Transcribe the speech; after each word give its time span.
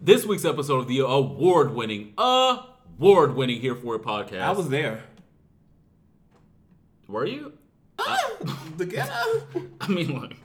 This 0.00 0.24
week's 0.24 0.44
episode 0.44 0.78
of 0.78 0.88
the 0.88 1.00
award-winning, 1.00 2.14
award-winning 2.16 3.60
Here 3.60 3.74
For 3.74 3.96
It 3.96 4.02
podcast. 4.02 4.40
I 4.40 4.50
was 4.52 4.68
there. 4.68 5.02
Were 7.08 7.26
you? 7.26 7.52
The 8.78 8.86
ghetto. 8.86 9.42
I 9.82 9.88
mean, 9.88 10.18
like, 10.22 10.36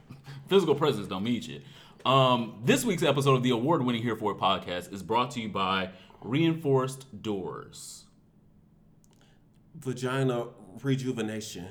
physical 0.50 0.76
presence 0.76 1.08
don't 1.08 1.24
mean 1.24 1.40
shit. 1.42 1.64
Um, 2.06 2.60
this 2.66 2.84
week's 2.84 3.02
episode 3.04 3.36
of 3.36 3.44
the 3.44 3.52
award-winning 3.52 4.02
Here 4.02 4.18
For 4.18 4.34
It 4.34 4.40
podcast 4.40 4.92
is 4.92 5.02
brought 5.02 5.32
to 5.32 5.40
you 5.42 5.48
by 5.48 5.92
Reinforced 6.22 7.22
Doors. 7.22 8.04
Vagina 9.74 10.48
rejuvenation. 10.84 11.68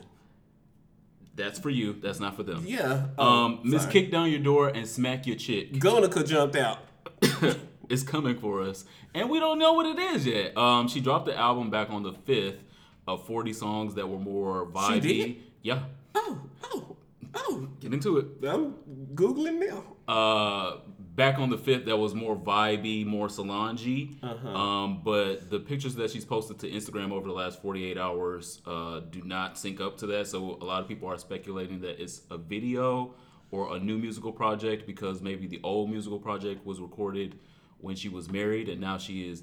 That's 1.35 1.59
for 1.59 1.69
you. 1.69 1.93
That's 2.01 2.21
not 2.21 2.35
for 2.37 2.45
them. 2.45 2.65
Yeah. 2.67 3.09
Um, 3.19 3.59
Oh, 3.59 3.61
Miss. 3.65 3.85
Kick 3.87 4.11
Down 4.11 4.31
Your 4.31 4.41
Door 4.41 4.69
and 4.69 4.89
Smack 4.89 5.27
Your 5.27 5.37
Chick 5.37 5.75
Gonica 5.75 6.27
jumped 6.27 6.57
out. 6.57 6.79
is 7.89 8.03
coming 8.03 8.39
for 8.39 8.63
us, 8.63 8.85
and 9.15 9.29
we 9.31 9.39
don't 9.41 9.59
know 9.59 9.73
what 9.75 9.87
it 9.87 9.99
is 9.99 10.27
yet. 10.27 10.57
Um, 10.57 10.89
she 10.89 11.01
dropped 11.01 11.27
the 11.27 11.37
album 11.37 11.71
back 11.71 11.91
on 11.91 12.03
the 12.03 12.13
fifth 12.13 12.63
of 13.07 13.27
forty 13.27 13.53
songs 13.53 13.95
that 13.95 14.09
were 14.09 14.19
more 14.19 14.67
vibey. 14.67 14.95
She 14.95 15.01
did? 15.01 15.37
Yeah, 15.63 15.83
Oh, 16.15 16.41
oh, 16.65 16.97
oh. 17.35 17.69
get 17.81 17.93
into 17.93 18.19
it. 18.19 18.27
I'm 18.49 18.75
googling 19.15 19.67
now. 19.69 19.85
uh 20.13 20.79
back 21.17 21.39
on 21.39 21.49
the 21.49 21.57
fifth 21.57 21.85
that 21.87 21.97
was 21.97 22.13
more 22.13 22.35
vibey, 22.35 23.07
more 23.07 23.29
Solange. 23.29 24.09
Uh-huh. 24.21 24.49
Um, 24.49 25.01
but 25.05 25.49
the 25.49 25.61
pictures 25.61 25.95
that 25.95 26.11
she's 26.11 26.25
posted 26.25 26.59
to 26.59 26.69
Instagram 26.69 27.13
over 27.13 27.29
the 27.29 27.33
last 27.33 27.63
48 27.63 27.97
hours 27.97 28.61
uh, 28.67 28.99
do 28.99 29.23
not 29.23 29.57
sync 29.57 29.81
up 29.81 29.97
to 29.99 30.07
that. 30.09 30.27
So 30.27 30.59
a 30.61 30.65
lot 30.65 30.83
of 30.83 30.89
people 30.89 31.09
are 31.09 31.17
speculating 31.17 31.81
that 31.83 32.03
it's 32.03 32.23
a 32.33 32.37
video 32.37 33.15
or 33.53 33.77
a 33.77 33.79
new 33.79 33.97
musical 33.97 34.33
project 34.33 34.89
because 34.89 35.23
maybe 35.23 35.47
the 35.47 35.61
old 35.63 35.89
musical 35.89 36.19
project 36.19 36.67
was 36.67 36.81
recorded 36.81 37.39
when 37.85 37.95
she 37.95 38.09
was 38.09 38.31
married 38.31 38.69
and 38.69 38.81
now 38.81 38.97
she 38.99 39.29
is 39.29 39.43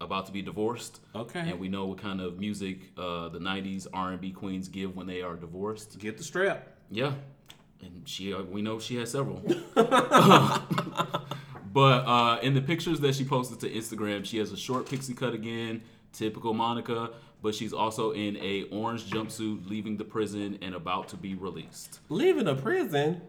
about 0.00 0.26
to 0.26 0.32
be 0.32 0.42
divorced. 0.42 1.00
Okay. 1.14 1.40
And 1.40 1.58
we 1.58 1.68
know 1.68 1.86
what 1.86 1.98
kind 1.98 2.20
of 2.20 2.38
music 2.38 2.90
uh, 2.96 3.28
the 3.28 3.38
90s 3.38 3.86
R&B 3.92 4.32
queens 4.32 4.68
give 4.68 4.96
when 4.96 5.06
they 5.06 5.22
are 5.22 5.36
divorced. 5.36 5.98
Get 5.98 6.16
the 6.16 6.24
strap. 6.24 6.68
Yeah, 6.90 7.12
and 7.82 8.02
she 8.04 8.34
uh, 8.34 8.42
we 8.42 8.62
know 8.62 8.78
she 8.78 8.96
has 8.96 9.12
several. 9.12 9.38
but 11.72 12.06
uh, 12.06 12.38
in 12.42 12.54
the 12.54 12.60
pictures 12.60 13.00
that 13.00 13.14
she 13.14 13.24
posted 13.24 13.60
to 13.60 13.70
Instagram, 13.70 14.24
she 14.24 14.38
has 14.38 14.50
a 14.52 14.56
short 14.56 14.88
pixie 14.88 15.14
cut 15.14 15.34
again, 15.34 15.82
typical 16.12 16.52
Monica. 16.52 17.10
But 17.42 17.54
she's 17.54 17.72
also 17.72 18.10
in 18.10 18.36
a 18.36 18.64
orange 18.64 19.08
jumpsuit, 19.08 19.70
leaving 19.70 19.96
the 19.96 20.04
prison 20.04 20.58
and 20.60 20.74
about 20.74 21.08
to 21.08 21.16
be 21.16 21.34
released. 21.34 22.00
Leaving 22.10 22.48
a 22.48 22.54
prison. 22.54 23.22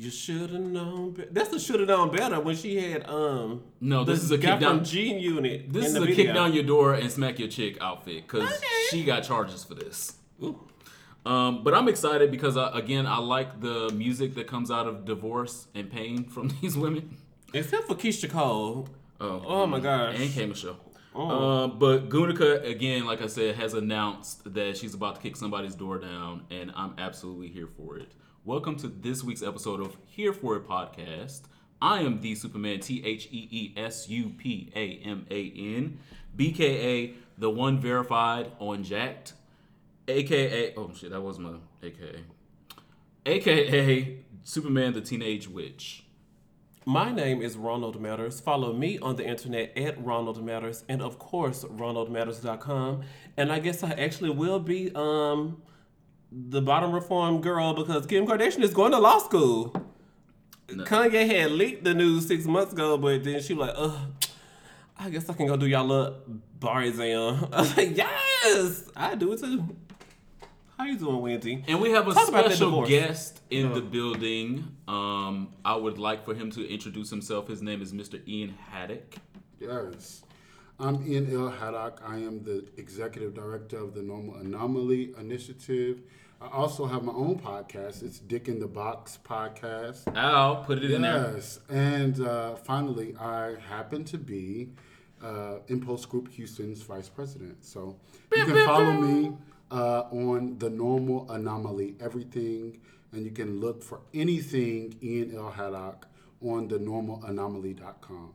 You 0.00 0.10
should 0.10 0.50
have 0.50 0.60
known. 0.60 1.10
Be- 1.10 1.24
That's 1.32 1.48
the 1.48 1.58
should 1.58 1.80
have 1.80 1.88
known 1.88 2.14
better 2.14 2.38
when 2.40 2.54
she 2.54 2.76
had 2.76 3.08
um. 3.10 3.64
No, 3.80 4.04
this 4.04 4.22
is 4.22 4.30
a 4.30 4.38
guy 4.38 4.52
kick 4.52 4.60
down. 4.60 4.76
from 4.76 4.84
Gene 4.84 5.18
Unit. 5.18 5.72
This 5.72 5.86
is 5.86 5.96
a 5.96 6.00
video. 6.00 6.14
kick 6.14 6.34
down 6.34 6.52
your 6.52 6.62
door 6.62 6.94
and 6.94 7.10
smack 7.10 7.40
your 7.40 7.48
chick 7.48 7.76
outfit 7.80 8.22
because 8.22 8.44
Okay. 8.48 8.66
she 8.90 9.02
got 9.04 9.24
charges 9.24 9.64
for 9.64 9.74
this. 9.74 10.14
Ooh. 10.40 10.56
Um, 11.26 11.64
but 11.64 11.74
I'm 11.74 11.88
excited 11.88 12.30
because 12.30 12.56
uh, 12.56 12.70
again, 12.74 13.06
I 13.06 13.18
like 13.18 13.60
the 13.60 13.90
music 13.92 14.36
that 14.36 14.46
comes 14.46 14.70
out 14.70 14.86
of 14.86 15.04
divorce 15.04 15.66
and 15.74 15.90
pain 15.90 16.24
from 16.24 16.48
these 16.62 16.76
women. 16.76 17.16
Except 17.52 17.88
for 17.88 17.96
Keyshia 17.96 18.30
Cole. 18.30 18.88
Oh, 19.20 19.42
Oh 19.44 19.66
my 19.66 19.80
gosh. 19.80 20.14
And 20.16 20.30
K 20.32 20.46
Michelle. 20.46 20.76
Oh. 21.12 21.28
Um, 21.64 21.78
but 21.80 22.08
Gunica, 22.08 22.64
again, 22.64 23.04
like 23.04 23.20
I 23.20 23.26
said, 23.26 23.56
has 23.56 23.74
announced 23.74 24.54
that 24.54 24.76
she's 24.76 24.94
about 24.94 25.16
to 25.16 25.20
kick 25.20 25.34
somebody's 25.36 25.74
door 25.74 25.98
down, 25.98 26.44
and 26.52 26.70
I'm 26.76 26.94
absolutely 26.98 27.48
here 27.48 27.66
for 27.76 27.98
it. 27.98 28.12
Welcome 28.48 28.76
to 28.76 28.88
this 28.88 29.22
week's 29.22 29.42
episode 29.42 29.78
of 29.78 29.98
Here 30.06 30.32
For 30.32 30.56
It 30.56 30.66
podcast. 30.66 31.42
I 31.82 32.00
am 32.00 32.22
the 32.22 32.34
Superman, 32.34 32.80
T 32.80 33.04
H 33.04 33.28
E 33.30 33.46
E 33.50 33.74
S 33.76 34.08
U 34.08 34.30
P 34.38 34.72
A 34.74 35.06
M 35.06 35.26
A 35.30 35.52
N, 35.54 35.98
BKA, 36.34 37.12
the 37.36 37.50
one 37.50 37.78
verified 37.78 38.52
on 38.58 38.84
Jack'd, 38.84 39.32
AKA, 40.08 40.72
oh 40.78 40.90
shit, 40.94 41.10
that 41.10 41.20
was 41.20 41.38
my 41.38 41.56
AKA, 41.82 42.24
AKA 43.26 44.20
Superman, 44.44 44.94
the 44.94 45.02
Teenage 45.02 45.46
Witch. 45.46 46.04
My 46.86 47.12
name 47.12 47.42
is 47.42 47.54
Ronald 47.54 48.00
Matters. 48.00 48.40
Follow 48.40 48.72
me 48.72 48.98
on 49.00 49.16
the 49.16 49.26
internet 49.26 49.76
at 49.76 50.02
Ronald 50.02 50.42
Matters 50.42 50.84
and 50.88 51.02
of 51.02 51.18
course 51.18 51.64
ronaldmatters.com. 51.64 53.02
And 53.36 53.52
I 53.52 53.58
guess 53.58 53.82
I 53.82 53.90
actually 53.90 54.30
will 54.30 54.58
be 54.58 54.90
um 54.94 55.60
the 56.30 56.60
bottom 56.60 56.92
reform 56.92 57.40
girl 57.40 57.74
because 57.74 58.06
Kim 58.06 58.26
Kardashian 58.26 58.62
is 58.62 58.74
going 58.74 58.92
to 58.92 58.98
law 58.98 59.18
school. 59.18 59.74
No. 60.70 60.84
Kanye 60.84 61.26
had 61.26 61.52
leaked 61.52 61.84
the 61.84 61.94
news 61.94 62.26
six 62.26 62.44
months 62.44 62.72
ago, 62.72 62.98
but 62.98 63.24
then 63.24 63.40
she 63.40 63.54
was 63.54 63.68
like, 63.68 63.76
ugh, 63.78 63.98
I 64.98 65.08
guess 65.10 65.28
I 65.28 65.32
can 65.32 65.46
go 65.46 65.56
do 65.56 65.66
y'all 65.66 65.86
little 65.86 66.16
bar 66.60 66.82
exam. 66.82 67.48
I 67.52 67.60
was 67.60 67.76
like, 67.76 67.96
yes, 67.96 68.84
I 68.94 69.14
do 69.14 69.32
it 69.32 69.40
too. 69.40 69.64
How 70.76 70.84
you 70.84 70.96
doing, 70.96 71.20
Wendy? 71.20 71.64
And 71.66 71.80
we 71.80 71.90
have 71.90 72.06
a 72.06 72.14
Talk 72.14 72.28
special 72.28 72.86
guest 72.86 73.40
in 73.50 73.72
the 73.72 73.80
building. 73.80 74.76
Um, 74.86 75.52
I 75.64 75.74
would 75.74 75.98
like 75.98 76.24
for 76.24 76.34
him 76.34 76.52
to 76.52 76.68
introduce 76.72 77.10
himself. 77.10 77.48
His 77.48 77.62
name 77.62 77.82
is 77.82 77.92
Mr. 77.92 78.20
Ian 78.28 78.54
Haddock. 78.70 79.16
Yes. 79.58 80.22
I'm 80.80 81.04
Ian 81.10 81.34
L. 81.34 81.48
Haddock. 81.48 82.00
I 82.06 82.18
am 82.18 82.44
the 82.44 82.64
executive 82.76 83.34
director 83.34 83.78
of 83.78 83.94
the 83.94 84.02
Normal 84.02 84.36
Anomaly 84.36 85.12
Initiative. 85.18 86.02
I 86.40 86.46
also 86.46 86.86
have 86.86 87.02
my 87.02 87.12
own 87.12 87.36
podcast. 87.40 88.04
It's 88.04 88.20
Dick 88.20 88.46
in 88.46 88.60
the 88.60 88.68
Box 88.68 89.18
podcast. 89.24 90.06
Al, 90.16 90.62
put 90.62 90.78
it 90.78 90.92
in 90.92 91.02
there. 91.02 91.32
Yes. 91.34 91.58
And 91.68 92.20
uh, 92.20 92.54
finally, 92.54 93.16
I 93.18 93.56
happen 93.68 94.04
to 94.04 94.18
be 94.18 94.68
uh, 95.20 95.56
Impulse 95.66 96.06
Group 96.06 96.30
Houston's 96.34 96.80
vice 96.82 97.08
president. 97.08 97.64
So 97.64 97.96
you 98.36 98.44
can 98.44 98.64
follow 98.64 98.92
me 98.92 99.32
uh, 99.72 100.02
on 100.12 100.60
the 100.60 100.70
Normal 100.70 101.28
Anomaly, 101.28 101.96
everything, 102.00 102.78
and 103.10 103.24
you 103.24 103.32
can 103.32 103.58
look 103.58 103.82
for 103.82 104.02
anything 104.14 104.96
Ian 105.02 105.34
L. 105.34 105.50
Haddock 105.50 106.06
on 106.40 106.68
the 106.68 106.78
normalanomaly.com. 106.78 108.32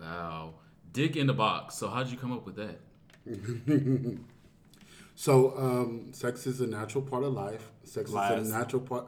Wow. 0.00 0.54
Dick 0.92 1.16
in 1.16 1.26
the 1.26 1.32
box. 1.34 1.76
So 1.76 1.88
how'd 1.88 2.08
you 2.08 2.16
come 2.16 2.32
up 2.32 2.46
with 2.46 2.56
that? 2.56 2.80
So, 5.20 5.52
um, 5.58 6.14
sex 6.14 6.46
is 6.46 6.62
a 6.62 6.66
natural 6.66 7.04
part 7.04 7.24
of 7.24 7.34
life. 7.34 7.70
Sex 7.84 8.10
Lies. 8.10 8.40
is 8.40 8.50
a 8.50 8.58
natural 8.58 8.80
part, 8.80 9.06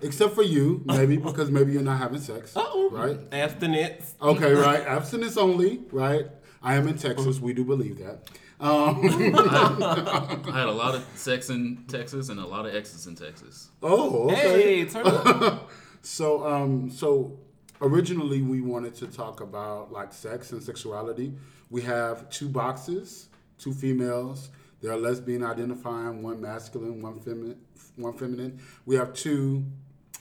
except 0.00 0.34
for 0.34 0.42
you, 0.42 0.80
maybe, 0.86 1.18
because 1.18 1.50
maybe 1.50 1.70
you're 1.70 1.82
not 1.82 1.98
having 1.98 2.18
sex. 2.18 2.56
Uh-oh. 2.56 2.88
Right? 2.90 3.18
Abstinence. 3.30 4.14
Okay, 4.22 4.54
right. 4.68 4.80
Abstinence 4.86 5.36
only, 5.36 5.82
right? 5.92 6.28
I 6.62 6.76
am 6.76 6.88
in 6.88 6.96
Texas. 6.96 7.40
We 7.40 7.52
do 7.52 7.62
believe 7.62 7.98
that. 7.98 8.20
Um, 8.58 9.02
I 9.04 10.58
had 10.58 10.68
a 10.68 10.72
lot 10.72 10.94
of 10.94 11.06
sex 11.14 11.50
in 11.50 11.84
Texas 11.88 12.30
and 12.30 12.40
a 12.40 12.46
lot 12.46 12.64
of 12.64 12.74
exes 12.74 13.06
in 13.06 13.14
Texas. 13.14 13.68
oh, 13.82 14.30
okay. 14.30 14.62
Hey, 14.62 14.84
turn 14.86 15.06
up. 15.06 15.70
So, 16.00 16.46
um, 16.46 16.88
so 16.88 17.38
originally 17.80 18.42
we 18.42 18.60
wanted 18.60 18.94
to 18.96 19.06
talk 19.06 19.40
about 19.40 19.92
like 19.92 20.12
sex 20.12 20.52
and 20.52 20.62
sexuality. 20.62 21.32
We 21.70 21.82
have 21.82 22.28
two 22.30 22.48
boxes, 22.48 23.28
two 23.58 23.72
females. 23.72 24.50
They're 24.80 24.96
lesbian 24.96 25.42
identifying, 25.42 26.22
one 26.22 26.40
masculine, 26.40 27.00
one 27.00 27.20
feminine. 27.20 27.60
One 27.96 28.12
feminine. 28.12 28.60
We 28.86 28.96
have 28.96 29.14
two 29.14 29.64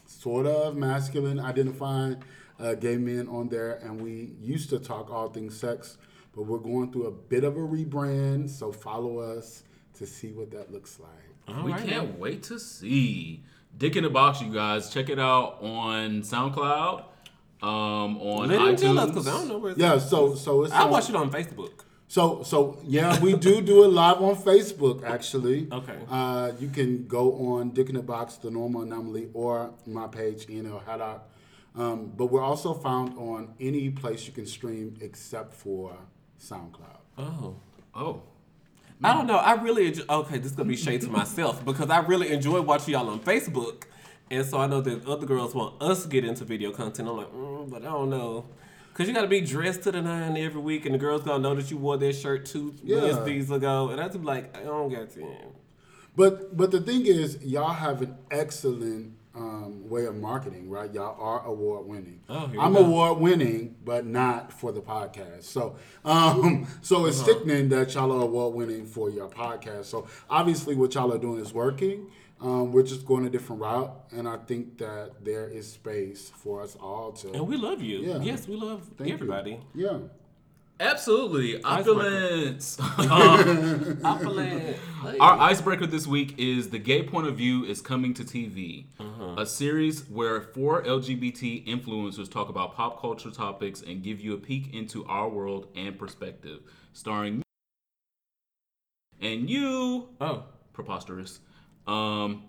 sort 0.05 0.45
of 0.45 0.75
masculine 0.75 1.39
identifying 1.39 2.23
uh, 2.59 2.75
gay 2.75 2.97
men 2.97 3.27
on 3.27 3.49
there, 3.49 3.73
and 3.83 3.99
we 4.01 4.35
used 4.39 4.69
to 4.69 4.79
talk 4.79 5.09
all 5.11 5.29
things 5.29 5.59
sex, 5.59 5.97
but 6.35 6.43
we're 6.43 6.59
going 6.59 6.91
through 6.91 7.07
a 7.07 7.11
bit 7.11 7.43
of 7.43 7.57
a 7.57 7.59
rebrand. 7.59 8.49
So 8.49 8.71
follow 8.71 9.19
us 9.19 9.63
to 9.95 10.05
see 10.05 10.31
what 10.31 10.51
that 10.51 10.71
looks 10.71 10.99
like. 10.99 11.55
we 11.65 11.71
Alright, 11.71 11.87
can't 11.87 12.19
wait 12.19 12.43
to 12.43 12.59
see. 12.59 13.43
Dick 13.77 13.95
in 13.95 14.03
the 14.03 14.09
box, 14.09 14.39
you 14.41 14.53
guys. 14.53 14.93
Check 14.93 15.09
it 15.09 15.19
out 15.19 15.57
on 15.61 16.21
SoundCloud, 16.21 17.05
um, 17.63 18.17
on 18.17 18.49
Let 18.49 18.59
iTunes. 18.59 18.79
tell 18.81 18.99
us 18.99 19.09
because 19.09 19.27
I 19.27 19.31
don't 19.31 19.47
know 19.47 19.57
where 19.57 19.71
it's 19.71 19.79
Yeah. 19.79 19.97
So 19.97 20.35
so 20.35 20.63
it's 20.63 20.73
I 20.73 20.83
on- 20.83 20.91
watch 20.91 21.09
it 21.09 21.15
on 21.15 21.31
Facebook. 21.31 21.71
So, 22.09 22.43
so 22.43 22.77
yeah, 22.83 23.19
we 23.21 23.35
do 23.35 23.59
do 23.61 23.83
it 23.85 23.87
live 23.87 24.21
on 24.21 24.35
Facebook. 24.35 25.03
Actually, 25.03 25.67
Okay. 25.79 25.97
Uh, 26.11 26.51
you 26.59 26.67
can 26.69 27.07
go 27.07 27.33
on 27.53 27.71
Dick 27.71 27.89
in 27.89 27.95
the 27.95 28.03
Box, 28.03 28.35
the 28.35 28.51
Normal 28.51 28.83
Anomaly, 28.83 29.29
or 29.33 29.71
my 29.87 30.05
page, 30.07 30.47
Ian 30.47 30.67
L. 30.67 30.83
Haddock. 30.85 31.23
Um, 31.75 32.11
but 32.15 32.27
we're 32.27 32.43
also 32.43 32.75
found 32.75 33.17
on 33.17 33.55
any 33.59 33.89
place 33.89 34.27
you 34.27 34.33
can 34.33 34.45
stream 34.45 34.95
except 35.01 35.55
for 35.55 35.97
SoundCloud. 36.39 36.99
Oh. 37.17 37.55
Oh. 37.95 38.21
I 39.03 39.13
don't 39.15 39.25
know. 39.25 39.37
I 39.37 39.53
really 39.55 39.87
enjoy, 39.87 40.03
okay. 40.07 40.37
This 40.37 40.51
is 40.51 40.55
gonna 40.55 40.69
be 40.69 40.75
shade 40.77 41.01
to 41.01 41.09
myself 41.09 41.65
because 41.65 41.89
I 41.89 41.97
really 41.99 42.31
enjoy 42.31 42.61
watching 42.61 42.93
y'all 42.93 43.09
on 43.09 43.19
Facebook, 43.21 43.85
and 44.31 44.45
so 44.45 44.57
I 44.57 44.67
know 44.67 44.81
that 44.81 45.05
other 45.07 45.25
girls 45.25 45.53
want 45.55 45.81
us 45.81 46.03
to 46.03 46.09
get 46.09 46.25
into 46.25 46.45
video 46.45 46.71
content. 46.71 47.07
I'm 47.09 47.17
like, 47.17 47.31
mm, 47.33 47.69
but 47.69 47.81
I 47.83 47.85
don't 47.85 48.09
know, 48.09 48.45
cause 48.93 49.07
you 49.07 49.13
gotta 49.13 49.27
be 49.27 49.41
dressed 49.41 49.83
to 49.83 49.91
the 49.91 50.01
nine 50.01 50.37
every 50.37 50.61
week, 50.61 50.85
and 50.85 50.93
the 50.95 50.99
girls 50.99 51.21
gonna 51.23 51.39
know 51.43 51.55
that 51.55 51.69
you 51.71 51.77
wore 51.77 51.97
that 51.97 52.13
shirt 52.13 52.45
two 52.45 52.73
Yeah. 52.83 53.01
Wednesdays 53.03 53.51
ago, 53.51 53.89
and 53.89 53.99
I 54.01 54.05
just 54.07 54.19
be 54.19 54.25
like, 54.25 54.55
I 54.57 54.63
don't 54.63 54.89
got 54.91 55.09
time. 55.11 55.53
But 56.15 56.55
but 56.55 56.71
the 56.71 56.81
thing 56.81 57.05
is, 57.05 57.43
y'all 57.43 57.73
have 57.73 58.01
an 58.01 58.15
excellent 58.31 59.13
um, 59.35 59.89
way 59.89 60.05
of 60.05 60.15
marketing, 60.15 60.69
right? 60.69 60.93
Y'all 60.93 61.19
are 61.19 61.43
award 61.47 61.87
winning. 61.87 62.19
Oh, 62.29 62.51
I'm 62.59 62.75
award 62.75 63.17
winning, 63.17 63.75
but 63.83 64.05
not 64.05 64.53
for 64.53 64.71
the 64.71 64.79
podcast. 64.79 65.45
So, 65.45 65.75
um, 66.05 66.67
so 66.83 67.07
it's 67.07 67.17
Uh-huh. 67.19 67.25
sickening 67.33 67.69
that 67.69 67.95
y'all 67.95 68.11
are 68.11 68.21
award 68.21 68.53
winning 68.53 68.85
for 68.85 69.09
your 69.09 69.27
podcast. 69.29 69.85
So 69.85 70.05
obviously, 70.29 70.75
what 70.75 70.93
y'all 70.93 71.11
are 71.11 71.17
doing 71.17 71.41
is 71.41 71.51
working. 71.51 72.11
Um, 72.43 72.73
we're 72.73 72.83
just 72.83 73.05
going 73.05 73.25
a 73.25 73.29
different 73.29 73.61
route, 73.61 73.95
and 74.11 74.27
I 74.27 74.35
think 74.37 74.77
that 74.79 75.23
there 75.23 75.47
is 75.47 75.71
space 75.71 76.29
for 76.35 76.61
us 76.61 76.75
all 76.75 77.13
to. 77.13 77.31
And 77.31 77.47
we 77.47 77.55
love 77.55 77.81
you. 77.81 77.99
Yeah. 77.99 78.19
Yes, 78.21 78.47
we 78.49 78.57
love 78.57 78.83
Thank 78.97 79.07
you. 79.07 79.13
everybody. 79.15 79.59
Yeah. 79.73 79.99
Absolutely. 80.79 81.63
Icebreaker. 81.63 81.99
Opulence. 82.01 82.77
Um, 82.99 83.99
Opulent. 84.03 84.77
Our 85.21 85.39
icebreaker 85.39 85.85
this 85.87 86.05
week 86.05 86.35
is 86.37 86.69
The 86.69 86.79
Gay 86.79 87.03
Point 87.03 87.27
of 87.27 87.37
View 87.37 87.63
is 87.63 87.79
Coming 87.79 88.13
to 88.15 88.23
TV, 88.25 88.87
Uh-huh. 88.99 89.35
a 89.37 89.45
series 89.45 90.09
where 90.09 90.41
four 90.41 90.83
LGBT 90.83 91.65
influencers 91.65 92.29
talk 92.29 92.49
about 92.49 92.75
pop 92.75 92.99
culture 92.99 93.31
topics 93.31 93.81
and 93.81 94.03
give 94.03 94.19
you 94.19 94.33
a 94.33 94.37
peek 94.37 94.73
into 94.73 95.05
our 95.05 95.29
world 95.29 95.67
and 95.75 95.97
perspective. 95.97 96.59
Starring 96.91 97.37
me 97.37 97.43
and 99.21 99.49
you, 99.49 100.09
Oh. 100.19 100.43
preposterous. 100.73 101.39
Um, 101.87 102.43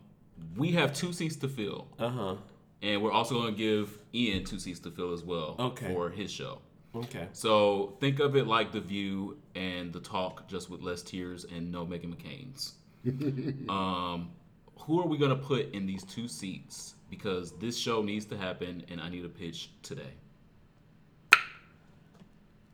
we 0.56 0.72
have 0.72 0.92
two 0.94 1.12
seats 1.12 1.36
to 1.36 1.48
fill, 1.48 1.88
Uh 1.98 2.08
huh. 2.08 2.34
and 2.82 3.02
we're 3.02 3.12
also 3.12 3.34
going 3.34 3.54
to 3.54 3.58
give 3.58 3.98
Ian 4.14 4.44
two 4.44 4.58
seats 4.58 4.80
to 4.80 4.90
fill 4.90 5.12
as 5.12 5.22
well 5.22 5.56
Okay. 5.58 5.92
for 5.92 6.10
his 6.10 6.30
show. 6.30 6.58
Okay. 6.94 7.26
So 7.32 7.96
think 8.00 8.20
of 8.20 8.36
it 8.36 8.46
like 8.46 8.70
The 8.70 8.80
View 8.80 9.38
and 9.56 9.92
The 9.92 9.98
Talk, 10.00 10.46
just 10.48 10.70
with 10.70 10.80
less 10.82 11.02
tears 11.02 11.44
and 11.44 11.72
no 11.72 11.84
Meghan 11.84 12.14
McCain's. 12.14 12.74
um, 13.68 14.30
who 14.78 15.00
are 15.00 15.06
we 15.06 15.18
gonna 15.18 15.34
put 15.36 15.74
in 15.74 15.86
these 15.86 16.04
two 16.04 16.28
seats? 16.28 16.94
Because 17.10 17.52
this 17.58 17.76
show 17.76 18.02
needs 18.02 18.24
to 18.26 18.36
happen, 18.36 18.84
and 18.88 19.00
I 19.00 19.08
need 19.08 19.24
a 19.24 19.28
pitch 19.28 19.70
today. 19.82 20.12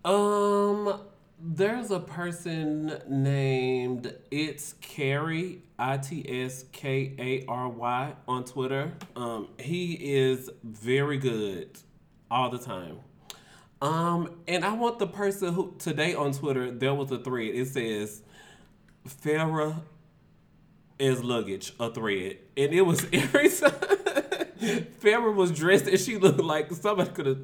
Um, 0.05 1.01
there's 1.43 1.91
a 1.91 2.01
person 2.01 3.01
named 3.09 4.15
It's 4.31 4.75
Carrie, 4.81 5.63
I 5.79 5.97
T 5.97 6.25
S 6.45 6.65
K 6.73 7.15
A 7.19 7.45
R 7.51 7.69
Y 7.69 8.13
on 8.29 8.45
Twitter. 8.45 8.93
Um, 9.17 9.49
he 9.59 9.95
is 9.95 10.51
very 10.63 11.19
good 11.19 11.79
all 12.31 12.51
the 12.51 12.59
time. 12.59 12.99
Um, 13.81 14.41
and 14.47 14.65
I 14.65 14.75
want 14.75 14.99
the 14.99 15.07
person 15.07 15.55
who 15.55 15.75
today 15.79 16.15
on 16.15 16.33
Twitter 16.33 16.71
there 16.71 16.95
was 16.95 17.11
a 17.11 17.19
thread. 17.19 17.55
It 17.55 17.69
says 17.69 18.23
Farrah 19.09 19.81
is 20.99 21.25
luggage, 21.25 21.73
a 21.81 21.91
thread, 21.91 22.39
and 22.57 22.75
it 22.75 22.83
was 22.83 23.07
every 23.13 23.49
time 23.49 23.73
Farrah 24.61 25.35
was 25.35 25.51
dressed 25.53 25.87
and 25.87 25.99
she 25.99 26.17
looked 26.19 26.41
like 26.41 26.71
somebody 26.73 27.11
could 27.11 27.27
have. 27.27 27.39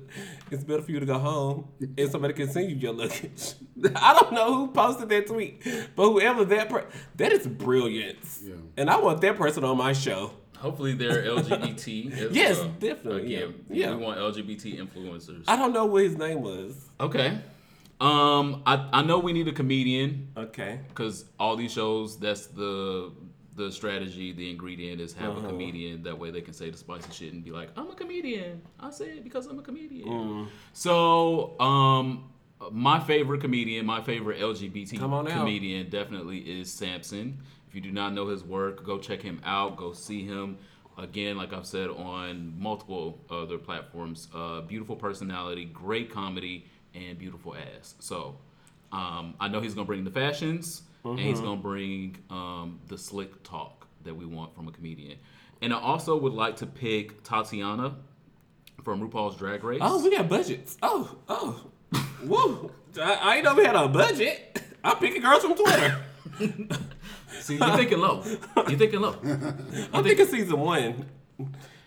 It's 0.50 0.64
better 0.64 0.82
for 0.82 0.92
you 0.92 1.00
to 1.00 1.06
go 1.06 1.18
home 1.18 1.68
and 1.96 2.10
somebody 2.10 2.34
can 2.34 2.48
send 2.48 2.70
you 2.70 2.76
your 2.76 2.92
luggage. 2.92 3.54
I 3.96 4.12
don't 4.14 4.32
know 4.32 4.54
who 4.54 4.68
posted 4.68 5.08
that 5.08 5.26
tweet, 5.26 5.62
but 5.96 6.10
whoever 6.10 6.44
that 6.44 6.68
per- 6.68 6.86
that 7.16 7.32
is 7.32 7.46
brilliance, 7.46 8.40
Yeah. 8.44 8.54
and 8.76 8.90
I 8.90 8.98
want 9.00 9.20
that 9.22 9.36
person 9.36 9.64
on 9.64 9.76
my 9.76 9.92
show. 9.92 10.32
Hopefully, 10.58 10.94
they're 10.94 11.22
LGBT. 11.24 12.12
as 12.30 12.32
Yes, 12.34 12.58
well. 12.58 12.68
definitely, 12.78 13.34
Again, 13.34 13.54
yeah. 13.68 13.94
we 13.94 14.02
want 14.02 14.18
LGBT 14.18 14.78
influencers. 14.78 15.44
I 15.46 15.56
don't 15.56 15.72
know 15.74 15.84
what 15.86 16.02
his 16.04 16.16
name 16.16 16.40
was. 16.42 16.74
Okay. 16.98 17.38
Um, 18.00 18.62
I 18.66 18.88
I 18.92 19.02
know 19.02 19.18
we 19.18 19.32
need 19.32 19.48
a 19.48 19.52
comedian 19.52 20.28
Okay. 20.36 20.80
because 20.88 21.24
all 21.38 21.56
these 21.56 21.72
shows, 21.72 22.18
that's 22.18 22.46
the 22.46 23.10
the 23.56 23.72
strategy, 23.72 24.32
the 24.32 24.50
ingredient 24.50 25.00
is 25.00 25.12
have 25.14 25.36
Uh-huh. 25.36 25.46
a 25.46 25.50
comedian. 25.50 26.02
That 26.02 26.18
way 26.18 26.30
they 26.30 26.42
can 26.42 26.52
say 26.54 26.70
the 26.70 26.76
spicy 26.76 27.10
shit 27.12 27.32
and 27.32 27.42
be 27.42 27.50
like, 27.50 27.70
"I'm 27.76 27.90
a 27.90 27.94
comedian. 27.94 28.60
I 28.78 28.90
say 28.90 29.16
it 29.16 29.24
because 29.24 29.46
I'm 29.46 29.58
a 29.58 29.62
comedian." 29.62 30.08
Mm. 30.08 30.46
So, 30.72 31.58
um, 31.60 32.30
my 32.70 33.00
favorite 33.00 33.40
comedian, 33.40 33.86
my 33.86 34.00
favorite 34.02 34.40
LGBT 34.40 34.98
Come 34.98 35.12
on 35.14 35.26
out. 35.26 35.32
comedian, 35.38 35.88
definitely 35.90 36.38
is 36.38 36.72
Samson. 36.72 37.38
If 37.68 37.74
you 37.74 37.80
do 37.80 37.90
not 37.92 38.12
know 38.14 38.26
his 38.28 38.44
work, 38.44 38.84
go 38.84 38.98
check 38.98 39.22
him 39.22 39.40
out. 39.44 39.76
Go 39.76 39.92
see 39.92 40.24
him. 40.24 40.58
Again, 40.98 41.36
like 41.36 41.52
I've 41.52 41.66
said 41.66 41.90
on 41.90 42.54
multiple 42.58 43.20
other 43.30 43.58
platforms, 43.58 44.28
uh, 44.34 44.62
beautiful 44.62 44.96
personality, 44.96 45.66
great 45.66 46.10
comedy, 46.10 46.64
and 46.94 47.18
beautiful 47.18 47.54
ass. 47.54 47.94
So, 48.00 48.36
um, 48.92 49.34
I 49.38 49.48
know 49.48 49.60
he's 49.60 49.74
gonna 49.74 49.86
bring 49.86 50.04
the 50.04 50.10
fashions, 50.10 50.82
and 51.10 51.20
he's 51.20 51.40
gonna 51.40 51.60
bring 51.60 52.16
um, 52.30 52.80
the 52.88 52.98
slick 52.98 53.42
talk 53.42 53.86
that 54.04 54.14
we 54.14 54.26
want 54.26 54.54
from 54.54 54.68
a 54.68 54.72
comedian. 54.72 55.18
And 55.62 55.72
I 55.72 55.80
also 55.80 56.16
would 56.18 56.32
like 56.32 56.56
to 56.56 56.66
pick 56.66 57.22
Tatiana 57.22 57.96
from 58.82 59.06
RuPaul's 59.06 59.36
Drag 59.36 59.64
Race. 59.64 59.80
Oh, 59.82 60.02
we 60.02 60.10
got 60.14 60.28
budgets. 60.28 60.76
Oh, 60.82 61.16
oh, 61.28 61.64
woo! 62.24 62.70
I, 63.00 63.14
I 63.14 63.34
ain't 63.36 63.44
know 63.44 63.54
we 63.54 63.64
had 63.64 63.76
a 63.76 63.88
budget. 63.88 64.62
I'm 64.84 64.96
picking 64.98 65.22
girls 65.22 65.42
from 65.42 65.54
Twitter. 65.54 66.02
See, 67.40 67.56
you're 67.56 67.76
thinking 67.76 67.98
low. 67.98 68.22
You're 68.68 68.78
thinking 68.78 69.00
low. 69.00 69.16
I'm 69.92 70.04
thinking 70.04 70.26
season 70.26 70.58
one. 70.58 71.06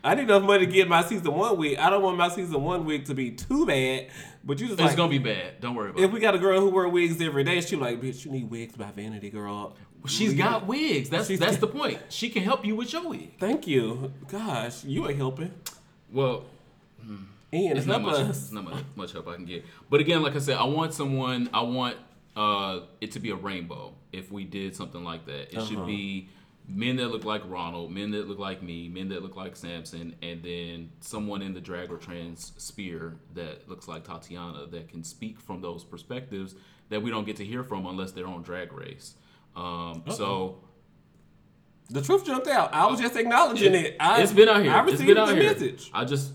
I 0.03 0.15
need 0.15 0.23
enough 0.23 0.43
money 0.43 0.65
to 0.65 0.71
get 0.71 0.87
my 0.87 1.03
season 1.03 1.33
one 1.33 1.57
wig. 1.57 1.77
I 1.77 1.89
don't 1.89 2.01
want 2.01 2.17
my 2.17 2.29
season 2.29 2.63
one 2.63 2.85
wig 2.85 3.05
to 3.05 3.13
be 3.13 3.31
too 3.31 3.65
bad. 3.65 4.07
But 4.43 4.59
you 4.59 4.67
just 4.67 4.79
It's 4.79 4.89
like 4.89 4.97
gonna 4.97 5.09
be 5.09 5.17
bad. 5.19 5.59
Don't 5.61 5.75
worry 5.75 5.89
about 5.89 5.99
if 5.99 6.05
it. 6.05 6.07
If 6.07 6.13
we 6.13 6.19
got 6.19 6.33
a 6.35 6.39
girl 6.39 6.59
who 6.61 6.69
wear 6.69 6.87
wigs 6.87 7.21
every 7.21 7.43
day, 7.43 7.61
she 7.61 7.75
like, 7.75 8.01
bitch, 8.01 8.25
you 8.25 8.31
need 8.31 8.49
wigs 8.49 8.75
by 8.75 8.91
Vanity 8.91 9.29
Girl. 9.29 9.75
She's 10.07 10.33
got 10.33 10.65
wigs. 10.65 11.09
That's 11.09 11.27
She's- 11.27 11.39
that's 11.41 11.57
the 11.57 11.67
point. 11.67 11.99
She 12.09 12.29
can 12.29 12.43
help 12.43 12.65
you 12.65 12.75
with 12.75 12.93
your 12.93 13.09
wig. 13.09 13.37
Thank 13.37 13.67
you. 13.67 14.13
Gosh, 14.29 14.83
you 14.85 15.07
ain't 15.09 15.17
helping. 15.17 15.51
Well, 16.11 16.45
Ian, 17.51 17.77
it's 17.77 17.85
not 17.87 18.01
much, 18.01 18.29
it's 18.29 18.51
not 18.51 18.63
much, 18.63 18.83
much 18.95 19.11
help 19.11 19.27
I 19.27 19.35
can 19.35 19.45
get. 19.45 19.65
But 19.89 19.99
again, 20.01 20.21
like 20.21 20.35
I 20.35 20.39
said, 20.39 20.57
I 20.57 20.63
want 20.65 20.93
someone. 20.93 21.49
I 21.53 21.61
want 21.61 21.97
uh, 22.35 22.81
it 23.01 23.11
to 23.13 23.19
be 23.19 23.31
a 23.31 23.35
rainbow. 23.35 23.93
If 24.13 24.31
we 24.31 24.43
did 24.45 24.75
something 24.75 25.03
like 25.03 25.25
that, 25.25 25.53
it 25.55 25.61
should 25.65 25.77
Uh-huh. 25.77 25.85
be 25.85 26.29
men 26.69 26.97
that 26.97 27.07
look 27.09 27.25
like 27.25 27.41
Ronald, 27.49 27.91
men 27.91 28.11
that 28.11 28.27
look 28.29 28.39
like 28.39 28.61
me, 28.61 28.87
men 28.89 29.09
that 29.09 29.23
look 29.23 29.35
like 29.35 29.55
Samson, 29.55 30.15
and 30.21 30.43
then 30.43 30.91
someone 31.01 31.41
in 31.41 31.53
the 31.53 31.59
drag 31.61 31.91
or 31.91 31.97
trans 31.97 32.53
sphere 32.57 33.17
that 33.33 33.67
looks 33.67 33.87
like 33.87 34.03
Tatiana 34.03 34.67
that 34.67 34.87
can 34.89 35.03
speak 35.03 35.39
from 35.41 35.61
those 35.61 35.83
perspectives 35.83 36.55
that 36.89 37.01
we 37.01 37.09
don't 37.09 37.25
get 37.25 37.35
to 37.37 37.45
hear 37.45 37.63
from 37.63 37.85
unless 37.85 38.11
they're 38.11 38.27
on 38.27 38.41
Drag 38.43 38.71
Race. 38.71 39.15
Um, 39.55 40.03
so 40.11 40.59
The 41.89 42.01
truth 42.01 42.25
jumped 42.25 42.47
out. 42.47 42.73
I 42.73 42.85
was 42.85 42.99
just 42.99 43.15
acknowledging 43.15 43.73
it. 43.73 43.95
I, 43.99 44.21
it's 44.21 44.31
been 44.31 44.47
out 44.49 44.61
here. 44.61 44.71
I 44.71 44.81
It's 44.83 44.91
received 44.93 45.07
been 45.07 45.17
out 45.17 45.27
the 45.29 45.35
here. 45.35 45.51
message. 45.51 45.89
I 45.93 46.05
just 46.05 46.31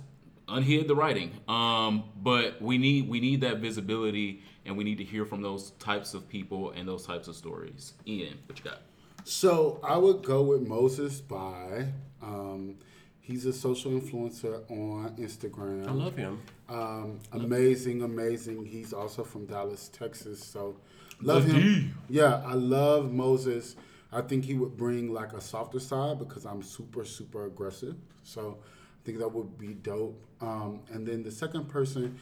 unhid 0.48 0.88
the 0.88 0.94
writing. 0.96 1.30
Um, 1.48 2.04
but 2.16 2.60
we 2.60 2.76
need 2.78 3.08
we 3.08 3.20
need 3.20 3.40
that 3.42 3.58
visibility, 3.58 4.42
and 4.66 4.76
we 4.76 4.84
need 4.84 4.98
to 4.98 5.04
hear 5.04 5.24
from 5.24 5.42
those 5.42 5.70
types 5.78 6.12
of 6.14 6.28
people 6.28 6.70
and 6.72 6.86
those 6.88 7.06
types 7.06 7.28
of 7.28 7.36
stories. 7.36 7.94
Ian, 8.06 8.38
what 8.46 8.58
you 8.58 8.64
got? 8.64 8.80
So 9.24 9.80
I 9.82 9.96
would 9.96 10.22
go 10.22 10.42
with 10.42 10.66
Moses 10.66 11.20
by. 11.20 11.86
Um, 12.22 12.76
he's 13.20 13.46
a 13.46 13.52
social 13.52 13.92
influencer 13.92 14.70
on 14.70 15.16
Instagram. 15.18 15.88
I 15.88 15.92
love 15.92 16.16
him. 16.16 16.42
Um, 16.68 17.20
amazing, 17.32 18.02
amazing. 18.02 18.64
He's 18.66 18.92
also 18.92 19.24
from 19.24 19.46
Dallas, 19.46 19.88
Texas. 19.88 20.44
So 20.44 20.76
love 21.22 21.46
The 21.46 21.54
him. 21.54 21.62
D. 21.62 21.90
Yeah, 22.10 22.42
I 22.44 22.54
love 22.54 23.12
Moses. 23.12 23.76
I 24.12 24.20
think 24.20 24.44
he 24.44 24.54
would 24.54 24.76
bring 24.76 25.12
like 25.12 25.32
a 25.32 25.40
softer 25.40 25.80
side 25.80 26.18
because 26.18 26.44
I'm 26.44 26.62
super, 26.62 27.04
super 27.04 27.46
aggressive. 27.46 27.96
So 28.22 28.58
I 28.60 29.06
think 29.06 29.18
that 29.18 29.28
would 29.32 29.58
be 29.58 29.74
dope. 29.74 30.22
Um, 30.40 30.80
and 30.92 31.06
then 31.06 31.22
the 31.22 31.30
second 31.32 31.68
person, 31.68 32.18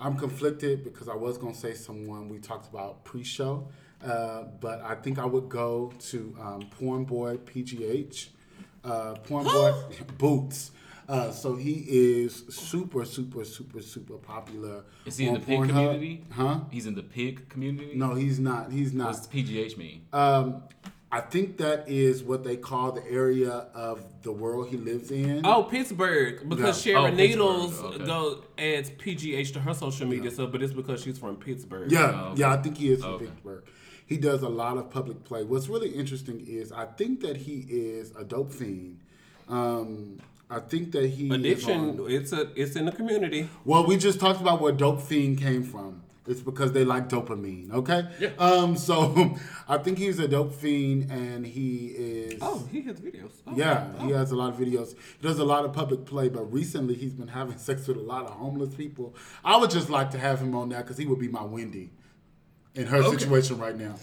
I'm 0.00 0.16
conflicted 0.16 0.84
because 0.84 1.08
I 1.08 1.14
was 1.16 1.36
gonna 1.36 1.54
say 1.54 1.74
someone 1.74 2.28
we 2.28 2.38
talked 2.38 2.68
about 2.68 3.04
pre-show, 3.04 3.68
uh, 4.04 4.44
but 4.60 4.82
I 4.82 4.94
think 4.94 5.18
I 5.18 5.24
would 5.26 5.48
go 5.48 5.92
to 6.10 6.36
um, 6.40 6.60
Porn 6.78 7.04
Boy 7.04 7.36
PGH, 7.38 8.28
uh, 8.84 9.14
Porn 9.24 9.44
Boy 9.44 9.72
Boots. 10.18 10.70
Uh, 11.08 11.30
so 11.30 11.56
he 11.56 11.84
is 11.88 12.44
super, 12.50 13.02
super, 13.06 13.42
super, 13.42 13.80
super 13.80 14.18
popular. 14.18 14.84
Is 15.06 15.16
he 15.16 15.26
in 15.26 15.34
the 15.34 15.40
pig 15.40 15.58
Pornhub. 15.60 15.68
community? 15.70 16.24
Huh? 16.30 16.60
He's 16.70 16.84
in 16.86 16.94
the 16.94 17.02
pig 17.02 17.48
community. 17.48 17.92
No, 17.94 18.14
he's 18.14 18.38
not. 18.38 18.70
He's 18.70 18.92
not. 18.92 19.06
What's 19.14 19.26
PGH 19.26 19.78
mean? 19.78 20.02
Um, 20.12 20.64
I 21.10 21.22
think 21.22 21.56
that 21.56 21.88
is 21.88 22.22
what 22.22 22.44
they 22.44 22.58
call 22.58 22.92
the 22.92 23.02
area 23.10 23.50
of 23.72 24.04
the 24.22 24.30
world 24.30 24.68
he 24.68 24.76
lives 24.76 25.10
in. 25.10 25.40
Oh, 25.46 25.62
Pittsburgh, 25.62 26.46
because 26.46 26.84
Yeah. 26.84 26.92
Sharon 26.92 27.14
Oh, 27.14 27.16
Needles 27.16 27.70
Pittsburgh, 27.70 27.94
okay. 27.94 28.04
go 28.04 28.44
adds 28.58 28.90
PGH 28.90 29.54
to 29.54 29.60
her 29.60 29.72
social 29.72 30.06
media 30.06 30.30
stuff, 30.30 30.52
but 30.52 30.62
it's 30.62 30.74
because 30.74 31.02
she's 31.02 31.16
from 31.18 31.36
Pittsburgh. 31.36 31.90
Yeah, 31.90 32.12
Oh, 32.14 32.28
okay. 32.32 32.40
yeah, 32.40 32.52
I 32.52 32.58
think 32.58 32.76
he 32.76 32.90
is 32.90 33.00
from 33.00 33.12
Okay. 33.14 33.24
Pittsburgh. 33.24 33.64
He 34.08 34.16
does 34.16 34.42
a 34.42 34.48
lot 34.48 34.76
of 34.78 34.90
public 34.90 35.22
play. 35.24 35.44
What's 35.44 35.68
really 35.68 35.90
interesting 35.90 36.44
is 36.48 36.72
I 36.72 36.86
think 36.86 37.20
that 37.20 37.36
he 37.36 37.66
is 37.68 38.12
a 38.18 38.24
dope 38.24 38.52
fiend. 38.52 38.98
Um, 39.48 40.18
I 40.50 40.60
think 40.60 40.92
that 40.92 41.08
he 41.10 41.26
is 41.28 41.32
Addiction, 41.34 42.00
on- 42.00 42.10
it's 42.10 42.32
a 42.32 42.50
it's 42.56 42.74
in 42.74 42.86
the 42.86 42.92
community. 42.92 43.48
well, 43.64 43.86
we 43.86 43.96
just 43.98 44.18
talked 44.18 44.40
about 44.40 44.60
where 44.60 44.72
dope 44.72 45.00
fiend 45.02 45.38
came 45.38 45.62
from. 45.62 46.02
It's 46.26 46.40
because 46.42 46.72
they 46.72 46.84
like 46.84 47.08
dopamine. 47.08 47.72
Okay. 47.72 48.02
Yeah. 48.20 48.28
Um. 48.38 48.76
So 48.76 49.34
I 49.68 49.78
think 49.78 49.96
he's 49.96 50.18
a 50.18 50.28
dope 50.28 50.54
fiend, 50.54 51.10
and 51.10 51.46
he 51.46 51.86
is. 51.88 52.38
Oh, 52.42 52.66
he 52.70 52.82
has 52.82 53.00
videos. 53.00 53.30
Oh, 53.46 53.54
Yeah, 53.56 53.88
oh. 53.98 54.06
he 54.06 54.12
has 54.12 54.30
a 54.30 54.36
lot 54.36 54.52
of 54.52 54.58
videos. 54.58 54.90
He 55.20 55.26
does 55.26 55.38
a 55.38 55.44
lot 55.44 55.64
of 55.64 55.72
public 55.72 56.04
play, 56.04 56.28
but 56.28 56.44
recently 56.52 56.94
he's 56.94 57.14
been 57.14 57.28
having 57.40 57.56
sex 57.56 57.86
with 57.88 57.96
a 57.96 58.00
lot 58.00 58.24
of 58.26 58.30
homeless 58.32 58.74
people. 58.74 59.14
I 59.42 59.56
would 59.56 59.70
just 59.70 59.88
like 59.88 60.10
to 60.10 60.18
have 60.18 60.40
him 60.40 60.54
on 60.54 60.68
that 60.70 60.84
because 60.84 60.98
he 60.98 61.06
would 61.06 61.18
be 61.18 61.28
my 61.28 61.42
Wendy 61.44 61.90
in 62.78 62.86
her 62.86 62.98
Okay. 62.98 63.18
situation 63.18 63.58
right 63.58 63.76
now. 63.76 63.96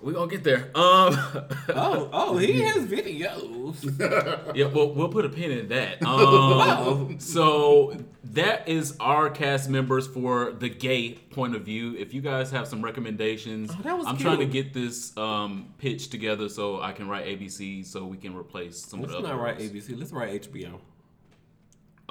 We're 0.00 0.14
gonna 0.14 0.28
get 0.30 0.42
there. 0.42 0.64
Um, 0.74 1.16
Oh, 1.74 2.10
oh, 2.12 2.36
he 2.36 2.60
has 2.62 2.84
videos. 2.86 3.84
yeah, 4.56 4.66
well, 4.66 4.92
we'll 4.92 5.08
put 5.08 5.24
a 5.24 5.28
pin 5.28 5.50
in 5.52 5.68
that. 5.68 5.98
Um, 6.06 7.20
so 7.20 7.96
that 8.24 8.68
is 8.68 8.96
our 8.98 9.30
cast 9.30 9.68
members 9.70 10.06
for 10.08 10.52
the 10.52 10.68
gay 10.68 11.12
point 11.30 11.54
of 11.54 11.62
view. 11.62 11.94
If 11.96 12.12
you 12.14 12.20
guys 12.20 12.50
have 12.50 12.66
some 12.66 12.82
recommendations, 12.84 13.70
Oh, 13.72 13.82
that 13.82 13.96
was 13.96 14.06
I'm 14.08 14.16
trying 14.16 14.38
to 14.40 14.46
get 14.46 14.72
this 14.74 15.16
um, 15.16 15.72
pitch 15.78 16.08
together 16.10 16.48
so 16.48 16.80
I 16.80 16.92
can 16.92 17.08
write 17.08 17.26
ABC 17.26 17.86
so 17.86 18.04
we 18.04 18.16
can 18.16 18.34
replace 18.36 18.78
some 18.84 19.02
Let's 19.02 19.14
of 19.14 19.22
the 19.22 19.28
other 19.28 19.36
not 19.36 19.44
write. 19.44 19.58
ABC. 19.58 19.96
Let's 19.98 20.12
write 20.12 20.42
HBO. 20.50 20.80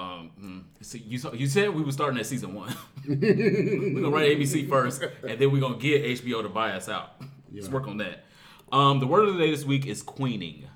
Um, 0.02 0.32
mm, 0.42 0.86
see, 0.86 1.00
you 1.00 1.20
saw, 1.20 1.32
you 1.34 1.48
said 1.48 1.70
we 1.70 1.84
were 1.84 1.92
starting 1.92 2.20
at 2.20 2.26
season 2.26 2.56
one. 2.56 2.76
we're 3.08 3.16
gonna 3.16 4.10
write 4.10 4.36
ABC 4.38 4.68
first, 4.68 5.04
and 5.28 5.40
then 5.40 5.52
we're 5.52 5.62
gonna 5.62 5.78
get 5.78 6.04
HBO 6.04 6.42
to 6.42 6.50
buy 6.50 6.72
us 6.72 6.90
out. 6.90 7.22
Let's 7.54 7.70
work 7.70 7.88
on 7.88 7.98
that. 7.98 8.26
Um, 8.72 9.00
the 9.00 9.06
word 9.06 9.28
of 9.28 9.36
the 9.36 9.40
day 9.40 9.52
this 9.52 9.64
week 9.64 9.86
is 9.86 10.02
queening. 10.02 10.68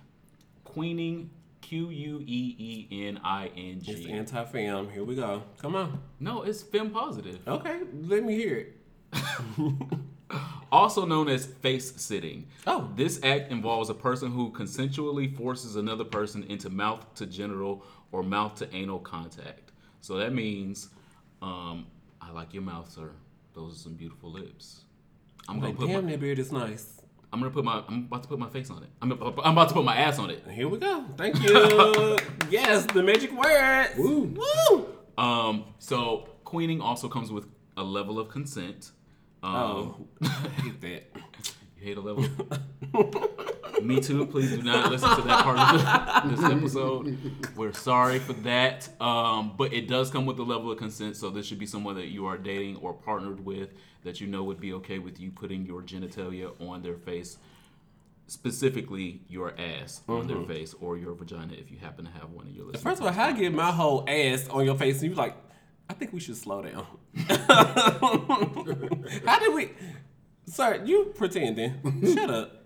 Queening, 0.63 1.32
Q 1.62 1.89
U 1.89 2.24
E 2.25 2.88
E 2.91 3.08
N 3.08 3.20
I 3.24 3.48
N 3.55 3.82
G. 3.82 3.94
It's 3.94 4.05
anti-fam. 4.05 4.89
Here 4.89 5.03
we 5.03 5.15
go. 5.15 5.41
Come 5.60 5.75
on. 5.75 6.01
No, 6.20 6.44
it's 6.44 6.62
fem 6.62 6.91
positive. 6.91 7.39
Okay, 7.48 7.79
let 8.03 8.24
me 8.24 8.36
hear 8.36 8.58
it. 8.58 8.77
Also 10.72 11.05
known 11.05 11.29
as 11.29 11.46
face 11.46 11.94
sitting. 12.01 12.48
Oh. 12.67 12.89
This 12.96 13.20
act 13.24 13.51
involves 13.51 13.89
a 13.89 13.94
person 13.94 14.32
who 14.32 14.51
consensually 14.51 15.34
forces 15.34 15.77
another 15.77 16.03
person 16.03 16.44
into 16.44 16.70
mouth 16.70 17.05
to 17.15 17.25
genital 17.25 17.86
or 18.15 18.24
mouth 18.24 18.55
to 18.55 18.74
anal 18.74 19.00
contact. 19.00 19.72
So 20.01 20.15
that 20.17 20.34
means, 20.34 20.89
um, 21.41 21.88
I 22.22 22.31
like 22.31 22.53
your 22.53 22.63
mouth, 22.63 22.89
sir. 22.89 23.12
Those 23.53 23.74
are 23.75 23.79
some 23.79 23.93
beautiful 23.95 24.31
lips. 24.31 24.81
I'm 25.50 25.55
gonna 25.60 25.67
Like, 25.69 25.77
put 25.77 25.88
damn, 25.88 26.05
my, 26.05 26.12
that 26.12 26.19
beard 26.22 26.39
is 26.39 26.51
nice. 26.51 27.01
I'm 27.34 27.39
gonna 27.39 27.51
put 27.51 27.65
my 27.65 27.84
I'm 27.89 28.05
about 28.05 28.24
to 28.24 28.29
put 28.29 28.39
my 28.39 28.48
face 28.50 28.69
on 28.69 28.84
it. 28.84 28.89
I'm, 29.01 29.12
I'm 29.12 29.51
about 29.53 29.67
to 29.67 29.74
put 29.74 29.84
my 29.84 29.98
ass 29.98 30.17
on 30.19 30.29
it. 30.29 30.41
Here 30.50 30.69
we 30.69 30.77
go. 30.77 31.03
Thank 31.17 31.43
you. 31.43 32.17
yes, 32.50 32.86
the 32.86 33.03
magic 33.03 33.31
words. 33.38 33.98
Woo. 33.98 34.34
Woo. 34.69 34.86
Um, 35.17 35.65
so 35.79 36.29
queening 36.45 36.79
also 36.81 37.10
comes 37.10 37.31
with 37.31 37.45
a 37.75 37.84
level 37.84 38.17
of 38.19 38.29
consent. 38.29 38.91
Um, 39.43 39.51
Oh, 39.53 40.07
I 40.24 40.27
hate 40.62 40.81
that. 40.81 41.03
Hate 41.86 41.98
a 41.98 42.01
level. 42.01 42.25
Me 43.84 44.00
too. 44.00 44.25
Please 44.25 44.50
do 44.50 44.63
not 44.63 44.89
listen 44.89 45.15
to 45.15 45.22
that 45.22 45.44
part 45.44 45.60
of 45.60 46.32
this 46.32 46.44
episode. 46.44 47.15
We're 47.56 47.74
sorry 47.74 48.18
for 48.18 48.34
that. 48.34 48.89
Um, 49.00 49.54
but 49.56 49.72
it 49.72 49.88
does 49.88 50.10
come 50.10 50.25
with 50.25 50.39
a 50.39 50.44
level 50.44 50.72
of 50.72 50.80
consent, 50.80 51.15
so 51.15 51.30
this 51.30 51.46
should 51.46 51.60
be 51.60 51.68
someone 51.68 51.94
that 51.98 52.08
you 52.08 52.25
are 52.25 52.39
dating 52.39 52.77
or 52.77 52.92
partnered 52.92 53.46
with 53.46 53.70
that 54.04 54.20
you 54.20 54.25
know 54.25 54.44
would 54.46 54.60
be 54.60 54.74
okay 54.74 54.98
with 54.98 55.20
you 55.20 55.30
putting 55.30 55.63
your 55.63 55.84
genitalia 55.84 56.60
on 56.60 56.82
their 56.82 56.96
face, 56.96 57.38
specifically 58.25 59.22
your 59.30 59.54
ass 59.60 60.01
on 60.08 60.25
their 60.25 60.42
face 60.42 60.74
or 60.82 60.98
your 60.98 61.13
vagina 61.13 61.54
if 61.54 61.70
you 61.70 61.77
happen 61.77 62.06
to 62.06 62.12
have 62.12 62.32
one 62.32 62.48
in 62.48 62.56
your 62.56 62.65
listening. 62.65 62.82
First 62.82 63.01
of 63.01 63.06
all, 63.06 63.13
how 63.13 63.25
I 63.25 63.34
get 63.34 63.54
my 63.54 63.72
whole 63.72 64.06
ass 64.08 64.50
on 64.50 64.65
your 64.65 64.75
face 64.75 65.04
and 65.04 65.12
you 65.12 65.15
like, 65.15 65.36
I 65.88 65.94
think 65.94 66.13
we 66.13 66.20
should 66.20 66.38
slow 66.38 66.63
down. 66.63 66.88
how 67.27 68.10
did 69.39 69.54
we, 69.54 69.70
sir? 70.48 70.82
You 70.86 71.14
pretending? 71.16 71.74
Shut 72.14 72.30
up. 72.30 72.66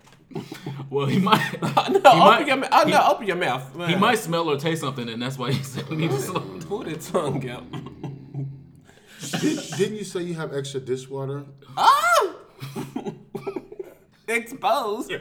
well, 0.90 1.06
he 1.06 1.18
might. 1.18 1.40
no, 1.62 1.68
he 1.70 1.96
open 1.98 2.00
might, 2.18 2.46
your 2.46 2.56
mouth. 2.56 2.84
He- 2.84 2.90
no, 2.90 3.06
open 3.08 3.26
your 3.26 3.36
mouth. 3.36 3.88
he 3.88 3.96
might 3.96 4.18
smell 4.18 4.48
or 4.48 4.56
taste 4.58 4.80
something, 4.82 5.08
and 5.08 5.20
that's 5.20 5.38
why 5.38 5.52
he 5.52 5.62
said 5.62 5.88
we 5.88 5.96
need 5.96 6.10
to 6.10 6.18
slow. 6.18 6.40
pull 6.68 6.84
that 6.84 7.00
tongue 7.00 7.48
out. 7.48 7.64
Did, 9.40 9.58
didn't 9.76 9.96
you 9.96 10.04
say 10.04 10.22
you 10.22 10.34
have 10.34 10.54
extra 10.54 10.80
dishwater? 10.80 11.44
ah! 11.76 12.34
Exposed. 14.28 15.12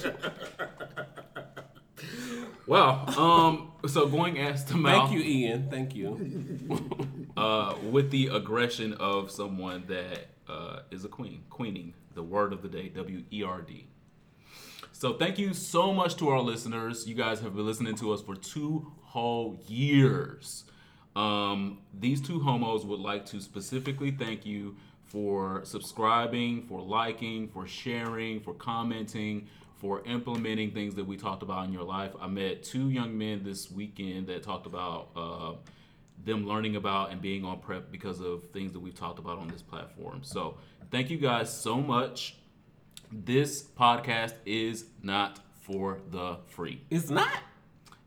Wow. 2.68 3.06
Um. 3.18 3.72
So 3.90 4.08
going 4.08 4.38
ass 4.40 4.64
to 4.66 4.78
mouth. 4.78 5.10
Thank 5.10 5.12
you, 5.14 5.28
Ian. 5.28 5.70
Thank 5.72 5.96
you. 5.96 7.30
uh, 7.36 7.76
with 7.90 8.12
the 8.12 8.28
aggression 8.28 8.94
of 8.94 9.32
someone 9.32 9.86
that 9.88 10.28
uh, 10.50 10.82
is 10.92 11.06
a 11.06 11.08
queen. 11.08 11.44
Queening, 11.50 11.94
the 12.16 12.24
word 12.24 12.54
of 12.54 12.62
the 12.62 12.70
day, 12.70 12.90
W 12.90 13.24
E 13.32 13.44
R 13.44 13.62
D. 13.62 13.88
So 14.92 15.14
thank 15.14 15.38
you 15.40 15.54
so 15.54 15.94
much 15.94 16.16
to 16.18 16.30
our 16.30 16.42
listeners. 16.42 17.08
You 17.08 17.16
guys 17.16 17.40
have 17.40 17.56
been 17.56 17.66
listening 17.66 17.96
to 17.96 18.12
us 18.12 18.22
for 18.22 18.36
two 18.36 18.92
whole 19.02 19.60
years. 19.68 20.66
Um, 21.16 21.80
these 21.98 22.22
two 22.22 22.40
homos 22.40 22.86
would 22.86 23.00
like 23.00 23.26
to 23.28 23.40
specifically 23.40 24.12
thank 24.12 24.46
you 24.46 24.76
for 25.04 25.62
subscribing, 25.64 26.64
for 26.68 26.82
liking, 26.82 27.48
for 27.48 27.66
sharing, 27.66 28.40
for 28.42 28.54
commenting, 28.54 29.48
for 29.78 30.04
implementing 30.06 30.72
things 30.72 30.96
that 30.96 31.08
we 31.08 31.18
talked 31.18 31.42
about 31.42 31.66
in 31.66 31.74
your 31.74 31.84
life. 31.84 32.12
I 32.22 32.28
met 32.28 32.64
two 32.64 32.90
young 32.90 33.18
men 33.18 33.44
this 33.44 33.72
weekend 33.72 34.28
that 34.28 34.44
talked 34.44 34.68
about 34.68 35.10
uh, 35.16 35.54
them 36.24 36.48
learning 36.48 36.76
about 36.76 37.12
and 37.12 37.22
being 37.22 37.46
on 37.46 37.60
PrEP 37.60 37.92
because 37.92 38.20
of 38.20 38.50
things 38.52 38.74
that 38.74 38.80
we've 38.80 38.96
talked 38.96 39.20
about 39.20 39.40
on 39.40 39.48
this 39.48 39.62
platform. 39.62 40.22
So 40.24 40.58
thank 40.92 41.10
you 41.10 41.18
guys 41.18 41.52
so 41.52 41.78
much. 41.82 42.36
This 43.12 43.64
podcast 43.64 44.34
is 44.46 44.86
not 45.02 45.40
for 45.62 46.00
the 46.12 46.38
free. 46.48 46.82
It's 46.90 47.10
not. 47.10 47.32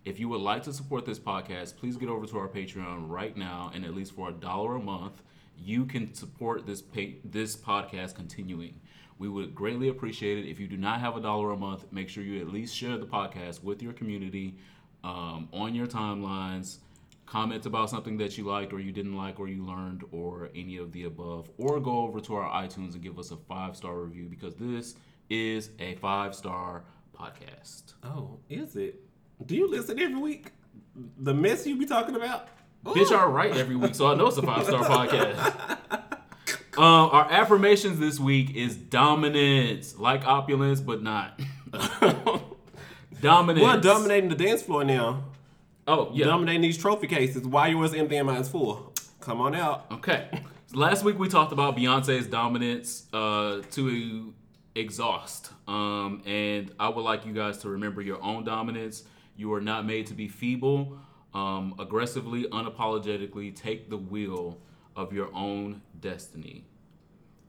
If 0.04 0.18
you 0.18 0.28
would 0.28 0.40
like 0.40 0.64
to 0.64 0.72
support 0.72 1.06
this 1.06 1.18
podcast, 1.18 1.76
please 1.76 1.96
get 1.96 2.08
over 2.08 2.26
to 2.26 2.38
our 2.38 2.48
Patreon 2.48 3.08
right 3.08 3.36
now, 3.36 3.70
and 3.72 3.84
at 3.84 3.94
least 3.94 4.12
for 4.12 4.30
a 4.30 4.32
dollar 4.32 4.76
a 4.76 4.80
month, 4.80 5.22
you 5.56 5.84
can 5.84 6.12
support 6.12 6.66
this 6.66 6.82
pa- 6.82 7.18
this 7.24 7.56
podcast 7.56 8.14
continuing. 8.16 8.80
We 9.18 9.28
would 9.28 9.54
greatly 9.54 9.88
appreciate 9.88 10.38
it. 10.38 10.50
If 10.50 10.58
you 10.58 10.66
do 10.66 10.76
not 10.76 10.98
have 11.00 11.16
a 11.16 11.20
dollar 11.20 11.52
a 11.52 11.56
month, 11.56 11.84
make 11.92 12.08
sure 12.08 12.24
you 12.24 12.40
at 12.40 12.48
least 12.48 12.74
share 12.74 12.98
the 12.98 13.06
podcast 13.06 13.62
with 13.62 13.80
your 13.80 13.92
community 13.92 14.56
um, 15.04 15.48
on 15.52 15.74
your 15.74 15.86
timelines. 15.86 16.78
Comment 17.32 17.64
about 17.64 17.88
something 17.88 18.18
that 18.18 18.36
you 18.36 18.44
liked 18.44 18.74
or 18.74 18.78
you 18.78 18.92
didn't 18.92 19.16
like 19.16 19.40
or 19.40 19.48
you 19.48 19.64
learned 19.64 20.04
or 20.12 20.50
any 20.54 20.76
of 20.76 20.92
the 20.92 21.04
above. 21.04 21.48
Or 21.56 21.80
go 21.80 22.00
over 22.00 22.20
to 22.20 22.34
our 22.34 22.62
iTunes 22.62 22.92
and 22.92 23.00
give 23.00 23.18
us 23.18 23.30
a 23.30 23.38
five 23.38 23.74
star 23.74 23.96
review 23.96 24.26
because 24.28 24.54
this 24.56 24.96
is 25.30 25.70
a 25.78 25.94
five 25.94 26.34
star 26.34 26.84
podcast. 27.18 27.94
Oh, 28.04 28.38
is 28.50 28.76
it? 28.76 29.00
Do 29.46 29.56
you 29.56 29.66
listen 29.66 29.98
every 29.98 30.20
week? 30.20 30.52
The 31.20 31.32
mess 31.32 31.66
you 31.66 31.78
be 31.78 31.86
talking 31.86 32.16
about? 32.16 32.48
Bitch, 32.84 33.10
I 33.16 33.24
write 33.24 33.56
every 33.56 33.76
week, 33.76 33.94
so 33.94 34.08
I 34.08 34.14
know 34.14 34.26
it's 34.26 34.36
a 34.36 34.42
five 34.42 34.66
star 34.66 34.84
podcast. 35.08 36.08
Um, 36.76 37.08
our 37.12 37.32
affirmations 37.32 37.98
this 37.98 38.20
week 38.20 38.54
is 38.54 38.76
dominance, 38.76 39.98
like 39.98 40.26
opulence, 40.26 40.82
but 40.82 41.02
not 41.02 41.40
dominance. 43.22 43.64
We're 43.64 43.80
dominating 43.80 44.28
the 44.28 44.36
dance 44.36 44.60
floor 44.60 44.84
now. 44.84 45.31
Oh 45.86 46.10
yeah. 46.14 46.26
Dominating 46.26 46.62
these 46.62 46.78
trophy 46.78 47.06
cases. 47.06 47.46
Why 47.46 47.68
yours 47.68 47.94
empty 47.94 48.16
and 48.16 48.26
mine's 48.26 48.48
full? 48.48 48.92
Come 49.20 49.40
on 49.40 49.54
out. 49.54 49.86
Okay. 49.90 50.28
Last 50.72 51.04
week 51.04 51.18
we 51.18 51.28
talked 51.28 51.52
about 51.52 51.76
Beyonce's 51.76 52.26
dominance 52.26 53.06
uh, 53.12 53.62
to 53.72 54.32
exhaust. 54.74 55.52
Um, 55.68 56.22
and 56.24 56.72
I 56.78 56.88
would 56.88 57.02
like 57.02 57.26
you 57.26 57.32
guys 57.32 57.58
to 57.58 57.68
remember 57.68 58.00
your 58.00 58.22
own 58.22 58.44
dominance. 58.44 59.04
You 59.36 59.52
are 59.54 59.60
not 59.60 59.84
made 59.86 60.06
to 60.08 60.14
be 60.14 60.28
feeble. 60.28 60.98
Um, 61.34 61.74
aggressively, 61.78 62.44
unapologetically 62.44 63.54
take 63.54 63.90
the 63.90 63.96
wheel 63.96 64.58
of 64.96 65.12
your 65.12 65.34
own 65.34 65.82
destiny. 66.00 66.64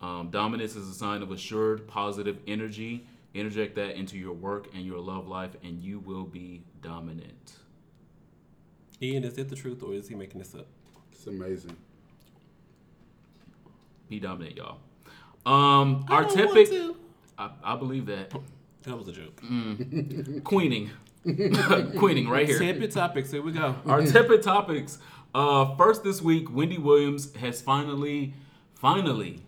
Um, 0.01 0.29
dominance 0.31 0.75
is 0.75 0.89
a 0.89 0.93
sign 0.93 1.21
of 1.21 1.31
assured, 1.31 1.87
positive 1.87 2.39
energy. 2.47 3.07
Interject 3.33 3.75
that 3.75 3.95
into 3.97 4.17
your 4.17 4.33
work 4.33 4.67
and 4.73 4.85
your 4.85 4.99
love 4.99 5.27
life, 5.27 5.51
and 5.63 5.81
you 5.81 5.99
will 5.99 6.25
be 6.25 6.63
dominant. 6.81 7.53
Ian, 9.03 9.25
is 9.25 9.37
it 9.37 9.49
the 9.49 9.55
truth 9.55 9.83
or 9.83 9.93
is 9.93 10.07
he 10.07 10.15
making 10.15 10.39
this 10.39 10.55
up? 10.55 10.65
It's 11.11 11.27
amazing. 11.27 11.75
Be 14.09 14.19
dominant, 14.19 14.55
y'all. 14.55 14.77
Um, 15.45 16.05
our 16.09 16.23
I 16.23 16.27
don't 16.27 16.35
typic. 16.53 16.95
I, 17.37 17.49
I 17.63 17.75
believe 17.75 18.05
that. 18.05 18.33
That 18.83 18.97
was 18.97 19.07
a 19.07 19.11
joke. 19.11 19.41
Queening. 20.43 20.89
Queening 21.97 22.29
right 22.29 22.47
here. 22.47 22.59
Tepid 22.59 22.91
topics. 22.91 23.31
Here 23.31 23.41
we 23.41 23.51
go. 23.51 23.75
Our 23.85 24.05
tepid 24.05 24.41
topics. 24.41 24.99
Uh, 25.35 25.75
first 25.75 26.03
this 26.03 26.21
week, 26.21 26.53
Wendy 26.53 26.77
Williams 26.77 27.33
has 27.35 27.61
finally, 27.61 28.33
finally 28.75 29.41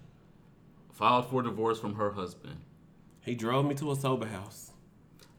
filed 0.91 1.29
for 1.29 1.41
divorce 1.41 1.79
from 1.79 1.95
her 1.95 2.11
husband. 2.11 2.57
He 3.21 3.35
drove 3.35 3.65
me 3.65 3.75
to 3.75 3.91
a 3.91 3.95
sober 3.95 4.25
house. 4.25 4.71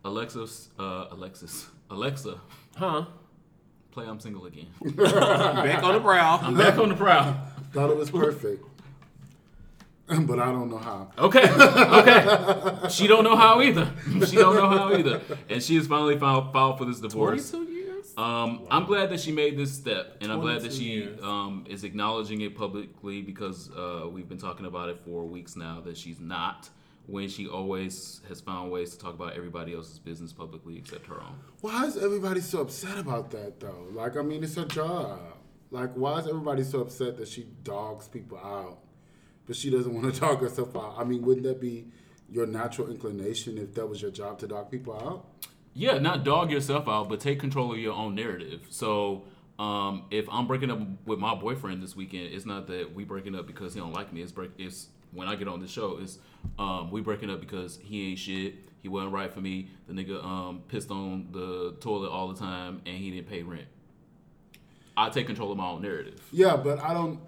Alexis, 0.04 0.68
uh, 0.78 1.06
Alexis, 1.10 1.66
Alexa, 1.90 2.38
Huh? 2.76 3.06
Play 3.96 4.06
I'm 4.06 4.20
Single 4.20 4.44
Again. 4.44 4.66
Back 4.82 5.82
on 5.82 5.94
the 5.94 6.00
prowl. 6.00 6.40
I'm 6.42 6.54
back 6.54 6.76
on 6.76 6.90
the 6.90 6.94
prowl. 6.94 7.34
Thought 7.72 7.90
it 7.90 7.96
was 7.96 8.10
perfect. 8.10 8.62
but 10.06 10.38
I 10.38 10.52
don't 10.52 10.70
know 10.70 10.76
how. 10.76 11.10
Okay, 11.16 11.50
okay. 11.50 12.88
she 12.90 13.06
don't 13.06 13.24
know 13.24 13.36
how 13.36 13.62
either. 13.62 13.90
She 14.26 14.36
don't 14.36 14.54
know 14.54 14.68
how 14.68 14.94
either, 14.94 15.22
and 15.48 15.62
she 15.62 15.76
has 15.76 15.86
finally 15.86 16.18
filed, 16.18 16.52
filed 16.52 16.76
for 16.76 16.84
this 16.84 17.00
divorce. 17.00 17.50
Twenty-two 17.50 17.72
years. 17.72 18.12
Um, 18.18 18.66
I'm 18.70 18.84
glad 18.84 19.08
that 19.10 19.20
she 19.20 19.32
made 19.32 19.56
this 19.56 19.72
step, 19.72 20.18
and 20.20 20.30
I'm 20.30 20.40
glad 20.40 20.60
that 20.60 20.74
she 20.74 21.08
um, 21.22 21.64
is 21.66 21.82
acknowledging 21.82 22.42
it 22.42 22.54
publicly 22.54 23.22
because 23.22 23.70
uh, 23.70 24.06
we've 24.12 24.28
been 24.28 24.38
talking 24.38 24.66
about 24.66 24.90
it 24.90 25.00
for 25.06 25.24
weeks 25.24 25.56
now 25.56 25.80
that 25.86 25.96
she's 25.96 26.20
not. 26.20 26.68
When 27.06 27.28
she 27.28 27.46
always 27.46 28.20
has 28.28 28.40
found 28.40 28.72
ways 28.72 28.90
to 28.90 28.98
talk 28.98 29.14
about 29.14 29.34
everybody 29.36 29.74
else's 29.74 30.00
business 30.00 30.32
publicly 30.32 30.76
except 30.76 31.06
her 31.06 31.14
own. 31.14 31.38
Why 31.60 31.84
is 31.84 31.96
everybody 31.96 32.40
so 32.40 32.62
upset 32.62 32.98
about 32.98 33.30
that 33.30 33.60
though? 33.60 33.86
Like, 33.92 34.16
I 34.16 34.22
mean, 34.22 34.42
it's 34.42 34.56
her 34.56 34.64
job. 34.64 35.20
Like, 35.70 35.92
why 35.94 36.18
is 36.18 36.26
everybody 36.26 36.64
so 36.64 36.80
upset 36.80 37.16
that 37.18 37.28
she 37.28 37.46
dogs 37.62 38.08
people 38.08 38.38
out, 38.38 38.78
but 39.46 39.56
she 39.56 39.70
doesn't 39.70 39.92
want 40.02 40.12
to 40.12 40.20
dog 40.20 40.40
herself 40.40 40.76
out? 40.76 40.96
I 40.98 41.04
mean, 41.04 41.22
wouldn't 41.22 41.46
that 41.46 41.60
be 41.60 41.86
your 42.30 42.46
natural 42.46 42.90
inclination 42.90 43.58
if 43.58 43.74
that 43.74 43.86
was 43.86 44.02
your 44.02 44.10
job 44.10 44.38
to 44.40 44.48
dog 44.48 44.70
people 44.70 44.94
out? 44.94 45.26
Yeah, 45.74 45.98
not 45.98 46.24
dog 46.24 46.50
yourself 46.50 46.88
out, 46.88 47.08
but 47.08 47.20
take 47.20 47.38
control 47.38 47.72
of 47.72 47.78
your 47.78 47.92
own 47.92 48.14
narrative. 48.14 48.66
So, 48.70 49.24
um, 49.58 50.04
if 50.10 50.26
I'm 50.30 50.46
breaking 50.46 50.70
up 50.70 50.80
with 51.04 51.18
my 51.18 51.34
boyfriend 51.34 51.82
this 51.82 51.94
weekend, 51.94 52.32
it's 52.32 52.46
not 52.46 52.66
that 52.68 52.94
we 52.94 53.04
breaking 53.04 53.34
up 53.34 53.46
because 53.46 53.74
he 53.74 53.80
don't 53.80 53.92
like 53.92 54.12
me. 54.12 54.22
It's 54.22 54.32
break. 54.32 54.50
It's 54.58 54.88
when 55.12 55.28
I 55.28 55.36
get 55.36 55.48
on 55.48 55.60
the 55.60 55.68
show. 55.68 55.98
It's 56.00 56.18
um, 56.58 56.90
we 56.90 57.00
breaking 57.00 57.30
up 57.30 57.40
because 57.40 57.78
he 57.82 58.10
ain't 58.10 58.18
shit. 58.18 58.54
He 58.82 58.88
wasn't 58.88 59.12
right 59.12 59.32
for 59.32 59.40
me. 59.40 59.70
The 59.88 59.94
nigga 59.94 60.24
um, 60.24 60.62
pissed 60.68 60.90
on 60.90 61.28
the 61.32 61.76
toilet 61.80 62.10
all 62.10 62.28
the 62.28 62.38
time, 62.38 62.82
and 62.86 62.96
he 62.96 63.10
didn't 63.10 63.28
pay 63.28 63.42
rent. 63.42 63.66
I 64.96 65.10
take 65.10 65.26
control 65.26 65.52
of 65.52 65.58
my 65.58 65.66
own 65.66 65.82
narrative. 65.82 66.22
Yeah, 66.32 66.56
but 66.56 66.80
I 66.80 66.94
don't. 66.94 67.20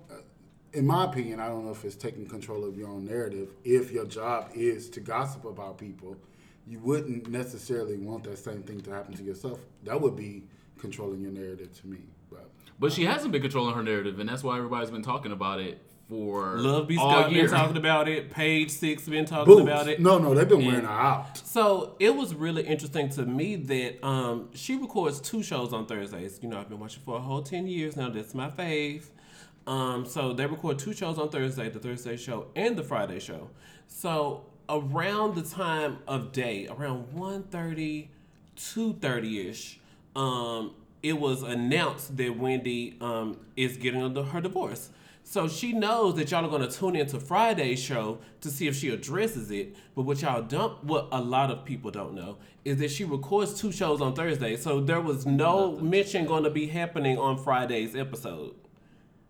In 0.73 0.87
my 0.87 1.05
opinion, 1.05 1.41
I 1.41 1.49
don't 1.49 1.65
know 1.65 1.73
if 1.73 1.85
it's 1.85 1.97
taking 1.97 2.27
control 2.27 2.65
of 2.65 2.77
your 2.77 2.89
own 2.89 3.07
narrative. 3.07 3.49
If 3.65 3.91
your 3.91 4.05
job 4.05 4.51
is 4.55 4.89
to 4.91 5.01
gossip 5.01 5.45
about 5.45 5.79
people, 5.79 6.17
you 6.67 6.79
wouldn't 6.79 7.29
necessarily 7.29 7.97
want 7.97 8.25
that 8.25 8.39
same 8.39 8.63
thing 8.63 8.81
to 8.83 8.91
happen 8.91 9.15
to 9.15 9.23
yourself. 9.23 9.61
That 9.85 10.01
would 10.01 10.15
be 10.15 10.45
controlling 10.79 11.21
your 11.21 11.33
narrative 11.33 11.73
to 11.81 11.87
me. 11.87 11.99
But 12.31 12.51
But 12.79 12.93
she 12.93 13.05
hasn't 13.05 13.33
been 13.33 13.43
controlling 13.43 13.75
her 13.75 13.83
narrative, 13.83 14.21
and 14.21 14.29
that's 14.29 14.45
why 14.45 14.59
everybody's 14.59 14.91
been 14.91 15.03
talking 15.03 15.33
about 15.33 15.61
it 15.61 15.81
for 16.09 16.57
Love 16.59 16.89
B. 16.89 16.97
all 16.97 17.11
Scott 17.11 17.33
year. 17.33 17.43
been 17.43 17.51
talking 17.51 17.77
about 17.77 18.09
it. 18.09 18.31
Page 18.31 18.71
Six 18.71 19.07
been 19.09 19.25
talking 19.27 19.53
Boots. 19.55 19.63
about 19.63 19.89
it. 19.89 20.01
No, 20.01 20.19
no, 20.19 20.35
they've 20.35 20.49
been 20.49 20.65
wearing 20.65 20.85
her 20.85 20.91
out. 20.91 21.37
So 21.47 21.95
it 21.99 22.15
was 22.15 22.35
really 22.35 22.63
interesting 22.67 23.09
to 23.11 23.27
me 23.27 23.57
that 23.57 24.05
um, 24.07 24.49
she 24.55 24.77
records 24.77 25.21
two 25.21 25.43
shows 25.43 25.73
on 25.73 25.87
Thursdays. 25.87 26.39
You 26.43 26.49
know, 26.49 26.59
I've 26.59 26.69
been 26.69 26.81
watching 26.81 27.03
for 27.05 27.17
a 27.17 27.21
whole 27.21 27.43
10 27.43 27.67
years 27.67 27.97
now. 27.97 28.09
That's 28.09 28.35
my 28.35 28.49
fave. 28.49 29.05
Um, 29.67 30.07
so 30.07 30.33
they 30.33 30.47
record 30.47 30.79
two 30.79 30.95
shows 30.95 31.19
on 31.19 31.29
Thursday, 31.29 31.69
the 31.69 31.79
Thursday 31.79 32.17
show 32.17 32.47
and 32.57 32.75
the 32.77 32.83
Friday 32.83 33.21
show. 33.21 33.51
So 33.87 34.47
around 34.71 35.35
the 35.35 35.43
time 35.43 35.99
of 36.09 36.33
day, 36.33 36.69
around 36.69 37.09
1.30, 37.15 38.09
2.30ish, 38.57 39.77
um, 40.17 40.73
it 41.03 41.19
was 41.19 41.43
announced 41.43 42.17
that 42.17 42.37
Wendy 42.37 42.97
um, 43.01 43.37
is 43.57 43.77
getting 43.77 44.03
under 44.03 44.23
her 44.23 44.41
divorce. 44.41 44.91
So 45.31 45.47
she 45.47 45.75
knows 45.75 46.15
that 46.15 46.31
y'all 46.31 46.43
are 46.47 46.49
going 46.49 46.67
to 46.67 46.75
tune 46.75 46.97
into 46.97 47.21
Friday's 47.21 47.79
show 47.79 48.17
to 48.41 48.49
see 48.49 48.67
if 48.67 48.75
she 48.75 48.89
addresses 48.89 49.51
it. 49.51 49.77
But 49.95 50.05
what 50.05 50.23
y'all 50.23 50.41
don't, 50.41 50.83
what 50.83 51.09
a 51.13 51.21
lot 51.21 51.51
of 51.51 51.67
people 51.67 51.91
don't 51.91 52.15
know, 52.15 52.39
is 52.65 52.79
that 52.79 52.91
she 52.91 53.05
records 53.05 53.61
two 53.61 53.71
shows 53.71 54.01
on 54.01 54.15
Thursday. 54.15 54.57
So 54.57 54.81
there 54.81 55.03
was 55.03 55.27
no 55.27 55.73
mention 55.81 56.25
going 56.25 56.45
to 56.45 56.51
be 56.51 56.69
happening 56.69 57.19
on 57.19 57.37
Friday's 57.37 57.95
episode. 57.95 58.55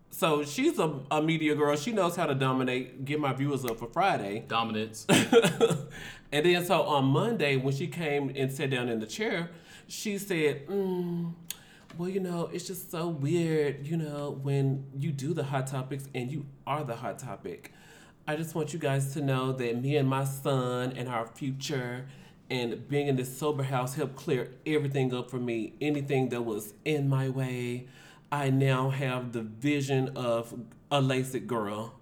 So 0.09 0.45
she's 0.45 0.79
a, 0.79 1.01
a 1.11 1.21
media 1.21 1.53
girl. 1.53 1.75
She 1.75 1.91
knows 1.91 2.15
how 2.15 2.27
to 2.27 2.33
dominate, 2.33 3.03
get 3.03 3.19
my 3.19 3.33
viewers 3.33 3.65
up 3.65 3.77
for 3.77 3.87
Friday. 3.87 4.45
Dominance. 4.47 5.05
and 5.09 6.45
then 6.45 6.63
so 6.63 6.81
on 6.83 7.07
Monday, 7.07 7.57
when 7.57 7.75
she 7.75 7.87
came 7.87 8.31
and 8.37 8.49
sat 8.53 8.69
down 8.69 8.87
in 8.87 9.01
the 9.01 9.05
chair, 9.05 9.49
she 9.89 10.17
said, 10.17 10.65
mm, 10.67 11.33
"Well, 11.97 12.09
you 12.09 12.19
know, 12.19 12.49
it's 12.53 12.65
just 12.65 12.91
so 12.91 13.09
weird, 13.09 13.85
you 13.85 13.97
know, 13.97 14.39
when 14.41 14.85
you 14.97 15.11
do 15.11 15.33
the 15.33 15.43
hot 15.43 15.67
topics 15.67 16.07
and 16.15 16.31
you 16.31 16.45
are 16.65 16.83
the 16.83 16.95
hot 16.95 17.19
topic. 17.19 17.73
I 18.27 18.35
just 18.35 18.55
want 18.55 18.73
you 18.73 18.79
guys 18.79 19.13
to 19.13 19.21
know 19.21 19.51
that 19.53 19.81
me 19.81 19.97
and 19.97 20.07
my 20.07 20.23
son 20.23 20.93
and 20.95 21.09
our 21.09 21.25
future." 21.27 22.07
And 22.49 22.87
being 22.87 23.07
in 23.07 23.15
this 23.15 23.37
sober 23.37 23.63
house 23.63 23.95
helped 23.95 24.15
clear 24.15 24.51
everything 24.65 25.13
up 25.13 25.29
for 25.29 25.39
me. 25.39 25.73
Anything 25.81 26.29
that 26.29 26.43
was 26.43 26.73
in 26.83 27.07
my 27.07 27.29
way, 27.29 27.87
I 28.31 28.49
now 28.49 28.89
have 28.89 29.33
the 29.33 29.41
vision 29.41 30.09
of 30.15 30.53
a 30.89 30.99
LASIK 31.01 31.45
girl 31.45 31.98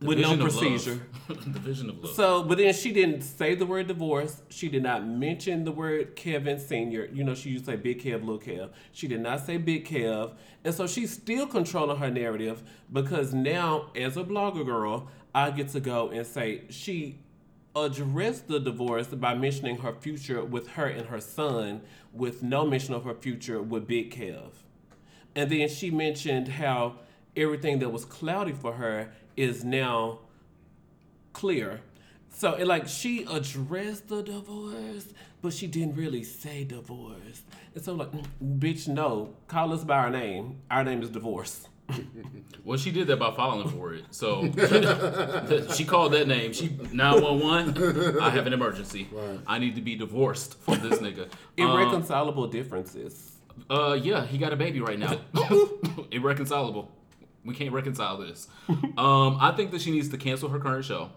with 0.00 0.18
no 0.18 0.34
vision 0.34 0.42
of 0.42 0.54
love. 0.54 0.58
procedure. 0.58 1.06
the 1.28 1.58
vision 1.60 1.90
of 1.90 2.04
love. 2.04 2.14
So, 2.14 2.42
but 2.42 2.58
then 2.58 2.74
she 2.74 2.92
didn't 2.92 3.22
say 3.22 3.54
the 3.54 3.66
word 3.66 3.86
divorce. 3.86 4.42
She 4.48 4.68
did 4.68 4.82
not 4.82 5.06
mention 5.06 5.64
the 5.64 5.72
word 5.72 6.16
Kevin 6.16 6.58
Senior. 6.58 7.08
You 7.12 7.24
know, 7.24 7.34
she 7.34 7.50
used 7.50 7.64
to 7.64 7.72
say 7.72 7.76
Big 7.76 8.02
Kev, 8.02 8.20
Little 8.20 8.38
Kev. 8.38 8.70
She 8.92 9.08
did 9.08 9.20
not 9.20 9.44
say 9.44 9.56
Big 9.56 9.86
Kev, 9.86 10.32
and 10.64 10.74
so 10.74 10.86
she's 10.86 11.12
still 11.12 11.46
controlling 11.46 11.98
her 11.98 12.10
narrative 12.10 12.62
because 12.92 13.32
now, 13.32 13.90
as 13.96 14.16
a 14.16 14.24
blogger 14.24 14.64
girl, 14.64 15.08
I 15.34 15.50
get 15.50 15.68
to 15.70 15.80
go 15.80 16.10
and 16.10 16.26
say 16.26 16.62
she 16.68 17.18
addressed 17.74 18.48
the 18.48 18.58
divorce 18.58 19.08
by 19.08 19.34
mentioning 19.34 19.78
her 19.78 19.92
future 19.92 20.42
with 20.44 20.68
her 20.68 20.86
and 20.86 21.08
her 21.08 21.20
son, 21.20 21.82
with 22.12 22.42
no 22.42 22.66
mention 22.66 22.94
of 22.94 23.04
her 23.04 23.14
future 23.14 23.60
with 23.60 23.86
Big 23.86 24.14
Kev. 24.14 24.50
And 25.34 25.50
then 25.50 25.68
she 25.68 25.90
mentioned 25.90 26.48
how 26.48 26.96
everything 27.36 27.78
that 27.80 27.90
was 27.90 28.04
cloudy 28.04 28.52
for 28.52 28.72
her 28.74 29.12
is 29.36 29.64
now 29.64 30.20
clear. 31.32 31.80
So 32.30 32.52
it 32.54 32.66
like 32.66 32.86
she 32.88 33.24
addressed 33.24 34.08
the 34.08 34.22
divorce, 34.22 35.08
but 35.42 35.52
she 35.52 35.66
didn't 35.66 35.96
really 35.96 36.22
say 36.22 36.64
divorce. 36.64 37.42
And 37.74 37.82
so 37.84 37.94
like, 37.94 38.12
"Mm, 38.12 38.26
bitch, 38.58 38.88
no, 38.88 39.34
call 39.48 39.72
us 39.72 39.84
by 39.84 39.96
our 39.96 40.10
name. 40.10 40.60
Our 40.70 40.84
name 40.84 41.02
is 41.02 41.10
divorce. 41.10 41.68
Well, 42.64 42.76
she 42.76 42.90
did 42.90 43.06
that 43.06 43.20
by 43.20 43.30
filing 43.30 43.68
for 43.68 43.94
it. 43.94 44.06
So 44.10 44.42
she 45.76 45.84
called 45.84 46.12
that 46.14 46.26
name. 46.26 46.52
She 46.52 46.76
911. 46.92 48.18
I 48.20 48.28
have 48.30 48.48
an 48.48 48.52
emergency. 48.52 49.06
Right. 49.12 49.38
I 49.46 49.60
need 49.60 49.76
to 49.76 49.80
be 49.80 49.94
divorced 49.94 50.58
from 50.58 50.80
this 50.80 50.98
nigga. 50.98 51.26
Um, 51.60 51.70
Irreconcilable 51.70 52.48
differences. 52.48 53.36
uh, 53.70 53.96
yeah, 54.02 54.26
he 54.26 54.36
got 54.36 54.52
a 54.52 54.56
baby 54.56 54.80
right 54.80 54.98
now. 54.98 55.16
Irreconcilable. 56.10 56.90
We 57.46 57.54
can't 57.54 57.72
reconcile 57.72 58.18
this. 58.18 58.48
Um, 58.98 59.36
I 59.40 59.52
think 59.52 59.72
that 59.72 59.82
she 59.82 59.90
needs 59.90 60.08
to 60.08 60.16
cancel 60.16 60.48
her 60.48 60.58
current 60.58 60.84
show 60.84 61.10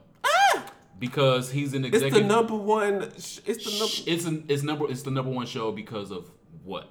because 1.00 1.50
he's 1.52 1.74
an 1.74 1.86
executive. 1.86 2.08
It's 2.08 2.18
executive. 2.18 2.30
the 2.30 2.36
number 2.36 2.56
one. 2.56 3.02
It's 3.04 3.38
the 3.46 3.80
number. 3.80 3.94
It's 4.06 4.26
an, 4.26 4.46
it's 4.48 4.64
number 4.64 4.92
it's 4.92 5.04
the 5.04 5.12
number 5.12 5.32
one 5.32 5.46
show 5.46 5.72
because 5.72 6.12
of 6.12 6.30
what? 6.64 6.90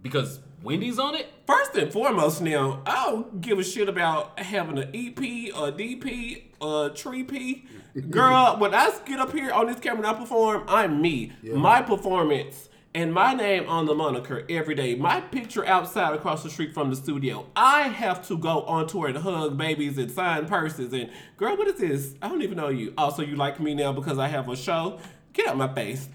Because 0.00 0.38
Wendy's 0.62 0.98
on 0.98 1.16
it. 1.16 1.26
First 1.46 1.74
and 1.74 1.92
foremost, 1.92 2.40
now 2.40 2.82
I 2.86 3.06
don't 3.06 3.40
give 3.40 3.58
a 3.58 3.64
shit 3.64 3.88
about 3.88 4.38
having 4.38 4.78
an 4.78 4.90
EP, 4.94 5.18
a 5.18 5.72
DP, 5.72 6.44
a 6.60 6.90
tree 6.94 7.24
P. 7.24 7.66
Girl, 8.10 8.56
when 8.58 8.74
I 8.74 8.92
get 9.04 9.18
up 9.18 9.32
here 9.32 9.50
on 9.50 9.66
this 9.66 9.80
camera 9.80 10.06
and 10.06 10.16
I 10.16 10.20
perform, 10.20 10.64
I'm 10.68 11.02
me. 11.02 11.32
My 11.42 11.82
performance 11.82 12.68
and 12.96 13.12
my 13.12 13.34
name 13.34 13.68
on 13.68 13.84
the 13.84 13.94
moniker 13.94 14.46
every 14.48 14.74
day. 14.74 14.94
My 14.94 15.20
picture 15.20 15.66
outside 15.66 16.14
across 16.14 16.42
the 16.42 16.48
street 16.48 16.72
from 16.72 16.88
the 16.88 16.96
studio. 16.96 17.46
I 17.54 17.88
have 17.88 18.26
to 18.28 18.38
go 18.38 18.62
on 18.62 18.86
tour 18.86 19.08
and 19.08 19.18
hug 19.18 19.58
babies 19.58 19.98
and 19.98 20.10
sign 20.10 20.46
purses. 20.46 20.94
And 20.94 21.10
girl, 21.36 21.58
what 21.58 21.68
is 21.68 21.74
this? 21.74 22.14
I 22.22 22.28
don't 22.28 22.40
even 22.40 22.56
know 22.56 22.70
you. 22.70 22.94
Also, 22.96 23.22
you 23.22 23.36
like 23.36 23.60
me 23.60 23.74
now 23.74 23.92
because 23.92 24.18
I 24.18 24.28
have 24.28 24.48
a 24.48 24.56
show? 24.56 24.98
Get 25.34 25.46
out 25.46 25.58
my 25.58 25.74
face. 25.74 26.08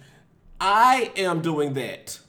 I 0.60 1.12
am 1.18 1.42
doing 1.42 1.76
that. 1.76 2.20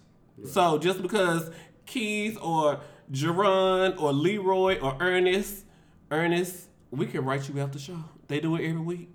So 0.47 0.77
just 0.77 1.01
because 1.01 1.51
Keys 1.87 2.37
or 2.37 2.81
Jerron 3.11 3.99
or 3.99 4.13
Leroy 4.13 4.79
or 4.81 4.99
Ernest, 5.01 5.65
Ernest, 6.11 6.69
we 6.91 7.07
can 7.07 7.25
write 7.25 7.49
you 7.49 7.59
out 7.59 7.73
the 7.73 7.79
show. 7.79 8.05
They 8.29 8.39
do 8.39 8.55
it 8.57 8.69
every 8.69 8.83
week. 8.83 9.09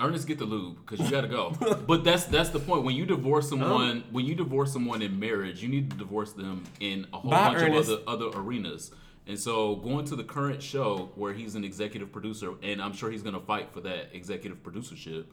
Ernest, 0.00 0.26
get 0.26 0.38
the 0.38 0.44
lube 0.44 0.76
because 0.84 1.04
you 1.04 1.10
gotta 1.10 1.28
go. 1.28 1.50
but 1.86 2.02
that's 2.04 2.24
that's 2.24 2.50
the 2.50 2.58
point. 2.58 2.82
When 2.84 2.96
you 2.96 3.06
divorce 3.06 3.50
um, 3.52 3.60
someone, 3.60 4.02
Oh. 4.04 4.08
when 4.12 4.24
you 4.24 4.34
divorce 4.34 4.72
someone 4.72 5.02
in 5.02 5.18
marriage, 5.20 5.62
you 5.62 5.68
need 5.68 5.90
to 5.90 5.96
divorce 5.96 6.32
them 6.32 6.64
in 6.80 7.06
a 7.12 7.18
whole 7.18 7.30
Bye, 7.30 7.50
bunch 7.54 7.62
Ernest. 7.62 7.90
of 7.90 8.02
other 8.08 8.26
other 8.26 8.38
arenas. 8.38 8.90
And 9.26 9.38
so 9.38 9.76
going 9.76 10.04
to 10.06 10.16
the 10.16 10.24
current 10.24 10.62
show 10.62 11.10
where 11.14 11.32
he's 11.32 11.54
an 11.54 11.64
executive 11.64 12.12
producer, 12.12 12.52
and 12.62 12.82
I'm 12.82 12.92
sure 12.92 13.10
he's 13.10 13.22
gonna 13.22 13.40
fight 13.40 13.70
for 13.72 13.80
that 13.82 14.10
executive 14.12 14.62
producership. 14.62 15.26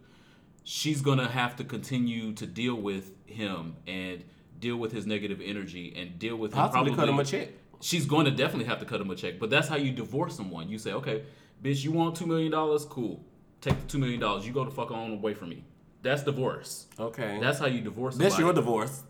She's 0.63 1.02
gonna 1.02 1.28
have 1.28 1.56
to 1.58 1.63
continue 1.63 2.34
to 2.34 2.45
deal 2.45 2.76
with 2.76 3.12
him 3.26 3.76
and 3.88 4.24
deal 4.60 4.78
with 4.78 4.91
his 4.91 5.08
negative 5.08 5.41
energy 5.43 5.91
and 5.97 6.19
deal 6.19 6.36
with 6.36 6.52
him 6.54 6.58
Possibly 6.60 6.91
probably 6.91 6.95
cut 6.95 7.10
him 7.10 7.19
a 7.19 7.26
check. 7.26 7.50
she's 7.82 8.06
going 8.06 8.26
to 8.26 8.32
definitely 8.32 8.65
have 8.65 8.78
to 8.80 8.86
cut 8.86 9.02
him 9.02 9.10
a 9.10 9.15
check. 9.15 9.39
But 9.39 9.50
that's 9.50 9.67
how 9.67 9.76
you 9.76 9.91
divorce 9.91 10.36
someone. 10.38 10.69
You 10.69 10.78
say, 10.78 10.93
okay, 10.93 11.24
bitch, 11.63 11.84
you 11.84 11.91
want 11.91 12.15
two 12.15 12.28
million 12.28 12.52
dollars? 12.52 12.86
Cool. 12.86 13.26
Take 13.62 13.80
the 13.80 13.88
two 13.88 14.00
million 14.00 14.19
dollars. 14.19 14.45
You 14.45 14.54
go 14.54 14.65
the 14.65 14.71
fuck 14.71 14.91
on 14.91 15.12
away 15.13 15.34
from 15.34 15.50
me. 15.50 15.63
That's 16.02 16.24
divorce. 16.24 16.88
Okay. 17.00 17.38
That's 17.39 17.60
how 17.60 17.67
you 17.67 17.82
divorce. 17.82 18.15
Somebody. 18.15 18.30
That's 18.30 18.39
your 18.39 18.54
divorce. 18.54 19.04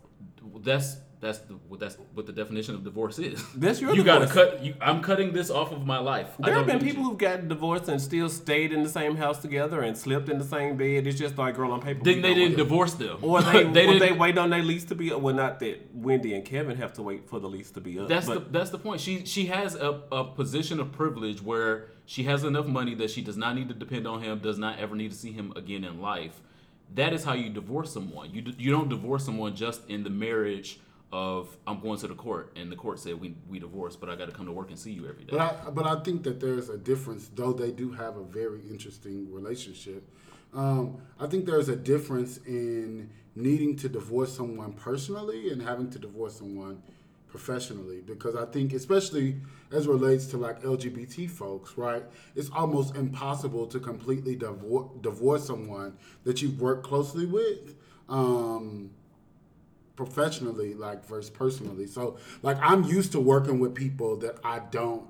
That's 0.60 0.96
That's 1.20 1.38
the 1.38 1.54
what 1.68 1.78
that's 1.78 1.96
what 2.14 2.26
the 2.26 2.32
definition 2.32 2.74
of 2.74 2.82
divorce 2.82 3.18
is. 3.20 3.42
That's 3.54 3.80
your 3.80 3.94
you 3.96 4.02
gotta 4.02 4.26
cut. 4.26 4.62
You, 4.62 4.74
I'm 4.80 5.00
cutting 5.02 5.32
this 5.32 5.50
off 5.50 5.70
of 5.70 5.86
my 5.86 5.98
life. 5.98 6.26
I 6.42 6.46
There 6.46 6.56
have 6.56 6.66
been 6.66 6.80
people 6.80 7.04
who've 7.04 7.16
gotten 7.16 7.46
divorced 7.48 7.88
and 7.88 8.02
still 8.02 8.28
stayed 8.28 8.72
in 8.72 8.82
the 8.82 8.88
same 8.88 9.14
house 9.16 9.38
together 9.38 9.82
and 9.82 9.96
slept 9.96 10.28
in 10.28 10.38
the 10.38 10.44
same 10.44 10.76
bed. 10.76 11.06
It's 11.06 11.16
just 11.18 11.38
like 11.38 11.54
girl 11.54 11.70
on 11.70 11.80
paper. 11.80 12.02
Then 12.02 12.22
they 12.22 12.34
didn't 12.34 12.56
divorce 12.56 12.94
them, 12.94 13.18
Or 13.22 13.40
they, 13.52 13.62
they 13.62 13.86
or 13.86 13.98
they 14.00 14.12
wait 14.12 14.36
on 14.36 14.50
their 14.50 14.64
lease 14.64 14.84
to 14.86 14.96
be 14.96 15.12
up. 15.12 15.20
Well, 15.20 15.34
not 15.34 15.60
that 15.60 15.94
Wendy 15.94 16.34
and 16.34 16.44
Kevin 16.44 16.76
have 16.76 16.92
to 16.94 17.02
wait 17.02 17.28
for 17.28 17.38
the 17.38 17.48
lease 17.48 17.70
to 17.70 17.80
be 17.80 18.00
up. 18.00 18.08
That's 18.08 18.26
but 18.26 18.52
the 18.52 18.58
that's 18.58 18.70
the 18.70 18.78
point. 18.78 19.00
She 19.00 19.24
she 19.24 19.46
has 19.46 19.76
a, 19.76 20.02
a 20.10 20.24
position 20.24 20.80
of 20.80 20.90
privilege 20.90 21.40
where 21.40 21.91
she 22.06 22.24
has 22.24 22.44
enough 22.44 22.66
money 22.66 22.94
that 22.96 23.10
she 23.10 23.22
does 23.22 23.36
not 23.36 23.54
need 23.54 23.68
to 23.68 23.74
depend 23.74 24.06
on 24.06 24.22
him, 24.22 24.38
does 24.38 24.58
not 24.58 24.78
ever 24.78 24.94
need 24.94 25.10
to 25.10 25.16
see 25.16 25.32
him 25.32 25.52
again 25.56 25.84
in 25.84 26.00
life. 26.00 26.40
That 26.94 27.12
is 27.12 27.24
how 27.24 27.32
you 27.34 27.48
divorce 27.48 27.92
someone. 27.92 28.30
You 28.32 28.42
d- 28.42 28.54
you 28.58 28.70
don't 28.70 28.88
divorce 28.88 29.24
someone 29.24 29.54
just 29.56 29.88
in 29.88 30.04
the 30.04 30.10
marriage 30.10 30.78
of 31.12 31.56
I'm 31.66 31.80
going 31.80 31.98
to 32.00 32.08
the 32.08 32.14
court 32.14 32.52
and 32.56 32.72
the 32.72 32.76
court 32.76 32.98
said 32.98 33.20
we 33.20 33.34
we 33.48 33.58
divorced, 33.58 34.00
but 34.00 34.08
I 34.08 34.16
got 34.16 34.26
to 34.26 34.32
come 34.32 34.46
to 34.46 34.52
work 34.52 34.70
and 34.70 34.78
see 34.78 34.92
you 34.92 35.06
every 35.08 35.24
day. 35.24 35.36
But 35.36 35.40
I, 35.40 35.70
but 35.70 35.86
I 35.86 36.00
think 36.02 36.22
that 36.24 36.40
there's 36.40 36.68
a 36.68 36.76
difference, 36.78 37.30
though 37.34 37.52
they 37.52 37.70
do 37.70 37.92
have 37.92 38.16
a 38.16 38.24
very 38.24 38.60
interesting 38.70 39.32
relationship. 39.32 40.08
Um, 40.54 40.98
I 41.18 41.26
think 41.26 41.46
there's 41.46 41.68
a 41.68 41.76
difference 41.76 42.38
in 42.46 43.10
needing 43.34 43.76
to 43.76 43.88
divorce 43.88 44.36
someone 44.36 44.72
personally 44.74 45.50
and 45.50 45.62
having 45.62 45.88
to 45.90 45.98
divorce 45.98 46.36
someone 46.36 46.82
professionally 47.32 48.02
because 48.06 48.36
I 48.36 48.44
think, 48.44 48.74
especially 48.74 49.40
as 49.72 49.88
relates 49.88 50.26
to 50.26 50.36
like 50.36 50.62
LGBT 50.62 51.28
folks, 51.28 51.76
right? 51.76 52.04
It's 52.36 52.50
almost 52.50 52.94
impossible 52.94 53.66
to 53.68 53.80
completely 53.80 54.36
divorce 54.36 54.90
divorce 55.00 55.46
someone 55.46 55.96
that 56.24 56.42
you've 56.42 56.60
worked 56.60 56.84
closely 56.84 57.26
with. 57.26 57.74
Um, 58.08 58.90
professionally 59.94 60.72
like 60.72 61.04
versus 61.06 61.28
personally 61.28 61.86
so 61.86 62.16
like 62.42 62.56
i'm 62.62 62.82
used 62.82 63.12
to 63.12 63.20
working 63.20 63.60
with 63.60 63.74
people 63.74 64.16
that 64.16 64.38
i 64.42 64.58
don't 64.70 65.04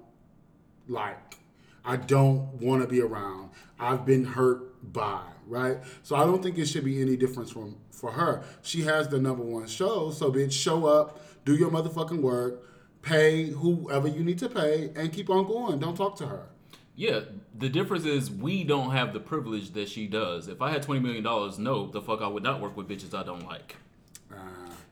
like 0.89 1.37
i 1.85 1.97
don't 1.97 2.53
want 2.61 2.83
to 2.83 2.89
be 2.89 3.01
around 3.01 3.49
i've 3.79 4.05
been 4.05 4.25
hurt 4.25 4.93
by 4.93 5.23
right 5.47 5.79
so 6.03 6.17
i 6.17 6.25
don't 6.25 6.43
think 6.43 6.59
it 6.59 6.67
should 6.67 6.85
be 6.85 7.01
any 7.01 7.17
difference 7.17 7.53
from 7.53 7.77
for 7.91 8.11
her 8.11 8.43
she 8.63 8.83
has 8.83 9.07
the 9.09 9.21
number 9.21 9.45
one 9.45 9.69
show 9.69 10.11
so 10.11 10.33
bitch 10.33 10.53
show 10.53 10.85
up 10.85 11.21
do 11.44 11.55
your 11.55 11.70
motherfucking 11.70 12.20
work 12.20 12.62
pay 13.02 13.50
whoever 13.50 14.07
you 14.09 14.22
need 14.22 14.38
to 14.38 14.48
pay 14.48 14.90
and 14.94 15.12
keep 15.12 15.28
on 15.28 15.44
going 15.46 15.78
don't 15.78 15.96
talk 15.96 16.16
to 16.16 16.26
her 16.26 16.46
Yeah, 16.94 17.20
the 17.59 17.68
difference 17.68 18.05
is 18.05 18.31
we 18.31 18.64
don't 18.64 18.90
have 18.92 19.12
the 19.12 19.20
privilege 19.20 19.70
that 19.72 19.88
she 19.88 20.07
does. 20.07 20.46
If 20.48 20.61
I 20.61 20.70
had 20.70 20.83
twenty 20.83 21.00
million 21.00 21.24
dollars, 21.24 21.59
no, 21.59 21.87
the 21.87 22.00
fuck 22.02 22.20
I 22.20 22.28
would 22.28 22.42
not 22.42 22.61
work 22.61 22.76
with 22.76 22.87
bitches 22.88 23.14
I 23.18 23.22
don't 23.24 23.46
like. 23.46 23.76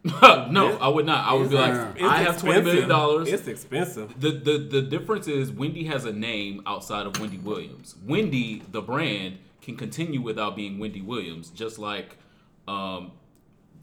no, 0.50 0.78
I 0.80 0.88
would 0.88 1.04
not. 1.04 1.26
I 1.26 1.34
would 1.34 1.50
be 1.50 1.56
like, 1.56 2.00
I 2.00 2.22
have 2.22 2.40
twenty 2.40 2.62
million 2.62 2.88
dollars. 2.88 3.28
It's 3.28 3.46
expensive. 3.46 4.18
The, 4.18 4.30
the 4.30 4.58
the 4.58 4.82
difference 4.82 5.28
is 5.28 5.52
Wendy 5.52 5.84
has 5.84 6.06
a 6.06 6.12
name 6.12 6.62
outside 6.66 7.06
of 7.06 7.20
Wendy 7.20 7.36
Williams. 7.36 7.96
Wendy, 8.06 8.62
the 8.70 8.80
brand, 8.80 9.38
can 9.60 9.76
continue 9.76 10.22
without 10.22 10.56
being 10.56 10.78
Wendy 10.78 11.02
Williams, 11.02 11.50
just 11.50 11.78
like, 11.78 12.16
um, 12.66 13.12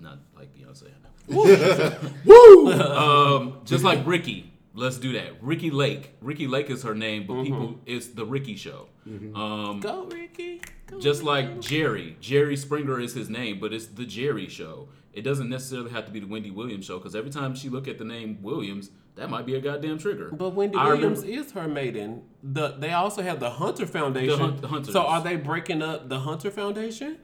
not 0.02 0.18
like 0.36 0.50
Beyonce. 0.56 0.90
Woo! 1.28 2.72
Um, 2.72 3.60
just 3.66 3.84
like 3.84 4.06
Ricki. 4.06 4.52
Let's 4.74 4.98
do 4.98 5.14
that. 5.14 5.42
Ricki 5.42 5.72
Lake. 5.72 6.14
Ricki 6.22 6.48
Lake 6.48 6.70
is 6.70 6.84
her 6.84 6.94
name, 6.94 7.26
but 7.28 7.44
people, 7.44 7.80
it's 7.86 8.08
the 8.08 8.26
Ricki 8.26 8.56
Show. 8.56 8.88
Um, 9.06 9.80
Go 9.82 10.04
Ricki. 10.06 10.62
Go. 10.88 11.00
just 11.00 11.24
like 11.24 11.60
Jerry. 11.60 12.16
Jerry 12.22 12.56
Springer 12.56 13.00
is 13.00 13.14
his 13.14 13.30
name, 13.30 13.60
but 13.60 13.74
it's 13.74 13.88
the 13.88 14.06
Jerry 14.06 14.48
Show. 14.48 14.90
It 15.14 15.24
doesn't 15.24 15.50
necessarily 15.50 15.90
have 15.92 16.06
to 16.06 16.12
be 16.12 16.20
the 16.20 16.28
Wendy 16.28 16.52
Williams 16.52 16.86
Show 16.86 16.98
because 17.00 17.16
every 17.16 17.32
time 17.32 17.56
she 17.56 17.70
look 17.70 17.88
at 17.88 17.98
the 17.98 18.06
name 18.06 18.38
Williams, 18.44 18.92
that 19.16 19.30
might 19.32 19.46
be 19.48 19.56
a 19.56 19.60
goddamn 19.62 19.98
trigger. 19.98 20.30
But 20.32 20.52
Wendy 20.52 20.78
I 20.78 20.90
Williams 20.90 21.22
remember- 21.24 21.42
is 21.48 21.52
her 21.54 21.68
maiden. 21.68 22.22
The 22.44 22.76
they 22.78 22.92
also 22.92 23.24
have 23.24 23.40
the 23.40 23.50
Hunter 23.50 23.88
Foundation. 23.88 24.40
Hun- 24.40 24.58
the 24.62 24.68
Hunters. 24.68 24.94
So 24.94 25.02
are 25.02 25.24
they 25.24 25.36
breaking 25.38 25.82
up 25.82 26.08
the 26.08 26.20
Hunter 26.20 26.52
Foundation? 26.52 27.18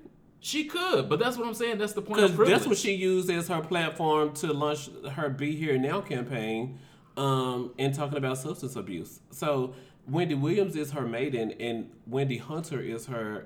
She 0.46 0.66
could, 0.66 1.08
but 1.08 1.20
that's 1.20 1.38
what 1.38 1.48
I'm 1.48 1.54
saying. 1.54 1.78
That's 1.78 1.94
the 1.94 2.02
point 2.02 2.16
Because 2.18 2.32
of 2.32 2.36
privilege. 2.36 2.58
that's 2.58 2.68
what 2.68 2.78
she 2.78 2.92
used 2.94 3.30
as 3.30 3.48
her 3.48 3.62
platform 3.62 4.34
to 4.36 4.52
launch 4.52 4.90
her 5.14 5.30
Be 5.30 5.56
Here 5.56 5.78
Now 5.78 6.02
campaign, 6.02 6.80
um, 7.16 7.72
and 7.80 7.96
talking 7.96 8.18
about 8.18 8.38
substance 8.38 8.76
abuse. 8.76 9.22
So 9.32 9.74
Wendy 10.06 10.36
Williams 10.36 10.76
is 10.76 10.92
her 10.92 11.04
maiden, 11.08 11.52
and 11.62 11.90
Wendy 12.06 12.38
Hunter 12.40 12.82
is 12.82 13.06
her 13.06 13.46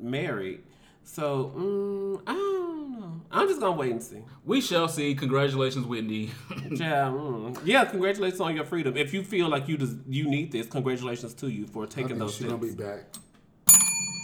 married. 0.00 0.62
So 1.02 1.52
mm, 1.54 2.22
I 2.26 2.32
don't 2.32 2.92
know. 3.00 3.20
I'm 3.30 3.46
just 3.46 3.60
gonna 3.60 3.76
wait 3.76 3.92
and 3.92 4.02
see. 4.02 4.22
we 4.46 4.62
shall 4.62 4.88
see. 4.88 5.14
Congratulations, 5.14 5.84
Wendy. 5.84 6.30
Yeah, 6.70 7.12
mm. 7.12 7.58
yeah. 7.66 7.84
Congratulations 7.84 8.40
on 8.40 8.56
your 8.56 8.64
freedom. 8.64 8.96
If 8.96 9.12
you 9.12 9.22
feel 9.22 9.50
like 9.50 9.68
you 9.68 9.76
just 9.76 9.96
you 10.08 10.26
need 10.26 10.52
this, 10.52 10.66
congratulations 10.68 11.34
to 11.34 11.48
you 11.48 11.66
for 11.66 11.82
I 11.82 11.86
taking 11.86 12.06
think 12.08 12.18
those 12.20 12.30
she's 12.34 12.46
steps. 12.46 12.52
gonna 12.60 12.72
be 12.72 12.82
back 12.82 13.12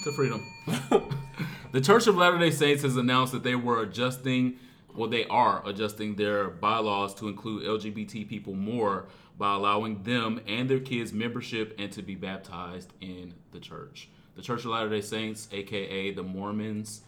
to 0.05 0.13
freedom. 0.13 0.43
the 1.73 1.81
Church 1.81 2.07
of 2.07 2.17
Latter 2.17 2.39
day 2.39 2.51
Saints 2.51 2.83
has 2.83 2.97
announced 2.97 3.33
that 3.33 3.43
they 3.43 3.55
were 3.55 3.83
adjusting, 3.83 4.57
well, 4.95 5.09
they 5.09 5.25
are 5.27 5.63
adjusting 5.67 6.17
their 6.17 6.49
bylaws 6.51 7.15
to 7.17 7.29
include 7.29 7.65
LGBT 7.65 8.29
people 8.29 8.55
more 8.55 9.07
by 9.39 9.55
allowing 9.55 10.03
them 10.03 10.41
and 10.47 10.69
their 10.69 10.81
kids 10.81 11.13
membership 11.13 11.75
and 11.79 11.91
to 11.93 12.03
be 12.03 12.15
baptized 12.15 12.93
in 13.01 13.35
the 13.53 13.61
church. 13.61 14.09
The 14.37 14.43
Church 14.43 14.61
of 14.61 14.67
Latter 14.73 14.89
day 14.91 15.01
Saints, 15.01 15.49
aka 15.53 16.11
the 16.13 16.23
Mormons, 16.23 17.03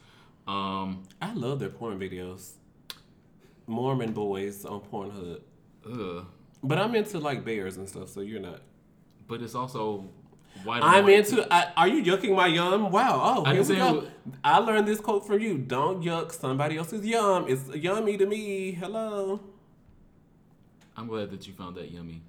um, 0.48 1.05
I 1.20 1.33
love 1.35 1.61
their 1.61 1.68
porn 1.68 1.98
videos. 2.01 2.53
Mormon 3.66 4.12
boys 4.12 4.64
on 4.64 4.81
Pornhub. 4.81 5.40
ugh, 5.88 6.27
But 6.64 6.79
I'm 6.79 6.94
into 6.96 7.18
like 7.20 7.44
bears 7.44 7.77
and 7.77 7.88
stuff, 7.88 8.09
so 8.09 8.20
you're 8.20 8.40
not. 8.40 8.61
but 9.29 9.40
it's 9.40 9.55
also 9.55 10.09
white. 10.65 10.83
I'm 10.83 11.09
into. 11.09 11.47
I, 11.53 11.73
are 11.77 11.88
you 11.88 12.03
yucking 12.03 12.35
my 12.35 12.47
yum? 12.47 12.91
Wow. 12.91 13.21
Oh, 13.23 13.45
I 13.45 13.55
here 13.55 13.62
we 13.65 13.77
go. 13.77 13.93
was- 13.95 14.09
I 14.45 14.59
learned 14.59 14.87
this 14.87 15.01
quote 15.01 15.27
from 15.27 15.41
you. 15.41 15.59
Don't 15.59 16.03
yuck 16.03 16.33
somebody 16.33 16.77
else's 16.77 17.05
yum. 17.05 17.47
It's 17.49 17.69
yummy 17.75 18.17
to 18.17 18.27
me. 18.27 18.73
Hello. 18.73 19.41
I'm 20.97 21.07
glad 21.09 21.31
that 21.31 21.47
you 21.47 21.55
found 21.55 21.77
that 21.77 21.91
yummy. 21.91 22.23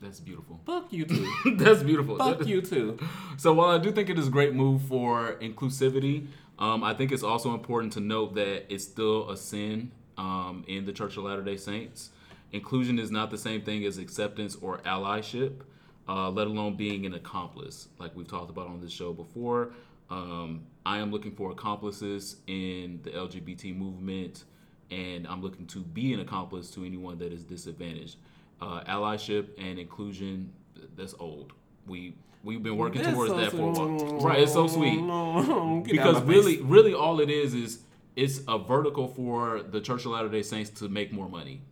That's 0.00 0.20
beautiful. 0.20 0.60
Fuck 0.66 0.92
you 0.92 1.04
too. 1.06 1.32
That's 1.56 1.82
beautiful. 1.82 2.16
Fuck 2.16 2.46
you 2.46 2.60
too. 2.60 2.98
So 3.36 3.52
while 3.52 3.70
I 3.70 3.78
do 3.78 3.90
think 3.90 4.08
it 4.10 4.18
is 4.18 4.28
a 4.28 4.30
great 4.30 4.54
move 4.54 4.82
for 4.82 5.34
inclusivity, 5.40 6.28
um, 6.58 6.84
I 6.84 6.94
think 6.94 7.10
it's 7.10 7.22
also 7.24 7.52
important 7.52 7.92
to 7.94 8.00
note 8.00 8.34
that 8.36 8.72
it's 8.72 8.84
still 8.84 9.28
a 9.30 9.36
sin 9.36 9.90
um, 10.16 10.64
in 10.68 10.84
the 10.84 10.92
Church 10.92 11.16
of 11.16 11.24
Latter 11.24 11.42
Day 11.42 11.56
Saints. 11.56 12.10
Inclusion 12.52 12.98
is 13.00 13.10
not 13.10 13.30
the 13.32 13.38
same 13.38 13.62
thing 13.62 13.84
as 13.84 13.98
acceptance 13.98 14.54
or 14.60 14.78
allyship, 14.78 15.62
uh, 16.08 16.30
let 16.30 16.46
alone 16.46 16.76
being 16.76 17.06
an 17.06 17.14
accomplice, 17.14 17.88
like 17.98 18.14
we've 18.14 18.28
talked 18.28 18.50
about 18.50 18.66
on 18.66 18.80
this 18.80 18.92
show 18.92 19.12
before. 19.12 19.70
Um, 20.10 20.66
I 20.84 20.98
am 20.98 21.10
looking 21.10 21.32
for 21.32 21.50
accomplices 21.50 22.36
in 22.46 23.00
the 23.02 23.10
LGBT 23.10 23.76
movement, 23.76 24.44
and 24.90 25.26
I'm 25.26 25.42
looking 25.42 25.66
to 25.68 25.80
be 25.80 26.12
an 26.12 26.20
accomplice 26.20 26.70
to 26.72 26.84
anyone 26.84 27.18
that 27.18 27.32
is 27.32 27.42
disadvantaged. 27.44 28.16
Uh, 28.60 28.82
allyship 28.84 29.48
and 29.58 29.78
inclusion, 29.78 30.52
that's 30.96 31.14
old. 31.18 31.52
We 31.86 32.14
we've 32.44 32.62
been 32.62 32.76
working 32.76 33.02
That's 33.02 33.14
towards 33.14 33.32
so 33.32 33.38
that 33.38 33.50
for 33.50 33.56
a 33.56 33.72
while. 33.72 34.18
Right, 34.20 34.40
it's 34.40 34.52
so 34.52 34.66
sweet 34.66 34.96
because 35.90 36.22
really, 36.22 36.56
face. 36.56 36.64
really, 36.64 36.94
all 36.94 37.20
it 37.20 37.30
is 37.30 37.54
is 37.54 37.80
it's 38.14 38.40
a 38.46 38.58
vertical 38.58 39.08
for 39.08 39.62
the 39.62 39.80
Church 39.80 40.04
of 40.04 40.12
Latter 40.12 40.28
Day 40.28 40.42
Saints 40.42 40.70
to 40.80 40.88
make 40.88 41.12
more 41.12 41.28
money. 41.28 41.62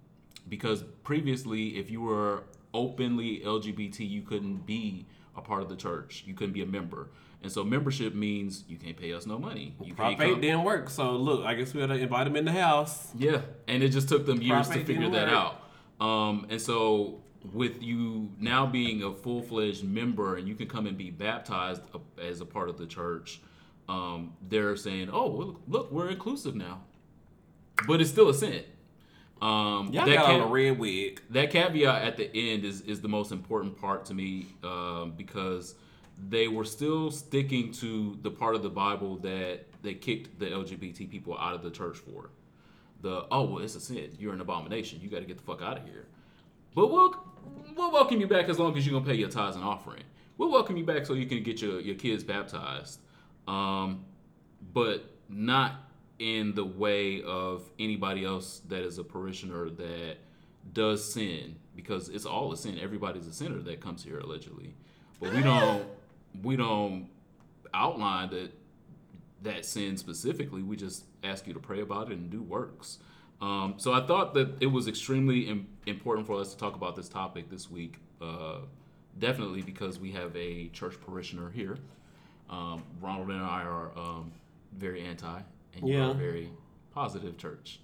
Because 0.48 0.82
previously, 1.04 1.78
if 1.78 1.90
you 1.90 2.00
were 2.00 2.44
openly 2.74 3.40
LGBT, 3.44 4.08
you 4.08 4.22
couldn't 4.22 4.66
be 4.66 5.06
a 5.36 5.40
part 5.40 5.62
of 5.62 5.68
the 5.68 5.76
church. 5.76 6.24
You 6.26 6.34
couldn't 6.34 6.52
be 6.52 6.62
a 6.62 6.66
member, 6.66 7.10
and 7.42 7.50
so 7.50 7.64
membership 7.64 8.14
means 8.14 8.64
you 8.68 8.76
can't 8.76 8.96
pay 8.96 9.12
us 9.12 9.26
no 9.26 9.38
money. 9.38 9.74
You 9.82 9.94
Prop 9.94 10.10
can't 10.10 10.22
eight 10.22 10.32
come. 10.32 10.40
didn't 10.40 10.64
work, 10.64 10.90
so 10.90 11.12
look, 11.16 11.44
I 11.44 11.54
guess 11.54 11.72
we 11.74 11.80
had 11.80 11.88
to 11.88 11.96
invite 11.96 12.24
them 12.24 12.36
in 12.36 12.44
the 12.44 12.52
house. 12.52 13.10
Yeah, 13.16 13.40
and 13.68 13.82
it 13.82 13.88
just 13.90 14.08
took 14.08 14.26
them 14.26 14.40
years 14.42 14.66
Prop 14.68 14.78
to 14.78 14.84
figure 14.84 15.08
that 15.10 15.28
work. 15.28 15.52
out. 16.00 16.06
Um, 16.06 16.46
and 16.50 16.60
so 16.60 17.22
with 17.52 17.82
you 17.82 18.30
now 18.38 18.66
being 18.66 19.02
a 19.02 19.12
full 19.12 19.42
fledged 19.42 19.82
member 19.84 20.36
and 20.36 20.46
you 20.46 20.54
can 20.54 20.68
come 20.68 20.86
and 20.86 20.96
be 20.96 21.10
baptized 21.10 21.82
as 22.20 22.40
a 22.40 22.46
part 22.46 22.68
of 22.68 22.78
the 22.78 22.86
church, 22.86 23.40
um, 23.88 24.34
they're 24.48 24.76
saying, 24.76 25.08
"Oh, 25.12 25.28
well, 25.30 25.60
look, 25.66 25.90
we're 25.92 26.08
inclusive 26.10 26.54
now," 26.54 26.82
but 27.86 28.00
it's 28.00 28.10
still 28.10 28.28
a 28.28 28.34
sin. 28.34 28.64
Um, 29.42 29.92
Y'all 29.92 30.06
that 30.06 30.14
got 30.14 30.26
can- 30.26 30.40
on 30.40 30.48
a 30.48 30.50
red 30.50 30.78
wig. 30.78 31.20
that 31.30 31.50
caveat 31.50 32.02
at 32.02 32.16
the 32.16 32.30
end 32.34 32.64
is 32.64 32.80
is 32.82 33.00
the 33.00 33.08
most 33.08 33.32
important 33.32 33.76
part 33.80 34.04
to 34.06 34.14
me 34.14 34.46
um, 34.62 35.14
because 35.16 35.74
they 36.28 36.46
were 36.46 36.64
still 36.64 37.10
sticking 37.10 37.72
to 37.72 38.16
the 38.22 38.30
part 38.30 38.54
of 38.54 38.62
the 38.62 38.70
Bible 38.70 39.16
that 39.16 39.64
they 39.82 39.94
kicked 39.94 40.38
the 40.38 40.46
LGBT 40.46 41.10
people 41.10 41.36
out 41.36 41.54
of 41.54 41.62
the 41.64 41.70
church 41.70 41.96
for. 41.98 42.30
The 43.00 43.26
oh 43.32 43.42
well, 43.44 43.64
it's 43.64 43.74
a 43.74 43.80
sin. 43.80 44.10
You're 44.16 44.32
an 44.32 44.40
abomination. 44.40 45.00
You 45.02 45.08
got 45.10 45.18
to 45.20 45.26
get 45.26 45.38
the 45.38 45.42
fuck 45.42 45.60
out 45.60 45.78
of 45.78 45.84
here. 45.84 46.06
But 46.76 46.92
we'll 46.92 47.12
we'll 47.76 47.90
welcome 47.90 48.20
you 48.20 48.28
back 48.28 48.48
as 48.48 48.60
long 48.60 48.76
as 48.78 48.86
you're 48.86 48.92
gonna 48.98 49.10
pay 49.12 49.18
your 49.18 49.28
tithes 49.28 49.56
and 49.56 49.64
offering. 49.64 50.04
We'll 50.38 50.52
welcome 50.52 50.76
you 50.76 50.84
back 50.84 51.04
so 51.04 51.14
you 51.14 51.26
can 51.26 51.42
get 51.42 51.60
your, 51.60 51.80
your 51.80 51.94
kids 51.96 52.22
baptized, 52.24 53.00
um, 53.48 54.04
but 54.72 55.04
not 55.28 55.74
in 56.18 56.54
the 56.54 56.64
way 56.64 57.22
of 57.22 57.62
anybody 57.78 58.24
else 58.24 58.60
that 58.68 58.82
is 58.82 58.98
a 58.98 59.04
parishioner 59.04 59.70
that 59.70 60.16
does 60.72 61.12
sin 61.12 61.56
because 61.74 62.08
it's 62.08 62.26
all 62.26 62.52
a 62.52 62.56
sin. 62.56 62.78
Everybody's 62.80 63.26
a 63.26 63.32
sinner 63.32 63.58
that 63.60 63.80
comes 63.80 64.04
here 64.04 64.18
allegedly, 64.18 64.74
but 65.20 65.32
we 65.32 65.42
don't 65.42 65.84
we 66.42 66.56
don't 66.56 67.08
outline 67.74 68.30
that 68.30 68.52
that 69.42 69.64
sin 69.64 69.96
specifically. 69.96 70.62
We 70.62 70.76
just 70.76 71.04
ask 71.24 71.46
you 71.46 71.54
to 71.54 71.60
pray 71.60 71.80
about 71.80 72.10
it 72.10 72.18
and 72.18 72.30
do 72.30 72.42
works. 72.42 72.98
Um, 73.40 73.74
so 73.76 73.92
I 73.92 74.06
thought 74.06 74.34
that 74.34 74.62
it 74.62 74.66
was 74.66 74.86
extremely 74.86 75.48
Im- 75.48 75.66
important 75.86 76.28
for 76.28 76.40
us 76.40 76.52
to 76.52 76.56
talk 76.58 76.76
about 76.76 76.94
this 76.94 77.08
topic 77.08 77.50
this 77.50 77.68
week. 77.68 77.96
Uh, 78.20 78.58
definitely 79.18 79.62
because 79.62 79.98
we 79.98 80.12
have 80.12 80.34
a 80.36 80.68
church 80.68 80.94
parishioner 81.04 81.50
here. 81.50 81.76
Um, 82.48 82.84
Ronald 83.00 83.30
and 83.30 83.42
I 83.42 83.62
are 83.62 83.90
um, 83.96 84.30
very 84.76 85.02
anti, 85.02 85.40
and 85.74 85.88
you're 85.88 85.98
Yeah. 86.00 86.10
a 86.10 86.14
very 86.14 86.50
positive 86.90 87.36
church. 87.36 87.80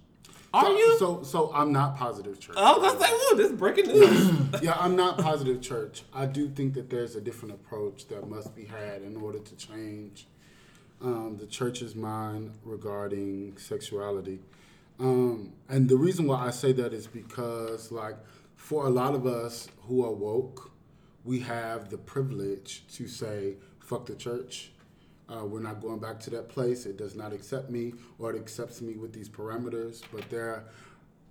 Are 0.53 0.65
so, 0.65 0.71
you? 0.77 0.97
So, 0.97 1.23
so 1.23 1.51
I'm 1.53 1.71
not 1.71 1.95
positive 1.95 2.39
church. 2.39 2.55
I 2.57 2.75
was 2.75 2.93
gonna 2.93 3.05
say, 3.05 3.13
"Ooh, 3.13 3.35
this 3.37 3.51
is 3.51 3.57
breaking 3.57 3.87
news." 3.87 4.31
yeah, 4.63 4.75
I'm 4.79 4.95
not 4.95 5.19
positive 5.19 5.61
church. 5.61 6.03
I 6.13 6.25
do 6.25 6.49
think 6.49 6.73
that 6.73 6.89
there's 6.89 7.15
a 7.15 7.21
different 7.21 7.53
approach 7.53 8.07
that 8.07 8.27
must 8.27 8.55
be 8.55 8.65
had 8.65 9.03
in 9.03 9.15
order 9.15 9.39
to 9.39 9.55
change 9.55 10.27
um, 11.01 11.37
the 11.39 11.45
church's 11.45 11.95
mind 11.95 12.51
regarding 12.63 13.57
sexuality. 13.57 14.39
Um, 14.99 15.53
and 15.69 15.87
the 15.87 15.95
reason 15.97 16.27
why 16.27 16.45
I 16.45 16.49
say 16.49 16.73
that 16.73 16.93
is 16.93 17.07
because, 17.07 17.91
like, 17.91 18.17
for 18.55 18.85
a 18.85 18.89
lot 18.89 19.15
of 19.15 19.25
us 19.25 19.69
who 19.83 20.03
are 20.03 20.11
woke, 20.11 20.71
we 21.23 21.39
have 21.41 21.89
the 21.89 21.97
privilege 21.97 22.83
to 22.95 23.07
say, 23.07 23.55
fuck 23.79 24.07
the 24.07 24.15
church. 24.15 24.71
Uh, 25.31 25.45
we're 25.45 25.59
not 25.59 25.81
going 25.81 25.99
back 25.99 26.19
to 26.21 26.29
that 26.31 26.49
place. 26.49 26.85
It 26.85 26.97
does 26.97 27.15
not 27.15 27.33
accept 27.33 27.69
me 27.69 27.93
or 28.17 28.33
it 28.33 28.39
accepts 28.39 28.81
me 28.81 28.95
with 28.95 29.13
these 29.13 29.29
parameters. 29.29 30.01
But 30.11 30.29
there 30.29 30.63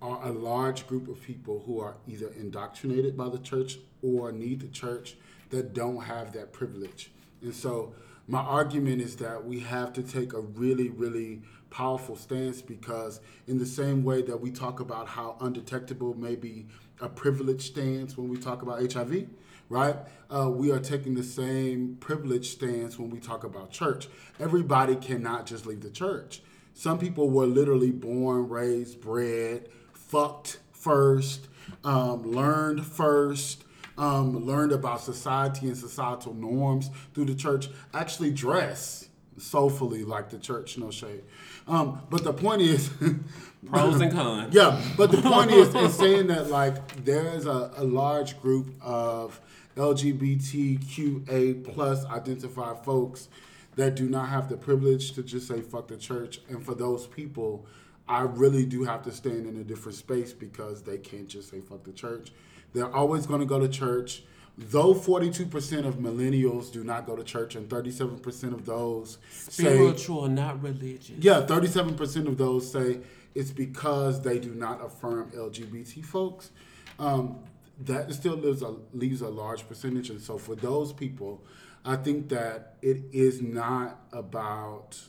are 0.01 0.27
a 0.27 0.31
large 0.31 0.87
group 0.87 1.07
of 1.09 1.21
people 1.21 1.63
who 1.65 1.79
are 1.81 1.95
either 2.07 2.31
indoctrinated 2.39 3.17
by 3.17 3.29
the 3.29 3.39
church 3.39 3.79
or 4.01 4.31
need 4.31 4.61
the 4.61 4.67
church 4.67 5.17
that 5.49 5.73
don't 5.73 6.03
have 6.03 6.31
that 6.33 6.53
privilege. 6.53 7.11
And 7.41 7.53
so 7.53 7.93
my 8.27 8.39
argument 8.39 9.01
is 9.01 9.15
that 9.17 9.43
we 9.45 9.59
have 9.61 9.91
to 9.93 10.03
take 10.03 10.33
a 10.33 10.39
really, 10.39 10.89
really 10.89 11.41
powerful 11.69 12.15
stance 12.15 12.61
because, 12.61 13.21
in 13.47 13.57
the 13.57 13.65
same 13.65 14.03
way 14.03 14.21
that 14.21 14.39
we 14.39 14.51
talk 14.51 14.79
about 14.79 15.07
how 15.07 15.35
undetectable 15.41 16.15
may 16.15 16.35
be 16.35 16.67
a 17.01 17.09
privileged 17.09 17.63
stance 17.63 18.17
when 18.17 18.29
we 18.29 18.37
talk 18.37 18.61
about 18.61 18.93
HIV, 18.93 19.27
right? 19.69 19.95
Uh, 20.29 20.49
we 20.49 20.71
are 20.71 20.79
taking 20.79 21.15
the 21.15 21.23
same 21.23 21.97
privileged 21.99 22.51
stance 22.51 22.99
when 22.99 23.09
we 23.09 23.19
talk 23.19 23.43
about 23.43 23.71
church. 23.71 24.07
Everybody 24.39 24.95
cannot 24.95 25.45
just 25.45 25.65
leave 25.65 25.81
the 25.81 25.89
church. 25.89 26.41
Some 26.73 26.99
people 26.99 27.29
were 27.29 27.45
literally 27.45 27.91
born, 27.91 28.47
raised, 28.49 29.01
bred, 29.01 29.69
fucked 29.93 30.59
first, 30.71 31.47
um, 31.83 32.31
learned 32.31 32.85
first, 32.85 33.63
um, 33.97 34.45
learned 34.45 34.71
about 34.71 35.01
society 35.01 35.67
and 35.67 35.77
societal 35.77 36.33
norms 36.33 36.89
through 37.13 37.25
the 37.25 37.35
church, 37.35 37.69
actually 37.93 38.31
dress 38.31 39.09
soulfully 39.37 40.03
like 40.03 40.29
the 40.29 40.37
church, 40.37 40.77
no 40.77 40.91
shade. 40.91 41.23
Um, 41.67 42.01
but 42.09 42.23
the 42.23 42.33
point 42.33 42.61
is, 42.61 42.89
Pros 43.65 43.99
and 43.99 44.11
cons. 44.11 44.53
yeah, 44.53 44.81
but 44.97 45.11
the 45.11 45.21
point 45.21 45.51
is, 45.51 45.73
is 45.75 45.93
saying 45.97 46.27
that 46.27 46.49
like 46.49 47.03
there 47.03 47.27
is 47.35 47.45
a, 47.45 47.71
a 47.75 47.83
large 47.83 48.41
group 48.41 48.73
of 48.81 49.39
LGBTQA 49.77 51.63
plus 51.63 52.05
identified 52.05 52.83
folks 52.83 53.29
that 53.75 53.95
do 53.95 54.09
not 54.09 54.29
have 54.29 54.49
the 54.49 54.57
privilege 54.57 55.13
to 55.13 55.23
just 55.23 55.47
say 55.47 55.61
fuck 55.61 55.87
the 55.87 55.97
church, 55.97 56.41
and 56.49 56.63
for 56.65 56.75
those 56.75 57.07
people, 57.07 57.65
I 58.07 58.21
really 58.21 58.65
do 58.65 58.83
have 58.83 59.03
to 59.03 59.11
stand 59.11 59.45
in 59.45 59.57
a 59.57 59.63
different 59.63 59.97
space 59.97 60.33
because 60.33 60.81
they 60.81 60.97
can't 60.97 61.27
just 61.27 61.49
say 61.51 61.61
fuck 61.61 61.83
the 61.83 61.93
church. 61.93 62.31
They're 62.73 62.93
always 62.93 63.25
going 63.25 63.39
to 63.39 63.45
go 63.45 63.59
to 63.59 63.67
church. 63.69 64.23
Though 64.57 64.93
42% 64.93 65.85
of 65.85 65.95
millennials 65.99 66.69
do 66.69 66.83
not 66.83 67.05
go 67.05 67.15
to 67.15 67.23
church, 67.23 67.55
and 67.55 67.69
37% 67.69 68.51
of 68.53 68.65
those 68.65 69.17
say 69.31 69.63
Spiritual, 69.63 70.27
not 70.27 70.61
religious. 70.61 71.11
yeah, 71.19 71.45
thirty-seven 71.45 71.95
percent 71.95 72.27
of 72.27 72.37
those 72.37 72.69
say 72.69 72.99
it's 73.35 73.51
because 73.51 74.21
they 74.21 74.37
do 74.37 74.53
not 74.53 74.83
affirm 74.85 75.31
LGBT 75.31 76.03
folks. 76.03 76.51
Um, 76.97 77.39
that 77.85 78.13
still 78.13 78.35
leaves 78.35 78.61
a 78.61 78.75
leaves 78.93 79.21
a 79.21 79.29
large 79.29 79.67
percentage, 79.67 80.09
and 80.09 80.21
so 80.21 80.37
for 80.37 80.55
those 80.55 80.91
people, 80.93 81.43
I 81.85 81.95
think 81.95 82.29
that 82.29 82.75
it 82.81 83.03
is 83.11 83.41
not 83.41 83.99
about. 84.11 84.99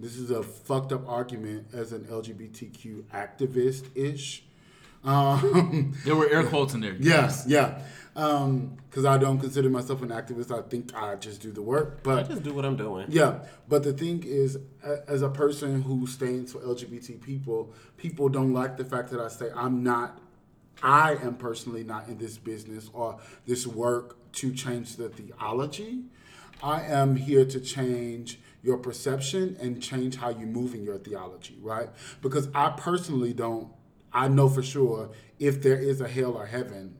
This 0.00 0.16
is 0.16 0.30
a 0.30 0.42
fucked 0.44 0.92
up 0.92 1.08
argument 1.08 1.66
as 1.72 1.90
an 1.92 2.04
LGBTQ 2.04 3.02
activist 3.12 3.86
ish. 3.96 4.44
Um, 5.04 5.92
There 6.04 6.14
were 6.16 6.28
air 6.28 6.44
quotes 6.44 6.74
in 6.74 6.80
there. 6.80 6.94
yes, 7.00 7.44
yeah, 7.48 7.80
because 8.14 9.04
I 9.04 9.18
don't 9.18 9.38
consider 9.38 9.68
myself 9.70 10.02
an 10.02 10.08
activist. 10.10 10.50
I 10.56 10.62
think 10.68 10.94
I 10.94 11.16
just 11.16 11.40
do 11.40 11.50
the 11.50 11.62
work, 11.62 12.02
but 12.02 12.28
Just 12.28 12.42
do 12.44 12.52
what 12.54 12.64
I'm 12.64 12.76
doing. 12.76 13.06
yeah, 13.08 13.40
but 13.68 13.82
the 13.82 13.92
thing 13.92 14.22
is, 14.24 14.58
as 15.08 15.22
a 15.22 15.28
person 15.28 15.82
who 15.82 16.06
stands 16.06 16.52
for 16.52 16.60
LGBT 16.60 17.20
people, 17.20 17.72
people 17.96 18.28
don't 18.28 18.52
like 18.52 18.76
the 18.76 18.84
fact 18.84 19.10
that 19.10 19.20
I 19.20 19.28
say 19.28 19.50
I'm 19.54 19.82
not, 19.82 20.20
I 20.82 21.14
am 21.14 21.36
personally 21.36 21.84
not 21.84 22.08
in 22.08 22.18
this 22.18 22.38
business 22.38 22.90
or 22.92 23.18
this 23.46 23.66
work 23.66 24.16
to 24.32 24.52
change 24.52 24.96
the 24.96 25.08
theology. 25.08 26.04
I 26.62 26.82
am 26.82 27.16
here 27.16 27.44
to 27.44 27.60
change 27.60 28.38
your 28.62 28.78
perception 28.78 29.56
and 29.60 29.82
change 29.82 30.16
how 30.16 30.30
you 30.30 30.46
move 30.46 30.74
in 30.74 30.82
your 30.84 30.98
theology, 30.98 31.58
right? 31.60 31.88
Because 32.20 32.48
I 32.54 32.70
personally 32.70 33.32
don't, 33.32 33.72
I 34.12 34.28
know 34.28 34.48
for 34.48 34.62
sure 34.62 35.10
if 35.38 35.62
there 35.62 35.78
is 35.78 36.00
a 36.00 36.08
hell 36.08 36.32
or 36.32 36.46
heaven, 36.46 36.96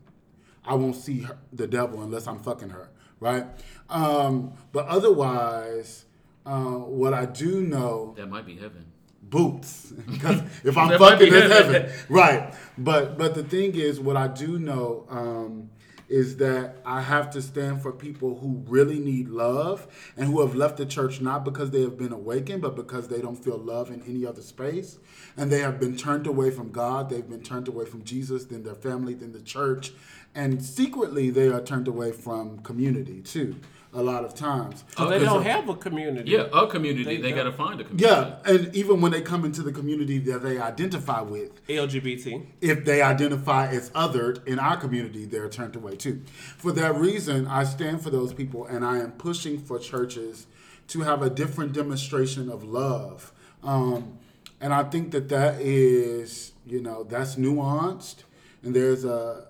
I 0.64 0.74
won't 0.74 0.96
see 0.96 1.20
her, 1.20 1.38
the 1.52 1.66
devil 1.66 2.02
unless 2.02 2.26
I'm 2.26 2.38
fucking 2.40 2.70
her, 2.70 2.90
right? 3.20 3.46
Um, 3.88 4.52
but 4.72 4.86
otherwise, 4.86 6.04
uh, 6.46 6.62
what 6.62 7.14
I 7.14 7.26
do 7.26 7.62
know, 7.62 8.14
That 8.16 8.28
might 8.28 8.46
be 8.46 8.56
heaven. 8.56 8.87
Boots, 9.30 9.92
because 10.10 10.40
if 10.64 10.76
I'm 10.76 10.88
That 10.90 10.98
fucking, 10.98 11.28
it's 11.32 11.52
heaven. 11.52 11.74
heaven, 11.82 11.92
right? 12.08 12.54
But 12.78 13.18
but 13.18 13.34
the 13.34 13.42
thing 13.44 13.74
is, 13.74 14.00
what 14.00 14.16
I 14.16 14.28
do 14.28 14.58
know 14.58 15.06
um, 15.10 15.70
is 16.08 16.38
that 16.38 16.76
I 16.86 17.02
have 17.02 17.30
to 17.30 17.42
stand 17.42 17.82
for 17.82 17.92
people 17.92 18.38
who 18.38 18.62
really 18.66 18.98
need 18.98 19.28
love 19.28 19.86
and 20.16 20.26
who 20.28 20.40
have 20.40 20.54
left 20.54 20.78
the 20.78 20.86
church 20.86 21.20
not 21.20 21.44
because 21.44 21.70
they 21.70 21.82
have 21.82 21.98
been 21.98 22.12
awakened, 22.12 22.62
but 22.62 22.76
because 22.76 23.08
they 23.08 23.20
don't 23.20 23.36
feel 23.36 23.58
love 23.58 23.90
in 23.90 24.02
any 24.08 24.24
other 24.26 24.40
space, 24.42 24.98
and 25.36 25.52
they 25.52 25.60
have 25.60 25.78
been 25.78 25.96
turned 25.96 26.26
away 26.26 26.50
from 26.50 26.70
God. 26.72 27.10
They've 27.10 27.28
been 27.28 27.42
turned 27.42 27.68
away 27.68 27.84
from 27.86 28.04
Jesus, 28.04 28.44
then 28.46 28.62
their 28.62 28.74
family, 28.74 29.14
then 29.14 29.32
the 29.32 29.42
church, 29.42 29.92
and 30.34 30.62
secretly 30.64 31.30
they 31.30 31.48
are 31.48 31.60
turned 31.60 31.88
away 31.88 32.12
from 32.12 32.60
community 32.60 33.20
too. 33.20 33.56
A 33.94 34.02
lot 34.02 34.22
of 34.22 34.34
times, 34.34 34.84
Because 34.90 35.08
they 35.08 35.18
don't 35.18 35.42
so- 35.42 35.48
have 35.50 35.66
a 35.70 35.74
community. 35.74 36.30
Yeah, 36.32 36.48
a 36.52 36.66
community. 36.66 37.04
They 37.04 37.16
They, 37.22 37.32
got 37.32 37.44
to 37.44 37.52
find 37.52 37.80
a 37.80 37.84
community. 37.84 38.04
yeah, 38.04 38.36
and 38.44 38.74
even 38.76 39.00
when 39.00 39.12
they 39.12 39.22
come 39.22 39.46
into 39.46 39.62
the 39.62 39.72
community 39.72 40.18
that 40.18 40.42
they 40.42 40.58
identify 40.60 41.22
with, 41.22 41.64
LGBT. 41.68 42.46
if 42.60 42.84
they 42.84 43.00
identify 43.00 43.66
as 43.68 43.88
othered 43.92 44.46
in 44.46 44.58
our 44.58 44.76
community, 44.76 45.24
they're 45.24 45.48
turned 45.48 45.74
away 45.74 45.96
too. 45.96 46.20
For 46.58 46.70
that 46.72 46.96
reason, 46.96 47.46
I 47.46 47.64
stand 47.64 48.02
for 48.02 48.10
those 48.10 48.34
people 48.34 48.66
and 48.66 48.84
I 48.84 48.98
am 48.98 49.12
pushing 49.12 49.58
for 49.58 49.78
churches 49.78 50.46
to 50.88 51.00
have 51.00 51.22
a 51.22 51.30
different 51.30 51.72
demonstration 51.72 52.50
of 52.50 52.62
love. 52.64 53.32
Um, 53.64 54.18
and 54.60 54.74
I 54.74 54.82
think 54.84 55.12
that 55.12 55.30
that 55.30 55.62
is, 55.62 56.52
you 56.66 56.82
know, 56.82 57.04
that's 57.04 57.36
nuanced 57.36 58.24
and 58.62 58.76
there's 58.76 59.06
a 59.06 59.46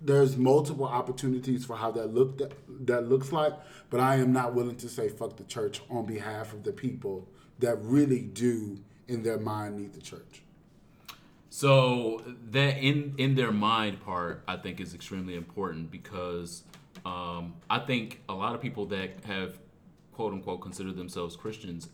there's 0.00 0.36
multiple 0.36 0.84
opportunities 0.84 1.64
for 1.64 1.76
how 1.76 1.90
that 1.90 2.12
look 2.12 2.36
that, 2.36 2.52
that 2.86 3.08
looks 3.08 3.32
like, 3.32 3.54
but 3.90 4.00
I 4.00 4.16
am 4.16 4.32
not 4.32 4.54
willing 4.54 4.76
to 4.76 4.88
say 4.88 5.08
fuck 5.08 5.36
the 5.36 5.44
church 5.44 5.80
on 5.90 6.06
behalf 6.06 6.52
of 6.52 6.64
the 6.64 6.72
people 6.72 7.28
that 7.58 7.76
really 7.82 8.22
do 8.22 8.80
in 9.08 9.22
their 9.22 9.38
mind 9.38 9.76
need 9.76 9.92
the 9.92 10.00
church. 10.00 10.42
So 11.50 12.22
that 12.50 12.78
in 12.78 13.14
in 13.16 13.36
their 13.36 13.52
mind 13.52 14.00
part, 14.00 14.42
I 14.48 14.56
think 14.56 14.80
is 14.80 14.94
extremely 14.94 15.36
important 15.36 15.90
because 15.90 16.64
um, 17.04 17.54
I 17.70 17.78
think 17.78 18.22
a 18.28 18.34
lot 18.34 18.54
of 18.54 18.60
people 18.60 18.86
that 18.86 19.10
have 19.26 19.58
quote 20.12 20.32
unquote 20.32 20.60
considered 20.60 20.96
themselves 20.96 21.36
Christians 21.36 21.88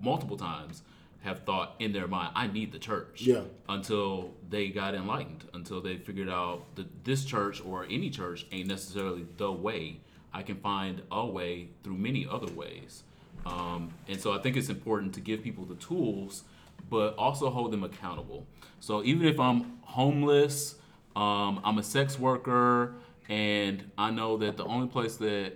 multiple 0.00 0.36
times 0.36 0.82
have 1.22 1.40
thought 1.40 1.74
in 1.80 1.92
their 1.92 2.06
mind, 2.06 2.32
I 2.34 2.46
need 2.46 2.72
the 2.72 2.78
church. 2.78 3.22
Yeah. 3.22 3.42
Until 3.68 4.32
they 4.48 4.68
got 4.68 4.94
enlightened, 4.94 5.44
until 5.52 5.80
they 5.80 5.96
figured 5.96 6.28
out 6.28 6.62
that 6.76 7.04
this 7.04 7.24
church 7.24 7.60
or 7.64 7.84
any 7.90 8.10
church 8.10 8.46
ain't 8.52 8.68
necessarily 8.68 9.26
the 9.36 9.50
way. 9.52 10.00
I 10.36 10.42
can 10.42 10.56
find 10.56 11.00
a 11.10 11.24
way 11.24 11.70
through 11.82 11.96
many 11.96 12.26
other 12.30 12.52
ways. 12.52 13.04
Um, 13.46 13.94
and 14.06 14.20
so 14.20 14.34
I 14.34 14.38
think 14.38 14.58
it's 14.58 14.68
important 14.68 15.14
to 15.14 15.20
give 15.20 15.42
people 15.42 15.64
the 15.64 15.76
tools, 15.76 16.44
but 16.90 17.16
also 17.16 17.48
hold 17.48 17.72
them 17.72 17.82
accountable. 17.82 18.46
So 18.78 19.02
even 19.02 19.26
if 19.26 19.40
I'm 19.40 19.78
homeless, 19.80 20.74
um, 21.16 21.62
I'm 21.64 21.78
a 21.78 21.82
sex 21.82 22.18
worker, 22.18 22.96
and 23.30 23.90
I 23.96 24.10
know 24.10 24.36
that 24.36 24.58
the 24.58 24.66
only 24.66 24.88
place 24.88 25.16
that 25.16 25.54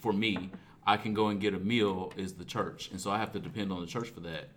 for 0.00 0.12
me 0.12 0.50
I 0.84 0.96
can 0.96 1.14
go 1.14 1.28
and 1.28 1.40
get 1.40 1.54
a 1.54 1.60
meal 1.60 2.12
is 2.16 2.34
the 2.34 2.44
church, 2.44 2.90
and 2.90 3.00
so 3.00 3.12
I 3.12 3.18
have 3.18 3.30
to 3.32 3.38
depend 3.38 3.70
on 3.70 3.80
the 3.80 3.86
church 3.86 4.08
for 4.08 4.20
that. 4.20 4.48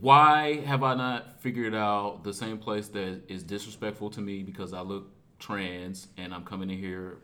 why 0.00 0.60
have 0.60 0.82
I 0.82 0.94
not 0.94 1.40
figured 1.40 1.74
out 1.74 2.22
the 2.22 2.32
same 2.32 2.58
place 2.58 2.88
that 2.88 3.22
is 3.28 3.42
disrespectful 3.42 4.10
to 4.10 4.20
me 4.20 4.42
because 4.42 4.72
I 4.72 4.80
look 4.82 5.10
trans 5.38 6.08
and 6.16 6.34
I'm 6.34 6.44
coming 6.44 6.70
in 6.70 6.78
here 6.78 7.18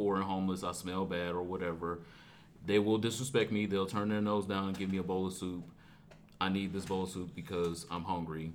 poor 0.00 0.16
and 0.16 0.24
homeless, 0.24 0.64
I 0.64 0.72
smell 0.72 1.04
bad 1.04 1.32
or 1.32 1.42
whatever. 1.42 1.98
They 2.64 2.78
will 2.78 2.96
disrespect 2.96 3.52
me. 3.52 3.66
They'll 3.66 3.84
turn 3.84 4.08
their 4.08 4.22
nose 4.22 4.46
down 4.46 4.68
and 4.68 4.78
give 4.78 4.90
me 4.90 4.96
a 4.96 5.02
bowl 5.02 5.26
of 5.26 5.34
soup. 5.34 5.62
I 6.40 6.48
need 6.48 6.72
this 6.72 6.86
bowl 6.86 7.02
of 7.02 7.10
soup 7.10 7.34
because 7.34 7.84
I'm 7.90 8.04
hungry. 8.04 8.52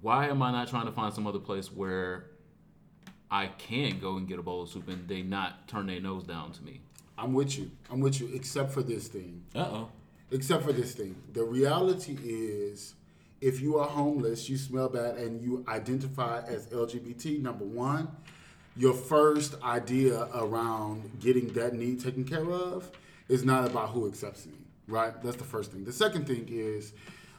Why 0.00 0.28
am 0.28 0.42
I 0.42 0.50
not 0.50 0.68
trying 0.68 0.86
to 0.86 0.92
find 0.92 1.12
some 1.12 1.26
other 1.26 1.38
place 1.38 1.70
where 1.70 2.24
I 3.30 3.48
can 3.58 3.98
go 3.98 4.16
and 4.16 4.26
get 4.26 4.38
a 4.38 4.42
bowl 4.42 4.62
of 4.62 4.70
soup 4.70 4.88
and 4.88 5.06
they 5.06 5.20
not 5.20 5.68
turn 5.68 5.88
their 5.88 6.00
nose 6.00 6.24
down 6.24 6.52
to 6.52 6.64
me? 6.64 6.80
I'm 7.18 7.34
with 7.34 7.58
you. 7.58 7.70
I'm 7.90 8.00
with 8.00 8.18
you, 8.18 8.30
except 8.32 8.72
for 8.72 8.82
this 8.82 9.08
thing. 9.08 9.42
Uh 9.54 9.58
oh. 9.58 9.88
Except 10.30 10.64
for 10.64 10.72
this 10.72 10.94
thing. 10.94 11.16
The 11.34 11.44
reality 11.44 12.16
is, 12.24 12.94
if 13.44 13.60
you 13.60 13.78
are 13.78 13.86
homeless, 13.86 14.48
you 14.48 14.56
smell 14.56 14.88
bad, 14.88 15.16
and 15.16 15.42
you 15.42 15.62
identify 15.68 16.40
as 16.46 16.66
LGBT, 16.68 17.42
number 17.42 17.66
one, 17.66 18.08
your 18.74 18.94
first 18.94 19.62
idea 19.62 20.28
around 20.34 21.20
getting 21.20 21.48
that 21.52 21.74
need 21.74 22.02
taken 22.02 22.24
care 22.24 22.50
of 22.50 22.90
is 23.28 23.44
not 23.44 23.66
about 23.66 23.90
who 23.90 24.06
accepts 24.08 24.46
me, 24.46 24.54
right? 24.88 25.22
That's 25.22 25.36
the 25.36 25.44
first 25.44 25.72
thing. 25.72 25.84
The 25.84 25.92
second 25.92 26.26
thing 26.26 26.46
is, 26.48 26.94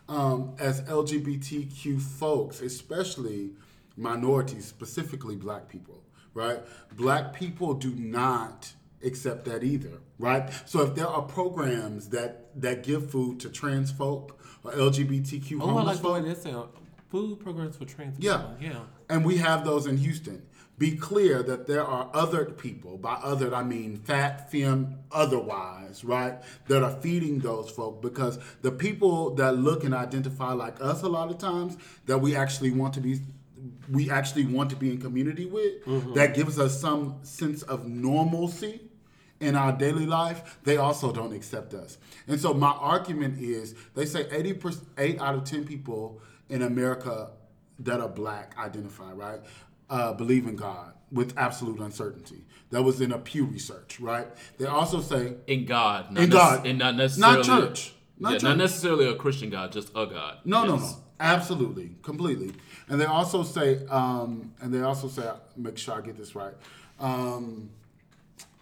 um, 0.08 0.54
as 0.60 0.82
LGBTQ 0.84 2.00
folks, 2.00 2.62
especially 2.62 3.50
minorities, 3.98 4.65
specifically 4.65 5.36
black 5.36 5.68
people, 5.68 6.04
right? 6.36 6.60
Black 6.96 7.34
people 7.34 7.74
do 7.74 7.96
not 7.96 8.72
accept 9.04 9.46
that 9.46 9.63
either, 9.63 10.02
right? 10.20 10.52
So 10.68 10.84
if 10.84 10.94
there 10.94 11.08
are 11.08 11.24
programs 11.24 12.10
that 12.10 12.62
that 12.62 12.84
give 12.84 13.10
food 13.10 13.39
to 13.39 13.50
trans 13.50 13.91
folk 13.91 14.39
or 14.65 14.71
LGBTQ 14.71 15.60
Oh, 15.62 15.63
I 15.63 15.71
homeless 15.71 16.04
like 16.04 16.23
the 16.23 16.30
way 16.30 16.36
sound. 16.36 16.69
Food 17.10 17.39
programs 17.39 17.78
for 17.78 17.86
trans 17.86 18.17
yeah. 18.19 18.38
people. 18.38 18.56
Yeah. 18.60 18.80
And 19.10 19.23
we 19.23 19.38
have 19.38 19.63
those 19.63 19.86
in 19.86 19.97
Houston. 19.97 20.45
Be 20.78 20.97
clear 20.97 21.41
that 21.43 21.67
there 21.67 21.86
are 21.86 22.10
other 22.13 22.45
people, 22.45 22.97
by 22.97 23.13
other 23.13 23.56
I 23.56 23.63
mean 23.63 23.95
fat, 23.95 24.51
femme, 24.51 24.97
otherwise, 25.10 26.04
right, 26.04 26.41
that 26.67 26.84
are 26.84 26.91
feeding 26.91 27.39
those 27.39 27.69
folk 27.69 28.01
because 28.01 28.39
the 28.62 28.71
people 28.71 29.36
that 29.36 29.54
look 29.54 29.86
and 29.86 29.93
identify 29.93 30.51
like 30.51 30.82
us 30.82 31.01
a 31.04 31.08
lot 31.08 31.30
of 31.30 31.38
times 31.38 31.78
that 32.08 32.17
we 32.17 32.36
actually 32.36 32.71
want 32.71 32.93
to 32.95 33.01
be 33.01 33.19
we 33.89 34.12
actually 34.12 34.45
want 34.45 34.69
to 34.69 34.75
be 34.75 34.91
in 34.91 34.99
community 34.99 35.45
with, 35.45 35.84
mm-hmm. 35.86 36.13
that 36.13 36.36
gives 36.36 36.60
us 36.60 36.80
some 36.80 37.15
sense 37.23 37.63
of 37.63 37.88
normalcy 37.88 38.82
in 39.39 39.56
our 39.56 39.71
daily 39.71 40.06
life, 40.06 40.58
they 40.63 40.78
also 40.78 41.12
don't 41.12 41.34
accept 41.34 41.74
us. 41.74 41.98
And 42.28 42.39
so 42.39 42.54
my 42.54 42.71
argument 42.71 43.39
is 43.39 43.76
they 43.93 44.06
say 44.06 44.28
80 44.32 44.60
8 44.98 45.19
out 45.21 45.36
of 45.36 45.43
10 45.43 45.65
people 45.65 46.21
in 46.50 46.62
America 46.62 47.30
that 47.80 48.00
are 48.00 48.08
black 48.10 48.56
identify, 48.58 49.12
right? 49.12 49.39
Uh, 49.89 50.13
believe 50.13 50.48
in 50.48 50.56
God 50.56 50.93
with 51.12 51.38
absolute 51.38 51.80
uncertainty. 51.80 52.45
That 52.71 52.82
was 52.84 53.00
in 53.02 53.12
a 53.12 53.19
Pew 53.19 53.45
research, 53.45 54.00
right? 54.00 54.28
They 54.58 54.65
also 54.65 55.02
say 55.02 55.36
In 55.48 55.65
God, 55.65 56.12
not 56.12 56.24
In 56.24 56.30
nec- 56.30 56.38
God. 56.38 56.65
and 56.65 56.80
not 56.80 56.95
necessarily 56.95 57.38
Not 57.38 57.45
church. 57.45 57.93
Not 58.17 58.30
yeah, 58.32 58.36
church. 58.38 58.43
not 58.43 58.58
necessarily 58.58 59.08
a 59.10 59.15
Christian 59.15 59.50
God, 59.50 59.71
just 59.71 59.89
a 59.89 60.06
God. 60.06 60.38
No, 60.45 60.65
no, 60.65 60.78
no. 60.78 60.95
Absolutely, 61.19 61.95
completely. 62.02 62.54
And 62.89 63.00
they 63.00 63.06
also 63.06 63.43
say, 63.43 63.86
um, 63.89 64.54
and 64.62 64.74
they 64.74 64.82
also 64.82 65.08
say, 65.08 65.30
make 65.56 65.78
sure 65.78 65.95
I 65.95 66.02
get 66.02 66.17
this 66.17 66.36
right. 66.36 66.54
Um, 67.00 67.69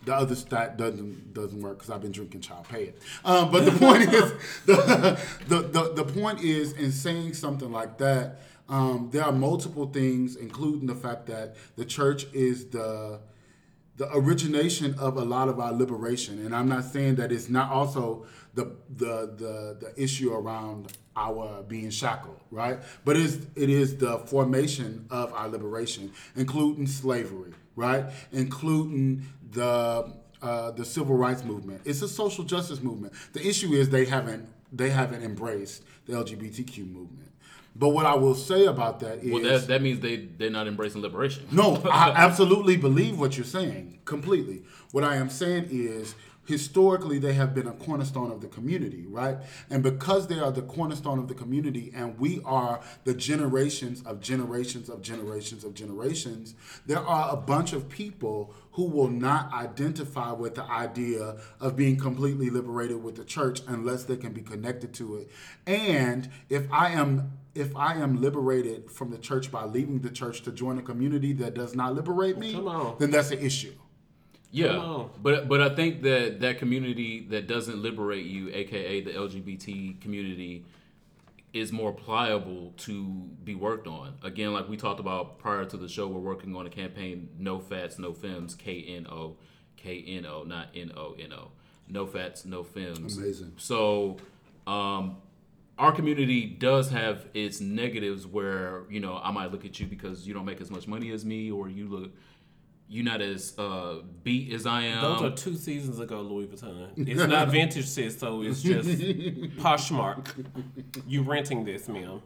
the 0.05 0.13
other 0.13 0.35
stat 0.35 0.77
doesn't 0.77 1.33
doesn't 1.33 1.61
work 1.61 1.77
because 1.77 1.89
I've 1.89 2.01
been 2.01 2.11
drinking 2.11 2.41
child 2.41 2.67
pay 2.69 2.85
it. 2.85 3.01
Um, 3.23 3.51
but 3.51 3.65
the 3.65 3.71
point 3.85 4.03
is, 4.13 4.33
the, 4.65 5.19
the, 5.47 5.61
the 5.61 6.03
the 6.03 6.05
point 6.05 6.41
is 6.41 6.73
in 6.73 6.91
saying 6.91 7.33
something 7.33 7.71
like 7.71 7.97
that. 7.99 8.39
Um, 8.69 9.09
there 9.11 9.23
are 9.23 9.31
multiple 9.33 9.87
things, 9.87 10.37
including 10.37 10.87
the 10.87 10.95
fact 10.95 11.25
that 11.27 11.57
the 11.75 11.83
church 11.85 12.25
is 12.33 12.67
the 12.69 13.19
the 13.97 14.09
origination 14.15 14.95
of 14.97 15.17
a 15.17 15.23
lot 15.23 15.49
of 15.49 15.59
our 15.59 15.73
liberation. 15.73 16.43
And 16.45 16.55
I'm 16.55 16.67
not 16.67 16.85
saying 16.85 17.15
that 17.15 17.31
it's 17.31 17.49
not 17.49 17.71
also 17.71 18.25
the 18.53 18.75
the 18.89 19.33
the, 19.35 19.77
the 19.79 19.93
issue 20.01 20.33
around 20.33 20.93
our 21.15 21.63
being 21.63 21.89
shackled, 21.89 22.39
right? 22.49 22.79
But 23.05 23.17
it's, 23.17 23.37
it 23.55 23.69
is 23.69 23.97
the 23.97 24.17
formation 24.19 25.05
of 25.09 25.31
our 25.33 25.47
liberation, 25.47 26.11
including 26.35 26.87
slavery, 26.87 27.53
right? 27.75 28.05
Including 28.31 29.25
the 29.53 30.13
uh, 30.41 30.71
the 30.71 30.83
civil 30.83 31.15
rights 31.15 31.43
movement. 31.43 31.81
It's 31.85 32.01
a 32.01 32.07
social 32.07 32.43
justice 32.43 32.81
movement. 32.81 33.13
The 33.33 33.47
issue 33.47 33.73
is 33.73 33.89
they 33.89 34.05
haven't 34.05 34.47
they 34.71 34.89
haven't 34.89 35.23
embraced 35.23 35.83
the 36.05 36.13
LGBTQ 36.13 36.79
movement. 36.91 37.29
But 37.75 37.89
what 37.89 38.05
I 38.05 38.13
will 38.15 38.35
say 38.35 38.65
about 38.65 38.99
that 38.99 39.23
is 39.23 39.31
Well, 39.31 39.41
that, 39.43 39.67
that 39.67 39.81
means 39.81 39.99
they 39.99 40.17
they're 40.17 40.49
not 40.49 40.67
embracing 40.67 41.01
liberation. 41.01 41.47
no, 41.51 41.81
I 41.89 42.11
absolutely 42.15 42.77
believe 42.77 43.19
what 43.19 43.35
you're 43.37 43.45
saying 43.45 43.99
completely. 44.05 44.63
What 44.91 45.03
I 45.03 45.15
am 45.15 45.29
saying 45.29 45.67
is 45.71 46.13
historically 46.45 47.19
they 47.19 47.33
have 47.33 47.55
been 47.55 47.67
a 47.67 47.73
cornerstone 47.73 48.31
of 48.31 48.41
the 48.41 48.47
community, 48.47 49.05
right? 49.07 49.37
And 49.69 49.81
because 49.81 50.27
they 50.27 50.39
are 50.39 50.51
the 50.51 50.61
cornerstone 50.61 51.19
of 51.19 51.27
the 51.27 51.33
community 51.33 51.91
and 51.95 52.19
we 52.19 52.41
are 52.43 52.81
the 53.05 53.13
generations 53.13 54.01
of 54.03 54.19
generations 54.19 54.89
of 54.89 55.01
generations 55.01 55.63
of 55.63 55.73
generations, 55.73 56.55
there 56.85 56.99
are 56.99 57.33
a 57.33 57.37
bunch 57.37 57.73
of 57.73 57.89
people 57.89 58.53
who 58.73 58.85
will 58.85 59.07
not 59.07 59.53
identify 59.53 60.31
with 60.31 60.55
the 60.55 60.63
idea 60.63 61.37
of 61.59 61.75
being 61.75 61.95
completely 61.95 62.49
liberated 62.49 63.03
with 63.03 63.15
the 63.15 63.23
church 63.23 63.61
unless 63.67 64.03
they 64.03 64.17
can 64.17 64.33
be 64.33 64.41
connected 64.41 64.93
to 64.95 65.15
it. 65.17 65.29
And 65.67 66.29
if 66.49 66.71
I 66.71 66.89
am 66.89 67.33
if 67.55 67.75
I 67.75 67.93
am 67.95 68.19
liberated 68.19 68.89
from 68.89 69.11
the 69.11 69.17
church 69.19 69.51
by 69.51 69.65
leaving 69.65 69.99
the 69.99 70.09
church 70.09 70.41
to 70.41 70.51
join 70.51 70.79
a 70.79 70.81
community 70.81 71.33
that 71.33 71.53
does 71.53 71.75
not 71.75 71.93
liberate 71.93 72.37
me, 72.39 72.53
then 72.97 73.11
that's 73.11 73.29
an 73.29 73.39
issue. 73.39 73.73
Yeah, 74.53 75.05
but 75.19 75.49
but 75.49 75.61
I 75.61 75.69
think 75.69 76.03
that 76.03 76.39
that 76.41 76.59
community 76.59 77.25
that 77.31 77.47
doesn't 77.47 77.81
liberate 77.81 78.25
you, 78.25 78.49
aka 78.53 79.01
the 79.01 79.11
LGBT 79.11 79.99
community, 79.99 80.63
is 81.53 81.71
more 81.71 81.91
pliable 81.91 82.71
to 82.77 83.03
be 83.43 83.55
worked 83.55 83.87
on. 83.87 84.13
Again, 84.21 84.53
like 84.53 84.69
we 84.69 84.77
talked 84.77 84.99
about 84.99 85.39
prior 85.39 85.65
to 85.65 85.75
the 85.75 85.89
show, 85.89 86.07
we're 86.07 86.19
working 86.19 86.55
on 86.55 86.67
a 86.67 86.69
campaign: 86.69 87.29
No 87.39 87.59
Fats, 87.59 87.97
No 87.97 88.13
Femmes, 88.13 88.53
K 88.53 88.83
N 88.87 89.07
O, 89.07 89.37
K 89.75 90.03
N 90.07 90.27
O, 90.27 90.43
not 90.43 90.67
N 90.75 90.91
O 90.95 91.15
N 91.19 91.33
O. 91.33 91.49
No 91.89 92.05
Fats, 92.05 92.45
No 92.45 92.63
Femmes. 92.63 93.17
Amazing. 93.17 93.53
So, 93.57 94.17
um, 94.67 95.17
our 95.79 95.91
community 95.91 96.45
does 96.45 96.91
have 96.91 97.25
its 97.33 97.59
negatives 97.59 98.27
where 98.27 98.83
you 98.87 98.99
know 98.99 99.19
I 99.23 99.31
might 99.31 99.51
look 99.51 99.65
at 99.65 99.79
you 99.79 99.87
because 99.87 100.27
you 100.27 100.35
don't 100.35 100.45
make 100.45 100.61
as 100.61 100.69
much 100.69 100.87
money 100.87 101.09
as 101.09 101.25
me, 101.25 101.49
or 101.49 101.69
you 101.69 101.87
look 101.87 102.11
you're 102.87 103.03
not 103.03 103.21
as 103.21 103.57
uh, 103.57 104.01
beat 104.23 104.53
as 104.53 104.65
I 104.65 104.83
am. 104.83 105.01
Those 105.01 105.21
are 105.21 105.35
two 105.35 105.55
seasons 105.55 105.99
ago, 105.99 106.21
Louis 106.21 106.47
Vuitton. 106.47 106.89
It's 106.95 107.25
not 107.25 107.47
vintage, 107.51 107.87
sis, 107.87 108.19
so 108.19 108.43
it's 108.43 108.61
just 108.61 108.87
Poshmark. 109.57 110.27
You 111.07 111.23
renting 111.23 111.65
this, 111.65 111.87
ma'am? 111.87 112.21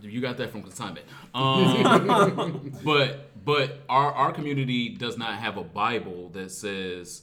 You 0.00 0.20
got 0.20 0.36
that 0.38 0.50
from 0.50 0.62
consignment. 0.62 1.06
Um, 1.34 2.72
but 2.84 3.44
but 3.44 3.82
our 3.88 4.12
our 4.12 4.32
community 4.32 4.90
does 4.90 5.16
not 5.16 5.34
have 5.34 5.56
a 5.56 5.64
Bible 5.64 6.28
that 6.30 6.50
says 6.50 7.22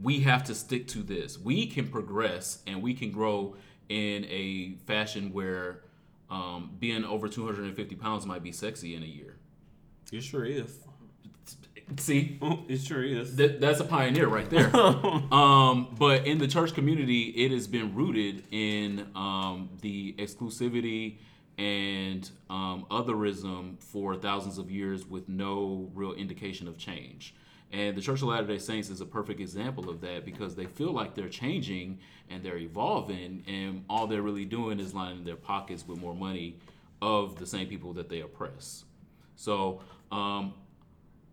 we 0.00 0.20
have 0.20 0.44
to 0.44 0.54
stick 0.54 0.86
to 0.88 1.02
this. 1.02 1.38
We 1.38 1.66
can 1.66 1.88
progress 1.88 2.62
and 2.66 2.82
we 2.82 2.94
can 2.94 3.10
grow 3.10 3.56
in 3.88 4.24
a 4.26 4.76
fashion 4.86 5.32
where 5.32 5.82
um, 6.30 6.70
being 6.78 7.04
over 7.04 7.28
250 7.28 7.94
pounds 7.96 8.26
might 8.26 8.42
be 8.42 8.52
sexy 8.52 8.94
in 8.94 9.02
a 9.02 9.06
year. 9.06 9.36
It 10.12 10.22
sure 10.22 10.44
is. 10.44 10.78
See, 11.98 12.38
It 12.68 12.80
sure 12.80 13.04
is. 13.04 13.36
That, 13.36 13.60
that's 13.60 13.80
a 13.80 13.84
pioneer 13.84 14.26
right 14.26 14.48
there. 14.48 14.74
um, 14.76 15.94
but 15.98 16.26
in 16.26 16.38
the 16.38 16.48
church 16.48 16.74
community, 16.74 17.24
it 17.24 17.50
has 17.52 17.66
been 17.66 17.94
rooted 17.94 18.44
in 18.50 19.06
um, 19.14 19.70
the 19.80 20.14
exclusivity 20.18 21.18
and 21.58 22.28
um, 22.50 22.86
otherism 22.90 23.80
for 23.80 24.16
thousands 24.16 24.58
of 24.58 24.70
years 24.70 25.06
with 25.06 25.28
no 25.28 25.90
real 25.94 26.12
indication 26.14 26.66
of 26.66 26.78
change. 26.78 27.34
And 27.72 27.96
the 27.96 28.00
Church 28.00 28.22
of 28.22 28.28
Latter 28.28 28.46
day 28.46 28.58
Saints 28.58 28.88
is 28.88 29.00
a 29.00 29.06
perfect 29.06 29.40
example 29.40 29.90
of 29.90 30.00
that 30.02 30.24
because 30.24 30.54
they 30.54 30.66
feel 30.66 30.92
like 30.92 31.14
they're 31.14 31.28
changing 31.28 31.98
and 32.30 32.42
they're 32.42 32.58
evolving, 32.58 33.44
and 33.46 33.84
all 33.90 34.06
they're 34.06 34.22
really 34.22 34.44
doing 34.44 34.80
is 34.80 34.94
lining 34.94 35.24
their 35.24 35.36
pockets 35.36 35.86
with 35.86 35.98
more 36.00 36.14
money 36.14 36.56
of 37.02 37.36
the 37.38 37.46
same 37.46 37.66
people 37.66 37.92
that 37.94 38.08
they 38.08 38.20
oppress. 38.20 38.84
So, 39.36 39.80
um, 40.12 40.54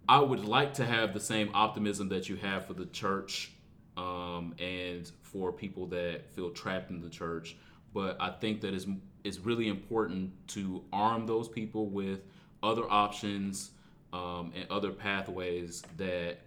I 0.10 0.20
would 0.20 0.44
like 0.46 0.74
to 0.76 0.86
have 0.86 1.14
the 1.14 1.20
same 1.20 1.52
optimism 1.54 2.10
that 2.10 2.28
you 2.28 2.36
have 2.38 2.66
for 2.66 2.74
the 2.74 2.86
church 2.88 3.52
um, 3.98 4.56
and 4.60 5.10
for 5.24 5.52
people 5.52 5.88
that 5.88 6.30
feel 6.32 6.50
trapped 6.52 6.90
in 6.90 7.02
the 7.02 7.10
church. 7.10 7.56
But 7.94 8.18
I 8.20 8.30
think 8.32 8.62
that 8.62 8.74
it's, 8.74 8.88
it's 9.24 9.40
really 9.40 9.68
important 9.68 10.32
to 10.50 10.84
arm 10.92 11.26
those 11.28 11.48
people 11.48 11.88
with 11.88 12.22
other 12.64 12.84
options 12.90 13.72
um, 14.14 14.52
and 14.56 14.70
other 14.70 14.92
pathways 14.92 15.84
that 15.98 16.40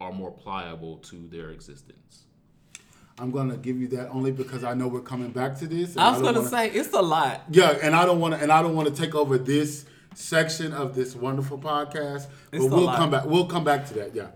are 0.00 0.12
more 0.12 0.30
pliable 0.30 0.96
to 0.98 1.28
their 1.28 1.50
existence. 1.50 2.24
I'm 3.18 3.30
gonna 3.30 3.56
give 3.56 3.76
you 3.78 3.88
that 3.88 4.08
only 4.08 4.32
because 4.32 4.64
I 4.64 4.74
know 4.74 4.88
we're 4.88 5.00
coming 5.00 5.30
back 5.30 5.58
to 5.58 5.66
this. 5.66 5.96
I 5.96 6.08
was 6.10 6.16
don't 6.18 6.24
gonna 6.24 6.38
wanna- 6.38 6.50
say 6.50 6.70
it's 6.70 6.92
a 6.92 7.00
lot. 7.02 7.42
yeah, 7.50 7.78
and 7.82 7.94
I 7.94 8.04
don't 8.04 8.18
want 8.20 8.34
to, 8.34 8.40
and 8.40 8.50
I 8.50 8.62
don't 8.62 8.74
want 8.74 8.88
to 8.88 9.00
take 9.00 9.14
over 9.14 9.36
this 9.38 9.84
section 10.14 10.72
of 10.72 10.94
this 10.94 11.14
wonderful 11.14 11.58
podcast. 11.58 12.26
It's 12.52 12.64
but 12.64 12.70
we'll 12.74 12.84
lot. 12.86 12.96
come 12.98 13.10
back. 13.10 13.24
We'll 13.26 13.46
come 13.46 13.64
back 13.64 13.86
to 13.88 13.94
that. 13.94 14.14
Yeah. 14.14 14.28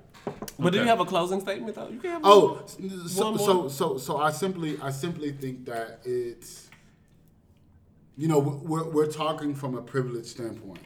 But 0.59 0.73
do 0.73 0.79
you 0.81 0.85
have 0.87 1.01
a 1.01 1.05
closing 1.05 1.41
statement 1.41 1.77
though? 1.77 1.89
You 1.89 2.01
can 2.01 2.11
have 2.11 2.21
Oh, 2.25 2.55
one. 2.55 3.09
so, 3.09 3.31
One 3.31 3.39
so 3.39 3.69
so 3.69 3.99
so 3.99 4.17
I 4.19 4.31
simply 4.33 4.79
I 4.83 4.91
simply 4.91 5.33
think 5.33 5.67
that 5.67 6.01
it's 6.05 6.69
you 8.17 8.29
know 8.29 8.39
we're 8.39 8.89
we're 8.91 9.07
talking 9.11 9.55
from 9.55 9.77
a 9.77 9.83
privileged 9.83 10.27
standpoint, 10.29 10.81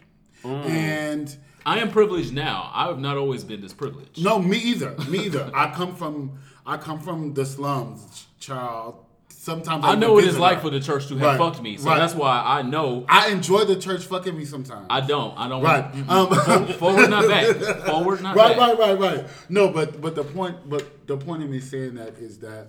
Mm. 0.44 0.64
and 0.66 1.36
I 1.66 1.78
am 1.78 1.90
privileged 1.90 2.32
now. 2.32 2.70
I 2.74 2.86
have 2.88 2.98
not 2.98 3.16
always 3.16 3.44
been 3.44 3.60
this 3.60 3.72
privileged. 3.72 4.22
no, 4.22 4.38
me 4.38 4.56
either, 4.58 4.94
me 5.08 5.26
either. 5.26 5.50
I 5.54 5.70
come 5.72 5.94
from 5.94 6.38
I 6.66 6.76
come 6.76 7.00
from 7.00 7.34
the 7.34 7.46
slums, 7.46 8.26
child. 8.40 9.04
Sometimes 9.50 9.84
I 9.84 9.88
even 9.88 10.00
know 10.00 10.12
what 10.12 10.22
it's 10.22 10.38
like 10.38 10.56
her. 10.58 10.60
for 10.62 10.70
the 10.70 10.78
church 10.78 11.08
to 11.08 11.14
have 11.16 11.26
Right, 11.26 11.38
fucked 11.38 11.60
me, 11.60 11.76
so 11.76 11.88
right. 11.88 11.98
that's 11.98 12.14
why 12.14 12.40
I 12.46 12.62
know 12.62 13.04
I 13.08 13.30
enjoy 13.30 13.64
the 13.64 13.74
church 13.74 14.04
fucking 14.04 14.36
me 14.38 14.44
sometimes. 14.44 14.86
I 14.88 15.00
don't. 15.00 15.36
I 15.36 15.48
don't. 15.48 15.60
right. 15.60 15.92
Want, 16.06 16.08
Um, 16.48 16.66
forward, 16.82 17.10
not 17.10 17.26
back. 17.26 17.46
Forward, 17.86 18.22
not 18.22 18.36
right, 18.36 18.56
back. 18.56 18.78
right, 18.78 18.78
right, 18.78 18.98
right. 19.00 19.26
No, 19.48 19.68
but 19.70 20.00
but 20.00 20.14
the 20.14 20.22
point, 20.22 20.68
but 20.70 21.08
the 21.08 21.16
point 21.16 21.42
of 21.42 21.50
me 21.50 21.58
saying 21.58 21.96
that 21.96 22.16
is 22.18 22.38
that 22.38 22.68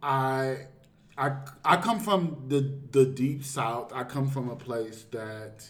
I 0.00 0.66
I 1.16 1.32
I 1.64 1.76
come 1.78 1.98
from 1.98 2.44
the 2.46 2.60
the 2.92 3.04
deep 3.04 3.42
south. 3.44 3.92
I 3.92 4.04
come 4.04 4.28
from 4.28 4.48
a 4.50 4.56
place 4.56 5.04
that 5.10 5.68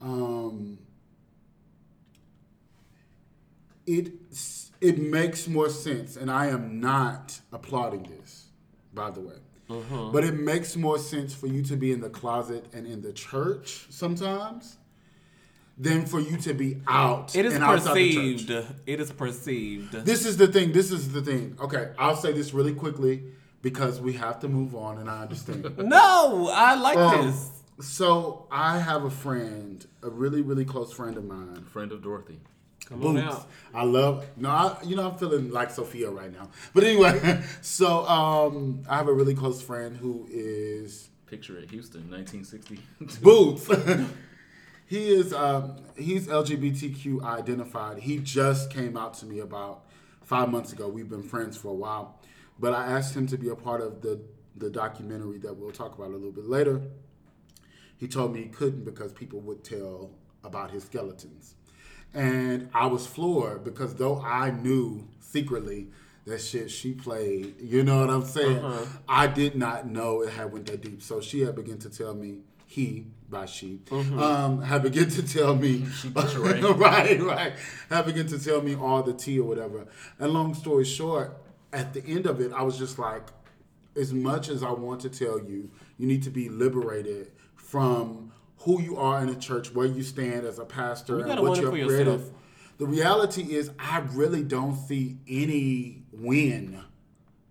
um 0.00 0.78
it 3.84 4.12
it 4.80 4.98
makes 5.00 5.48
more 5.48 5.68
sense, 5.70 6.16
and 6.16 6.30
I 6.30 6.46
am 6.46 6.78
not 6.80 7.40
applauding 7.52 8.04
this, 8.04 8.46
by 8.94 9.10
the 9.10 9.20
way. 9.22 9.34
But 9.68 10.24
it 10.24 10.34
makes 10.34 10.76
more 10.76 10.98
sense 10.98 11.34
for 11.34 11.46
you 11.46 11.62
to 11.64 11.76
be 11.76 11.92
in 11.92 12.00
the 12.00 12.10
closet 12.10 12.66
and 12.72 12.86
in 12.86 13.02
the 13.02 13.12
church 13.12 13.86
sometimes 13.90 14.76
than 15.78 16.06
for 16.06 16.20
you 16.20 16.36
to 16.38 16.54
be 16.54 16.80
out. 16.88 17.34
It 17.36 17.44
is 17.44 17.54
and 17.54 17.62
outside 17.64 17.94
the 17.94 18.12
church. 18.14 18.46
perceived. 18.46 18.66
It 18.86 19.00
is 19.00 19.12
perceived. 19.12 19.92
This 19.92 20.24
is 20.24 20.36
the 20.36 20.46
thing. 20.48 20.72
This 20.72 20.90
is 20.90 21.12
the 21.12 21.20
thing. 21.20 21.56
Okay, 21.60 21.92
I'll 21.98 22.16
say 22.16 22.32
this 22.32 22.54
really 22.54 22.72
quickly 22.74 23.22
because 23.62 24.00
we 24.00 24.12
have 24.14 24.38
to 24.40 24.48
move 24.48 24.74
on, 24.74 24.98
and 24.98 25.10
I 25.10 25.22
understand. 25.22 25.76
no, 25.78 26.48
I 26.52 26.74
like 26.76 26.96
Um, 26.96 27.26
this. 27.26 27.50
so 27.80 28.46
I 28.50 28.78
have 28.78 29.04
a 29.04 29.10
friend, 29.10 29.84
a 30.02 30.08
really, 30.08 30.40
really 30.42 30.64
close 30.64 30.92
friend 30.92 31.16
of 31.16 31.24
mine. 31.24 31.64
Friend 31.64 31.90
of 31.92 32.02
Dorothy. 32.02 32.38
Come 32.88 33.04
on 33.04 33.14
Boots. 33.16 33.26
out. 33.26 33.48
I 33.74 33.84
love. 33.84 34.24
No, 34.36 34.48
I, 34.48 34.76
you 34.84 34.94
know 34.96 35.10
I'm 35.10 35.18
feeling 35.18 35.50
like 35.50 35.70
Sophia 35.70 36.10
right 36.10 36.32
now. 36.32 36.48
But 36.72 36.84
anyway, 36.84 37.42
so 37.60 38.06
um, 38.06 38.82
I 38.88 38.96
have 38.96 39.08
a 39.08 39.12
really 39.12 39.34
close 39.34 39.60
friend 39.60 39.96
who 39.96 40.26
is 40.30 41.08
Picture 41.26 41.58
at 41.58 41.68
Houston, 41.70 42.08
1960. 42.10 42.78
Boots. 43.22 43.68
he 44.86 45.08
is 45.08 45.32
um, 45.32 45.76
he's 45.96 46.28
LGBTQ 46.28 47.24
identified. 47.24 47.98
He 47.98 48.18
just 48.18 48.70
came 48.70 48.96
out 48.96 49.14
to 49.14 49.26
me 49.26 49.40
about 49.40 49.84
five 50.22 50.48
months 50.48 50.72
ago. 50.72 50.88
We've 50.88 51.08
been 51.08 51.24
friends 51.24 51.56
for 51.56 51.68
a 51.68 51.74
while, 51.74 52.20
but 52.60 52.72
I 52.72 52.86
asked 52.86 53.16
him 53.16 53.26
to 53.28 53.36
be 53.36 53.48
a 53.48 53.56
part 53.56 53.80
of 53.80 54.00
the 54.00 54.20
the 54.56 54.70
documentary 54.70 55.38
that 55.38 55.54
we'll 55.56 55.72
talk 55.72 55.98
about 55.98 56.10
a 56.10 56.16
little 56.16 56.30
bit 56.30 56.46
later. 56.48 56.80
He 57.98 58.06
told 58.06 58.32
me 58.32 58.42
he 58.42 58.48
couldn't 58.48 58.84
because 58.84 59.12
people 59.12 59.40
would 59.40 59.64
tell 59.64 60.10
about 60.44 60.70
his 60.70 60.84
skeletons. 60.84 61.54
And 62.14 62.70
I 62.72 62.86
was 62.86 63.06
floored 63.06 63.64
because 63.64 63.94
though 63.94 64.20
I 64.20 64.50
knew 64.50 65.06
secretly 65.20 65.88
that 66.26 66.40
shit 66.40 66.70
she 66.70 66.92
played, 66.92 67.60
you 67.60 67.82
know 67.82 68.00
what 68.00 68.10
I'm 68.10 68.24
saying? 68.24 68.64
I 69.08 69.26
did 69.26 69.54
not 69.54 69.86
know 69.86 70.22
it 70.22 70.30
had 70.30 70.52
went 70.52 70.66
that 70.66 70.82
deep. 70.82 71.02
So 71.02 71.20
she 71.20 71.40
had 71.40 71.54
begun 71.54 71.78
to 71.78 71.90
tell 71.90 72.14
me, 72.14 72.38
he 72.66 73.06
by 73.28 73.46
she, 73.46 73.80
um, 73.90 74.62
had 74.62 74.82
begun 74.82 75.08
to 75.08 75.22
tell 75.22 75.54
me, 75.54 75.84
picture 76.14 76.40
Ray. 76.40 76.60
right, 76.72 77.20
right, 77.20 77.52
had 77.90 78.06
begun 78.06 78.26
to 78.28 78.38
tell 78.38 78.62
me 78.62 78.74
all 78.76 79.02
the 79.02 79.12
tea 79.12 79.40
or 79.40 79.48
whatever. 79.48 79.86
And 80.18 80.32
long 80.32 80.54
story 80.54 80.84
short, 80.84 81.36
at 81.72 81.92
the 81.92 82.04
end 82.06 82.26
of 82.26 82.40
it, 82.40 82.52
I 82.52 82.62
was 82.62 82.78
just 82.78 82.98
like, 82.98 83.28
as 83.96 84.12
much 84.12 84.48
as 84.48 84.62
I 84.62 84.70
want 84.70 85.00
to 85.02 85.10
tell 85.10 85.38
you, 85.38 85.70
you 85.98 86.06
need 86.06 86.22
to 86.24 86.30
be 86.30 86.48
liberated 86.48 87.32
from 87.54 88.32
who 88.60 88.80
you 88.80 88.96
are 88.96 89.22
in 89.22 89.28
a 89.28 89.34
church, 89.34 89.72
where 89.74 89.86
you 89.86 90.02
stand 90.02 90.46
as 90.46 90.58
a 90.58 90.64
pastor, 90.64 91.18
You 91.18 91.24
and 91.26 91.40
what 91.40 91.60
you're 91.60 91.70
creative. 91.70 91.90
yourself. 92.06 92.30
The 92.78 92.86
reality 92.86 93.42
is, 93.54 93.70
I 93.78 94.00
really 94.12 94.42
don't 94.42 94.76
see 94.76 95.18
any 95.28 96.02
win 96.12 96.80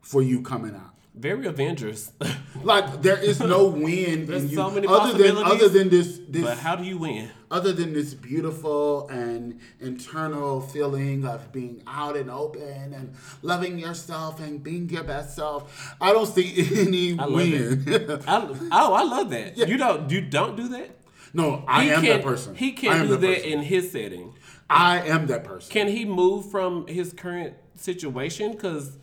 for 0.01 0.21
you 0.21 0.41
coming 0.41 0.75
out. 0.75 0.94
Very 1.17 1.45
Avengers. 1.47 2.11
Like 2.63 3.01
there 3.03 3.17
is 3.17 3.39
no 3.41 3.65
win 3.65 4.25
There's 4.25 4.43
in 4.43 4.49
you 4.49 4.55
so 4.55 4.71
many 4.71 4.87
other 4.87 5.13
than 5.13 5.35
possibilities, 5.35 5.53
other 5.61 5.69
than 5.69 5.89
this 5.89 6.19
this 6.27 6.43
but 6.43 6.57
how 6.57 6.75
do 6.75 6.83
you 6.83 6.97
win? 6.97 7.29
other 7.51 7.73
than 7.73 7.93
this 7.93 8.15
beautiful 8.15 9.07
and 9.09 9.59
internal 9.79 10.61
feeling 10.61 11.25
of 11.25 11.51
being 11.51 11.83
out 11.85 12.17
and 12.17 12.31
open 12.31 12.93
and 12.93 13.13
loving 13.43 13.77
yourself 13.77 14.39
and 14.39 14.63
being 14.63 14.89
your 14.89 15.03
best 15.03 15.35
self, 15.35 15.95
I 16.01 16.11
don't 16.11 16.25
see 16.25 16.47
any 16.87 17.19
I 17.19 17.27
win. 17.27 17.83
I, 18.27 18.47
oh, 18.71 18.93
I 18.93 19.03
love 19.03 19.29
that. 19.29 19.57
You 19.57 19.77
don't. 19.77 20.09
You 20.09 20.21
don't 20.21 20.55
do 20.55 20.67
that. 20.69 20.89
no, 21.33 21.63
I 21.67 21.83
He 21.83 21.91
am 21.91 22.03
that 22.05 22.23
person. 22.23 22.55
He 22.55 22.71
can't 22.71 23.07
do 23.07 23.15
that 23.17 23.35
person. 23.37 23.49
in 23.51 23.59
his 23.61 23.91
setting. 23.91 24.33
I 24.69 25.01
am 25.01 25.27
that 25.27 25.43
person. 25.43 25.71
Can 25.71 25.87
he 25.89 26.03
move 26.05 26.49
from 26.49 26.87
his 26.87 27.13
current 27.13 27.53
situation? 27.75 28.53
Because 28.53 28.97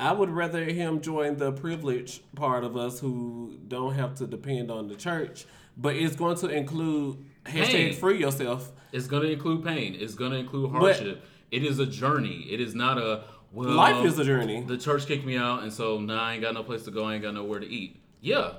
I 0.00 0.12
would 0.12 0.30
rather 0.30 0.64
him 0.64 1.00
join 1.00 1.36
the 1.36 1.52
privileged 1.52 2.22
part 2.34 2.64
of 2.64 2.76
us 2.76 2.98
who 3.00 3.58
don't 3.68 3.94
have 3.94 4.14
to 4.16 4.26
depend 4.26 4.70
on 4.70 4.88
the 4.88 4.96
church, 4.96 5.46
but 5.76 5.94
it's 5.96 6.16
going 6.16 6.36
to 6.38 6.48
include 6.48 7.24
hashtag 7.44 7.66
Hey. 7.66 7.92
free 7.92 8.18
yourself. 8.18 8.72
It's 8.92 9.06
going 9.06 9.22
to 9.22 9.30
include 9.32 9.64
pain. 9.64 9.96
It's 9.98 10.14
going 10.14 10.32
to 10.32 10.38
include 10.38 10.70
hardship. 10.72 11.24
it 11.50 11.62
is 11.64 11.78
a 11.78 11.86
journey. 11.86 12.46
It 12.50 12.60
is 12.60 12.74
not 12.74 12.98
a 12.98 13.24
well. 13.52 13.70
Life 13.70 14.04
is 14.04 14.18
a 14.18 14.24
journey. 14.24 14.62
The 14.62 14.76
church 14.78 15.06
kicked 15.06 15.24
me 15.24 15.36
out, 15.36 15.62
and 15.62 15.72
so 15.72 16.00
now 16.00 16.20
I 16.20 16.32
ain't 16.34 16.42
got 16.42 16.54
no 16.54 16.64
place 16.64 16.82
to 16.84 16.90
go. 16.90 17.04
I 17.04 17.14
ain't 17.14 17.22
got 17.22 17.34
nowhere 17.34 17.60
to 17.60 17.66
eat. 17.66 18.00
Yeah, 18.20 18.54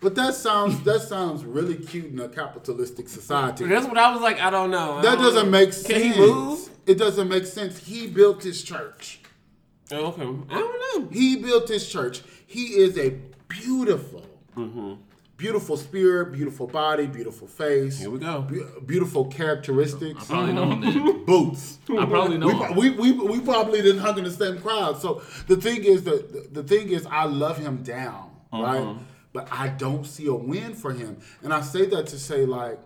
But 0.00 0.14
that 0.16 0.34
sounds 0.34 0.82
that 0.84 1.02
sounds 1.02 1.44
really 1.44 1.76
cute 1.76 2.06
in 2.06 2.18
a 2.20 2.28
capitalistic 2.28 3.08
society. 3.08 3.66
That's 3.66 3.86
what 3.86 3.98
I 3.98 4.10
was 4.12 4.20
like. 4.22 4.40
I 4.40 4.50
don't 4.50 4.70
know. 4.70 4.94
I 4.94 5.02
That 5.02 5.14
don't- 5.16 5.24
doesn't 5.24 5.44
um, 5.46 5.50
make 5.50 5.72
sense. 5.72 5.86
Can 5.86 6.12
he 6.12 6.18
move? 6.18 6.68
It 6.86 6.96
doesn't 6.98 7.28
make 7.28 7.46
sense. 7.46 7.78
He 7.86 8.06
built 8.08 8.42
his 8.42 8.62
church. 8.64 9.19
Oh, 9.92 10.06
Okay, 10.06 10.22
I 10.22 10.58
don't 10.58 11.02
know. 11.02 11.08
He 11.10 11.36
built 11.36 11.68
his 11.68 11.88
church. 11.88 12.22
He 12.46 12.78
is 12.78 12.96
a 12.98 13.10
beautiful, 13.48 14.26
mm-hmm. 14.56 14.94
beautiful 15.36 15.76
spirit, 15.76 16.32
beautiful 16.32 16.66
body, 16.66 17.06
beautiful 17.06 17.46
face. 17.48 17.98
Here 17.98 18.10
we 18.10 18.18
go. 18.18 18.42
Be- 18.42 18.64
beautiful 18.86 19.26
characteristics. 19.26 20.24
I 20.24 20.34
probably 20.34 20.52
know 20.52 20.70
him 20.70 20.80
then. 20.80 21.24
Boots. 21.26 21.78
I 21.88 22.06
probably 22.06 22.38
know 22.38 22.48
him. 22.48 22.76
We, 22.76 22.90
we, 22.90 23.12
we, 23.12 23.38
we 23.38 23.40
probably 23.40 23.82
didn't 23.82 24.00
hung 24.00 24.18
in 24.18 24.24
the 24.24 24.30
same 24.30 24.60
crowd. 24.60 25.00
So 25.00 25.22
the 25.46 25.56
thing 25.56 25.84
is 25.84 26.04
that 26.04 26.32
the, 26.32 26.62
the 26.62 26.68
thing 26.68 26.90
is 26.90 27.06
I 27.06 27.24
love 27.24 27.58
him 27.58 27.82
down, 27.82 28.30
mm-hmm. 28.52 28.62
right? 28.62 28.96
But 29.32 29.48
I 29.52 29.68
don't 29.68 30.04
see 30.06 30.26
a 30.26 30.34
win 30.34 30.74
for 30.74 30.92
him. 30.92 31.18
And 31.42 31.52
I 31.52 31.60
say 31.60 31.86
that 31.86 32.06
to 32.08 32.18
say 32.18 32.46
like 32.46 32.78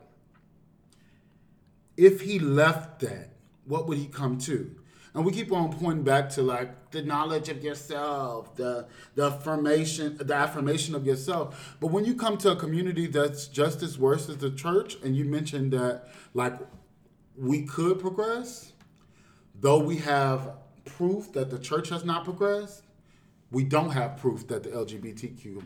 if 1.97 2.21
he 2.23 2.39
left 2.39 3.01
that, 3.01 3.31
what 3.65 3.87
would 3.87 3.99
he 3.99 4.07
come 4.07 4.39
to? 4.39 4.75
And 5.15 5.25
we 5.25 5.31
keep 5.31 5.53
on 5.53 5.73
pointing 5.73 6.03
back 6.03 6.29
to 6.31 6.43
like 6.43 6.91
the 6.91 7.03
knowledge 7.03 7.49
of 7.49 7.63
yourself, 7.63 8.57
the 8.57 8.87
the 9.15 9.27
affirmation, 9.27 10.17
the 10.21 10.35
affirmation 10.35 10.95
of 10.97 11.07
yourself. 11.07 11.77
But 11.81 11.89
when 11.89 12.05
you 12.05 12.15
come 12.17 12.37
to 12.39 12.51
a 12.51 12.57
community 12.57 13.07
that's 13.07 13.47
just 13.47 13.83
as 13.83 13.97
worse 13.97 14.29
as 14.29 14.39
the 14.39 14.51
church, 14.51 14.97
and 15.05 15.17
you 15.17 15.25
mentioned 15.25 15.73
that 15.73 16.09
like 16.35 16.55
we 17.37 17.63
could 17.63 18.01
progress, 18.01 18.73
though 19.61 19.79
we 19.79 19.99
have 19.99 20.55
proof 20.85 21.33
that 21.33 21.49
the 21.49 21.59
church 21.59 21.91
has 21.91 22.05
not 22.05 22.25
progressed, 22.25 22.83
we 23.53 23.63
don't 23.63 23.91
have 23.91 24.17
proof 24.17 24.49
that 24.49 24.65
the 24.65 24.71
LGBTQ 24.71 25.63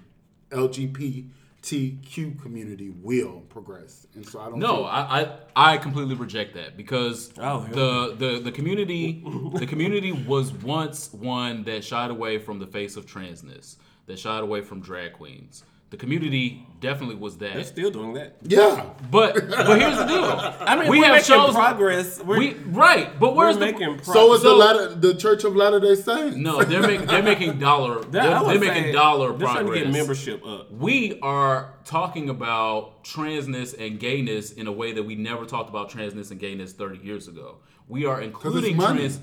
LGBTQ 1.63 2.41
community 2.43 2.91
will 2.91 3.41
progress. 3.49 4.07
And 4.15 4.27
so 4.27 4.41
I 4.41 4.45
don't 4.51 4.59
No, 4.59 4.77
think- 4.77 4.89
I, 4.89 5.39
I 5.57 5.75
I 5.75 5.79
completely 5.79 6.15
reject 6.15 6.55
that 6.55 6.77
because 6.77 7.33
Oh, 7.39 7.67
the, 7.71 8.15
the 8.17 8.41
the 8.41 8.53
community 8.53 9.23
the 9.55 9.67
community 9.67 10.13
was 10.13 10.53
once 10.53 11.13
one 11.13 11.65
that 11.65 11.85
shied 11.85 12.11
away 12.11 12.39
from 12.39 12.59
the 12.59 12.67
face 12.67 12.97
of 12.97 13.07
transness, 13.07 13.77
that 14.07 14.19
shied 14.19 14.43
away 14.43 14.61
from 14.63 14.81
drag 14.81 15.15
queens. 15.15 15.65
The 15.91 15.97
community 15.97 16.67
definitely 16.81 17.15
was 17.17 17.39
that. 17.39 17.55
They're 17.55 17.63
that. 17.63 17.67
still 17.67 17.91
doing 17.91 18.13
that. 18.13 18.37
yeah. 18.43 18.91
But 19.11 19.49
but 19.49 19.81
here's 19.81 19.97
the 19.97 20.05
deal. 20.05 20.23
I 20.61 20.77
mean, 20.79 20.91
we 20.91 20.99
we're 20.99 21.07
have 21.07 21.15
making 21.15 21.25
shows. 21.35 21.55
progress. 21.55 22.23
We're, 22.23 22.39
We 22.39 22.55
right, 22.67 23.19
but 23.19 23.31
we're 23.35 23.45
where's 23.47 23.57
the 23.57 23.61
making 23.65 23.87
progress. 23.97 24.07
So 24.13 24.35
is 24.35 24.43
the 24.43 24.51
So- 24.51 24.57
latter, 24.57 24.95
the 24.95 25.15
Church 25.15 25.45
of 25.45 25.57
Latter 25.57 25.81
Day 25.81 25.95
Saints. 25.95 26.37
no? 26.37 26.63
They're 26.63 26.83
making 26.83 27.07
they're 27.07 27.23
making 27.23 27.59
dollar. 27.59 28.01
That- 28.03 28.13
They're, 28.13 28.23
they're 28.45 28.61
making 28.61 28.83
say 28.85 28.93
dollar 28.93 29.31
they're 29.31 29.39
trying 29.39 29.57
to 29.67 29.73
progress. 29.73 29.85
get 29.85 29.93
membership 29.93 30.47
up. 30.47 30.71
we 30.71 31.19
are 31.23 31.73
talking 31.87 32.29
about 32.29 33.03
transness 33.03 33.73
and 33.79 33.99
gayness 33.99 34.53
in 34.53 34.67
a 34.67 34.73
way 34.73 34.93
that 34.93 35.03
we 35.05 35.15
never 35.15 35.47
talked 35.47 35.71
about 35.71 35.91
transness 35.91 36.31
and 36.31 36.39
gayness 36.39 36.75
30 36.75 36.99
years 36.99 37.29
ago. 37.29 37.57
We 37.89 38.05
are 38.05 38.21
including 38.21 38.77
money. 38.77 38.99
trans. 39.09 39.21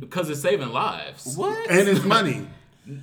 because 0.00 0.28
it's 0.28 0.40
saving 0.42 0.68
lives. 0.68 1.34
What? 1.34 1.70
and 1.70 1.88
it's 1.88 2.04
money. 2.04 2.46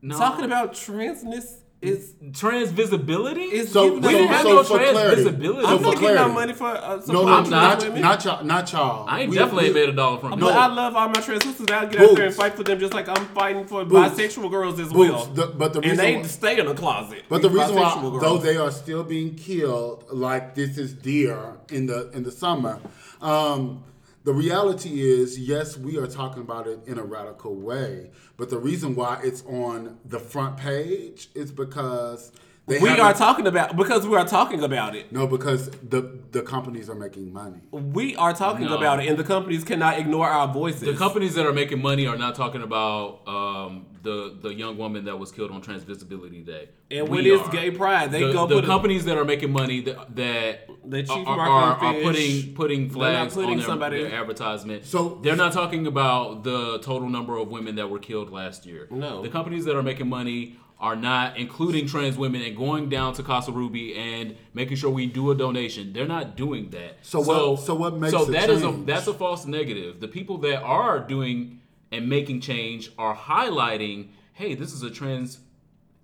No. 0.00 0.16
Talking 0.16 0.44
about 0.44 0.74
transness 0.74 1.56
is 1.80 2.14
trans 2.34 2.70
visibility. 2.72 3.42
is 3.42 3.70
So- 3.70 3.94
we 3.94 4.00
didn't 4.00 4.26
so- 4.26 4.26
have 4.26 4.42
so 4.42 4.48
no 4.56 4.62
for 4.64 4.76
trans 4.78 4.90
clarity- 4.92 5.22
visibility. 5.22 5.62
so 5.62 5.76
I'm 5.76 5.82
not 5.82 6.00
getting 6.00 6.14
no 6.16 6.28
money 6.30 6.52
for 6.52 6.66
uh, 6.66 6.96
No, 6.96 7.00
supporting 7.00 7.26
no, 7.28 7.34
trans 7.36 7.50
not 7.50 7.82
women. 7.84 8.02
not 8.02 8.24
y'all, 8.24 8.44
not 8.44 8.72
y'all. 8.72 9.04
I 9.08 9.20
ain't 9.20 9.30
We- 9.30 9.36
definitely 9.36 9.62
we- 9.62 9.66
ain't 9.68 9.74
made 9.76 9.88
a 9.90 9.92
dollar 9.92 10.18
from 10.18 10.30
But 10.30 10.38
No. 10.40 10.48
I 10.48 10.66
love 10.66 10.96
all 10.96 11.08
my 11.08 11.20
trans 11.20 11.44
sisters. 11.44 11.66
I 11.70 11.84
get 11.86 11.94
out 11.94 11.98
Boots. 12.08 12.14
there 12.16 12.26
and 12.26 12.34
fight 12.34 12.56
for 12.56 12.64
them 12.64 12.80
just 12.80 12.94
like 12.94 13.08
I'm 13.08 13.26
fighting 13.26 13.64
for 13.64 13.84
Boots. 13.84 14.20
bisexual 14.20 14.50
girls 14.50 14.80
as 14.80 14.88
Boots. 14.92 15.10
well. 15.12 15.26
The- 15.32 15.46
but 15.46 15.72
the 15.72 15.78
and 15.80 15.90
reason 15.92 16.04
they 16.04 16.16
why- 16.16 16.22
stay 16.24 16.58
in 16.58 16.66
the 16.66 16.74
closet. 16.74 17.22
But 17.28 17.42
the 17.42 17.50
reason 17.50 17.76
why, 17.76 18.00
girls. 18.00 18.20
though 18.22 18.38
they 18.38 18.56
are 18.56 18.72
still 18.72 19.04
being 19.04 19.36
killed 19.36 20.04
like 20.10 20.56
this 20.56 20.78
is 20.78 20.92
deer 20.92 21.38
in 21.70 21.86
the 21.86 22.10
in 22.12 22.24
the 22.24 22.32
summer, 22.32 22.80
um, 23.22 23.84
the 24.28 24.34
reality 24.34 25.00
is, 25.00 25.38
yes, 25.38 25.78
we 25.78 25.96
are 25.96 26.06
talking 26.06 26.42
about 26.42 26.66
it 26.66 26.80
in 26.86 26.98
a 26.98 27.02
radical 27.02 27.56
way. 27.56 28.10
But 28.36 28.50
the 28.50 28.58
reason 28.58 28.94
why 28.94 29.20
it's 29.24 29.42
on 29.46 29.96
the 30.04 30.18
front 30.18 30.58
page 30.58 31.30
is 31.34 31.50
because 31.50 32.30
they 32.66 32.78
we 32.78 32.90
are 32.90 33.14
talking 33.14 33.46
about 33.46 33.74
because 33.74 34.06
we 34.06 34.14
are 34.18 34.26
talking 34.26 34.62
about 34.62 34.94
it. 34.94 35.10
no, 35.10 35.26
because 35.26 35.70
the 35.70 36.20
the 36.30 36.42
companies 36.42 36.90
are 36.90 36.94
making 36.94 37.32
money. 37.32 37.62
We 37.70 38.16
are 38.16 38.34
talking 38.34 38.66
No. 38.66 38.76
about 38.76 39.02
it, 39.02 39.08
and 39.08 39.16
the 39.18 39.24
companies 39.24 39.64
cannot 39.64 39.98
ignore 39.98 40.28
our 40.28 40.52
voices. 40.52 40.82
The 40.82 40.92
companies 40.92 41.34
that 41.36 41.46
are 41.46 41.54
making 41.54 41.80
money 41.80 42.06
are 42.06 42.18
not 42.18 42.34
talking 42.34 42.60
about 42.60 43.26
um, 43.26 43.86
the 44.02 44.36
the 44.40 44.54
young 44.54 44.76
woman 44.78 45.04
that 45.06 45.18
was 45.18 45.32
killed 45.32 45.50
on 45.50 45.60
Trans 45.60 45.82
Visibility 45.82 46.42
Day. 46.42 46.68
and 46.90 47.08
We 47.08 47.16
when 47.18 47.26
it's 47.26 47.42
are. 47.48 47.52
gay 47.52 47.70
pride, 47.70 48.10
they 48.12 48.24
the, 48.24 48.32
go 48.32 48.46
the 48.46 48.56
put 48.56 48.64
a- 48.64 48.66
companies 48.66 49.04
that 49.06 49.16
are 49.16 49.24
making 49.24 49.52
money 49.52 49.80
that 49.82 50.14
that 50.16 50.68
They 50.84 51.02
chief 51.02 51.26
are, 51.26 51.38
are, 51.40 51.76
are 51.84 51.94
putting 52.02 52.54
putting 52.54 52.90
flags 52.90 53.34
putting 53.34 53.50
on 53.50 53.56
their, 53.58 53.66
somebody- 53.66 54.02
their 54.04 54.20
advertisement. 54.20 54.84
So- 54.86 55.18
they're 55.22 55.36
not 55.36 55.52
talking 55.52 55.86
about 55.86 56.44
the 56.44 56.78
total 56.80 57.08
number 57.08 57.36
of 57.36 57.48
women 57.48 57.76
that 57.76 57.88
were 57.90 57.98
killed 57.98 58.30
last 58.30 58.66
year. 58.66 58.88
No. 58.90 59.22
the 59.22 59.28
companies 59.28 59.64
that 59.66 59.76
are 59.76 59.82
making 59.82 60.08
money 60.08 60.56
are 60.80 60.94
not 60.94 61.36
including 61.36 61.88
trans 61.88 62.16
women 62.16 62.40
and 62.40 62.56
going 62.56 62.88
down 62.88 63.12
to 63.12 63.20
Casa 63.24 63.50
Ruby 63.50 63.96
and 63.96 64.36
making 64.54 64.76
sure 64.76 64.88
we 64.90 65.06
do 65.06 65.32
a 65.32 65.34
donation. 65.34 65.92
They're 65.92 66.06
not 66.06 66.36
doing 66.36 66.70
that. 66.70 66.98
So 67.02 67.18
what- 67.20 67.58
so 67.58 67.74
what 67.74 67.96
makes 67.96 68.12
so 68.12 68.24
the 68.24 68.32
that 68.32 68.48
is 68.48 68.62
a 68.62 68.70
that's 68.86 69.08
a 69.08 69.12
false 69.14 69.44
negative. 69.44 69.98
The 69.98 70.06
people 70.06 70.38
that 70.38 70.62
are 70.62 71.00
doing 71.00 71.60
and 71.92 72.08
making 72.08 72.40
change 72.40 72.90
are 72.98 73.14
highlighting, 73.14 74.08
hey, 74.32 74.54
this 74.54 74.72
is 74.72 74.82
a 74.82 74.90
trans 74.90 75.38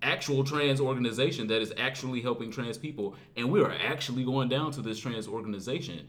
actual 0.01 0.43
trans 0.43 0.79
organization 0.79 1.47
that 1.47 1.61
is 1.61 1.73
actually 1.77 2.21
helping 2.21 2.51
trans 2.51 2.77
people 2.77 3.15
and 3.35 3.49
we 3.49 3.59
are 3.61 3.71
actually 3.71 4.23
going 4.23 4.47
down 4.47 4.71
to 4.71 4.81
this 4.81 4.99
trans 4.99 5.27
organization. 5.27 6.07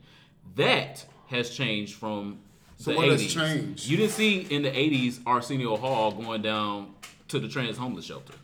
That 0.57 1.05
has 1.29 1.51
changed 1.51 1.95
from 1.95 2.41
So 2.77 2.91
the 2.91 2.97
what 2.97 3.07
80s. 3.09 3.11
has 3.11 3.35
changed? 3.35 3.87
You 3.87 3.97
didn't 3.97 4.13
see 4.13 4.41
in 4.41 4.63
the 4.63 4.71
80s 4.71 5.21
Arsenio 5.27 5.77
Hall 5.77 6.13
going 6.13 6.43
down 6.43 6.95
to 7.29 7.39
the 7.39 7.49
trans 7.49 7.79
homeless 7.79 8.05
shelter. 8.05 8.35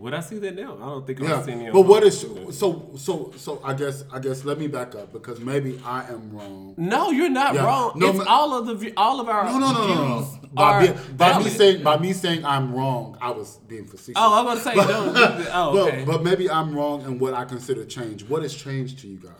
Would 0.00 0.14
I 0.14 0.20
see 0.20 0.38
that 0.38 0.54
now? 0.56 0.76
I 0.80 0.86
don't 0.86 1.06
think 1.06 1.20
Yeah, 1.20 1.36
I've 1.38 1.44
seen 1.44 1.60
it. 1.60 1.72
but 1.74 1.82
what 1.82 2.02
is 2.02 2.18
so 2.20 2.50
so 2.96 3.32
so? 3.36 3.60
I 3.62 3.74
guess 3.74 4.02
I 4.10 4.18
guess 4.18 4.44
let 4.46 4.58
me 4.58 4.66
back 4.66 4.94
up 4.94 5.12
because 5.12 5.40
maybe 5.40 5.78
I 5.84 6.04
am 6.08 6.30
wrong. 6.34 6.74
No, 6.78 7.10
you're 7.10 7.28
not 7.28 7.54
Yeah. 7.54 7.66
wrong. 7.66 7.92
No, 7.96 8.08
it's 8.08 8.18
ma- 8.18 8.24
all 8.26 8.54
of 8.58 8.80
the 8.80 8.92
all 8.96 9.20
of 9.20 9.28
our 9.28 9.44
No, 9.44 9.58
no, 9.58 9.72
no, 9.72 9.86
no, 9.88 9.94
no. 9.94 10.20
no. 10.20 10.36
By, 10.52 10.86
me, 10.88 10.94
by 11.16 11.38
me 11.38 11.48
saying 11.50 11.82
by 11.82 11.98
me 11.98 12.12
saying 12.14 12.44
I'm 12.44 12.74
wrong, 12.74 13.18
I 13.20 13.30
was 13.30 13.58
being 13.68 13.84
facetious. 13.86 14.14
Oh, 14.16 14.38
I'm 14.38 14.44
gonna 14.46 14.60
say. 14.60 14.72
Oh, 15.52 15.72
But- 15.74 15.88
okay. 15.88 16.04
but, 16.06 16.24
maybe 16.24 16.50
I'm 16.50 16.74
wrong 16.74 17.02
in 17.02 17.18
what 17.18 17.34
I 17.34 17.44
consider 17.44 17.84
change. 17.84 18.24
What 18.24 18.42
has 18.42 18.54
changed 18.54 19.00
to 19.00 19.06
you 19.08 19.18
guys 19.18 19.32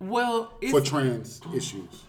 well, 0.00 0.52
it's, 0.60 0.72
for 0.72 0.80
trans 0.80 1.40
issues? 1.54 2.02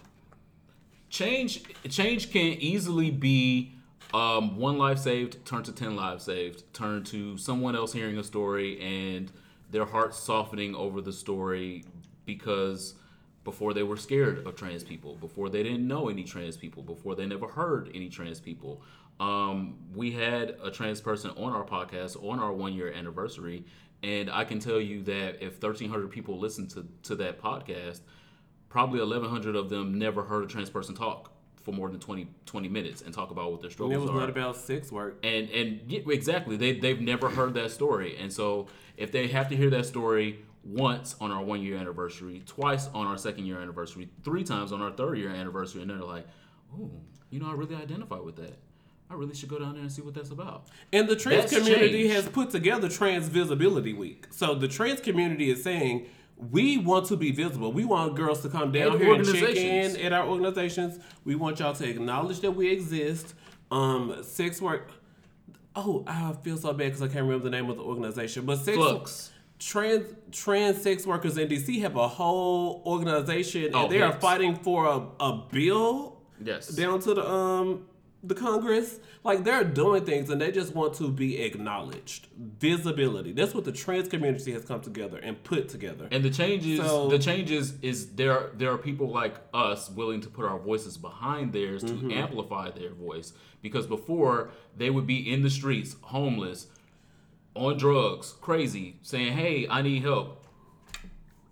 change 1.08 1.62
change 1.88 2.30
can 2.32 2.40
easily 2.70 3.10
be 3.10 3.74
um, 4.14 4.56
one 4.56 4.78
life 4.78 4.98
saved 4.98 5.44
turn 5.44 5.62
to 5.64 5.72
10 5.72 5.96
lives 5.96 6.24
saved. 6.24 6.64
Turn 6.72 7.04
to 7.04 7.36
someone 7.36 7.76
else 7.76 7.92
hearing 7.92 8.18
a 8.18 8.24
story 8.24 8.80
and 8.80 9.30
their 9.70 9.84
hearts 9.84 10.18
softening 10.18 10.74
over 10.74 11.00
the 11.00 11.12
story 11.12 11.84
because 12.26 12.94
before 13.44 13.72
they 13.72 13.82
were 13.82 13.96
scared 13.96 14.46
of 14.46 14.54
trans 14.54 14.84
people 14.84 15.14
before 15.16 15.48
they 15.48 15.62
didn't 15.62 15.86
know 15.86 16.08
any 16.08 16.24
trans 16.24 16.56
people 16.56 16.82
before 16.82 17.14
they 17.14 17.26
never 17.26 17.46
heard 17.46 17.90
any 17.94 18.08
trans 18.08 18.40
people. 18.40 18.82
Um, 19.18 19.78
we 19.94 20.12
had 20.12 20.56
a 20.62 20.70
trans 20.70 21.00
person 21.00 21.30
on 21.32 21.52
our 21.52 21.64
podcast 21.64 22.22
on 22.24 22.38
our 22.38 22.52
one 22.52 22.72
year 22.72 22.90
anniversary 22.92 23.64
and 24.02 24.30
i 24.30 24.44
can 24.44 24.58
tell 24.58 24.80
you 24.80 25.02
that 25.02 25.42
if 25.44 25.62
1300 25.62 26.10
people 26.10 26.38
listened 26.38 26.70
to, 26.70 26.86
to 27.02 27.14
that 27.16 27.40
podcast 27.40 28.00
probably 28.68 29.00
1100 29.00 29.56
of 29.56 29.68
them 29.68 29.98
never 29.98 30.22
heard 30.22 30.44
a 30.44 30.46
trans 30.46 30.70
person 30.70 30.94
talk 30.94 31.29
for 31.62 31.72
more 31.72 31.88
than 31.90 32.00
20, 32.00 32.26
20 32.46 32.68
minutes 32.68 33.02
and 33.02 33.12
talk 33.14 33.30
about 33.30 33.50
what 33.52 33.60
their 33.60 33.68
and 33.68 33.72
struggles 33.72 33.96
it 33.96 34.00
was 34.00 34.10
are 34.10 34.20
not 34.20 34.30
about 34.30 34.56
sex 34.56 34.90
work. 34.90 35.18
and 35.22 35.50
and 35.50 35.80
yeah, 35.86 36.00
exactly 36.08 36.56
they 36.56 36.72
they've 36.78 37.00
never 37.00 37.28
heard 37.28 37.54
that 37.54 37.70
story 37.70 38.16
and 38.16 38.32
so 38.32 38.66
if 38.96 39.12
they 39.12 39.28
have 39.28 39.48
to 39.48 39.56
hear 39.56 39.70
that 39.70 39.84
story 39.86 40.38
once 40.64 41.16
on 41.20 41.30
our 41.30 41.42
one 41.42 41.62
year 41.62 41.76
anniversary 41.76 42.42
twice 42.46 42.88
on 42.94 43.06
our 43.06 43.16
second 43.18 43.46
year 43.46 43.60
anniversary 43.60 44.08
three 44.24 44.44
times 44.44 44.72
on 44.72 44.80
our 44.82 44.90
third 44.90 45.16
year 45.18 45.30
anniversary 45.30 45.80
and 45.82 45.90
they're 45.90 45.98
like 45.98 46.26
oh 46.78 46.90
you 47.30 47.38
know 47.40 47.48
i 47.50 47.52
really 47.52 47.74
identify 47.76 48.18
with 48.18 48.36
that 48.36 48.56
i 49.10 49.14
really 49.14 49.34
should 49.34 49.48
go 49.48 49.58
down 49.58 49.72
there 49.74 49.82
and 49.82 49.90
see 49.92 50.02
what 50.02 50.14
that's 50.14 50.30
about 50.30 50.66
And 50.92 51.08
the 51.08 51.16
trans 51.16 51.50
That's 51.50 51.56
community 51.58 52.02
changed. 52.08 52.14
has 52.14 52.28
put 52.28 52.50
together 52.50 52.88
Trans 52.88 53.28
Visibility 53.28 53.92
Week. 53.92 54.26
So 54.30 54.54
the 54.54 54.68
trans 54.68 55.00
community 55.00 55.50
is 55.50 55.62
saying 55.62 56.06
we 56.50 56.78
want 56.78 57.06
to 57.06 57.16
be 57.16 57.32
visible. 57.32 57.72
We 57.72 57.84
want 57.84 58.16
girls 58.16 58.40
to 58.42 58.48
come 58.48 58.72
down 58.72 58.92
And 58.92 59.00
here 59.00 59.14
and 59.14 59.24
check 59.26 59.56
in 59.56 59.96
at 59.96 60.12
our 60.12 60.26
organizations. 60.26 60.98
We 61.24 61.34
want 61.34 61.58
y'all 61.58 61.74
to 61.74 61.88
acknowledge 61.88 62.40
that 62.40 62.52
we 62.52 62.70
exist. 62.70 63.34
Um, 63.70 64.16
sex 64.22 64.60
work. 64.60 64.90
Oh, 65.76 66.02
I 66.06 66.32
feel 66.42 66.56
so 66.56 66.72
bad 66.72 66.86
because 66.86 67.02
I 67.02 67.06
can't 67.06 67.24
remember 67.24 67.44
the 67.44 67.50
name 67.50 67.70
of 67.70 67.76
the 67.76 67.82
organization. 67.82 68.44
But 68.46 68.56
sex 68.56 68.76
Flux. 68.76 69.30
trans 69.58 70.06
trans 70.32 70.82
sex 70.82 71.06
workers 71.06 71.36
in 71.38 71.48
DC 71.48 71.80
have 71.82 71.94
a 71.96 72.08
whole 72.08 72.82
organization, 72.86 73.70
Oh, 73.74 73.84
and 73.84 73.92
they 73.92 74.02
are 74.02 74.12
fighting 74.12 74.56
for 74.56 74.86
a, 74.86 75.24
a 75.24 75.44
bill 75.52 76.16
yes 76.42 76.68
down 76.68 76.98
to 77.00 77.14
the 77.14 77.28
um 77.30 77.86
the 78.22 78.34
Congress. 78.34 79.00
Like 79.24 79.44
they're 79.44 79.64
doing 79.64 80.04
things 80.04 80.30
and 80.30 80.40
they 80.40 80.50
just 80.50 80.74
want 80.74 80.94
to 80.94 81.10
be 81.10 81.38
acknowledged. 81.42 82.28
Visibility. 82.38 83.32
That's 83.32 83.54
what 83.54 83.64
the 83.64 83.72
trans 83.72 84.08
community 84.08 84.52
has 84.52 84.64
come 84.64 84.80
together 84.80 85.18
and 85.18 85.42
put 85.44 85.68
together. 85.68 86.08
And 86.10 86.22
the 86.24 86.30
changes, 86.30 86.80
So- 86.80 87.08
the 87.08 87.18
changes 87.18 87.74
is 87.82 88.12
there. 88.14 88.50
There 88.54 88.70
are 88.72 88.78
people 88.78 89.08
like 89.10 89.36
us 89.54 89.90
willing 89.90 90.20
to 90.22 90.28
put 90.28 90.44
our 90.46 90.58
voices 90.58 90.96
behind 90.96 91.52
theirs 91.52 91.82
to 91.84 91.92
Mm-hmm. 91.92 92.12
amplify 92.12 92.70
their 92.70 92.92
voice. 92.94 93.32
Because 93.62 93.86
before 93.86 94.50
they 94.76 94.88
would 94.90 95.06
be 95.06 95.30
in 95.32 95.42
the 95.42 95.50
streets, 95.50 95.96
homeless, 96.00 96.66
on 97.54 97.76
drugs, 97.76 98.32
crazy, 98.40 98.96
saying, 99.02 99.32
"Hey, 99.34 99.66
I 99.68 99.82
need 99.82 100.02
help." 100.02 100.46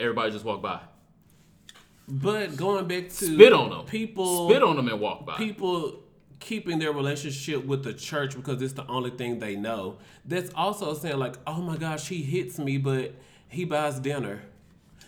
Everybody 0.01 0.31
just 0.31 0.45
walk 0.45 0.63
by, 0.63 0.81
but 2.07 2.57
going 2.57 2.87
back 2.87 3.09
to 3.09 3.15
spit 3.35 3.53
on 3.53 3.71
them, 3.71 3.85
people 3.85 4.49
spit 4.49 4.63
on 4.63 4.77
them, 4.77 4.89
and 4.89 5.01
walk 5.01 5.27
by. 5.27 5.37
people 5.37 6.01
keeping 6.41 6.79
their 6.79 6.93
relationship 6.93 7.65
with 7.65 7.85
the 7.85 7.93
church 7.93 8.37
because 8.37 8.63
it's 8.63 8.75
the 8.75 8.87
only 8.87 9.11
thing 9.11 9.39
they 9.39 9.57
know. 9.57 9.99
That's 10.25 10.53
also 10.55 10.95
saying 10.95 11.19
like, 11.19 11.37
oh 11.47 11.61
my 11.61 11.77
gosh, 11.77 12.09
he 12.09 12.23
hits 12.23 12.59
me, 12.59 12.79
but 12.79 13.15
he 13.49 13.65
buys 13.65 13.99
dinner. 13.99 14.43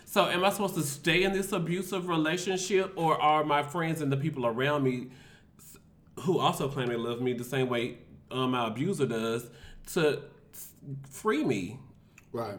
So 0.05 0.26
am 0.28 0.45
I 0.45 0.51
supposed 0.51 0.74
to 0.74 0.83
stay 0.83 1.22
in 1.22 1.33
this 1.33 1.53
abusive 1.53 2.09
relationship, 2.09 2.93
or 2.97 3.20
are 3.20 3.45
my 3.45 3.62
friends 3.62 4.01
and 4.01 4.11
the 4.11 4.16
people 4.16 4.45
around 4.45 4.83
me, 4.83 5.09
who 6.20 6.39
also 6.39 6.68
claim 6.68 6.89
they 6.89 6.97
love 6.97 7.20
me 7.20 7.33
the 7.33 7.45
same 7.45 7.68
way 7.68 7.99
um, 8.31 8.51
my 8.51 8.66
abuser 8.66 9.07
does, 9.07 9.47
to 9.93 10.20
free 11.09 11.45
me? 11.45 11.78
Right. 12.33 12.59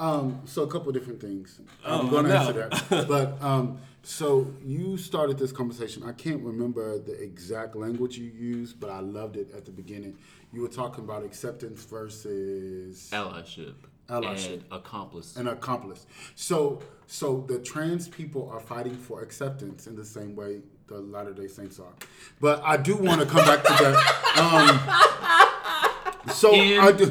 Um, 0.00 0.40
so 0.46 0.62
a 0.62 0.66
couple 0.66 0.90
different 0.90 1.20
things. 1.20 1.60
Oh, 1.84 2.00
I'm 2.00 2.10
going 2.10 2.24
to 2.24 2.30
no. 2.30 2.36
answer 2.36 2.68
that. 2.88 3.06
but 3.08 3.40
um, 3.42 3.78
so 4.02 4.52
you 4.64 4.96
started 4.96 5.38
this 5.38 5.52
conversation. 5.52 6.02
I 6.02 6.12
can't 6.12 6.42
remember 6.42 6.98
the 6.98 7.12
exact 7.22 7.76
language 7.76 8.16
you 8.18 8.30
used, 8.30 8.80
but 8.80 8.90
I 8.90 9.00
loved 9.00 9.36
it 9.36 9.50
at 9.54 9.64
the 9.64 9.70
beginning. 9.70 10.16
You 10.52 10.62
were 10.62 10.68
talking 10.68 11.04
about 11.04 11.22
acceptance 11.24 11.84
versus 11.84 13.08
Allyship, 13.12 13.74
Allyship. 14.08 14.52
and 14.54 14.64
accomplice. 14.72 15.36
an 15.36 15.48
accomplice. 15.48 16.06
So 16.34 16.82
so 17.06 17.44
the 17.46 17.58
trans 17.58 18.08
people 18.08 18.48
are 18.50 18.60
fighting 18.60 18.96
for 18.96 19.22
acceptance 19.22 19.86
in 19.86 19.96
the 19.96 20.04
same 20.04 20.34
way 20.34 20.60
the 20.86 20.98
Latter 20.98 21.32
Day 21.32 21.46
Saints 21.46 21.78
are. 21.78 21.92
But 22.40 22.62
I 22.64 22.76
do 22.76 22.96
want 22.96 23.20
to 23.20 23.26
come 23.26 23.44
back 23.44 23.62
to 23.62 23.72
that. 23.72 23.96
Um, 24.40 25.89
so 26.28 26.52
I 26.54 26.92
do. 26.92 27.04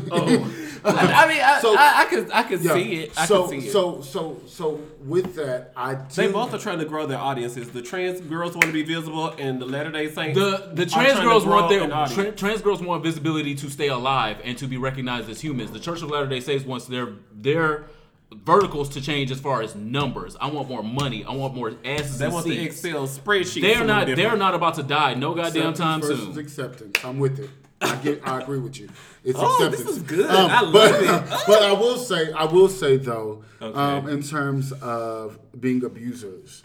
I 0.81 1.27
mean, 1.27 1.41
I, 1.41 1.59
So- 1.61 1.75
I, 1.75 2.01
I 2.01 2.05
can 2.05 2.31
I 2.31 2.43
can 2.43 2.63
Yeah. 2.63 2.73
see 2.73 2.93
it. 3.03 3.11
I 3.19 3.25
so 3.25 3.49
can 3.49 3.59
see 3.61 3.67
it. 3.67 3.71
so 3.71 4.01
so 4.01 4.39
so 4.47 4.79
with 5.05 5.35
that, 5.35 5.73
I 5.75 5.95
do, 5.95 6.01
they 6.15 6.31
both 6.31 6.53
are 6.53 6.57
trying 6.57 6.79
to 6.79 6.85
grow 6.85 7.05
their 7.05 7.17
audiences. 7.19 7.69
The 7.69 7.81
trans 7.81 8.21
girls 8.21 8.53
want 8.53 8.65
to 8.67 8.71
be 8.71 8.83
visible, 8.83 9.29
and 9.37 9.61
the 9.61 9.65
Latter 9.65 9.91
Day 9.91 10.09
Saints. 10.09 10.39
The 10.39 10.71
the 10.73 10.85
trans 10.85 11.19
girls 11.19 11.45
want 11.45 11.69
their 11.69 11.87
tra- 12.07 12.31
trans 12.31 12.61
girls 12.61 12.81
want 12.81 13.03
visibility 13.03 13.55
to 13.55 13.69
stay 13.69 13.87
alive 13.89 14.37
and 14.43 14.57
to 14.57 14.67
be 14.67 14.77
recognized 14.77 15.29
as 15.29 15.41
humans. 15.41 15.71
The 15.71 15.79
Church 15.79 16.01
of 16.01 16.09
Latter 16.11 16.27
Day 16.27 16.39
Saints 16.39 16.63
wants 16.65 16.85
their 16.85 17.09
their 17.33 17.85
verticals 18.31 18.89
to 18.89 19.01
change 19.01 19.31
as 19.31 19.39
far 19.41 19.61
as 19.61 19.75
numbers. 19.75 20.37
I 20.39 20.47
want 20.51 20.69
more 20.69 20.83
money. 20.83 21.25
I 21.25 21.33
want 21.33 21.55
more 21.55 21.73
asses 21.83 22.19
They 22.19 22.25
and 22.25 22.33
want 22.33 22.45
the. 22.45 22.57
Excel 22.63 23.07
spreadsheet. 23.07 23.61
They're 23.61 23.83
not. 23.83 24.05
different- 24.05 24.17
They're 24.29 24.37
not 24.37 24.53
about 24.55 24.75
to 24.75 24.83
die. 24.83 25.15
No 25.15 25.33
goddamn 25.33 25.73
time 25.73 25.99
Acceptance 25.99 26.05
versus 26.21 26.35
soon. 26.35 26.39
acceptance. 26.45 26.97
I'm 27.03 27.19
with 27.19 27.39
it. 27.39 27.49
I 27.81 27.95
get. 27.97 28.21
I 28.27 28.41
agree 28.41 28.59
with 28.59 28.79
you. 28.79 28.89
It's 29.23 29.37
Oh, 29.41 29.69
this 29.69 29.79
acceptance. 29.81 29.97
is 29.97 30.03
good. 30.03 30.29
I 30.29 30.61
love 30.61 30.73
but, 30.73 31.01
it. 31.01 31.43
but 31.47 31.63
I 31.63 31.71
will 31.73 31.97
say, 31.97 32.31
I 32.33 32.43
will 32.45 32.67
say 32.69 32.97
though, 32.97 33.43
Okay. 33.61 33.77
um, 33.79 34.07
in 34.09 34.21
terms 34.21 34.71
of 34.73 35.39
being 35.59 35.83
abusers, 35.85 36.63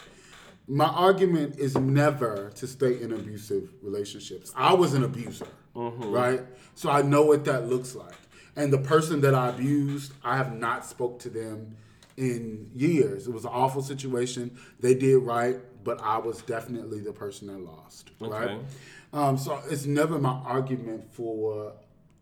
my 0.66 0.86
argument 0.86 1.58
is 1.58 1.76
never 1.76 2.50
to 2.56 2.66
stay 2.66 3.00
in 3.00 3.12
abusive 3.12 3.68
relationships. 3.82 4.52
I 4.56 4.74
was 4.74 4.94
an 4.94 5.04
abuser, 5.04 5.46
Mm-hmm. 5.76 6.10
right? 6.10 6.40
So 6.74 6.90
I 6.90 7.02
know 7.02 7.22
what 7.22 7.44
that 7.46 7.68
looks 7.68 7.94
like. 7.94 8.14
And 8.56 8.72
the 8.72 8.78
person 8.78 9.20
that 9.22 9.34
I 9.34 9.48
abused, 9.48 10.12
I 10.22 10.36
have 10.36 10.52
not 10.54 10.86
spoke 10.86 11.18
to 11.20 11.28
them 11.30 11.76
in 12.16 12.70
years. 12.74 13.26
It 13.26 13.32
was 13.34 13.44
an 13.44 13.50
awful 13.52 13.82
situation. 13.82 14.56
They 14.78 14.94
did 14.94 15.16
right, 15.18 15.56
but 15.82 16.00
I 16.00 16.18
was 16.18 16.42
definitely 16.42 17.00
the 17.00 17.12
person 17.12 17.48
that 17.48 17.58
lost, 17.58 18.10
right? 18.20 18.60
Okay. 19.14 19.22
Um, 19.22 19.38
so 19.38 19.60
it's 19.70 19.86
never 19.86 20.18
my 20.18 20.40
argument 20.44 21.12
for 21.12 21.72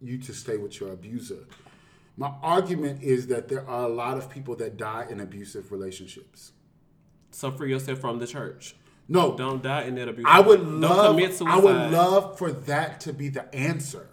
you 0.00 0.18
to 0.18 0.34
stay 0.34 0.56
with 0.56 0.78
your 0.80 0.92
abuser. 0.92 1.46
My 2.16 2.32
argument 2.42 3.02
is 3.02 3.28
that 3.28 3.48
there 3.48 3.66
are 3.66 3.84
a 3.84 3.88
lot 3.88 4.18
of 4.18 4.28
people 4.28 4.54
that 4.56 4.76
die 4.76 5.06
in 5.08 5.20
abusive 5.20 5.72
relationships. 5.72 6.52
So 7.30 7.50
free 7.50 7.70
yourself 7.70 8.00
from 8.00 8.18
the 8.18 8.26
church. 8.26 8.76
No, 9.08 9.36
Don't 9.36 9.62
die 9.62 9.82
in 9.82 9.94
that 9.96 10.08
abuse. 10.08 10.26
I 10.28 10.40
would 10.40 10.60
Don't 10.60 10.80
love 10.80 11.42
I 11.46 11.58
would 11.58 11.90
love 11.90 12.38
for 12.38 12.52
that 12.52 13.00
to 13.00 13.12
be 13.12 13.28
the 13.28 13.52
answer. 13.54 14.08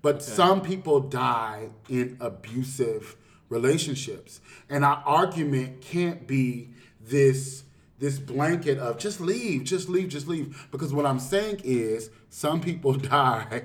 But 0.00 0.22
some 0.22 0.60
people 0.60 1.00
die 1.00 1.70
in 1.88 2.16
abusive 2.20 3.16
relationships. 3.48 4.40
And 4.68 4.84
our 4.84 5.02
argument 5.04 5.80
can't 5.80 6.26
be 6.26 6.70
this 7.00 7.64
this 7.98 8.18
blanket 8.18 8.78
of 8.78 8.98
just 8.98 9.20
leave, 9.20 9.64
just 9.64 9.88
leave, 9.88 10.08
just 10.08 10.28
leave. 10.28 10.68
Because 10.70 10.92
what 10.92 11.06
I'm 11.06 11.18
saying 11.18 11.60
is 11.64 12.10
some 12.30 12.60
people 12.60 12.92
die 12.94 13.64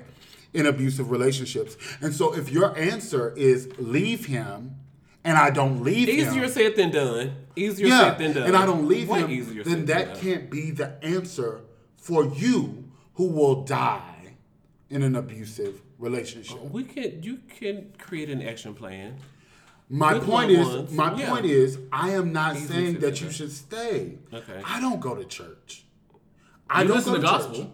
in 0.52 0.66
abusive 0.66 1.10
relationships. 1.10 1.76
And 2.00 2.14
so 2.14 2.34
if 2.34 2.50
your 2.50 2.76
answer 2.76 3.34
is 3.36 3.68
leave 3.78 4.26
him 4.26 4.76
and 5.24 5.38
I 5.38 5.50
don't 5.50 5.82
leave 5.82 6.08
him 6.08 6.28
Easier 6.28 6.48
said 6.48 6.76
than 6.76 6.90
done. 6.90 7.34
Easier 7.56 7.86
yeah, 7.86 8.10
said 8.10 8.18
than 8.18 8.32
done. 8.34 8.42
and 8.44 8.56
I 8.56 8.66
don't 8.66 8.86
leave 8.86 9.08
Way 9.08 9.26
him, 9.26 9.62
then 9.64 9.86
that 9.86 10.16
can't 10.16 10.50
be 10.50 10.70
the 10.70 11.02
answer 11.02 11.62
for 11.96 12.26
you 12.26 12.84
who 13.14 13.28
will 13.28 13.62
die 13.62 14.34
in 14.90 15.02
an 15.02 15.16
abusive 15.16 15.80
relationship. 15.98 16.60
We 16.70 16.84
can. 16.84 17.22
You 17.22 17.38
can 17.58 17.92
create 17.98 18.28
an 18.28 18.42
action 18.42 18.74
plan. 18.74 19.16
My 19.88 20.14
good 20.14 20.22
point 20.22 20.50
is, 20.50 20.66
ones, 20.66 20.92
my 20.92 21.14
yeah. 21.18 21.28
point 21.28 21.44
is, 21.46 21.78
I 21.92 22.10
am 22.10 22.32
not 22.32 22.56
Easy 22.56 22.66
saying 22.66 22.98
that 23.00 23.20
you 23.20 23.30
should 23.30 23.52
stay. 23.52 24.18
Okay. 24.32 24.60
I 24.64 24.80
don't 24.80 25.00
go 25.00 25.14
to 25.14 25.24
church. 25.24 25.84
I 26.68 26.82
You 26.82 26.88
don't 26.88 26.96
listen 26.96 27.12
go 27.12 27.20
to 27.20 27.22
to 27.26 27.28
gospel. 27.30 27.54
church. 27.56 27.66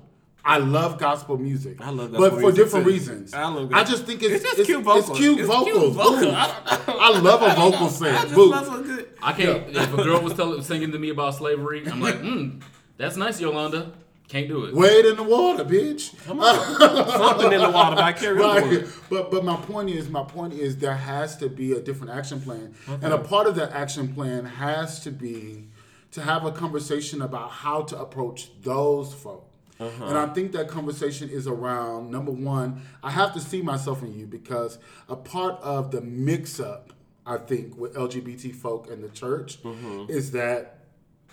I 0.44 0.56
love 0.58 0.98
gospel 0.98 1.36
music. 1.36 1.76
I 1.80 1.90
love 1.90 2.12
but 2.12 2.40
for 2.40 2.50
different 2.50 2.86
too. 2.86 2.92
reasons. 2.92 3.34
I 3.34 3.46
love 3.46 3.72
I 3.74 3.84
just 3.84 4.06
think 4.06 4.22
it's, 4.22 4.36
It's 4.36 4.42
just 4.44 4.58
it's, 4.60 4.66
cute 4.66 4.78
it's 4.80 4.86
vocals. 4.88 5.18
cute 5.18 5.38
It's 5.40 5.48
cute 5.48 5.74
vocals. 5.76 5.96
vocals. 5.96 6.24
Ooh. 6.24 6.30
I 6.98 7.18
love 7.20 7.42
a 7.42 7.54
vocal 7.54 7.88
set. 7.90 8.14
I 8.14 8.22
just 8.22 8.34
Boo. 8.34 8.50
love 8.50 8.66
so 8.66 8.82
good. 8.82 9.08
I 9.22 9.32
can't. 9.34 9.68
If 9.76 9.92
a 9.92 10.02
girl 10.02 10.20
was 10.22 10.32
telling, 10.34 10.62
singing 10.62 10.92
to 10.92 10.98
me 10.98 11.10
about 11.10 11.34
slavery, 11.34 11.86
I'm 11.86 12.00
like, 12.00 12.16
mm, 12.22 12.62
that's 12.96 13.16
nice, 13.16 13.38
Yolanda. 13.40 13.92
Can't 14.30 14.46
do 14.46 14.64
it. 14.64 14.74
Wade 14.74 15.06
in 15.06 15.16
the 15.16 15.24
water, 15.24 15.64
bitch. 15.64 16.14
Something 16.24 17.52
in 17.52 17.60
the 17.60 17.70
water 17.70 17.96
by 17.96 18.12
Carrie 18.12 18.38
right. 18.38 18.62
Underwood. 18.62 18.92
But 19.10 19.30
but 19.32 19.44
my 19.44 19.56
point 19.56 19.90
is 19.90 20.08
my 20.08 20.22
point 20.22 20.54
is 20.54 20.76
there 20.76 20.94
has 20.94 21.36
to 21.38 21.48
be 21.48 21.72
a 21.72 21.80
different 21.80 22.12
action 22.12 22.40
plan. 22.40 22.72
And 22.86 23.12
a 23.12 23.18
part 23.18 23.48
of 23.48 23.56
that 23.56 23.72
action 23.72 24.14
plan 24.14 24.44
has 24.44 25.00
to 25.00 25.10
be 25.10 25.66
to 26.12 26.22
have 26.22 26.44
a 26.44 26.52
conversation 26.52 27.22
about 27.22 27.50
how 27.50 27.82
to 27.82 27.98
approach 27.98 28.50
those 28.62 29.12
folk. 29.12 29.50
Uh-huh. 29.80 30.04
And 30.04 30.16
I 30.16 30.26
think 30.26 30.52
that 30.52 30.68
conversation 30.68 31.28
is 31.28 31.48
around 31.48 32.12
number 32.12 32.30
one, 32.30 32.82
I 33.02 33.10
have 33.10 33.32
to 33.32 33.40
see 33.40 33.62
myself 33.62 34.02
in 34.02 34.16
you 34.16 34.26
because 34.26 34.78
a 35.08 35.16
part 35.16 35.60
of 35.60 35.90
the 35.90 36.02
mix 36.02 36.60
up, 36.60 36.92
I 37.26 37.38
think, 37.38 37.76
with 37.76 37.94
LGBT 37.94 38.54
folk 38.54 38.88
and 38.90 39.02
the 39.02 39.08
church 39.08 39.60
mm-hmm. 39.62 40.04
is 40.08 40.30
that 40.32 40.79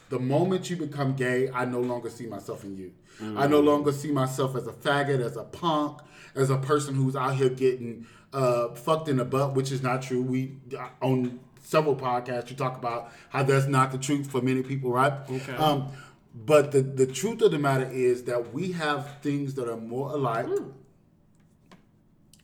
the 0.09 0.19
moment 0.19 0.69
you 0.69 0.77
become 0.77 1.15
gay, 1.15 1.49
I 1.51 1.65
no 1.65 1.79
longer 1.81 2.09
see 2.09 2.27
myself 2.27 2.63
in 2.63 2.77
you. 2.77 2.93
I 3.35 3.47
no 3.47 3.59
longer 3.59 3.91
see 3.91 4.11
myself 4.11 4.55
as 4.55 4.67
a 4.67 4.71
faggot, 4.71 5.19
as 5.25 5.37
a 5.37 5.43
punk, 5.43 5.99
as 6.35 6.49
a 6.51 6.57
person 6.57 6.93
who's 6.93 7.15
out 7.15 7.35
here 7.35 7.49
getting 7.49 8.05
uh, 8.31 8.69
fucked 8.69 9.09
in 9.09 9.17
the 9.17 9.25
butt, 9.25 9.55
which 9.55 9.71
is 9.71 9.81
not 9.81 10.03
true. 10.03 10.21
We 10.21 10.57
on 11.01 11.39
several 11.63 11.95
podcasts 11.95 12.49
you 12.49 12.55
talk 12.55 12.77
about 12.77 13.11
how 13.29 13.43
that's 13.43 13.65
not 13.67 13.91
the 13.91 13.97
truth 13.97 14.29
for 14.29 14.41
many 14.41 14.61
people, 14.61 14.91
right? 14.91 15.13
Okay. 15.29 15.55
Um, 15.55 15.91
but 16.33 16.71
the 16.71 16.81
the 16.81 17.07
truth 17.07 17.41
of 17.41 17.51
the 17.51 17.59
matter 17.59 17.89
is 17.91 18.23
that 18.25 18.53
we 18.53 18.73
have 18.73 19.19
things 19.21 19.55
that 19.55 19.67
are 19.67 19.77
more 19.77 20.11
alike. 20.11 20.47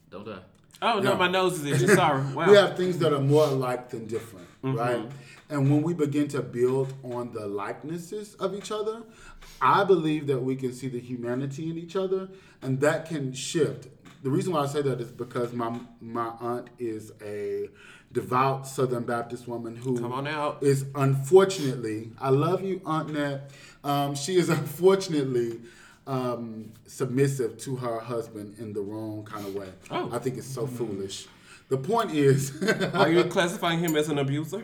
Don't 0.10 0.26
die. 0.26 0.40
Oh 0.86 1.00
no, 1.00 1.12
Yeah. 1.12 1.18
my 1.18 1.28
nose 1.30 1.54
is 1.60 1.66
itching. 1.82 1.96
Sorry. 1.96 2.22
Wow. 2.36 2.50
We 2.50 2.56
have 2.58 2.78
things 2.78 2.98
that 3.00 3.12
are 3.14 3.20
more 3.22 3.46
alike 3.46 3.90
than 3.90 4.06
different, 4.06 4.48
Mm-hmm. 4.64 4.78
right? 4.78 5.06
And 5.50 5.70
when 5.72 5.82
we 5.84 5.94
begin 5.94 6.28
to 6.30 6.42
build 6.42 6.94
on 7.04 7.32
the 7.34 7.46
likenesses 7.48 8.34
of 8.36 8.56
each 8.56 8.72
other, 8.72 9.04
I 9.62 9.84
believe 9.84 10.28
that 10.28 10.40
we 10.40 10.56
can 10.56 10.74
see 10.74 10.88
the 10.88 11.00
humanity 11.00 11.70
in 11.70 11.78
each 11.78 11.96
other, 11.96 12.30
and 12.62 12.80
that 12.82 13.08
can 13.08 13.34
shift. 13.34 13.88
The 14.24 14.30
reason 14.30 14.54
why 14.54 14.62
I 14.62 14.68
say 14.68 14.82
that 14.82 15.00
is 15.02 15.12
because 15.12 15.52
my 15.54 15.80
my 16.02 16.30
aunt 16.40 16.70
is 16.80 17.12
a 17.22 17.70
devout 18.14 18.66
Southern 18.68 19.04
Baptist 19.04 19.48
woman 19.48 19.76
who 19.76 20.00
Come 20.00 20.14
on 20.14 20.28
out. 20.28 20.64
is 20.64 20.86
unfortunately, 20.96 22.12
I 22.22 22.30
love 22.30 22.64
you, 22.64 22.82
Aunt 22.86 23.12
Nat. 23.14 23.50
Um, 23.84 24.16
she 24.16 24.38
is 24.38 24.50
unfortunately 24.60 25.60
um, 26.08 26.72
submissive 26.86 27.58
to 27.60 27.76
her 27.78 28.00
husband 28.00 28.56
in 28.60 28.74
the 28.74 28.82
wrong 28.82 29.24
kind 29.24 29.46
of 29.46 29.56
way. 29.56 29.70
Oh. 29.92 30.10
I 30.12 30.20
think 30.20 30.38
it's 30.38 30.48
so 30.48 30.68
foolish. 30.68 31.28
The 31.70 31.78
point 31.78 32.12
is, 32.12 32.62
Are 32.94 33.10
you 33.10 33.24
classifying 33.26 33.80
him 33.80 33.96
as 33.96 34.10
an 34.10 34.20
abuser? 34.20 34.64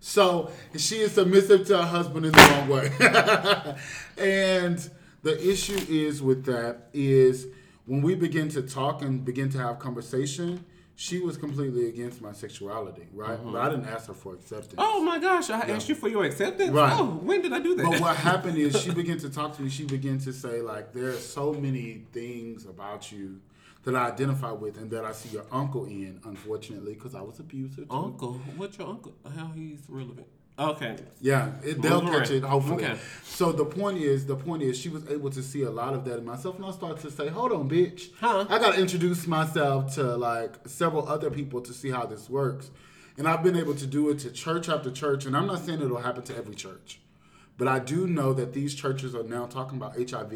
so 0.00 0.50
she 0.76 0.96
is 0.96 1.12
submissive 1.12 1.66
to 1.66 1.76
her 1.76 1.86
husband 1.86 2.26
in 2.26 2.32
the 2.32 2.38
wrong 2.38 2.68
way. 2.68 3.76
and 4.18 4.90
the 5.22 5.50
issue 5.50 5.78
is 5.88 6.22
with 6.22 6.44
that 6.46 6.88
is 6.92 7.46
when 7.86 8.02
we 8.02 8.14
begin 8.14 8.48
to 8.48 8.62
talk 8.62 9.02
and 9.02 9.24
begin 9.24 9.50
to 9.50 9.58
have 9.58 9.78
conversation, 9.78 10.64
she 11.00 11.18
was 11.18 11.38
completely 11.38 11.88
against 11.88 12.20
my 12.20 12.30
sexuality, 12.30 13.06
right? 13.14 13.38
Mm-hmm. 13.38 13.52
But 13.52 13.62
I 13.62 13.70
didn't 13.70 13.86
ask 13.86 14.08
her 14.08 14.12
for 14.12 14.34
acceptance. 14.34 14.74
Oh 14.76 15.02
my 15.02 15.18
gosh! 15.18 15.48
I 15.48 15.60
asked 15.60 15.88
you 15.88 15.94
for 15.94 16.08
your 16.08 16.24
acceptance. 16.24 16.70
Right. 16.72 16.92
Oh, 16.94 17.06
when 17.06 17.40
did 17.40 17.54
I 17.54 17.58
do 17.60 17.74
that? 17.76 17.86
But 17.86 18.00
what 18.02 18.16
happened 18.30 18.58
is 18.58 18.78
she 18.78 18.90
began 18.90 19.16
to 19.20 19.30
talk 19.30 19.56
to 19.56 19.62
me. 19.62 19.70
She 19.70 19.86
began 19.86 20.18
to 20.18 20.32
say 20.34 20.60
like, 20.60 20.92
"There 20.92 21.08
are 21.08 21.14
so 21.14 21.54
many 21.54 22.02
things 22.12 22.66
about 22.66 23.10
you 23.10 23.40
that 23.84 23.96
I 23.96 24.08
identify 24.08 24.52
with, 24.52 24.76
and 24.76 24.90
that 24.90 25.06
I 25.06 25.12
see 25.12 25.30
your 25.30 25.46
uncle 25.50 25.86
in. 25.86 26.20
Unfortunately, 26.22 26.92
because 26.92 27.14
I 27.14 27.22
was 27.22 27.40
abusive. 27.40 27.88
Too. 27.88 27.96
uncle, 27.96 28.34
what's 28.58 28.76
your 28.76 28.88
uncle? 28.88 29.14
How 29.34 29.52
he's 29.54 29.80
relevant? 29.88 30.26
Okay. 30.60 30.96
Yeah, 31.22 31.52
it, 31.64 31.80
they'll 31.80 32.02
Moving 32.02 32.20
catch 32.20 32.30
it 32.30 32.42
hopefully. 32.42 32.84
Okay. 32.84 32.98
So 33.24 33.50
the 33.50 33.64
point 33.64 33.96
is, 33.96 34.26
the 34.26 34.36
point 34.36 34.62
is, 34.62 34.78
she 34.78 34.90
was 34.90 35.08
able 35.08 35.30
to 35.30 35.42
see 35.42 35.62
a 35.62 35.70
lot 35.70 35.94
of 35.94 36.04
that 36.04 36.18
in 36.18 36.26
myself, 36.26 36.56
and 36.56 36.66
I 36.66 36.70
started 36.72 37.00
to 37.00 37.10
say, 37.10 37.28
"Hold 37.28 37.52
on, 37.52 37.70
bitch, 37.70 38.10
Huh? 38.20 38.44
I 38.50 38.58
got 38.58 38.74
to 38.74 38.80
introduce 38.80 39.26
myself 39.26 39.94
to 39.94 40.02
like 40.16 40.56
several 40.66 41.08
other 41.08 41.30
people 41.30 41.62
to 41.62 41.72
see 41.72 41.90
how 41.90 42.04
this 42.04 42.28
works." 42.28 42.70
And 43.16 43.26
I've 43.26 43.42
been 43.42 43.56
able 43.56 43.74
to 43.74 43.86
do 43.86 44.10
it 44.10 44.18
to 44.20 44.30
church 44.30 44.68
after 44.68 44.90
church, 44.90 45.24
and 45.24 45.34
I'm 45.34 45.46
not 45.46 45.64
saying 45.64 45.80
it'll 45.80 45.98
happen 45.98 46.22
to 46.24 46.36
every 46.36 46.54
church, 46.54 47.00
but 47.56 47.66
I 47.66 47.78
do 47.78 48.06
know 48.06 48.34
that 48.34 48.52
these 48.52 48.74
churches 48.74 49.14
are 49.14 49.22
now 49.22 49.46
talking 49.46 49.78
about 49.78 49.96
HIV, 49.96 50.32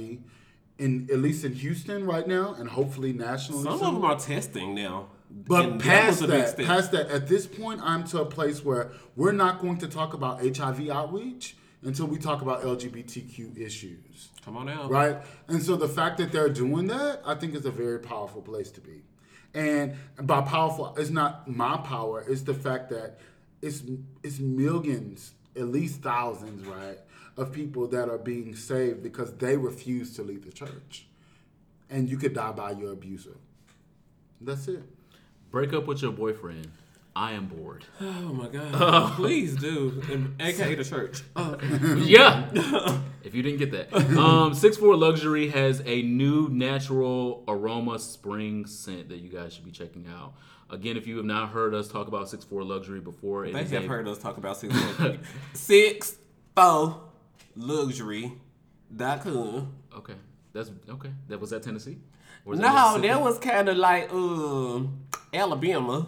in 0.79 1.09
at 1.12 1.18
least 1.18 1.45
in 1.45 1.53
Houston 1.53 2.07
right 2.07 2.27
now, 2.27 2.55
and 2.55 2.70
hopefully 2.70 3.12
nationally. 3.12 3.62
Some 3.62 3.79
soon. 3.79 3.89
of 3.89 3.95
them 3.95 4.05
are 4.05 4.18
testing 4.18 4.75
now. 4.75 5.09
But 5.37 5.64
And 5.64 5.80
past 5.80 6.20
big 6.20 6.30
that, 6.30 6.57
past 6.59 6.93
that, 6.93 7.11
at 7.11 7.26
this 7.26 7.47
point, 7.47 7.80
I'm 7.82 8.05
to 8.05 8.20
a 8.20 8.24
place 8.24 8.64
where 8.64 8.93
we're 9.16 9.32
not 9.32 9.61
going 9.61 9.78
to 9.78 9.89
talk 9.89 10.14
about 10.14 10.41
HIV 10.41 10.89
outreach 10.91 11.57
until 11.82 12.07
we 12.07 12.18
talk 12.18 12.41
about 12.41 12.62
LGBTQ 12.62 13.59
issues, 13.59 14.28
Come 14.45 14.57
on 14.57 14.68
out. 14.68 14.91
right? 14.91 15.16
And 15.49 15.62
so 15.62 15.76
the 15.76 15.89
fact 15.89 16.18
that 16.18 16.30
they're 16.32 16.49
doing 16.49 16.87
that, 16.87 17.20
I 17.26 17.35
think, 17.35 17.55
is 17.55 17.66
a 17.66 17.70
very 17.70 17.99
powerful 17.99 18.43
place 18.43 18.70
to 18.72 18.80
be. 18.80 19.03
And 19.55 19.97
by 20.22 20.41
powerful, 20.43 20.95
it's 20.97 21.11
not 21.11 21.49
my 21.49 21.76
power; 21.78 22.24
it's 22.26 22.43
the 22.43 22.55
fact 22.55 22.91
that 22.91 23.18
it's 23.61 23.82
it's 24.22 24.39
millions, 24.39 25.32
at 25.57 25.68
least 25.68 26.01
thousands, 26.01 26.66
right, 26.66 26.99
of 27.37 27.53
people 27.53 27.87
that 27.89 28.09
are 28.09 28.18
being 28.18 28.55
saved 28.57 29.03
because 29.03 29.32
they 29.35 29.57
refuse 29.57 30.14
to 30.16 30.22
leave 30.22 30.45
the 30.45 30.53
church, 30.53 31.07
and 31.91 32.09
you 32.09 32.16
could 32.16 32.35
die 32.35 32.53
by 32.53 32.72
your 32.72 32.93
abuser. 32.93 33.37
That's 34.41 34.66
it. 34.68 34.82
Break 35.55 35.72
up 35.72 35.86
with 35.86 36.02
your 36.02 36.11
boyfriend. 36.11 36.66
I 37.14 37.34
am 37.34 37.46
bored. 37.46 37.84
Oh 38.00 38.32
my 38.32 38.48
God! 38.48 39.12
Please 39.16 39.55
do, 39.55 40.02
and 40.11 40.34
AKA 40.42 40.74
the 40.74 40.82
church. 40.82 41.22
Oh, 41.36 41.57
yeah. 42.05 42.50
If 43.22 43.36
you 43.36 43.42
didn't 43.44 43.61
get 43.61 43.70
that, 43.70 43.94
um, 44.18 44.52
Six 44.52 44.78
Four 44.78 44.96
Luxury 44.96 45.50
has 45.50 45.80
a 45.86 46.02
new 46.02 46.48
natural 46.48 47.44
aroma 47.46 48.00
spring 48.00 48.66
scent 48.66 49.11
that 49.11 49.18
you 49.18 49.28
guys 49.28 49.52
should 49.55 49.64
be 49.64 49.70
checking 49.70 50.09
out. 50.09 50.34
Again, 50.70 50.96
if 50.96 51.07
you 51.07 51.18
have 51.18 51.24
not 51.24 51.50
heard 51.50 51.72
us 51.72 51.86
talk 51.86 52.09
about 52.09 52.28
Six 52.28 52.42
Four 52.44 52.64
Luxury 52.64 52.98
before, 52.98 53.46
They 53.48 53.62
have 53.62 53.84
a- 53.84 53.86
heard 53.86 54.09
us 54.09 54.18
talk 54.18 54.38
about 54.38 54.57
six 54.57 54.74
four 54.76 55.16
six 55.52 56.16
four 56.57 57.00
luxury 57.55 58.32
dot 58.96 59.22
com. 59.22 59.72
Okay, 59.96 60.14
that's 60.52 60.72
okay. 60.90 61.11
That 61.28 61.40
was 61.40 61.50
that 61.50 61.62
Tennessee. 61.62 61.98
No, 62.44 62.52
Mississippi? 62.57 63.09
that 63.09 63.22
was 63.22 63.38
kind 63.38 63.68
of 63.68 63.76
like 63.76 64.12
um 64.12 65.05
Alabama. 65.35 66.07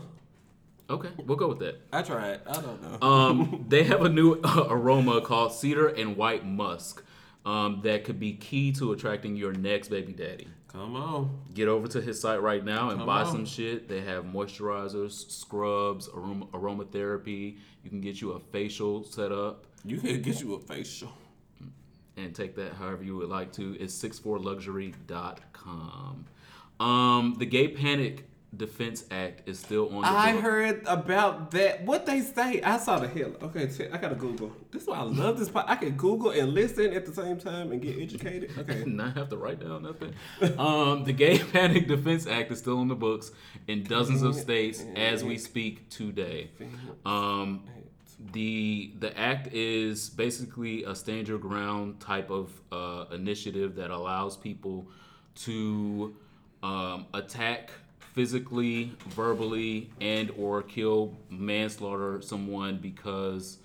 okay. 0.88 1.08
We'll 1.24 1.36
go 1.36 1.48
with 1.48 1.58
that. 1.60 1.80
I 1.92 2.02
tried. 2.02 2.40
I 2.46 2.60
don't 2.60 2.80
know. 2.82 2.98
Um, 3.06 3.64
they 3.68 3.82
have 3.84 4.02
a 4.02 4.08
new 4.08 4.40
aroma 4.44 5.20
called 5.20 5.52
cedar 5.52 5.88
and 5.88 6.16
white 6.16 6.46
musk 6.46 7.02
um, 7.44 7.80
that 7.84 8.04
could 8.04 8.18
be 8.20 8.32
key 8.34 8.72
to 8.72 8.92
attracting 8.92 9.36
your 9.36 9.52
next 9.52 9.88
baby 9.88 10.12
daddy. 10.12 10.48
Come 10.68 10.94
on. 10.96 11.38
Get 11.54 11.68
over 11.68 11.86
to 11.88 12.00
his 12.02 12.20
site 12.20 12.40
right 12.42 12.64
now 12.64 12.90
and 12.90 12.98
Come 12.98 13.06
buy 13.06 13.22
on. 13.22 13.32
some 13.32 13.46
shit. 13.46 13.88
They 13.88 14.00
have 14.02 14.24
moisturizers, 14.24 15.30
scrubs, 15.30 16.08
aroma, 16.14 16.46
aromatherapy. 16.46 17.56
You 17.82 17.90
can 17.90 18.00
get 18.00 18.20
you 18.20 18.32
a 18.32 18.40
facial 18.40 19.04
set 19.04 19.32
up 19.32 19.66
You 19.84 19.98
can 19.98 20.20
get 20.22 20.40
you 20.40 20.54
a 20.54 20.60
facial. 20.60 21.12
and 22.16 22.34
take 22.34 22.54
that 22.56 22.74
however 22.74 23.04
you 23.04 23.16
would 23.16 23.28
like 23.30 23.52
to. 23.52 23.76
It's 23.80 23.94
64luxury.com. 24.02 26.26
Um, 26.78 27.36
the 27.38 27.46
Gay 27.46 27.68
Panic 27.68 28.28
Defense 28.54 29.04
Act 29.10 29.48
is 29.48 29.58
still 29.58 29.94
on 29.94 30.02
the 30.02 30.08
I 30.08 30.32
book. 30.32 30.42
heard 30.42 30.82
about 30.86 31.50
that. 31.50 31.84
What 31.84 32.06
they 32.06 32.20
say? 32.20 32.62
I 32.62 32.78
saw 32.78 32.98
the 32.98 33.08
hell. 33.08 33.32
Okay, 33.42 33.68
I 33.92 33.98
gotta 33.98 34.14
Google. 34.14 34.52
This 34.70 34.82
is 34.82 34.88
why 34.88 34.98
I 34.98 35.02
love 35.02 35.38
this. 35.38 35.48
Pod. 35.48 35.64
I 35.68 35.76
can 35.76 35.90
Google 35.96 36.30
and 36.30 36.54
listen 36.54 36.92
at 36.94 37.04
the 37.04 37.12
same 37.12 37.38
time 37.38 37.72
and 37.72 37.82
get 37.82 37.98
educated. 37.98 38.52
Okay. 38.58 38.84
not 38.86 39.16
have 39.16 39.28
to 39.30 39.36
write 39.36 39.60
down 39.60 39.82
nothing. 39.82 40.14
Um, 40.58 41.04
the 41.04 41.12
Gay 41.12 41.38
Panic 41.52 41.86
Defense 41.86 42.26
Act 42.26 42.50
is 42.50 42.58
still 42.58 42.80
in 42.80 42.88
the 42.88 42.94
books 42.94 43.30
in 43.66 43.82
dozens 43.82 44.22
of 44.22 44.34
states 44.34 44.82
as 44.96 45.22
we 45.22 45.36
speak 45.38 45.88
today. 45.90 46.50
Um, 47.04 47.64
the 48.32 48.92
the 48.98 49.16
act 49.18 49.52
is 49.52 50.08
basically 50.08 50.84
a 50.84 50.94
stand 50.94 51.28
your 51.28 51.38
ground 51.38 52.00
type 52.00 52.30
of 52.30 52.50
uh, 52.72 53.04
initiative 53.12 53.74
that 53.76 53.90
allows 53.90 54.36
people 54.36 54.86
to 55.44 56.14
um, 56.62 57.06
attack 57.12 57.70
physically, 58.16 58.90
verbally, 59.10 59.90
and 60.00 60.32
or 60.38 60.62
kill 60.62 61.14
manslaughter 61.28 62.22
someone 62.22 62.78
because 62.78 63.58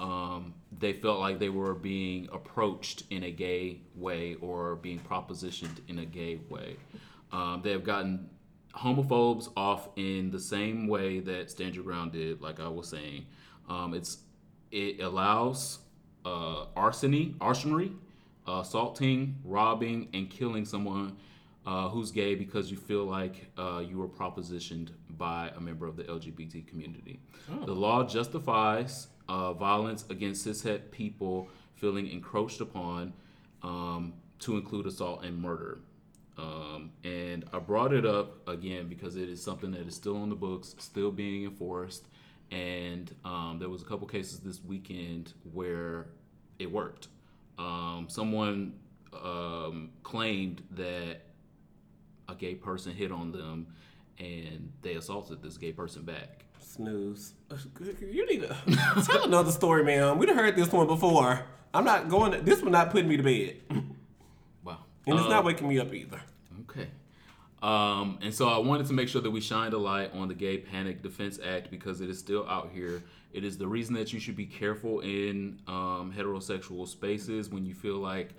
um, 0.00 0.52
they 0.80 0.92
felt 0.92 1.20
like 1.20 1.38
they 1.38 1.48
were 1.48 1.74
being 1.74 2.28
approached 2.32 3.04
in 3.10 3.22
a 3.22 3.30
gay 3.30 3.78
way 3.94 4.34
or 4.40 4.74
being 4.74 4.98
propositioned 4.98 5.78
in 5.86 6.00
a 6.00 6.04
gay 6.04 6.40
way. 6.50 6.76
Um, 7.30 7.60
they 7.62 7.70
have 7.70 7.84
gotten 7.84 8.28
homophobes 8.74 9.48
off 9.56 9.88
in 9.94 10.32
the 10.32 10.40
same 10.40 10.88
way 10.88 11.20
that 11.20 11.48
Stand 11.48 11.76
Your 11.76 11.84
Ground 11.84 12.10
did, 12.10 12.42
like 12.42 12.58
I 12.58 12.66
was 12.66 12.88
saying. 12.88 13.26
Um, 13.68 13.94
it's 13.94 14.18
it 14.72 15.00
allows 15.02 15.78
uh, 16.24 16.66
arsony, 16.76 17.34
arsonery, 17.38 17.94
uh, 18.48 18.58
assaulting, 18.62 19.36
robbing, 19.44 20.08
and 20.12 20.28
killing 20.28 20.64
someone 20.64 21.16
uh, 21.66 21.88
who's 21.88 22.10
gay 22.10 22.34
because 22.34 22.70
you 22.70 22.76
feel 22.76 23.04
like 23.04 23.50
uh, 23.56 23.82
you 23.86 23.98
were 23.98 24.08
propositioned 24.08 24.90
by 25.10 25.50
a 25.56 25.60
member 25.60 25.86
of 25.86 25.96
the 25.96 26.04
LGBT 26.04 26.66
community. 26.66 27.20
The 27.66 27.74
law 27.74 28.04
justifies 28.04 29.08
uh, 29.28 29.52
violence 29.54 30.04
against 30.10 30.46
cishet 30.46 30.90
people 30.90 31.48
feeling 31.74 32.08
encroached 32.08 32.60
upon 32.60 33.12
um, 33.62 34.12
to 34.40 34.56
include 34.56 34.86
assault 34.86 35.24
and 35.24 35.40
murder. 35.40 35.78
Um, 36.36 36.90
and 37.04 37.44
I 37.52 37.58
brought 37.60 37.92
it 37.92 38.04
up 38.04 38.46
again 38.48 38.88
because 38.88 39.16
it 39.16 39.28
is 39.28 39.42
something 39.42 39.70
that 39.72 39.86
is 39.86 39.94
still 39.94 40.16
on 40.16 40.28
the 40.28 40.34
books, 40.34 40.74
still 40.78 41.10
being 41.10 41.44
enforced. 41.44 42.06
And 42.50 43.14
um, 43.24 43.58
there 43.58 43.68
was 43.68 43.82
a 43.82 43.84
couple 43.84 44.06
cases 44.06 44.40
this 44.40 44.62
weekend 44.62 45.32
where 45.52 46.08
it 46.58 46.70
worked. 46.70 47.08
Um, 47.58 48.06
someone 48.08 48.74
um, 49.22 49.90
claimed 50.02 50.62
that 50.72 51.20
a 52.28 52.34
gay 52.34 52.54
person 52.54 52.92
hit 52.92 53.12
on 53.12 53.32
them 53.32 53.66
and 54.18 54.72
they 54.82 54.94
assaulted 54.94 55.42
this 55.42 55.56
gay 55.58 55.72
person 55.72 56.02
back. 56.02 56.44
Snooze. 56.60 57.34
You 58.00 58.26
need 58.26 58.42
to 58.42 58.56
tell 59.06 59.24
another 59.24 59.50
story, 59.52 59.84
man. 59.84 60.18
We'd 60.18 60.28
heard 60.30 60.56
this 60.56 60.70
one 60.72 60.86
before. 60.86 61.44
I'm 61.72 61.84
not 61.84 62.08
going. 62.08 62.32
To, 62.32 62.40
this 62.40 62.62
one 62.62 62.72
not 62.72 62.90
putting 62.90 63.08
me 63.08 63.16
to 63.16 63.22
bed, 63.22 63.56
Wow. 64.64 64.78
and 65.06 65.16
it's 65.18 65.26
Uh, 65.26 65.28
not 65.30 65.44
waking 65.44 65.68
me 65.68 65.78
up 65.78 65.92
either. 65.92 66.20
Okay. 66.62 66.88
Um, 67.62 68.18
and 68.22 68.32
so 68.34 68.48
I 68.48 68.58
wanted 68.58 68.86
to 68.88 68.92
make 68.92 69.08
sure 69.08 69.20
that 69.22 69.30
we 69.30 69.40
shined 69.40 69.74
a 69.74 69.78
light 69.78 70.12
on 70.14 70.28
the 70.28 70.34
Gay 70.34 70.58
Panic 70.58 71.02
Defense 71.02 71.38
Act 71.44 71.70
because 71.70 72.00
it 72.00 72.10
is 72.10 72.18
still 72.18 72.46
out 72.48 72.70
here. 72.72 73.02
It 73.32 73.42
is 73.42 73.56
the 73.58 73.66
reason 73.66 73.94
that 73.94 74.12
you 74.12 74.20
should 74.20 74.36
be 74.36 74.46
careful 74.46 75.00
in 75.00 75.58
um, 75.66 76.12
heterosexual 76.16 76.86
spaces 76.86 77.48
when 77.50 77.64
you 77.66 77.74
feel 77.74 77.96
like, 77.98 78.30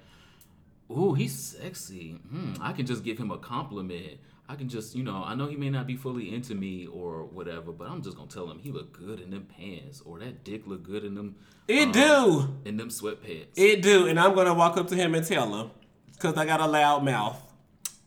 ooh, 0.91 1.13
he's 1.13 1.37
sexy. 1.37 2.19
Hmm, 2.29 2.53
I 2.61 2.73
can 2.73 2.85
just 2.85 3.03
give 3.03 3.17
him 3.17 3.31
a 3.31 3.37
compliment. 3.37 4.19
I 4.47 4.55
can 4.55 4.69
just, 4.69 4.95
you 4.95 5.03
know, 5.03 5.23
I 5.25 5.33
know 5.33 5.47
he 5.47 5.55
may 5.55 5.71
not 5.71 5.87
be 5.87 5.95
fully 5.95 6.33
into 6.33 6.53
me 6.53 6.85
or 6.85 7.23
whatever, 7.25 7.71
but 7.71 7.89
I'm 7.89 8.03
just 8.03 8.15
gonna 8.15 8.29
tell 8.29 8.49
him 8.49 8.59
he 8.59 8.71
look 8.71 8.93
good 8.93 9.19
in 9.19 9.31
them 9.31 9.47
pants 9.57 10.01
or 10.05 10.19
that 10.19 10.43
dick 10.43 10.67
look 10.67 10.83
good 10.83 11.03
in 11.03 11.15
them. 11.15 11.35
It 11.67 11.87
um, 11.87 11.91
do. 11.91 12.55
in 12.65 12.77
them 12.77 12.89
sweatpants. 12.89 13.47
It 13.55 13.81
do, 13.81 14.07
and 14.07 14.19
I'm 14.19 14.35
gonna 14.35 14.53
walk 14.53 14.77
up 14.77 14.87
to 14.89 14.95
him 14.95 15.15
and 15.15 15.25
tell 15.25 15.51
him, 15.55 15.71
cause 16.19 16.37
I 16.37 16.45
got 16.45 16.61
a 16.61 16.67
loud 16.67 17.03
mouth. 17.03 17.41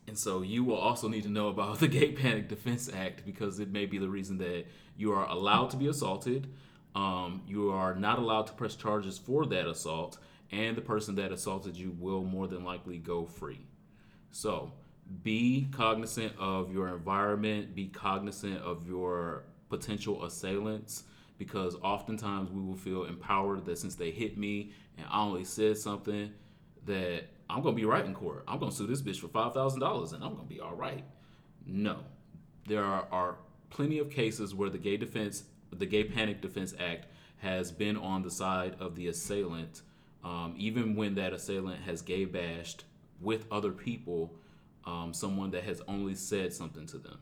And 0.07 0.18
so 0.18 0.43
you 0.43 0.64
will 0.64 0.76
also 0.76 1.09
need 1.09 1.24
to 1.24 1.29
know 1.29 1.49
about 1.49 1.81
the 1.81 1.89
Gay 1.89 2.12
Panic 2.12 2.49
Defense 2.49 2.89
Act 2.93 3.24
because 3.24 3.59
it 3.61 3.70
may 3.70 3.85
be 3.85 3.99
the 3.99 4.09
reason 4.09 4.39
that 4.39 4.66
you 4.97 5.12
are 5.12 5.29
allowed 5.29 5.70
to 5.70 5.76
be 5.76 5.89
assaulted. 5.89 6.49
Um, 6.95 7.43
you 7.47 7.70
are 7.70 7.95
not 7.95 8.18
allowed 8.18 8.47
to 8.47 8.53
press 8.55 8.74
charges 8.74 9.18
for 9.18 9.45
that 9.47 9.68
assault, 9.68 10.18
and 10.51 10.77
the 10.77 10.83
person 10.83 11.15
that 11.17 11.33
assaulted 11.33 11.77
you 11.77 11.95
will 11.99 12.25
more 12.25 12.47
than 12.47 12.65
likely 12.65 12.99
go 12.99 13.27
free. 13.27 13.67
So 14.31 14.73
be 15.23 15.69
cognizant 15.73 16.33
of 16.39 16.73
your 16.73 16.89
environment, 16.89 17.75
be 17.75 17.89
cognizant 17.89 18.61
of 18.63 18.87
your 18.87 19.45
potential 19.69 20.25
assailants, 20.25 21.05
because 21.39 21.77
oftentimes 21.83 22.51
we 22.51 22.61
will 22.61 22.77
feel 22.77 23.05
empowered 23.05 23.65
that 23.65 23.79
since 23.79 23.95
they 23.95 24.11
hit 24.11 24.37
me 24.37 24.73
and 24.97 25.07
I 25.11 25.21
only 25.21 25.45
said 25.45 25.79
something, 25.79 26.33
that 26.87 27.25
I'm 27.49 27.63
gonna 27.63 27.77
be 27.77 27.85
right 27.85 28.05
in 28.05 28.15
court. 28.15 28.45
I'm 28.49 28.59
gonna 28.59 28.73
sue 28.73 28.87
this 28.87 29.03
bitch 29.03 29.21
for 29.21 29.29
five 29.29 29.55
thousand 29.55 29.81
dollars 29.81 30.13
and 30.13 30.25
I'm 30.25 30.35
gonna 30.35 30.49
be 30.49 30.61
all 30.61 30.75
right. 30.75 31.05
No, 31.67 31.99
there 32.67 32.83
are, 32.83 33.07
are 33.13 33.37
plenty 33.71 33.99
of 33.99 34.11
cases 34.11 34.55
where 34.55 34.71
the 34.71 34.79
Gay 34.79 34.97
Defense, 34.97 35.45
the 35.71 35.87
Gay 35.87 36.05
Panic 36.05 36.41
Defense 36.41 36.75
Act, 36.79 37.07
has 37.39 37.71
been 37.71 37.97
on 37.97 38.23
the 38.23 38.31
side 38.31 38.75
of 38.81 38.97
the 38.97 39.07
assailant, 39.09 39.83
um, 40.29 40.55
even 40.59 40.95
when 40.95 41.14
that 41.14 41.33
assailant 41.33 41.81
has 41.83 42.03
gay 42.03 42.26
bashed 42.26 42.85
with 43.18 43.47
other 43.51 43.72
people, 43.72 44.35
um, 44.85 45.14
someone 45.14 45.51
that 45.53 45.64
has 45.64 45.81
only 45.89 46.14
said 46.14 46.53
something 46.53 46.87
to 46.87 46.99
them. 46.99 47.18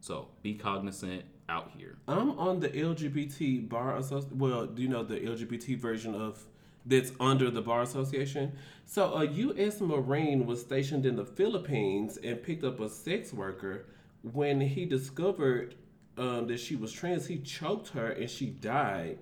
So 0.00 0.26
be 0.42 0.54
cognizant 0.54 1.24
out 1.48 1.70
here. 1.76 1.98
I'm 2.08 2.36
on 2.38 2.58
the 2.58 2.68
LGBT 2.68 3.68
bar 3.68 3.96
association. 3.96 4.38
Well, 4.38 4.66
do 4.66 4.82
you 4.82 4.88
know 4.88 5.04
the 5.04 5.20
LGBT 5.20 5.78
version 5.78 6.16
of 6.16 6.44
that's 6.84 7.12
under 7.20 7.48
the 7.48 7.62
bar 7.62 7.82
association? 7.82 8.52
So 8.86 9.14
a 9.14 9.24
U.S. 9.24 9.80
Marine 9.80 10.44
was 10.44 10.60
stationed 10.60 11.06
in 11.06 11.14
the 11.14 11.24
Philippines 11.24 12.18
and 12.24 12.42
picked 12.42 12.64
up 12.64 12.80
a 12.80 12.88
sex 12.88 13.32
worker. 13.32 13.86
When 14.32 14.60
he 14.60 14.84
discovered 14.84 15.76
um, 16.18 16.48
that 16.48 16.58
she 16.58 16.74
was 16.74 16.92
trans, 16.92 17.26
he 17.28 17.38
choked 17.38 17.90
her 17.90 18.10
and 18.10 18.28
she 18.28 18.46
died. 18.46 19.20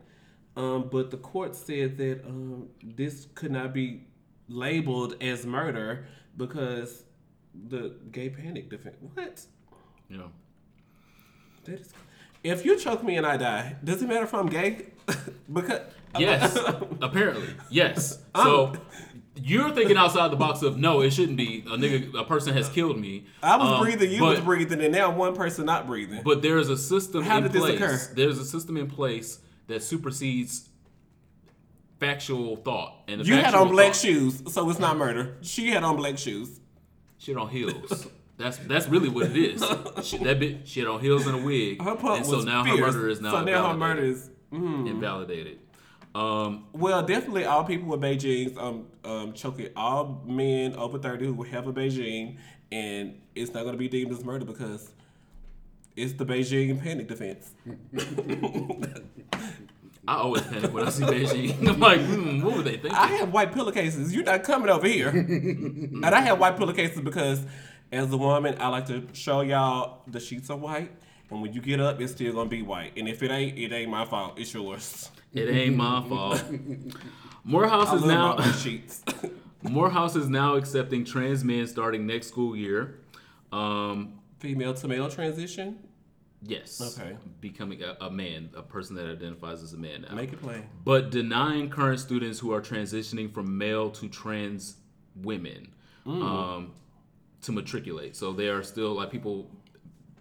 Um, 0.57 0.88
but 0.90 1.11
the 1.11 1.16
court 1.16 1.55
said 1.55 1.96
that 1.98 2.24
um, 2.26 2.68
this 2.82 3.28
could 3.34 3.53
not 3.53 3.72
be 3.72 4.03
labeled 4.48 5.16
as 5.22 5.46
murder 5.46 6.07
because 6.36 7.05
the 7.68 7.94
gay 8.11 8.30
panic 8.30 8.68
defense. 8.68 8.96
What? 9.14 9.44
You 10.09 10.18
know. 10.18 10.30
That 11.64 11.80
is, 11.80 11.92
if 12.42 12.64
you 12.64 12.78
choke 12.78 13.05
me 13.05 13.16
and 13.16 13.26
I 13.26 13.36
die, 13.36 13.76
does 13.84 14.03
it 14.03 14.09
matter 14.09 14.24
if 14.24 14.34
I'm 14.34 14.48
gay? 14.48 14.86
because 15.53 15.82
Yes, 16.18 16.59
apparently, 17.03 17.46
yes. 17.70 18.18
So 18.34 18.72
you're 19.36 19.70
thinking 19.70 19.96
outside 19.96 20.30
the 20.32 20.36
box 20.36 20.62
of 20.62 20.76
no, 20.76 21.03
it 21.03 21.12
shouldn't 21.12 21.36
be. 21.36 21.64
A 21.66 21.76
nigga, 21.76 22.18
a 22.18 22.24
person 22.24 22.53
has 22.55 22.68
killed 22.68 22.98
me. 22.98 23.26
I 23.42 23.57
was 23.57 23.68
Um, 23.68 23.80
breathing, 23.80 24.11
you 24.11 24.20
but, 24.20 24.30
was 24.30 24.40
breathing, 24.40 24.80
and 24.80 24.92
now 24.92 25.11
one 25.11 25.34
person 25.34 25.66
not 25.66 25.86
breathing. 25.86 26.22
But 26.24 26.42
there 26.42 26.59
is 26.59 26.68
a 26.68 26.76
system 26.76 27.22
How 27.22 27.36
in 27.38 27.44
did 27.44 27.53
this 27.53 27.64
occur? 27.64 27.98
There's 28.14 28.38
a 28.38 28.44
system 28.44 28.76
in 28.76 28.88
place 28.88 29.38
that 29.70 29.82
supersedes 29.82 30.68
factual 31.98 32.56
thought. 32.56 32.94
And 33.08 33.20
the 33.20 33.24
you 33.24 33.34
had 33.34 33.54
on 33.54 33.68
black 33.70 33.88
thought- 33.88 33.96
shoes, 33.96 34.42
so 34.52 34.68
it's 34.70 34.78
not 34.78 34.96
murder. 34.96 35.36
She 35.42 35.68
had 35.70 35.82
on 35.84 35.96
black 35.96 36.18
shoes. 36.18 36.60
She 37.18 37.32
had 37.32 37.40
on 37.40 37.48
heels. 37.48 38.06
That's 38.38 38.56
that's 38.58 38.86
really 38.88 39.10
what 39.10 39.26
it 39.26 39.36
is. 39.36 39.60
Shit, 40.02 40.22
that 40.24 40.40
bitch 40.40 40.66
shit 40.66 40.86
on 40.86 40.98
heels 41.00 41.26
and 41.26 41.38
a 41.40 41.42
wig. 41.44 41.82
Her 41.82 41.94
pump 41.96 42.16
and 42.18 42.26
so 42.26 42.36
was 42.36 42.46
now 42.46 42.64
fierce. 42.64 42.78
her 42.80 42.86
murder 42.86 43.08
is 43.10 43.20
now 43.20 43.32
So 43.32 43.44
now 43.44 43.66
her 43.66 43.72
invalidated. 43.74 43.78
murder 43.78 44.02
is. 44.04 44.30
invalidated. 44.90 45.58
Um, 46.14 46.64
Well, 46.72 47.02
definitely 47.04 47.44
all 47.44 47.64
people 47.64 47.88
with 47.88 48.00
Beijings 48.00 48.56
um, 48.56 48.86
um, 49.04 49.32
choking 49.34 49.68
all 49.76 50.22
men 50.26 50.74
over 50.74 50.98
30 50.98 51.26
who 51.26 51.42
have 51.44 51.66
a 51.68 51.72
Beijing, 51.72 52.38
and 52.72 53.20
it's 53.34 53.52
not 53.52 53.62
going 53.64 53.74
to 53.74 53.78
be 53.78 53.88
deemed 53.88 54.10
as 54.12 54.24
murder 54.24 54.44
because 54.46 54.90
it's 55.94 56.14
the 56.14 56.24
Beijing 56.24 56.82
panic 56.82 57.06
defense. 57.08 57.50
I 60.11 60.14
always 60.14 60.42
panic 60.42 60.74
when 60.74 60.84
I 60.84 60.90
see 60.90 61.04
Beijing. 61.04 61.68
I'm 61.68 61.78
like, 61.78 62.00
hmm, 62.00 62.42
what 62.42 62.56
were 62.56 62.62
they 62.62 62.72
thinking? 62.72 62.94
I 62.94 63.06
have 63.18 63.32
white 63.32 63.52
pillowcases. 63.52 64.12
You're 64.12 64.24
not 64.24 64.42
coming 64.42 64.68
over 64.68 64.88
here. 64.88 65.08
and 65.08 66.04
I 66.04 66.20
have 66.22 66.40
white 66.40 66.56
pillowcases 66.56 67.00
because, 67.00 67.40
as 67.92 68.12
a 68.12 68.16
woman, 68.16 68.56
I 68.58 68.66
like 68.66 68.86
to 68.86 69.06
show 69.12 69.42
y'all 69.42 70.02
the 70.08 70.18
sheets 70.18 70.50
are 70.50 70.56
white. 70.56 70.90
And 71.30 71.40
when 71.40 71.52
you 71.52 71.61
get 71.61 71.78
up, 71.78 72.00
it's 72.00 72.11
still 72.11 72.32
gonna 72.32 72.50
be 72.50 72.62
white. 72.62 72.94
And 72.96 73.06
if 73.06 73.22
it 73.22 73.30
ain't, 73.30 73.56
it 73.56 73.70
ain't 73.70 73.88
my 73.88 74.04
fault. 74.04 74.36
It's 74.36 74.52
yours. 74.52 75.12
It 75.32 75.48
ain't 75.48 75.76
my 75.76 76.02
fault. 76.08 76.42
Morehouse 77.44 77.90
I 77.90 77.94
is 77.94 78.04
now 78.04 78.42
sheets. 78.54 79.04
Morehouse 79.62 80.16
is 80.16 80.28
now 80.28 80.56
accepting 80.56 81.04
trans 81.04 81.44
men 81.44 81.68
starting 81.68 82.04
next 82.04 82.26
school 82.26 82.56
year. 82.56 82.98
Um, 83.52 84.18
Female 84.40 84.74
to 84.74 84.88
male 84.88 85.08
transition. 85.08 85.78
Yes. 86.43 86.80
Okay. 86.99 87.16
Becoming 87.41 87.82
a, 87.82 87.97
a 88.01 88.11
man, 88.11 88.51
a 88.57 88.62
person 88.62 88.97
that 88.97 89.07
identifies 89.09 89.62
as 89.62 89.72
a 89.72 89.76
man 89.78 90.07
now. 90.09 90.14
Make 90.14 90.32
it 90.32 90.41
plain. 90.43 90.64
but 90.84 91.11
denying 91.11 91.70
current 91.70 92.01
students 92.01 92.38
who 92.38 92.53
are 92.53 92.61
transitioning 92.61 93.32
from 93.32 93.57
male 93.59 93.91
to 93.91 94.09
trans 94.09 94.76
women 95.16 95.68
Mm. 96.07 96.22
um, 96.22 96.72
to 97.43 97.53
matriculate. 97.53 98.16
So 98.16 98.32
they 98.32 98.49
are 98.49 98.62
still 98.62 98.95
like 98.95 99.11
people 99.11 99.51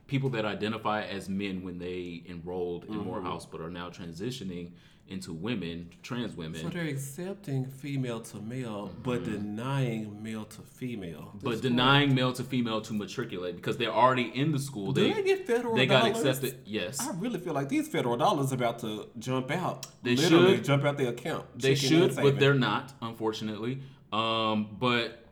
people 0.08 0.30
that 0.32 0.44
identify 0.44 1.04
as 1.04 1.30
men 1.30 1.64
when 1.64 1.78
they 1.80 2.22
enrolled 2.28 2.84
Mm-hmm. 2.86 3.00
in 3.00 3.06
Morehouse, 3.06 3.46
but 3.46 3.62
are 3.62 3.70
now 3.70 3.90
transitioning 3.90 4.72
into 5.10 5.34
women, 5.34 5.90
trans 6.04 6.36
women. 6.36 6.62
So 6.62 6.70
they're 6.70 6.86
accepting 6.88 7.66
female 7.66 8.20
to 8.22 8.38
male, 8.38 8.92
but 9.04 9.24
denying 9.26 10.22
male 10.22 10.46
to 10.46 10.62
female. 10.62 11.34
but 11.42 11.62
denying 11.62 12.14
male 12.14 12.32
to 12.34 12.44
female 12.44 12.82
to 12.82 12.94
matriculate 12.94 13.56
because 13.56 13.78
they're 13.78 13.92
already 13.92 14.32
in 14.36 14.52
the 14.52 14.60
school. 14.60 14.92
Do 14.92 15.02
They 15.02 15.14
they 15.14 15.24
get 15.24 15.48
federal 15.48 15.76
dollars. 15.76 15.78
they 15.78 15.86
got 15.88 16.06
accepted. 16.08 16.60
Yes, 16.66 17.00
I 17.02 17.12
really 17.18 17.40
feel 17.40 17.54
like 17.54 17.70
these 17.70 17.88
federal 17.88 18.18
dollars 18.18 18.52
about 18.52 18.80
to 18.80 19.08
jump 19.18 19.52
out. 19.52 19.88
They 20.04 20.16
Literally 20.16 20.56
should. 20.58 20.66
jump 20.66 20.86
out 20.86 20.98
their 20.98 21.10
account. 21.10 21.46
they 21.60 21.76
should, 21.76 22.16
but 22.16 22.40
they're 22.40 22.54
not, 22.54 22.94
unfortunately. 23.02 23.82
Um, 24.14 24.76
but 24.80 25.26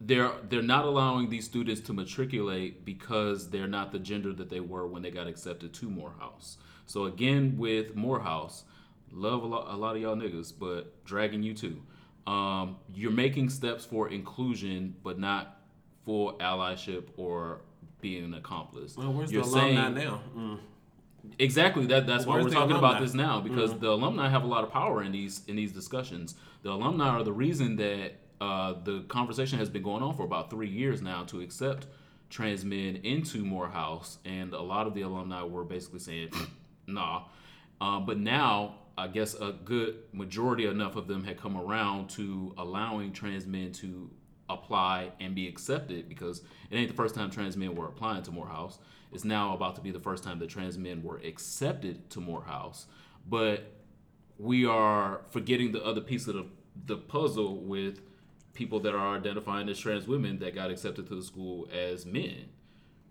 they're 0.00 0.32
they're 0.48 0.62
not 0.62 0.84
allowing 0.84 1.28
these 1.30 1.44
students 1.44 1.80
to 1.82 1.92
matriculate 1.92 2.84
because 2.84 3.50
they're 3.50 3.68
not 3.68 3.92
the 3.92 3.98
gender 3.98 4.32
that 4.32 4.50
they 4.50 4.60
were 4.60 4.86
when 4.86 5.02
they 5.02 5.10
got 5.10 5.26
accepted 5.26 5.72
to 5.74 5.88
Morehouse. 5.88 6.58
So 6.86 7.04
again, 7.04 7.56
with 7.56 7.94
Morehouse, 7.94 8.64
love 9.12 9.42
a 9.42 9.46
lot, 9.46 9.66
a 9.72 9.76
lot 9.76 9.96
of 9.96 10.02
y'all 10.02 10.16
niggas, 10.16 10.52
but 10.58 11.04
dragging 11.04 11.42
you 11.42 11.54
too. 11.54 11.80
Um, 12.26 12.76
you're 12.94 13.10
making 13.10 13.50
steps 13.50 13.84
for 13.84 14.08
inclusion, 14.08 14.94
but 15.02 15.18
not 15.18 15.60
for 16.04 16.34
allyship 16.38 17.08
or 17.16 17.60
being 18.00 18.24
an 18.24 18.34
accomplice. 18.34 18.96
Well, 18.96 19.12
where's 19.12 19.32
you're 19.32 19.42
the 19.42 19.48
alumni 19.48 19.82
saying- 19.82 19.94
now? 19.94 20.20
Mm. 20.36 20.58
Exactly. 21.38 21.86
That 21.86 22.06
that's 22.06 22.26
why 22.26 22.36
we're 22.36 22.50
talking 22.50 22.72
alumni? 22.72 22.78
about 22.78 23.00
this 23.00 23.14
now 23.14 23.40
because 23.40 23.78
the 23.78 23.90
alumni 23.90 24.28
have 24.28 24.42
a 24.42 24.46
lot 24.48 24.64
of 24.64 24.72
power 24.72 25.02
in 25.04 25.12
these 25.12 25.42
in 25.46 25.54
these 25.54 25.70
discussions. 25.72 26.34
The 26.62 26.70
alumni 26.70 27.08
are 27.10 27.22
the 27.22 27.32
reason 27.32 27.76
that 27.76 28.14
uh, 28.40 28.74
the 28.82 29.02
conversation 29.02 29.58
has 29.60 29.70
been 29.70 29.84
going 29.84 30.02
on 30.02 30.16
for 30.16 30.24
about 30.24 30.50
three 30.50 30.68
years 30.68 31.00
now 31.00 31.22
to 31.26 31.40
accept 31.40 31.86
trans 32.28 32.64
men 32.64 32.96
into 32.96 33.44
Morehouse, 33.44 34.18
and 34.24 34.52
a 34.52 34.60
lot 34.60 34.88
of 34.88 34.94
the 34.94 35.02
alumni 35.02 35.44
were 35.44 35.62
basically 35.62 36.00
saying, 36.00 36.30
"Nah." 36.88 37.22
Um, 37.80 38.04
but 38.04 38.18
now, 38.18 38.74
I 38.96 39.08
guess 39.08 39.34
a 39.34 39.52
good 39.64 39.96
majority 40.12 40.66
enough 40.66 40.96
of 40.96 41.06
them 41.06 41.24
had 41.24 41.38
come 41.38 41.56
around 41.56 42.10
to 42.10 42.54
allowing 42.58 43.12
trans 43.12 43.46
men 43.46 43.72
to 43.72 44.10
apply 44.48 45.12
and 45.20 45.34
be 45.34 45.48
accepted 45.48 46.08
because 46.08 46.42
it 46.70 46.76
ain't 46.76 46.88
the 46.88 46.94
first 46.94 47.14
time 47.14 47.30
trans 47.30 47.56
men 47.56 47.74
were 47.74 47.86
applying 47.86 48.22
to 48.24 48.30
Morehouse. 48.30 48.78
It's 49.12 49.24
now 49.24 49.54
about 49.54 49.76
to 49.76 49.80
be 49.80 49.90
the 49.90 50.00
first 50.00 50.24
time 50.24 50.38
that 50.38 50.48
trans 50.48 50.78
men 50.78 51.02
were 51.02 51.18
accepted 51.18 52.10
to 52.10 52.20
Morehouse. 52.20 52.86
But 53.28 53.72
we 54.38 54.66
are 54.66 55.22
forgetting 55.30 55.72
the 55.72 55.84
other 55.84 56.00
piece 56.00 56.26
of 56.26 56.34
the, 56.34 56.46
the 56.86 56.96
puzzle 56.96 57.56
with 57.56 58.00
people 58.54 58.80
that 58.80 58.94
are 58.94 59.16
identifying 59.16 59.68
as 59.68 59.78
trans 59.78 60.06
women 60.06 60.38
that 60.40 60.54
got 60.54 60.70
accepted 60.70 61.06
to 61.08 61.14
the 61.14 61.22
school 61.22 61.68
as 61.72 62.04
men. 62.04 62.48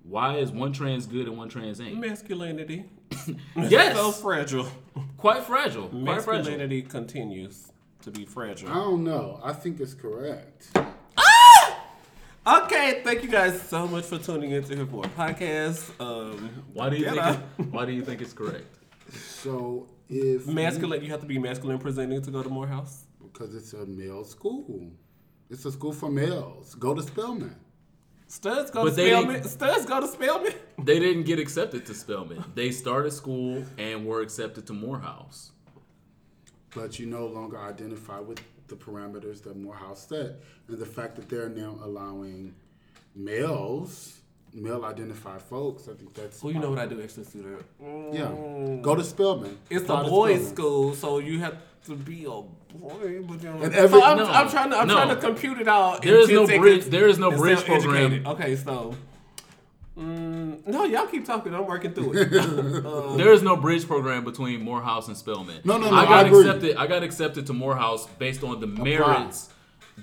Why 0.04 0.38
is 0.38 0.52
one 0.52 0.74
trans 0.74 1.06
good 1.06 1.28
and 1.28 1.38
one 1.38 1.49
trans 1.49 1.80
ain't? 1.82 1.99
Masculinity. 1.99 2.86
Yes. 3.56 3.95
so 3.95 4.12
fragile. 4.12 4.68
Quite 5.18 5.43
fragile. 5.43 5.89
Quite 5.89 6.22
fragile. 6.24 6.34
Masculinity 6.34 6.82
continues 6.82 7.72
to 8.04 8.10
be 8.12 8.26
fragile. 8.26 8.70
I 8.70 8.74
don't 8.76 9.04
know. 9.04 9.39
I 9.43 9.54
think 9.54 9.80
it's 9.80 9.93
correct. 9.93 10.70
Okay, 12.47 13.02
thank 13.04 13.22
you 13.22 13.30
guys 13.30 13.62
so 13.62 13.88
much 13.88 14.06
for 14.06 14.18
tuning 14.18 14.49
into 14.52 14.76
here 14.76 14.88
for 14.88 15.06
a 15.06 15.10
podcast. 15.10 15.91
Um, 16.02 16.64
Why 16.74 16.89
do 16.89 16.95
you 16.97 17.06
think? 17.06 17.22
up. 17.22 17.38
It, 17.60 17.66
why 17.68 17.86
do 17.86 17.91
you 17.91 18.02
think 18.04 18.20
it's 18.22 18.34
correct? 18.34 18.80
So 19.14 19.88
if 20.10 20.47
masculine? 20.47 21.04
You 21.04 21.12
have 21.12 21.22
to 21.22 21.28
be 21.28 21.38
masculine 21.38 21.78
presenting 21.78 22.20
to 22.24 22.32
go 22.32 22.41
to 22.41 22.49
Morehouse. 22.49 23.04
because 23.22 23.54
it's 23.54 23.74
a 23.74 23.86
male 23.86 24.24
school, 24.24 24.89
it's 25.52 25.66
a 25.66 25.72
school 25.72 25.93
for 25.93 26.10
males. 26.10 26.74
Go 26.76 26.95
to 26.95 27.04
Spelman. 27.04 27.56
Studs 28.32 28.72
go 28.72 28.84
But 28.86 28.92
to 28.92 28.96
they- 28.96 29.10
Spelman. 29.10 29.44
Studs 29.44 29.86
go 29.86 30.00
to 30.00 30.08
Spelman. 30.08 30.54
They 30.84 31.00
didn't 31.00 31.24
get 31.24 31.38
accepted 31.38 31.86
to 31.88 31.94
Spelman. 31.94 32.44
They 32.56 32.72
started 32.72 33.12
school 33.12 33.64
and 33.78 34.06
were 34.06 34.22
accepted 34.22 34.66
to 34.68 34.74
Morehouse. 34.74 35.52
but 36.74 36.98
you 36.98 37.06
no 37.08 37.28
longer 37.28 37.58
identify 37.60 38.20
with 38.20 38.40
the 38.70 38.76
parameters 38.78 39.44
that 39.44 39.58
Morehouse 39.58 40.08
set, 40.08 40.40
and 40.70 40.78
the 40.80 40.86
fact 40.86 41.18
that 41.18 41.28
they're 41.28 41.50
now 41.50 41.78
allowing 41.84 42.56
males, 43.16 44.20
male 44.54 44.84
identified 44.86 45.41
folks. 45.41 45.88
I 45.88 45.93
think 45.93 46.14
that's 46.14 46.43
Well, 46.43 46.54
you 46.54 46.60
know 46.60 46.70
what 46.70 46.80
I 46.80 46.86
do, 46.86 47.02
extra 47.02 47.24
student. 47.24 47.64
Yeah, 48.12 48.32
go 48.82 48.95
to 48.95 49.04
Spelman. 49.04 49.58
It's 49.70 49.86
Start 49.86 50.08
a 50.08 50.10
boys' 50.10 50.49
school, 50.49 50.93
so 50.95 51.20
you 51.20 51.39
have 51.39 51.58
to 51.86 51.95
be 51.95 52.26
a 52.26 52.30
boy. 52.30 53.22
But 53.28 53.41
you 53.43 53.49
know, 53.49 53.62
And 53.62 53.74
every- 53.74 53.99
so 53.99 54.06
I'm, 54.06 54.18
No, 54.18 54.26
I'm 54.26 54.49
trying 54.49 54.70
to 54.72 54.78
I'm 54.78 54.88
no. 54.88 54.93
trying 54.93 55.10
to 55.10 55.16
compute 55.16 55.60
it 55.60 55.68
out. 55.68 56.02
There 56.02 56.20
is 56.20 56.30
no 56.30 56.45
seconds 56.45 56.62
bridge- 56.62 56.86
there 56.86 57.08
is 57.08 57.18
no 57.20 57.30
and 57.30 57.38
bridge 57.39 57.64
program. 57.66 57.95
educated. 58.14 58.28
Okay, 58.28 58.56
so. 58.56 58.95
Mm, 59.97 60.66
no, 60.68 60.86
y'all 60.86 61.06
keep 61.06 61.26
talking. 61.26 61.54
I'm 61.54 61.66
working 61.68 61.93
through 61.93 62.14
it. 62.14 62.34
Uh, 62.34 63.16
There 63.18 63.34
is 63.34 63.43
no 63.43 63.58
bridge 63.58 63.86
program 63.88 64.24
between 64.24 64.62
Morehouse 64.62 65.08
and 65.10 65.18
Spelman. 65.18 65.62
No, 65.66 65.78
no, 65.78 65.89
no, 65.89 65.95
I 65.97 66.06
got 66.06 66.26
I 66.26 66.28
agree. 66.28 66.39
accepted. 66.47 66.76
I 66.78 66.88
got 66.88 67.04
accepted 67.04 67.45
to 67.47 67.54
Morehouse 67.54 68.08
based 68.18 68.41
on 68.43 68.62
the 68.62 68.68
merits, 68.68 69.49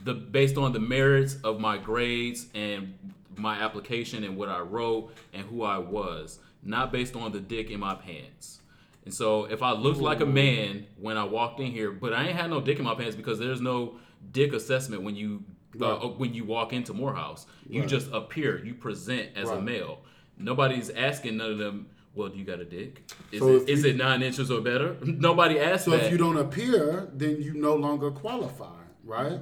the 0.04 0.12
based 0.14 0.58
on 0.58 0.72
the 0.72 0.78
merits 0.80 1.36
of 1.42 1.58
my 1.58 1.78
grades 1.78 2.46
and 2.54 2.94
my 3.38 3.56
application 3.60 4.24
and 4.24 4.36
what 4.36 4.48
I 4.48 4.60
wrote 4.60 5.12
and 5.32 5.44
who 5.46 5.62
I 5.62 5.78
was, 5.78 6.38
not 6.62 6.92
based 6.92 7.16
on 7.16 7.32
the 7.32 7.40
dick 7.40 7.70
in 7.70 7.80
my 7.80 7.94
pants. 7.94 8.60
And 9.04 9.14
so, 9.14 9.44
if 9.44 9.62
I 9.62 9.72
looked 9.72 10.00
like 10.00 10.20
a 10.20 10.26
man 10.26 10.86
when 11.00 11.16
I 11.16 11.24
walked 11.24 11.60
in 11.60 11.72
here, 11.72 11.90
but 11.90 12.12
I 12.12 12.26
ain't 12.28 12.36
had 12.36 12.50
no 12.50 12.60
dick 12.60 12.78
in 12.78 12.84
my 12.84 12.94
pants 12.94 13.16
because 13.16 13.38
there's 13.38 13.60
no 13.60 13.94
dick 14.32 14.52
assessment 14.52 15.02
when 15.02 15.16
you 15.16 15.44
uh, 15.80 15.96
when 16.08 16.34
you 16.34 16.44
walk 16.44 16.72
into 16.72 16.92
Morehouse. 16.92 17.46
You 17.68 17.80
Right. 17.80 17.88
just 17.88 18.10
appear, 18.12 18.62
you 18.64 18.74
present 18.74 19.30
as 19.36 19.48
a 19.48 19.60
male. 19.60 20.00
Nobody's 20.36 20.90
asking 20.90 21.36
none 21.36 21.52
of 21.52 21.58
them. 21.58 21.86
Well, 22.14 22.28
do 22.28 22.38
you 22.38 22.44
got 22.44 22.58
a 22.58 22.64
dick? 22.64 23.02
Is 23.30 23.40
So 23.40 23.48
it 23.56 23.68
you- 23.68 23.84
it 23.90 23.96
nine 23.96 24.22
inches 24.22 24.50
or 24.50 24.60
better? 24.60 24.96
Nobody 25.04 25.58
asked 25.60 25.84
So 25.84 25.92
that. 25.92 26.04
if 26.06 26.10
you 26.12 26.18
don't 26.18 26.36
appear, 26.38 27.08
then 27.14 27.40
you 27.40 27.54
no 27.54 27.76
longer 27.76 28.10
qualify, 28.10 28.74
right? 29.04 29.38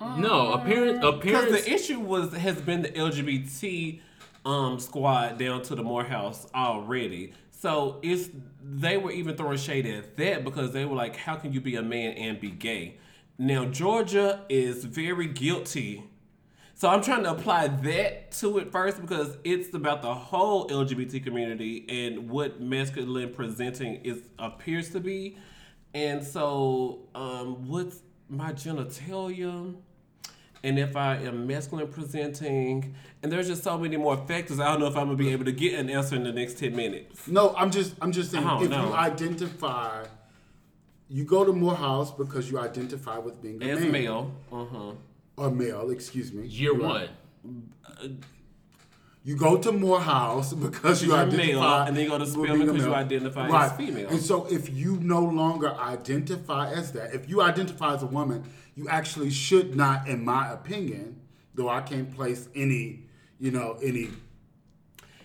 No 0.00 0.52
appearance. 0.52 0.98
Because 0.98 1.14
Appearance. 1.14 1.64
the 1.64 1.72
issue 1.72 2.00
was 2.00 2.32
has 2.34 2.60
been 2.60 2.82
the 2.82 2.90
LGBT 2.90 4.00
um, 4.44 4.78
squad 4.78 5.38
down 5.38 5.62
to 5.62 5.74
the 5.74 5.82
Morehouse 5.82 6.46
already. 6.54 7.32
So 7.50 7.98
it's 8.02 8.28
they 8.62 8.96
were 8.96 9.10
even 9.10 9.36
throwing 9.36 9.58
shade 9.58 9.86
at 9.86 10.16
that 10.16 10.44
because 10.44 10.72
they 10.72 10.84
were 10.84 10.96
like, 10.96 11.16
"How 11.16 11.36
can 11.36 11.52
you 11.52 11.60
be 11.60 11.76
a 11.76 11.82
man 11.82 12.12
and 12.12 12.40
be 12.40 12.50
gay?" 12.50 12.96
Now 13.38 13.64
Georgia 13.66 14.44
is 14.48 14.84
very 14.84 15.26
guilty. 15.28 16.04
So 16.74 16.90
I'm 16.90 17.02
trying 17.02 17.22
to 17.22 17.30
apply 17.30 17.68
that 17.68 18.32
to 18.32 18.58
it 18.58 18.70
first 18.70 19.00
because 19.00 19.38
it's 19.44 19.72
about 19.74 20.02
the 20.02 20.12
whole 20.12 20.68
LGBT 20.68 21.24
community 21.24 21.86
and 21.88 22.28
what 22.28 22.60
masculine 22.60 23.32
presenting 23.32 23.94
is 24.04 24.22
appears 24.38 24.90
to 24.90 25.00
be. 25.00 25.38
And 25.94 26.22
so, 26.22 27.08
um, 27.14 27.66
what's 27.66 28.00
my 28.28 28.52
genitalia? 28.52 29.74
And 30.64 30.78
if 30.78 30.96
I 30.96 31.16
am 31.16 31.46
masculine 31.46 31.88
presenting, 31.88 32.94
and 33.22 33.30
there's 33.30 33.46
just 33.48 33.62
so 33.64 33.78
many 33.78 33.96
more 33.96 34.16
factors. 34.16 34.58
I 34.60 34.66
don't 34.70 34.80
know 34.80 34.86
if 34.86 34.96
I'm 34.96 35.06
gonna 35.06 35.16
be 35.16 35.32
able 35.32 35.44
to 35.46 35.52
get 35.52 35.74
an 35.78 35.88
answer 35.90 36.16
in 36.16 36.24
the 36.24 36.32
next 36.32 36.58
ten 36.58 36.74
minutes. 36.74 37.28
No, 37.28 37.54
I'm 37.56 37.70
just 37.70 37.94
I'm 38.00 38.12
just 38.12 38.30
saying 38.30 38.46
if 38.60 38.70
know. 38.70 38.88
you 38.88 38.94
identify 38.94 40.04
you 41.08 41.24
go 41.24 41.44
to 41.44 41.52
Morehouse 41.52 42.10
because 42.10 42.50
you 42.50 42.58
identify 42.58 43.18
with 43.18 43.40
being 43.40 43.62
a 43.62 43.66
As 43.66 43.80
man. 43.80 43.92
male, 43.92 44.32
uh 44.52 44.64
huh. 44.64 44.92
Or 45.36 45.50
male, 45.50 45.90
excuse 45.90 46.32
me. 46.32 46.46
year 46.46 46.72
Right. 46.74 47.08
one. 47.44 48.22
You 49.24 49.36
go 49.36 49.56
to 49.58 49.72
Morehouse 49.72 50.52
because 50.54 51.02
you 51.02 51.08
You're 51.08 51.18
identify, 51.18 51.46
male, 51.46 51.62
and 51.82 51.96
then 51.96 52.04
you 52.04 52.10
go 52.10 52.18
to 52.18 52.26
Spelman 52.26 52.60
because 52.60 52.76
you 52.76 52.82
male. 52.90 52.94
identify 52.94 53.64
as 53.66 53.72
female. 53.72 54.08
And 54.08 54.20
so, 54.20 54.46
if 54.46 54.72
you 54.72 54.98
no 55.00 55.20
longer 55.20 55.74
identify 55.74 56.70
as 56.72 56.92
that, 56.92 57.12
if 57.12 57.28
you 57.28 57.42
identify 57.42 57.94
as 57.94 58.04
a 58.04 58.06
woman, 58.06 58.44
you 58.76 58.88
actually 58.88 59.30
should 59.30 59.74
not, 59.74 60.06
in 60.06 60.24
my 60.24 60.52
opinion, 60.52 61.20
though 61.54 61.68
I 61.68 61.80
can't 61.80 62.14
place 62.14 62.48
any, 62.54 63.04
you 63.40 63.50
know, 63.50 63.78
any 63.82 64.10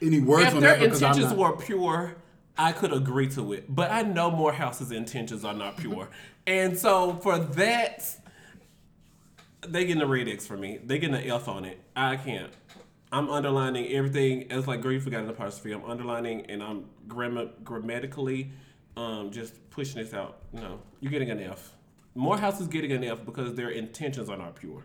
any 0.02 0.20
words 0.20 0.48
If 0.48 0.56
on 0.56 0.62
their 0.62 0.72
that 0.72 0.80
because 0.80 1.04
I'm 1.04 1.12
intentions 1.12 1.38
not. 1.38 1.52
were 1.52 1.58
pure, 1.58 2.16
I 2.58 2.72
could 2.72 2.92
agree 2.92 3.30
to 3.30 3.54
it. 3.54 3.74
But 3.74 3.92
I 3.92 4.02
know 4.02 4.32
Morehouse's 4.32 4.92
intentions 4.92 5.46
are 5.46 5.54
not 5.54 5.78
pure. 5.78 6.10
and 6.48 6.78
so 6.78 7.14
for 7.22 7.38
that, 7.38 8.18
they 9.68 9.86
getting 9.86 10.02
a 10.02 10.08
red 10.08 10.28
X 10.28 10.48
for 10.48 10.58
me. 10.58 10.80
They 10.84 10.98
getting 10.98 11.16
an 11.16 11.30
F 11.30 11.48
on 11.48 11.66
it. 11.66 11.80
I 11.96 12.16
can't. 12.16 12.52
I'm 13.12 13.30
underlining 13.30 13.92
everything. 13.92 14.48
It's 14.50 14.68
like, 14.68 14.82
girl, 14.82 14.94
you 14.94 15.02
forgot 15.02 15.24
an 15.24 15.30
apostrophe. 15.30 15.74
I'm 15.74 15.84
underlining 15.84 16.46
and 16.50 16.64
I'm 16.64 16.86
grammar 17.08 17.50
grammatically 17.64 18.52
um, 18.96 19.32
just 19.32 19.54
pushing 19.70 20.02
this 20.02 20.14
out. 20.14 20.40
No, 20.54 20.80
you're 21.02 21.12
getting 21.12 21.30
an 21.30 21.42
F. 21.42 21.76
Morehouse 22.16 22.60
is 22.60 22.68
getting 22.68 22.92
an 22.92 23.04
F 23.04 23.20
because 23.26 23.56
their 23.56 23.70
intentions 23.70 24.30
are 24.30 24.38
not 24.38 24.56
pure. 24.56 24.84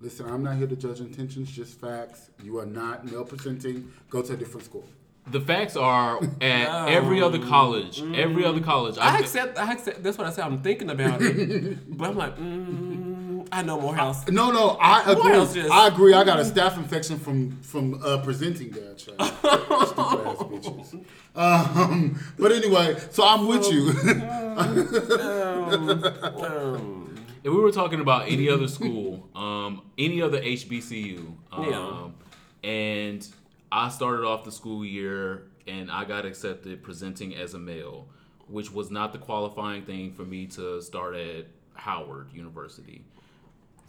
Listen, 0.00 0.30
I'm 0.30 0.44
not 0.44 0.56
here 0.56 0.68
to 0.68 0.76
judge 0.76 1.00
intentions, 1.00 1.50
just 1.50 1.80
facts. 1.80 2.30
You 2.44 2.58
are 2.58 2.66
not 2.66 3.04
male 3.10 3.24
presenting. 3.24 3.92
Go 4.10 4.22
to 4.22 4.34
a 4.34 4.36
different 4.36 4.64
school. 4.64 4.86
The 5.26 5.40
facts 5.40 5.76
are 5.76 6.18
at 6.40 6.88
every 6.88 7.20
other 7.20 7.38
college, 7.38 8.02
every 8.14 8.44
other 8.44 8.60
college. 8.60 8.96
I 8.96 9.14
I've- 9.14 9.24
accept. 9.24 9.58
I 9.58 9.72
accept. 9.72 10.02
That's 10.02 10.16
what 10.16 10.26
I 10.26 10.30
said. 10.30 10.44
I'm 10.44 10.62
thinking 10.62 10.88
about 10.88 11.20
it, 11.20 11.96
but 11.98 12.08
I'm 12.10 12.16
like, 12.16 12.38
mm, 12.38 12.97
I 13.52 13.62
know 13.62 13.80
Morehouse. 13.80 14.28
No, 14.28 14.50
no, 14.50 14.70
I 14.80 15.12
agree. 15.12 15.32
just- 15.32 15.56
I 15.70 15.86
agree. 15.88 16.12
I 16.14 16.24
got 16.24 16.38
a 16.38 16.42
staph 16.42 16.76
infection 16.76 17.18
from 17.18 17.52
from 17.62 18.00
uh, 18.04 18.18
presenting 18.22 18.70
there. 18.70 18.94
Stupid 18.98 19.24
ass 19.26 20.38
bitches. 20.42 21.04
Um, 21.34 22.18
but 22.38 22.52
anyway, 22.52 22.96
so 23.10 23.24
I'm 23.24 23.46
with 23.46 23.70
you. 23.72 23.92
Um, 25.78 27.14
If 27.44 27.52
we 27.52 27.60
were 27.60 27.70
talking 27.72 28.00
about 28.00 28.28
any 28.28 28.48
other 28.48 28.66
school, 28.68 29.28
um, 29.34 29.82
any 29.96 30.20
other 30.20 30.40
HBCU, 30.40 31.34
um, 31.52 32.14
and 32.64 33.26
I 33.70 33.88
started 33.90 34.24
off 34.26 34.44
the 34.44 34.50
school 34.52 34.84
year 34.84 35.44
and 35.66 35.90
I 35.90 36.04
got 36.04 36.24
accepted 36.26 36.82
presenting 36.82 37.36
as 37.36 37.54
a 37.54 37.58
male, 37.58 38.08
which 38.48 38.72
was 38.72 38.90
not 38.90 39.12
the 39.12 39.18
qualifying 39.18 39.82
thing 39.84 40.12
for 40.12 40.24
me 40.24 40.46
to 40.48 40.82
start 40.82 41.14
at 41.14 41.46
Howard 41.74 42.32
University. 42.32 43.04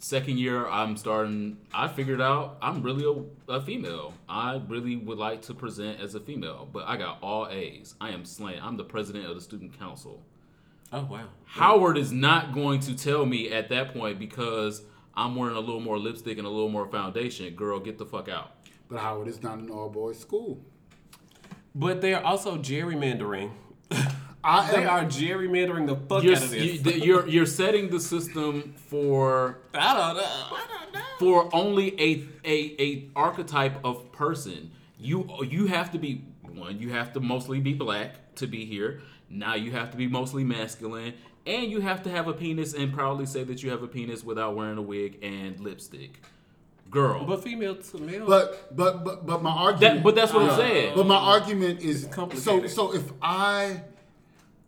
Second 0.02 0.38
year, 0.38 0.66
I'm 0.66 0.96
starting. 0.96 1.58
I 1.74 1.86
figured 1.86 2.22
out 2.22 2.56
I'm 2.62 2.82
really 2.82 3.04
a, 3.48 3.52
a 3.52 3.60
female. 3.60 4.14
I 4.28 4.60
really 4.66 4.96
would 4.96 5.18
like 5.18 5.42
to 5.42 5.54
present 5.54 6.00
as 6.00 6.14
a 6.14 6.20
female, 6.20 6.66
but 6.72 6.88
I 6.88 6.96
got 6.96 7.18
all 7.22 7.46
A's. 7.50 7.94
I 8.00 8.08
am 8.10 8.24
slaying. 8.24 8.60
I'm 8.62 8.78
the 8.78 8.84
president 8.84 9.26
of 9.26 9.34
the 9.34 9.42
student 9.42 9.78
council. 9.78 10.22
oh 10.90 11.04
wow. 11.04 11.26
Howard 11.44 11.98
is 11.98 12.12
not 12.12 12.54
going 12.54 12.80
to 12.80 12.96
tell 12.96 13.26
me 13.26 13.52
at 13.52 13.68
that 13.68 13.92
point 13.92 14.18
because 14.18 14.82
I'm 15.14 15.36
wearing 15.36 15.56
a 15.56 15.60
little 15.60 15.80
more 15.80 15.98
lipstick 15.98 16.38
and 16.38 16.46
a 16.46 16.50
little 16.50 16.70
more 16.70 16.86
foundation. 16.88 17.54
Girl, 17.54 17.78
get 17.78 17.98
the 17.98 18.06
fuck 18.06 18.30
out. 18.30 18.52
but 18.88 19.00
Howard 19.00 19.28
is 19.28 19.42
not 19.42 19.58
an 19.58 19.68
all 19.70 19.90
boys 19.90 20.18
school. 20.18 20.64
But 21.74 22.00
they 22.00 22.14
are 22.14 22.22
also 22.24 22.56
gerrymandering. 22.56 23.50
I 24.42 24.70
They 24.70 24.84
am, 24.84 24.88
are 24.88 25.04
gerrymandering 25.04 25.86
the 25.86 25.96
fuck 25.96 26.22
You're, 26.22 26.36
out 26.36 26.42
of 26.44 26.54
you, 26.54 26.78
this. 26.78 26.96
you're 26.98 27.28
you're 27.28 27.46
setting 27.46 27.90
the 27.90 28.00
system 28.00 28.74
for 28.88 29.58
I 29.74 29.94
don't 29.94 30.16
know. 30.16 30.22
I 30.24 30.66
don't 30.82 30.94
know. 30.94 31.00
for 31.18 31.54
only 31.54 32.00
a 32.00 32.24
a 32.44 32.82
a 32.82 33.08
archetype 33.16 33.84
of 33.84 34.10
person. 34.12 34.70
You 34.98 35.28
you 35.48 35.66
have 35.66 35.90
to 35.92 35.98
be 35.98 36.24
one. 36.54 36.78
You 36.80 36.90
have 36.90 37.12
to 37.14 37.20
mostly 37.20 37.60
be 37.60 37.74
black 37.74 38.34
to 38.36 38.46
be 38.46 38.64
here. 38.64 39.02
Now 39.28 39.54
you 39.54 39.72
have 39.72 39.90
to 39.92 39.96
be 39.96 40.06
mostly 40.08 40.42
masculine, 40.42 41.14
and 41.46 41.70
you 41.70 41.80
have 41.80 42.02
to 42.04 42.10
have 42.10 42.26
a 42.26 42.32
penis 42.32 42.72
and 42.74 42.92
proudly 42.92 43.26
say 43.26 43.44
that 43.44 43.62
you 43.62 43.70
have 43.70 43.82
a 43.82 43.88
penis 43.88 44.24
without 44.24 44.56
wearing 44.56 44.78
a 44.78 44.82
wig 44.82 45.18
and 45.22 45.60
lipstick. 45.60 46.20
Girl, 46.90 47.24
But 47.24 47.44
female 47.44 47.76
to 47.76 47.98
male. 47.98 48.26
but 48.26 48.74
but 48.76 49.04
but 49.04 49.24
but 49.24 49.42
my 49.42 49.50
argument. 49.52 49.80
That- 49.98 50.02
but 50.02 50.14
that's 50.16 50.32
what 50.32 50.50
I'm 50.50 50.56
saying. 50.56 50.94
But 50.96 51.06
my 51.06 51.14
argument 51.16 51.80
is 51.82 52.08
so 52.34 52.66
so 52.66 52.92
if 52.94 53.12
I 53.22 53.82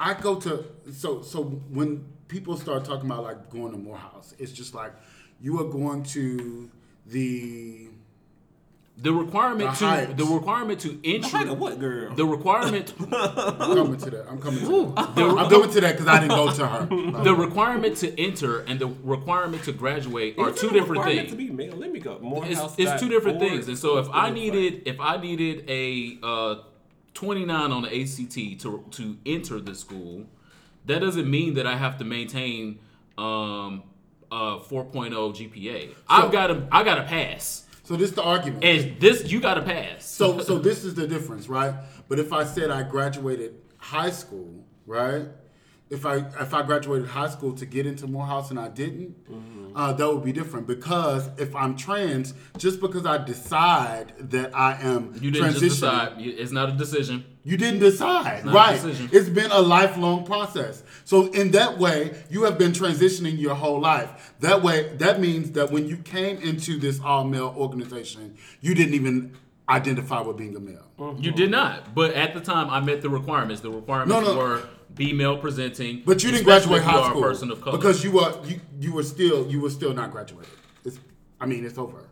I 0.03 0.15
go 0.15 0.35
to 0.41 0.65
so 0.93 1.23
so 1.23 1.45
when 1.45 2.05
people 2.27 2.57
start 2.57 2.85
talking 2.85 3.07
about 3.11 3.23
like 3.23 3.51
going 3.51 3.73
to 3.73 3.79
Morehouse, 3.79 4.35
it's 4.39 4.53
just 4.53 4.75
like 4.75 4.93
you 5.41 5.61
are 5.61 5.71
going 5.71 6.03
to 6.05 6.71
the 7.07 7.89
the 8.99 9.13
requirement 9.13 9.71
The 9.71 9.77
to 9.79 9.87
height. 9.87 10.17
the 10.17 10.25
requirement 10.25 10.81
to 10.81 10.89
Height 10.89 10.99
of 10.99 11.35
enter 11.35 11.55
what 11.55 11.79
girl? 11.79 12.15
the 12.15 12.27
requirement 12.27 12.93
I'm 13.01 13.09
coming 13.09 13.97
to 13.97 14.11
that. 14.11 14.27
I'm 14.29 14.41
coming 14.41 14.61
to 14.61 14.93
that. 14.95 15.15
the, 15.15 15.25
I'm 15.25 15.49
coming 15.51 15.71
to 15.71 15.81
that 15.81 15.93
because 15.93 16.07
I 16.09 16.21
didn't 16.21 16.37
go 16.37 16.53
to 16.53 16.67
her. 16.67 16.87
the 17.25 17.35
requirement 17.35 17.97
to 17.99 18.21
enter 18.21 18.61
and 18.61 18.79
the 18.81 18.89
requirement 19.03 19.65
to 19.65 19.73
graduate 19.73 20.39
are 20.39 20.51
Is 20.51 20.61
two 20.61 20.71
different 20.71 21.05
things. 21.05 21.31
To 21.31 21.37
be 21.37 21.49
male. 21.51 21.77
Let 21.77 21.91
me 21.91 22.01
go. 22.01 22.15
it's, 22.15 22.23
Morehouse. 22.23 22.75
it's 22.77 23.01
two 23.01 23.09
different 23.09 23.39
things. 23.41 23.69
And 23.69 23.79
so 23.79 23.99
if 23.99 24.09
I 24.13 24.31
needed 24.31 24.83
if 24.87 25.01
I 25.01 25.17
needed 25.17 25.65
a 25.69 26.19
uh, 26.23 26.55
29 27.23 27.71
on 27.71 27.83
the 27.83 28.03
ACT 28.03 28.61
to 28.63 28.85
to 28.91 29.17
enter 29.25 29.61
the 29.61 29.77
school, 29.77 30.27
that 30.87 30.99
doesn't 30.99 31.31
mean 31.31 31.55
that 31.55 31.69
I 31.69 31.77
have 31.77 31.99
to 31.99 32.05
maintain 32.05 32.81
um 33.17 33.85
uh 34.33 34.59
4.0 34.59 35.13
GPA. 35.13 35.95
I've 36.09 36.33
got 36.33 36.49
to 36.49 36.67
I 36.73 36.83
got 36.83 36.97
to 36.97 37.05
pass. 37.05 37.67
So 37.85 37.95
this 37.95 38.11
is 38.11 38.17
the 38.17 38.25
argument. 38.25 38.65
And 38.65 39.01
this 39.01 39.31
you 39.31 39.41
got 39.41 39.55
to 39.55 39.63
pass. 39.63 40.05
So 40.05 40.41
so 40.41 40.59
this 40.59 40.83
is 40.85 40.95
the 40.97 41.07
difference, 41.07 41.49
right? 41.49 41.75
But 42.09 42.19
if 42.19 42.33
I 42.33 42.43
said 42.45 42.73
I 42.73 42.83
graduated 42.83 43.55
high 43.77 44.11
school, 44.11 44.65
right? 44.85 45.27
If 45.93 46.07
I 46.07 46.17
if 46.41 46.55
I 46.55 46.63
graduated 46.63 47.09
high 47.09 47.29
school 47.29 47.53
to 47.55 47.67
get 47.67 47.85
into 47.87 48.07
Morehouse 48.07 48.51
and 48.51 48.59
I 48.59 48.69
didn't, 48.69 49.13
Mm-hmm. 49.31 49.77
uh, 49.77 49.93
that 49.95 50.07
would 50.13 50.25
be 50.25 50.33
different. 50.33 50.67
Because 50.67 51.29
if 51.39 51.55
I'm 51.55 51.77
trans, 51.77 52.35
just 52.59 52.81
because 52.81 53.05
I 53.07 53.19
decide 53.19 54.15
that 54.31 54.55
I 54.55 54.71
am 54.83 55.15
you 55.21 55.31
didn't 55.31 55.59
decide. 55.61 56.15
It's 56.19 56.53
not 56.53 56.69
a 56.69 56.73
decision. 56.73 57.25
you 57.45 57.57
didn't 57.57 57.81
decide, 57.81 58.45
a 58.47 58.51
right? 58.51 58.75
decision. 58.75 59.09
It's 59.13 59.29
been 59.29 59.51
a 59.51 59.61
lifelong 59.61 60.25
process. 60.25 60.83
So 61.05 61.27
in 61.41 61.51
that 61.53 61.79
way, 61.79 62.15
you 62.31 62.45
have 62.45 62.57
been 62.59 62.73
transitioning 62.73 63.39
your 63.39 63.55
whole 63.55 63.81
life. 63.81 64.35
That 64.41 64.63
way, 64.63 64.95
that 64.99 65.21
means 65.21 65.53
that 65.53 65.71
when 65.71 65.87
you 65.89 65.97
came 65.99 66.37
into 66.39 66.79
this 66.79 67.01
all 67.01 67.25
male 67.25 67.55
organization, 67.57 68.37
you 68.61 68.75
didn't 68.75 68.95
even 68.95 69.37
identify 69.77 70.21
with 70.21 70.37
being 70.37 70.55
a 70.57 70.61
male. 70.61 71.17
You 71.19 71.33
did 71.33 71.51
not. 71.51 71.95
But 71.95 72.15
at 72.15 72.35
the 72.35 72.41
time, 72.41 72.71
I 72.71 72.81
met 72.81 73.03
the 73.03 73.09
requirements. 73.11 73.61
The 73.63 73.71
requirements 73.71 74.13
No, 74.15 74.21
no. 74.35 74.39
were 74.39 74.63
be 74.95 75.13
male 75.13 75.39
presenting. 75.39 76.03
But 76.05 76.23
you 76.23 76.31
didn't 76.31 76.45
graduate 76.45 76.81
if 76.83 76.85
you 76.85 76.91
high 76.91 76.99
are 76.99 77.11
school 77.11 77.25
A 77.25 77.27
person 77.29 77.51
of 77.51 77.61
color. 77.63 77.79
because 77.79 78.05
you 78.05 78.13
were 78.13 78.35
you, 78.45 78.61
you 78.81 78.93
were 78.93 79.03
still 79.03 79.51
you 79.51 79.61
were 79.61 79.71
still 79.71 79.95
not 79.95 80.11
graduated. 80.13 80.53
It's 80.85 80.99
I 81.41 81.47
mean 81.47 81.65
it's 81.65 81.79
over. 81.79 82.09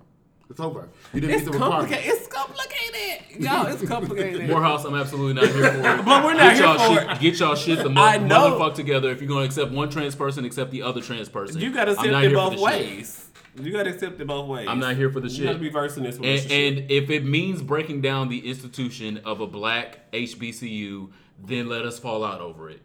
It's 0.49 0.59
over. 0.59 0.89
You 1.15 1.21
didn't 1.21 1.37
It's 1.37 1.45
meet 1.45 1.53
the 1.53 1.59
requirement. 1.59 1.91
complicated. 1.91 2.13
It's 2.19 2.27
complicated. 2.27 3.41
Y'all, 3.45 3.67
it's 3.67 3.87
complicated. 3.87 4.49
Morehouse, 4.49 4.85
I'm 4.85 4.97
absolutely 4.97 5.35
not 5.35 5.45
here 5.55 5.73
for 5.73 5.79
it. 6.01 6.05
But 6.05 6.25
we're 6.25 6.35
not 6.35 6.41
get 6.41 6.57
here 6.57 6.65
y'all 6.65 6.79
for 6.95 7.01
shit, 7.01 7.11
it. 7.11 7.21
Get 7.21 7.39
y'all 7.39 7.55
shit 7.55 7.79
the 7.85 7.89
mo- 7.91 8.03
I 8.03 8.19
know. 8.19 8.59
motherfuck 8.59 8.75
together. 8.75 9.11
If 9.11 9.21
you're 9.21 9.29
gonna 9.29 9.45
accept 9.45 9.71
one 9.71 9.91
trans 9.91 10.17
person, 10.17 10.45
accept 10.45 10.73
the 10.73 10.83
other 10.83 11.01
trans 11.01 11.29
person. 11.29 11.61
You 11.61 11.73
gotta 11.73 11.93
accept 11.93 12.11
not 12.11 12.25
it 12.25 12.33
both 12.35 12.59
ways. 12.59 13.27
shit. 13.27 13.30
Ways. 13.57 13.67
You 13.67 13.73
gotta 13.73 13.91
accept 13.91 14.21
it 14.21 14.27
both 14.27 14.49
ways. 14.49 14.67
I'm 14.69 14.79
not 14.81 14.97
here 14.97 15.11
for 15.11 15.21
the 15.21 15.29
You 15.29 15.35
shit. 15.35 15.45
gotta 15.47 15.59
be 15.59 15.69
versed 15.69 15.97
in 15.97 16.05
this 16.05 16.17
And, 16.17 16.25
relationship. 16.25 16.79
and 16.83 16.91
if 16.91 17.11
it 17.11 17.25
means 17.25 17.63
breaking 17.63 18.01
down 18.01 18.29
the 18.29 18.49
institution 18.49 19.19
of 19.25 19.41
a 19.41 19.47
black 19.47 20.11
HBCU, 20.13 21.11
then 21.45 21.69
let 21.69 21.85
us 21.85 21.99
fall 21.99 22.25
out 22.25 22.41
over 22.41 22.71
it. 22.71 22.81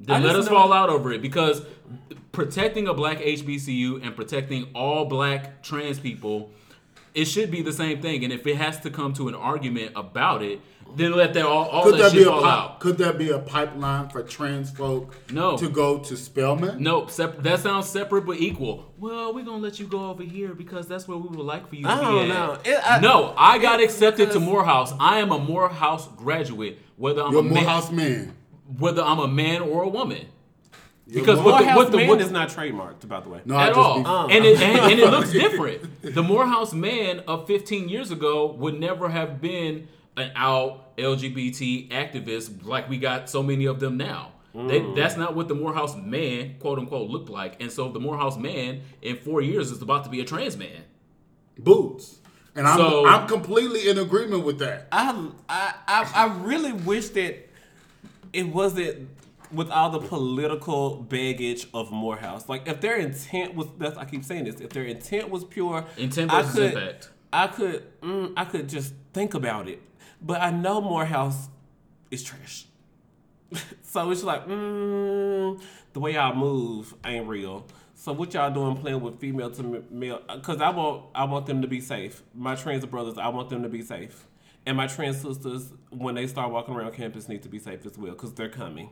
Then 0.00 0.22
I 0.22 0.24
let 0.24 0.34
us 0.36 0.46
know- 0.46 0.52
fall 0.52 0.72
out 0.72 0.88
over 0.88 1.12
it 1.12 1.22
because 1.22 1.62
protecting 2.32 2.88
a 2.88 2.94
black 2.94 3.18
HBCU 3.20 4.00
and 4.02 4.16
protecting 4.16 4.66
all 4.74 5.04
black 5.04 5.62
trans 5.62 5.98
people, 6.00 6.50
it 7.14 7.26
should 7.26 7.50
be 7.50 7.62
the 7.62 7.72
same 7.72 8.00
thing. 8.00 8.24
And 8.24 8.32
if 8.32 8.46
it 8.46 8.56
has 8.56 8.80
to 8.80 8.90
come 8.90 9.12
to 9.14 9.28
an 9.28 9.34
argument 9.34 9.92
about 9.94 10.42
it, 10.42 10.60
then 10.96 11.12
let 11.12 11.34
that 11.34 11.44
all, 11.46 11.64
all 11.68 11.84
Could 11.84 11.94
that 11.94 11.98
there 11.98 12.10
shit 12.10 12.18
be 12.18 12.22
a 12.24 12.26
fall 12.26 12.42
pi- 12.42 12.50
out. 12.50 12.80
could 12.80 12.98
that 12.98 13.18
be 13.18 13.30
a 13.30 13.38
pipeline 13.38 14.08
for 14.08 14.22
trans 14.22 14.70
folk 14.70 15.14
No. 15.32 15.56
to 15.56 15.68
go 15.68 15.98
to 15.98 16.16
Spelman? 16.16 16.82
No, 16.82 17.06
sep- 17.06 17.42
that 17.42 17.60
sounds 17.60 17.88
separate 17.88 18.26
but 18.26 18.38
equal. 18.40 18.92
Well, 18.98 19.32
we're 19.34 19.44
gonna 19.44 19.58
let 19.62 19.78
you 19.80 19.86
go 19.86 20.10
over 20.10 20.22
here 20.22 20.54
because 20.54 20.86
that's 20.86 21.06
where 21.08 21.16
we 21.16 21.28
would 21.28 21.38
like 21.46 21.68
for 21.68 21.76
you 21.76 21.84
to 21.84 21.90
I 21.90 21.98
be 21.98 22.04
don't 22.04 22.18
at. 22.22 22.28
know. 22.28 22.58
It- 22.64 22.80
I- 22.84 23.00
no, 23.00 23.34
I 23.36 23.58
got 23.58 23.80
it's 23.80 23.92
accepted 23.94 24.30
to 24.32 24.40
Morehouse. 24.40 24.92
I 25.00 25.18
am 25.18 25.30
a 25.32 25.38
Morehouse 25.38 26.08
graduate, 26.16 26.78
whether 26.96 27.22
I'm 27.22 27.32
You're 27.32 27.42
a 27.42 27.44
a 27.44 27.48
man, 27.48 27.54
Morehouse 27.64 27.90
man. 27.90 28.34
whether 28.78 29.02
I'm 29.02 29.18
a 29.18 29.28
man 29.28 29.62
or 29.62 29.82
a 29.82 29.88
woman. 29.88 30.26
You're 31.06 31.20
Because 31.22 31.40
a 31.40 31.42
what 31.42 31.58
the- 31.58 31.64
Morehouse 31.64 31.76
what 31.76 31.90
the- 31.90 31.96
man 31.96 32.08
what- 32.08 32.20
is 32.20 32.30
not 32.30 32.48
trademarked, 32.48 33.08
by 33.08 33.20
the 33.20 33.28
way. 33.28 33.40
No, 33.44 33.56
I 33.56 33.62
at 33.64 33.68
just 33.74 33.78
all. 33.78 33.98
be- 33.98 34.04
Uh. 34.06 34.26
and, 34.28 34.44
it, 34.44 34.62
and, 34.62 34.78
and 34.92 35.00
it 35.00 35.10
looks 35.10 35.32
different. 35.44 36.02
The 36.14 36.22
Morehouse 36.22 36.72
man 36.72 37.20
of 37.26 37.46
15 37.46 37.88
years 37.88 38.10
ago 38.12 38.46
would 38.58 38.78
never 38.78 39.08
have 39.08 39.40
been 39.40 39.88
an 40.16 40.30
out 40.36 40.96
LGBT 40.98 41.90
activist 41.90 42.64
like 42.64 42.88
we 42.88 42.98
got 42.98 43.28
so 43.30 43.42
many 43.42 43.64
of 43.66 43.80
them 43.80 43.96
now. 43.96 44.32
They, 44.54 44.80
Mm. 44.80 44.94
that's 44.94 45.16
not 45.16 45.34
what 45.34 45.48
the 45.48 45.54
Morehouse 45.54 45.96
man, 45.96 46.56
quote 46.60 46.78
unquote, 46.78 47.08
looked 47.08 47.30
like. 47.30 47.62
And 47.62 47.72
so 47.72 47.88
the 47.90 47.98
Morehouse 48.00 48.36
man 48.36 48.82
in 49.00 49.16
four 49.16 49.40
years 49.40 49.70
is 49.70 49.80
about 49.80 50.04
to 50.04 50.10
be 50.10 50.20
a 50.20 50.24
trans 50.26 50.58
man. 50.58 50.82
Boots. 51.58 52.18
And 52.54 52.66
I'm 52.66 52.76
So- 52.76 53.06
I'm 53.06 53.26
completely 53.28 53.88
in 53.88 53.98
agreement 53.98 54.44
with 54.44 54.58
that. 54.58 54.88
I, 54.92 55.28
I 55.48 55.74
I 55.88 56.10
I 56.14 56.26
really 56.44 56.72
wish 56.72 57.08
that 57.10 57.48
it 58.34 58.48
wasn't 58.48 59.08
with 59.50 59.70
all 59.70 59.90
the 59.90 60.00
political 60.00 60.96
baggage 60.96 61.66
of 61.72 61.90
Morehouse. 61.90 62.48
Like 62.48 62.68
if 62.68 62.80
their 62.82 62.96
intent 62.96 63.54
was 63.54 63.68
that's 63.78 63.96
I 63.96 64.04
keep 64.04 64.22
saying 64.24 64.44
this, 64.44 64.60
if 64.60 64.70
their 64.70 64.84
intent 64.84 65.30
was 65.30 65.44
pure, 65.44 65.86
Intent 65.96 66.30
I 66.30 66.42
versus 66.42 66.54
could, 66.56 66.72
impact. 66.74 67.10
I 67.32 67.46
could 67.46 68.00
mm, 68.02 68.32
I 68.36 68.44
could 68.44 68.68
just 68.68 68.92
think 69.14 69.32
about 69.32 69.66
it. 69.68 69.80
But 70.22 70.40
I 70.40 70.50
know 70.50 70.80
Morehouse 70.80 71.48
is 72.10 72.22
trash. 72.22 72.66
so 73.82 74.10
it's 74.10 74.22
like, 74.22 74.46
mm, 74.46 75.60
the 75.92 76.00
way 76.00 76.14
y'all 76.14 76.34
move 76.34 76.94
ain't 77.04 77.26
real. 77.26 77.66
So 77.94 78.12
what 78.12 78.34
y'all 78.34 78.52
doing 78.52 78.76
playing 78.76 79.00
with 79.00 79.20
female 79.20 79.50
to 79.52 79.84
male? 79.90 80.22
Because 80.34 80.60
I 80.60 80.70
want 80.70 81.04
I 81.14 81.24
want 81.24 81.46
them 81.46 81.62
to 81.62 81.68
be 81.68 81.80
safe. 81.80 82.22
My 82.34 82.54
trans 82.56 82.84
brothers, 82.84 83.16
I 83.18 83.28
want 83.28 83.48
them 83.48 83.62
to 83.62 83.68
be 83.68 83.82
safe. 83.82 84.26
And 84.66 84.76
my 84.76 84.86
trans 84.86 85.20
sisters, 85.20 85.72
when 85.90 86.14
they 86.14 86.26
start 86.26 86.50
walking 86.50 86.74
around 86.74 86.94
campus, 86.94 87.28
need 87.28 87.42
to 87.42 87.48
be 87.48 87.58
safe 87.58 87.84
as 87.86 87.98
well 87.98 88.12
because 88.12 88.32
they're 88.32 88.48
coming. 88.48 88.90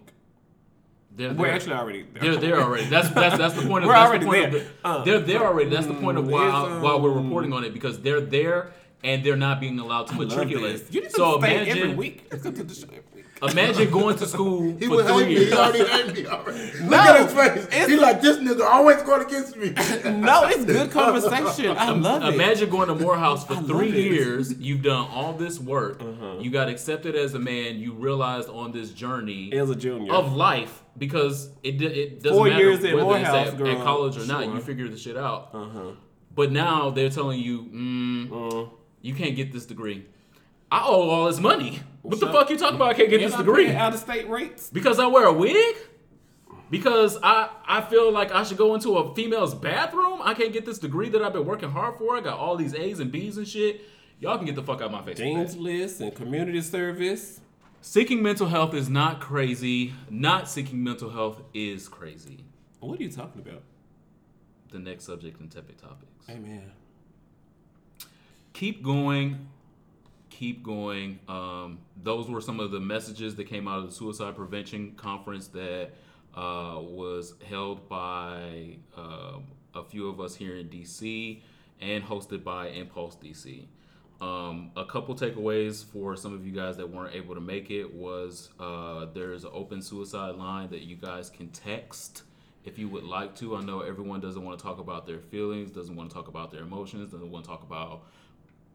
They're, 1.17 1.33
We're 1.33 1.47
they're- 1.47 1.55
actually 1.55 1.73
already 1.73 2.07
They're 2.21 2.37
there 2.37 2.61
already. 2.61 2.85
That's 2.87 3.09
that's 3.11 3.37
that's 3.37 3.55
the 3.55 3.63
point 3.67 3.85
of 3.85 3.89
We're 3.89 3.97
already 3.97 4.25
the 4.25 4.31
point 4.31 4.53
there. 4.53 4.61
Of 4.61 4.67
the, 4.67 4.89
Uh, 4.89 5.05
they're 5.05 5.19
there 5.21 5.45
already. 5.45 5.71
That's 5.71 5.87
the 5.87 5.95
point 5.95 6.19
of 6.19 6.29
why 6.29 6.47
it's, 6.47 6.83
why 6.83 6.95
we're 6.97 7.11
um, 7.11 7.25
reporting 7.25 7.53
on 7.53 7.65
it 7.65 7.73
because 7.73 8.01
they're 8.01 8.21
there 8.21 8.73
and 9.03 9.25
they're 9.25 9.37
not 9.37 9.61
being 9.61 9.79
allowed 9.79 10.07
to 10.09 10.15
I 10.15 10.19
matriculate. 10.19 10.85
You 10.91 11.01
need 11.03 11.11
to 11.11 11.15
so 11.17 11.39
stay 11.41 11.55
imagine 11.63 11.79
every 11.83 11.95
week. 11.95 12.31
Come 12.31 12.53
to 12.55 12.65
the 12.65 12.75
show 12.75 12.87
every 12.89 13.03
week. 13.15 13.27
imagine 13.43 13.91
going 13.91 14.17
to 14.19 14.27
school 14.27 14.77
He 14.79 14.87
for 14.87 14.97
would 14.97 15.07
hate 15.07 15.15
three 15.15 15.25
me. 15.27 15.33
years. 15.33 15.49
He 15.49 15.55
already 15.57 15.85
hate 15.87 16.15
me 16.15 16.27
already. 16.27 16.65
Look 16.81 16.91
No, 16.91 16.97
at 16.99 17.21
his 17.23 17.33
face. 17.33 17.65
it's- 17.67 17.89
He 17.89 17.97
like 17.97 18.21
this 18.21 18.37
nigga 18.37 18.61
always 18.65 19.03
going 19.03 19.23
against 19.27 19.57
me. 19.57 19.69
No, 20.21 20.43
it's 20.45 20.65
good 20.67 20.91
conversation. 21.01 21.75
I 21.79 21.91
love 21.91 22.23
it. 22.25 22.35
Imagine 22.35 22.69
going 22.69 22.89
to 22.89 22.95
Morehouse 22.95 23.47
for 23.47 23.57
three 23.57 23.89
it. 23.89 24.13
years. 24.13 24.53
You've 24.59 24.83
done 24.83 25.09
all 25.11 25.33
this 25.33 25.59
work. 25.59 26.03
Uh-huh. 26.03 26.39
You 26.41 26.51
got 26.51 26.69
accepted 26.69 27.15
as 27.17 27.33
a 27.35 27.39
man. 27.39 27.79
You 27.79 27.95
realized 27.95 28.49
on 28.51 28.73
this 28.73 28.91
journey 28.91 29.51
As 29.55 29.71
a 29.71 29.75
junior. 29.77 30.13
of 30.13 30.35
life 30.35 30.83
because 30.99 31.49
it 31.63 31.81
it 31.81 32.23
doesn't 32.23 32.37
Four 32.37 32.49
matter 32.49 32.63
years 32.63 32.81
whether 32.83 32.97
Morehouse, 33.03 33.47
it's 33.47 33.53
at, 33.53 33.59
girl. 33.59 33.69
at 33.79 33.85
college 33.85 34.19
or 34.19 34.27
not. 34.27 34.45
You 34.45 34.61
figure 34.61 34.89
the 34.89 34.99
shit 34.99 35.17
out. 35.17 35.49
Uh-huh. 35.55 35.93
But 36.35 36.53
now 36.53 36.91
they're 36.91 37.11
telling 37.11 37.41
you, 37.41 37.63
mm, 37.63 38.31
Uh, 38.33 38.69
you 39.03 39.15
can't 39.15 39.37
get 39.37 39.53
this 39.53 39.67
degree. 39.67 40.07
I 40.73 40.83
owe 40.85 41.09
all 41.11 41.27
this 41.27 41.41
money. 41.41 41.81
What 42.03 42.21
the 42.21 42.27
So- 42.27 42.33
fuck 42.33 42.49
you 42.51 42.57
talking 42.57 42.77
about? 42.77 42.91
I 42.91 42.95
can't 42.95 43.11
get 43.11 43.21
this 43.21 43.35
degree 43.35 43.71
Out 43.73 43.93
of 43.95 44.01
state 44.01 44.29
rates. 44.29 44.71
because 44.71 44.99
I 44.99 45.07
wear 45.07 45.27
a 45.27 45.33
wig. 45.33 45.77
Because 46.71 47.19
I, 47.23 47.49
I 47.67 47.81
feel 47.81 48.13
like 48.13 48.31
I 48.31 48.45
should 48.45 48.57
go 48.57 48.75
into 48.77 48.97
a 48.97 49.13
female's 49.15 49.55
bathroom. 49.55 50.21
I 50.23 50.35
can't 50.35 50.53
get 50.53 50.65
this 50.65 50.79
degree 50.79 51.09
that 51.09 51.21
I've 51.21 51.33
been 51.33 51.45
working 51.45 51.71
hard 51.71 51.99
for. 51.99 52.17
I 52.17 52.21
got 52.21 52.39
all 52.39 52.55
these 52.57 52.75
A's 52.75 53.01
and 53.01 53.11
B's 53.11 53.37
and 53.39 53.49
shit. 53.49 53.81
Y'all 54.21 54.37
can 54.37 54.47
get 54.47 54.55
the 54.55 54.63
fuck 54.63 54.77
out 54.81 54.85
of 54.87 54.93
my 54.93 55.03
face. 55.03 55.17
Dean's 55.17 55.57
list 55.57 56.01
and 56.01 56.15
community 56.15 56.61
service. 56.61 57.41
Seeking 57.81 58.23
mental 58.23 58.47
health 58.47 58.73
is 58.75 58.89
not 58.89 59.21
crazy. 59.21 59.95
Not 60.11 60.49
seeking 60.49 60.85
mental 60.85 61.11
health 61.11 61.43
is 61.55 61.89
crazy. 61.89 62.45
What 62.79 63.01
are 63.01 63.03
you 63.03 63.11
talking 63.11 63.41
about? 63.41 63.63
The 64.71 64.79
next 64.79 65.05
subject 65.05 65.41
in 65.41 65.49
Tepic 65.49 65.77
Topics. 65.81 66.29
Amen. 66.29 66.71
Keep 68.61 68.83
going 68.83 69.49
keep 70.29 70.63
going 70.63 71.19
um, 71.29 71.79
those 72.03 72.29
were 72.29 72.43
some 72.43 72.61
of 72.61 72.71
the 72.71 72.79
messages 72.79 73.35
that 73.35 73.45
came 73.45 73.67
out 73.67 73.79
of 73.79 73.87
the 73.87 73.91
suicide 73.91 74.37
prevention 74.37 74.93
conference 74.99 75.47
that 75.47 75.89
uh, 76.35 76.77
was 76.79 77.33
held 77.49 77.89
by 77.89 78.77
um 78.99 79.45
a 79.75 79.83
few 79.83 80.11
of 80.11 80.21
us 80.21 80.35
here 80.35 80.57
in 80.57 80.69
dc 80.69 81.41
and 81.81 82.05
hosted 82.05 82.45
by 82.45 82.69
impulse 82.69 83.17
dc 83.17 83.65
um, 84.21 84.71
a 84.77 84.85
couple 84.85 85.15
takeaways 85.15 85.83
for 85.83 86.15
some 86.15 86.35
of 86.35 86.45
you 86.45 86.53
guys 86.53 86.77
that 86.77 86.87
weren't 86.87 87.15
able 87.15 87.35
to 87.35 87.41
make 87.41 87.71
it 87.71 87.95
was 87.95 88.51
uh, 88.61 89.07
there's 89.15 89.45
an 89.45 89.51
open 89.55 89.81
suicide 89.81 90.35
line 90.35 90.69
that 90.69 90.83
you 90.83 90.97
guys 90.97 91.31
can 91.31 91.49
text 91.49 92.25
if 92.67 92.79
you 92.79 92.89
would 92.89 93.05
like 93.05 93.35
to. 93.37 93.57
I 93.57 93.63
know 93.63 93.81
everyone 93.81 94.21
doesn't 94.21 94.45
want 94.45 94.59
to 94.59 94.63
talk 94.63 94.79
about 94.79 95.07
their 95.07 95.19
feelings, 95.19 95.71
doesn't 95.71 95.97
want 95.97 96.11
to 96.11 96.15
talk 96.15 96.29
about 96.29 96.51
their 96.51 96.61
emotions, 96.61 97.11
doesn't 97.11 97.31
want 97.31 97.47
to 97.47 97.51
talk 97.51 97.63
about 97.63 98.03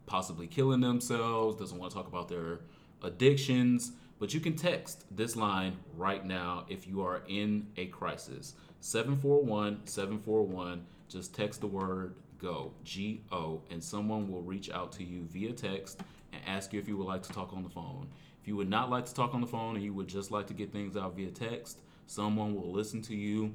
possibly 0.05 0.47
killing 0.47 0.81
themselves, 0.81 1.55
doesn't 1.55 1.77
want 1.77 1.91
to 1.91 1.97
talk 1.97 2.07
about 2.07 2.29
their 2.29 2.59
addictions, 3.03 3.91
but 4.19 4.33
you 4.33 4.39
can 4.39 4.55
text 4.55 5.05
this 5.15 5.35
line 5.35 5.77
right 5.95 6.25
now 6.25 6.65
if 6.69 6.87
you 6.87 7.01
are 7.01 7.21
in 7.27 7.67
a 7.77 7.87
crisis. 7.87 8.53
741 8.79 9.85
741. 9.85 10.85
Just 11.07 11.35
text 11.35 11.61
the 11.61 11.67
word 11.67 12.15
go, 12.39 12.71
G 12.83 13.21
O, 13.31 13.61
and 13.71 13.83
someone 13.83 14.31
will 14.31 14.41
reach 14.41 14.69
out 14.69 14.91
to 14.93 15.03
you 15.03 15.23
via 15.31 15.53
text 15.53 16.01
and 16.33 16.41
ask 16.45 16.73
you 16.73 16.79
if 16.79 16.87
you 16.87 16.97
would 16.97 17.07
like 17.07 17.23
to 17.23 17.33
talk 17.33 17.53
on 17.53 17.63
the 17.63 17.69
phone. 17.69 18.07
If 18.41 18.47
you 18.47 18.55
would 18.55 18.69
not 18.69 18.89
like 18.89 19.05
to 19.05 19.13
talk 19.13 19.33
on 19.33 19.41
the 19.41 19.47
phone 19.47 19.75
and 19.75 19.83
you 19.83 19.93
would 19.93 20.07
just 20.07 20.31
like 20.31 20.47
to 20.47 20.53
get 20.53 20.71
things 20.71 20.97
out 20.97 21.15
via 21.15 21.31
text, 21.31 21.79
someone 22.07 22.55
will 22.55 22.71
listen 22.71 23.01
to 23.03 23.15
you 23.15 23.53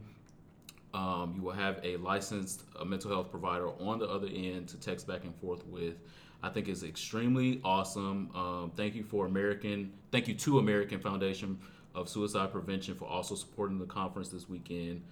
um, 0.92 1.34
you 1.36 1.42
will 1.42 1.52
have 1.52 1.80
a 1.84 1.96
licensed 1.98 2.64
mental 2.84 3.10
health 3.10 3.30
provider 3.30 3.68
on 3.68 3.98
the 3.98 4.08
other 4.08 4.26
end 4.26 4.68
to 4.68 4.76
text 4.76 5.06
back 5.06 5.24
and 5.24 5.34
forth 5.36 5.64
with. 5.66 5.94
I 6.42 6.48
think 6.48 6.68
is 6.68 6.82
extremely 6.82 7.60
awesome. 7.64 8.30
Um, 8.34 8.72
thank 8.76 8.94
you 8.94 9.04
for 9.04 9.26
American. 9.26 9.92
Thank 10.10 10.28
you 10.28 10.34
to 10.34 10.58
American 10.58 11.00
Foundation 11.00 11.58
of 11.94 12.08
Suicide 12.08 12.52
Prevention 12.52 12.94
for 12.94 13.06
also 13.06 13.34
supporting 13.34 13.78
the 13.78 13.86
conference 13.86 14.28
this 14.30 14.48
weekend. 14.48 15.02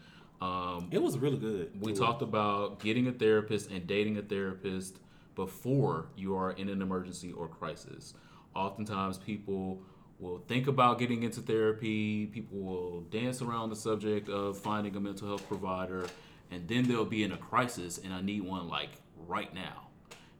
Um, 0.41 0.89
It 0.91 1.03
was 1.03 1.19
really 1.19 1.37
good. 1.39 1.73
we 1.81 1.93
too. 1.93 1.99
talked 1.99 2.23
about 2.23 2.81
getting 2.81 3.09
a 3.09 3.13
therapist 3.13 3.71
and 3.71 3.87
dating 3.87 4.17
a 4.17 4.23
therapist 4.23 4.99
before 5.35 6.07
you 6.17 6.37
are 6.37 6.53
in 6.53 6.69
an 6.69 6.81
emergency 6.81 7.33
or 7.33 7.49
crisis. 7.49 8.15
Oftentimes, 8.55 9.19
people 9.19 9.83
will 10.19 10.39
think 10.49 10.67
about 10.67 10.99
getting 10.99 11.23
into 11.23 11.41
therapy, 11.41 12.27
people 12.27 12.59
will 12.59 13.01
dance 13.03 13.41
around 13.43 13.71
the 13.71 13.77
subject 13.77 14.29
of 14.29 14.59
finding 14.59 14.97
a 14.97 15.01
mental 15.01 15.29
health 15.29 15.47
provider, 15.47 16.07
and 16.51 16.67
then 16.67 16.89
they'll 16.89 17.05
be 17.05 17.23
in 17.23 17.33
a 17.33 17.37
crisis, 17.37 17.99
and 17.99 18.13
I 18.13 18.21
need 18.21 18.43
one 18.43 18.69
like 18.69 18.91
right 19.27 19.53
now. 19.55 19.88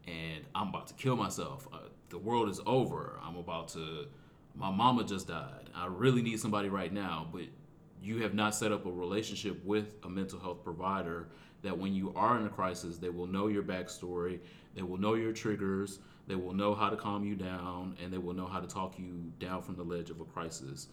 And 0.09 0.45
I'm 0.55 0.69
about 0.69 0.87
to 0.89 0.95
kill 0.95 1.17
myself. 1.17 1.69
Uh, 1.73 1.79
the 2.09 2.19
world 2.19 2.49
is 2.49 2.61
over. 2.67 3.19
I'm 3.23 3.37
about 3.37 3.69
to. 3.69 4.07
My 4.55 4.71
mama 4.71 5.05
just 5.05 5.29
died. 5.29 5.71
I 5.75 5.87
really 5.87 6.23
need 6.23 6.41
somebody 6.41 6.69
right 6.69 6.93
now, 6.93 7.29
but 7.33 7.43
you 8.03 8.23
have 8.23 8.35
not 8.35 8.55
set 8.55 8.73
up 8.73 8.87
a 8.87 8.91
relationship 8.91 9.65
with 9.65 9.95
a 10.05 10.09
mental 10.09 10.39
health 10.39 10.65
provider 10.65 11.29
that 11.63 11.77
when 11.77 11.95
you 11.95 12.13
are 12.17 12.39
in 12.39 12.47
a 12.47 12.49
crisis, 12.49 12.99
they 12.99 13.09
will 13.09 13.27
know 13.27 13.49
your 13.49 13.63
backstory, 13.63 14.39
they 14.75 14.83
will 14.83 14.97
know 14.97 15.15
your 15.15 15.33
triggers, 15.33 15.99
they 16.27 16.37
will 16.37 16.55
know 16.55 16.75
how 16.75 16.89
to 16.89 16.97
calm 16.97 17.25
you 17.25 17.35
down, 17.35 17.97
and 18.03 18.13
they 18.13 18.19
will 18.19 18.35
know 18.35 18.47
how 18.47 18.61
to 18.61 18.67
talk 18.67 18.99
you 18.99 19.33
down 19.39 19.63
from 19.63 19.77
the 19.77 19.83
ledge 19.83 20.11
of 20.11 20.21
a 20.21 20.25
crisis. 20.25 20.89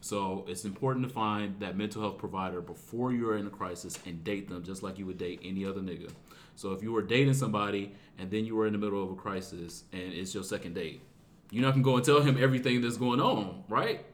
So 0.00 0.44
it's 0.48 0.64
important 0.64 1.06
to 1.06 1.12
find 1.12 1.60
that 1.60 1.76
mental 1.76 2.00
health 2.00 2.18
provider 2.18 2.60
before 2.60 3.12
you're 3.12 3.36
in 3.36 3.46
a 3.46 3.50
crisis 3.50 3.98
and 4.06 4.24
date 4.24 4.48
them 4.48 4.64
just 4.64 4.82
like 4.82 4.98
you 4.98 5.06
would 5.06 5.18
date 5.18 5.40
any 5.44 5.64
other 5.64 5.80
nigga. 5.80 6.10
So 6.56 6.72
if 6.72 6.82
you 6.82 6.92
were 6.92 7.02
dating 7.02 7.34
somebody 7.34 7.92
and 8.18 8.30
then 8.30 8.44
you 8.44 8.56
were 8.56 8.66
in 8.66 8.72
the 8.72 8.78
middle 8.78 9.02
of 9.02 9.10
a 9.10 9.14
crisis 9.14 9.84
and 9.92 10.12
it's 10.12 10.34
your 10.34 10.42
second 10.42 10.74
date, 10.74 11.02
you're 11.50 11.62
not 11.62 11.72
gonna 11.72 11.82
go 11.82 11.96
and 11.96 12.04
tell 12.04 12.22
him 12.22 12.42
everything 12.42 12.80
that's 12.80 12.96
going 12.96 13.20
on, 13.20 13.64
right? 13.68 14.04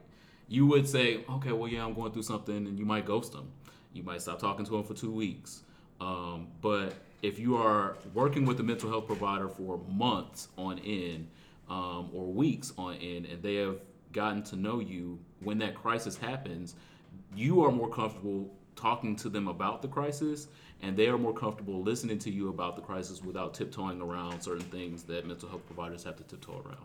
you 0.48 0.66
would 0.66 0.88
say, 0.88 1.24
okay, 1.28 1.52
well, 1.52 1.68
yeah, 1.68 1.84
I'm 1.84 1.94
going 1.94 2.12
through 2.12 2.22
something, 2.22 2.56
and 2.56 2.78
you 2.78 2.84
might 2.84 3.04
ghost 3.04 3.34
him. 3.34 3.50
You 3.92 4.02
might 4.02 4.22
stop 4.22 4.38
talking 4.38 4.64
to 4.66 4.76
him 4.76 4.84
for 4.84 4.94
two 4.94 5.10
weeks. 5.10 5.62
Um, 6.00 6.48
but 6.60 6.94
if 7.22 7.38
you 7.38 7.56
are 7.56 7.96
working 8.14 8.44
with 8.44 8.60
a 8.60 8.62
mental 8.62 8.90
health 8.90 9.06
provider 9.06 9.48
for 9.48 9.80
months 9.88 10.48
on 10.56 10.78
end 10.80 11.28
um, 11.68 12.10
or 12.12 12.26
weeks 12.26 12.72
on 12.78 12.94
end, 12.96 13.26
and 13.26 13.42
they 13.42 13.56
have 13.56 13.78
gotten 14.16 14.42
to 14.42 14.56
know 14.56 14.80
you, 14.80 15.20
when 15.40 15.58
that 15.58 15.74
crisis 15.74 16.16
happens, 16.16 16.74
you 17.36 17.62
are 17.62 17.70
more 17.70 17.88
comfortable 17.88 18.50
talking 18.74 19.14
to 19.16 19.28
them 19.28 19.46
about 19.46 19.82
the 19.82 19.88
crisis, 19.88 20.48
and 20.82 20.96
they 20.96 21.06
are 21.06 21.18
more 21.18 21.34
comfortable 21.34 21.82
listening 21.82 22.18
to 22.18 22.30
you 22.30 22.48
about 22.48 22.76
the 22.76 22.82
crisis 22.82 23.22
without 23.22 23.54
tiptoeing 23.54 24.00
around 24.00 24.40
certain 24.40 24.66
things 24.70 25.02
that 25.04 25.26
mental 25.26 25.48
health 25.48 25.64
providers 25.66 26.02
have 26.02 26.16
to 26.16 26.24
tiptoe 26.24 26.62
around. 26.64 26.84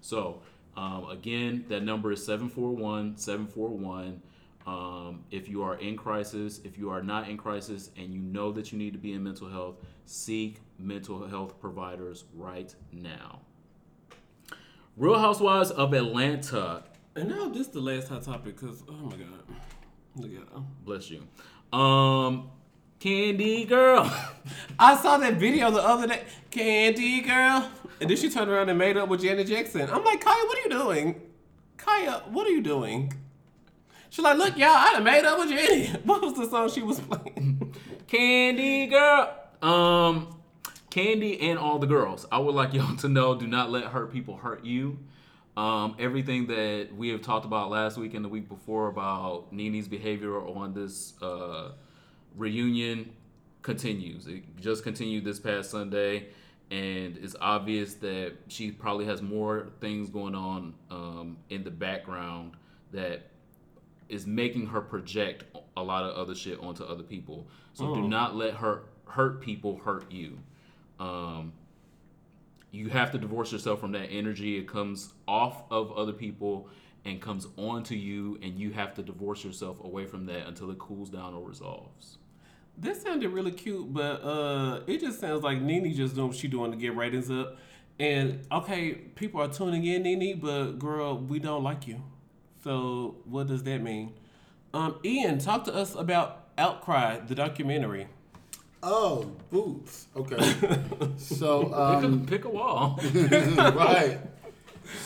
So, 0.00 0.42
um, 0.76 1.08
again, 1.08 1.64
that 1.68 1.82
number 1.82 2.12
is 2.12 2.24
741 2.24 3.16
741. 3.16 4.20
Um, 4.64 5.24
if 5.30 5.48
you 5.48 5.62
are 5.62 5.76
in 5.76 5.96
crisis, 5.96 6.60
if 6.64 6.78
you 6.78 6.90
are 6.90 7.02
not 7.02 7.28
in 7.28 7.36
crisis, 7.36 7.90
and 7.96 8.12
you 8.12 8.20
know 8.20 8.52
that 8.52 8.72
you 8.72 8.78
need 8.78 8.92
to 8.92 8.98
be 8.98 9.12
in 9.12 9.22
mental 9.22 9.48
health, 9.48 9.76
seek 10.06 10.60
mental 10.78 11.26
health 11.26 11.60
providers 11.60 12.24
right 12.34 12.74
now. 12.92 13.40
Real 14.96 15.18
Housewives 15.18 15.70
of 15.70 15.94
Atlanta. 15.94 16.84
And 17.16 17.28
now 17.28 17.48
this 17.48 17.68
the 17.68 17.80
last 17.80 18.08
hot 18.08 18.22
topic 18.22 18.58
because 18.60 18.82
oh 18.88 18.92
my 18.92 19.16
god, 19.16 19.28
look 20.16 20.30
at 20.32 20.52
her. 20.52 20.62
Bless 20.84 21.10
you. 21.10 21.26
Um, 21.76 22.50
Candy 23.00 23.64
Girl. 23.64 24.10
I 24.78 24.96
saw 24.96 25.16
that 25.16 25.34
video 25.34 25.70
the 25.70 25.82
other 25.82 26.06
day, 26.06 26.24
Candy 26.50 27.20
Girl, 27.22 27.70
and 28.00 28.08
then 28.08 28.16
she 28.16 28.30
turned 28.30 28.50
around 28.50 28.68
and 28.68 28.78
made 28.78 28.96
up 28.96 29.08
with 29.08 29.22
Janet 29.22 29.46
Jackson. 29.46 29.88
I'm 29.90 30.04
like, 30.04 30.20
Kaya, 30.20 30.44
what 30.44 30.58
are 30.58 30.62
you 30.62 30.70
doing? 30.70 31.22
Kaya, 31.78 32.22
what 32.30 32.46
are 32.46 32.50
you 32.50 32.62
doing? 32.62 33.12
She's 34.10 34.22
like, 34.22 34.36
look, 34.36 34.58
y'all, 34.58 34.68
I 34.68 34.92
done 34.92 35.04
made 35.04 35.24
up 35.24 35.38
with 35.38 35.48
Janet. 35.48 36.02
What 36.04 36.20
was 36.20 36.34
the 36.34 36.46
song 36.46 36.68
she 36.68 36.82
was 36.82 37.00
playing? 37.00 37.74
Candy 38.06 38.86
Girl. 38.86 39.34
Um, 39.62 40.41
Candy 40.92 41.40
and 41.40 41.58
all 41.58 41.78
the 41.78 41.86
girls, 41.86 42.26
I 42.30 42.38
would 42.38 42.54
like 42.54 42.74
y'all 42.74 42.96
to 42.96 43.08
know: 43.08 43.34
do 43.34 43.46
not 43.46 43.70
let 43.70 43.84
hurt 43.84 44.12
people 44.12 44.36
hurt 44.36 44.62
you. 44.62 44.98
Um, 45.56 45.96
everything 45.98 46.46
that 46.48 46.88
we 46.94 47.08
have 47.08 47.22
talked 47.22 47.46
about 47.46 47.70
last 47.70 47.96
week 47.96 48.12
and 48.12 48.22
the 48.22 48.28
week 48.28 48.46
before 48.46 48.88
about 48.88 49.50
Nene's 49.52 49.88
behavior 49.88 50.38
on 50.38 50.74
this 50.74 51.14
uh, 51.22 51.72
reunion 52.36 53.10
continues. 53.62 54.26
It 54.26 54.44
just 54.60 54.84
continued 54.84 55.24
this 55.24 55.40
past 55.40 55.70
Sunday, 55.70 56.28
and 56.70 57.16
it's 57.16 57.36
obvious 57.40 57.94
that 57.94 58.34
she 58.48 58.70
probably 58.70 59.06
has 59.06 59.22
more 59.22 59.68
things 59.80 60.10
going 60.10 60.34
on 60.34 60.74
um, 60.90 61.38
in 61.48 61.64
the 61.64 61.70
background 61.70 62.52
that 62.92 63.28
is 64.10 64.26
making 64.26 64.66
her 64.66 64.82
project 64.82 65.44
a 65.74 65.82
lot 65.82 66.04
of 66.04 66.14
other 66.16 66.34
shit 66.34 66.60
onto 66.60 66.84
other 66.84 67.02
people. 67.02 67.46
So 67.72 67.94
do 67.94 68.06
not 68.06 68.36
let 68.36 68.52
her 68.56 68.82
hurt 69.06 69.40
people 69.40 69.78
hurt 69.78 70.12
you. 70.12 70.38
Um, 71.02 71.52
you 72.70 72.88
have 72.88 73.10
to 73.10 73.18
divorce 73.18 73.52
yourself 73.52 73.80
from 73.80 73.92
that 73.92 74.06
energy. 74.06 74.56
It 74.56 74.68
comes 74.68 75.12
off 75.26 75.64
of 75.70 75.92
other 75.92 76.12
people 76.12 76.68
and 77.04 77.20
comes 77.20 77.48
onto 77.56 77.96
you, 77.96 78.38
and 78.42 78.58
you 78.58 78.70
have 78.70 78.94
to 78.94 79.02
divorce 79.02 79.44
yourself 79.44 79.82
away 79.82 80.06
from 80.06 80.26
that 80.26 80.46
until 80.46 80.70
it 80.70 80.78
cools 80.78 81.10
down 81.10 81.34
or 81.34 81.46
resolves. 81.46 82.18
This 82.78 83.02
sounded 83.02 83.28
really 83.30 83.50
cute, 83.50 83.92
but 83.92 84.22
uh, 84.22 84.80
it 84.86 85.00
just 85.00 85.20
sounds 85.20 85.42
like 85.42 85.60
Nene 85.60 85.92
just 85.92 86.14
doing 86.14 86.28
what 86.28 86.36
she 86.36 86.48
doing 86.48 86.70
to 86.70 86.76
get 86.76 86.96
ratings 86.96 87.30
up. 87.30 87.58
And 87.98 88.46
okay, 88.50 88.92
people 88.94 89.42
are 89.42 89.48
tuning 89.48 89.84
in, 89.84 90.04
Nene, 90.04 90.38
but 90.38 90.78
girl, 90.78 91.18
we 91.18 91.40
don't 91.40 91.64
like 91.64 91.86
you. 91.86 92.02
So 92.62 93.16
what 93.24 93.48
does 93.48 93.64
that 93.64 93.82
mean? 93.82 94.14
Um, 94.72 94.98
Ian, 95.04 95.38
talk 95.38 95.64
to 95.64 95.74
us 95.74 95.94
about 95.94 96.48
Outcry, 96.56 97.18
the 97.18 97.34
documentary. 97.34 98.06
Oh, 98.82 99.30
boots. 99.50 100.08
Okay. 100.16 100.36
so 101.16 101.64
Pick, 101.64 101.74
um, 101.74 102.22
a, 102.22 102.26
pick 102.26 102.44
a 102.44 102.48
wall. 102.48 102.98
right. 103.14 104.18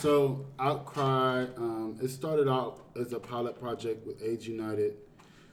So 0.01 0.47
Outcry, 0.59 1.45
um, 1.57 1.99
it 2.03 2.09
started 2.09 2.49
out 2.49 2.87
as 2.99 3.13
a 3.13 3.19
pilot 3.19 3.61
project 3.61 4.07
with 4.07 4.23
AIDS 4.23 4.49
United 4.49 4.95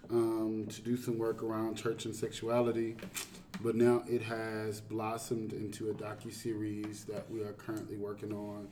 um, 0.10 0.68
to 0.70 0.82
do 0.82 0.96
some 0.96 1.18
work 1.18 1.44
around 1.44 1.76
church 1.76 2.06
and 2.06 2.16
sexuality, 2.16 2.96
but 3.62 3.76
now 3.76 4.04
it 4.08 4.22
has 4.22 4.80
blossomed 4.80 5.52
into 5.54 5.90
a 5.90 5.94
docu 5.94 6.34
series 6.34 7.04
that 7.06 7.30
we 7.30 7.42
are 7.42 7.54
currently 7.54 7.98
working 7.98 8.32
on. 8.32 8.68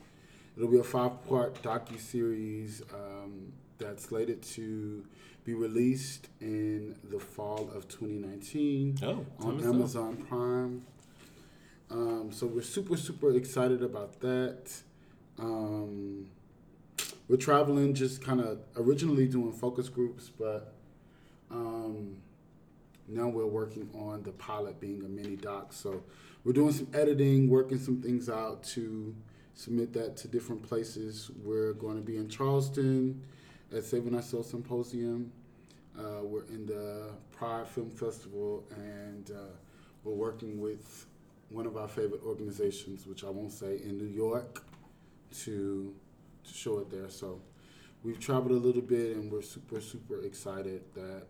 It'll 0.56 0.70
be 0.70 0.80
a 0.80 0.84
five-part 0.84 1.62
docu 1.62 2.00
series 2.00 2.82
um, 2.94 3.52
that's 3.78 4.06
slated 4.06 4.42
to 4.44 5.04
be 5.44 5.54
released 5.54 6.28
in 6.40 6.96
the 7.10 7.20
fall 7.20 7.70
of 7.74 7.88
2019 7.88 9.00
Oh, 9.04 9.26
on 9.40 9.58
time 9.58 9.60
is 9.60 9.66
up. 9.66 9.74
Amazon 9.74 10.18
Prime. 10.30 10.86
Um, 11.90 12.32
so 12.32 12.46
we're 12.48 12.62
super, 12.62 12.96
super 12.96 13.36
excited 13.36 13.84
about 13.84 14.20
that. 14.22 14.72
Um, 15.40 16.28
we're 17.28 17.38
traveling, 17.38 17.94
just 17.94 18.22
kind 18.24 18.40
of 18.40 18.60
originally 18.78 19.28
doing 19.28 19.52
focus 19.52 19.90
groups, 19.90 20.30
but 20.30 20.74
um, 21.50 22.18
now 23.08 23.28
we're 23.28 23.46
working 23.48 23.90
on 23.96 24.24
the 24.24 24.32
pilot 24.32 24.80
being 24.80 25.04
a 25.04 25.10
mini 25.10 25.36
doc. 25.36 25.74
So 25.74 26.04
we're 26.44 26.54
doing 26.54 26.72
some 26.74 26.88
editing, 26.94 27.50
working 27.50 27.80
some 27.80 28.02
things 28.02 28.30
out 28.30 28.64
to 28.76 29.16
submit 29.56 29.92
that 29.94 30.16
to 30.18 30.28
different 30.28 30.62
places. 30.64 31.30
We're 31.44 31.74
going 31.74 31.96
to 31.96 32.02
be 32.02 32.18
in 32.18 32.30
Charleston 32.30 33.24
at 33.76 33.84
Saving 33.86 34.14
Our 34.14 34.18
Ourselves 34.18 34.50
Symposium. 34.50 35.32
Uh, 35.98 36.24
we're 36.24 36.46
in 36.46 36.66
the 36.66 37.12
Pride 37.32 37.68
Film 37.68 37.90
Festival, 37.90 38.64
and 38.76 39.32
uh, 39.32 39.56
we're 40.04 40.14
working 40.14 40.60
with 40.60 41.06
one 41.50 41.66
of 41.66 41.78
our 41.78 41.88
favorite 41.88 42.22
organizations, 42.26 43.06
which 43.06 43.24
I 43.24 43.30
won't 43.30 43.52
say, 43.52 43.78
in 43.84 43.98
New 43.98 44.06
York, 44.06 44.64
to 45.44 45.94
to 46.44 46.54
show 46.54 46.80
it 46.80 46.90
there. 46.90 47.10
So 47.10 47.40
we've 48.04 48.20
traveled 48.20 48.52
a 48.52 48.66
little 48.66 48.82
bit, 48.82 49.16
and 49.16 49.32
we're 49.32 49.42
super 49.42 49.80
super 49.80 50.22
excited 50.22 50.82
that 50.96 51.24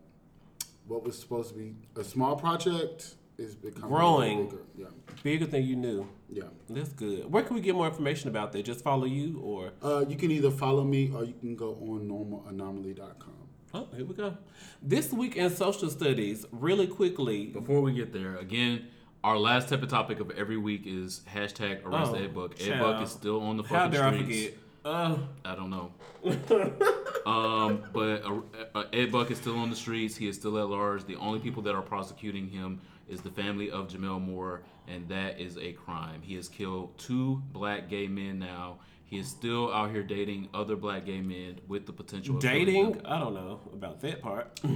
what 0.87 1.03
was 1.03 1.17
supposed 1.17 1.49
to 1.49 1.55
be 1.55 1.75
a 1.95 2.03
small 2.03 2.35
project 2.35 3.15
is 3.41 3.55
becoming 3.55 3.89
Growing. 3.89 4.45
bigger. 4.45 4.61
Yeah, 4.77 4.85
Bigger 5.23 5.45
than 5.45 5.63
you 5.65 5.75
knew. 5.75 6.07
yeah. 6.29 6.43
That's 6.69 6.93
good. 6.93 7.31
Where 7.31 7.43
can 7.43 7.55
we 7.55 7.61
get 7.61 7.75
more 7.75 7.87
information 7.87 8.29
about 8.29 8.51
that? 8.53 8.63
Just 8.65 8.83
follow 8.83 9.05
you 9.05 9.39
or 9.43 9.71
Uh, 9.83 10.03
you 10.07 10.15
can 10.15 10.31
either 10.31 10.49
follow 10.51 10.83
me 10.83 11.11
or 11.13 11.23
you 11.25 11.33
can 11.39 11.55
go 11.55 11.73
on 11.81 12.07
normalanomaly.com. 12.07 13.33
Oh, 13.73 13.87
here 13.95 14.05
we 14.05 14.13
go. 14.15 14.35
This 14.81 15.11
week 15.13 15.35
in 15.37 15.49
social 15.49 15.89
studies, 15.89 16.45
really 16.51 16.87
quickly. 16.87 17.45
Before 17.47 17.81
we 17.81 17.93
get 17.93 18.11
there, 18.13 18.35
again, 18.37 18.87
our 19.23 19.37
last 19.37 19.69
type 19.69 19.81
of 19.83 19.89
topic 19.89 20.19
of 20.19 20.31
every 20.31 20.57
week 20.57 20.83
is 20.85 21.21
hashtag 21.33 21.85
arrest 21.85 22.11
Oh, 22.13 22.15
Ed 22.15 22.33
Buck. 22.33 22.59
Ed. 22.61 22.79
Buck 22.79 23.01
is 23.03 23.11
still 23.11 23.39
on 23.41 23.57
the 23.57 23.63
How 23.63 23.75
fucking 23.85 23.91
dare 23.91 24.03
I 24.05 24.13
streets. 24.13 24.45
forget? 24.47 24.57
Uh, 24.83 25.17
I 25.45 25.55
don't 25.55 25.69
know. 25.69 25.91
um, 27.25 27.83
but 27.93 28.23
uh, 28.25 28.41
uh, 28.75 28.83
Ed 28.91 29.11
Buck 29.11 29.29
is 29.31 29.37
still 29.37 29.57
on 29.59 29.69
the 29.69 29.75
streets. 29.75 30.15
He 30.15 30.27
is 30.27 30.35
still 30.37 30.57
at 30.57 30.67
large. 30.67 31.05
The 31.05 31.15
only 31.17 31.39
people 31.39 31.61
that 31.63 31.75
are 31.75 31.81
prosecuting 31.81 32.47
him 32.49 32.81
is 33.11 33.21
the 33.21 33.29
family 33.29 33.69
of 33.69 33.89
Gemmel 33.89 34.21
Moore, 34.21 34.63
and 34.87 35.07
that 35.09 35.39
is 35.39 35.57
a 35.57 35.73
crime. 35.73 36.21
He 36.21 36.35
has 36.35 36.47
killed 36.47 36.97
two 36.97 37.41
black 37.51 37.89
gay 37.89 38.07
men 38.07 38.39
now. 38.39 38.79
He 39.05 39.19
is 39.19 39.27
still 39.27 39.71
out 39.73 39.91
here 39.91 40.03
dating 40.03 40.47
other 40.53 40.77
black 40.77 41.05
gay 41.05 41.19
men 41.19 41.59
with 41.67 41.85
the 41.85 41.91
potential 41.91 42.37
of 42.37 42.41
dating? 42.41 43.01
I 43.05 43.19
don't 43.19 43.33
know 43.33 43.59
about 43.73 43.99
that 44.01 44.21
part. 44.21 44.59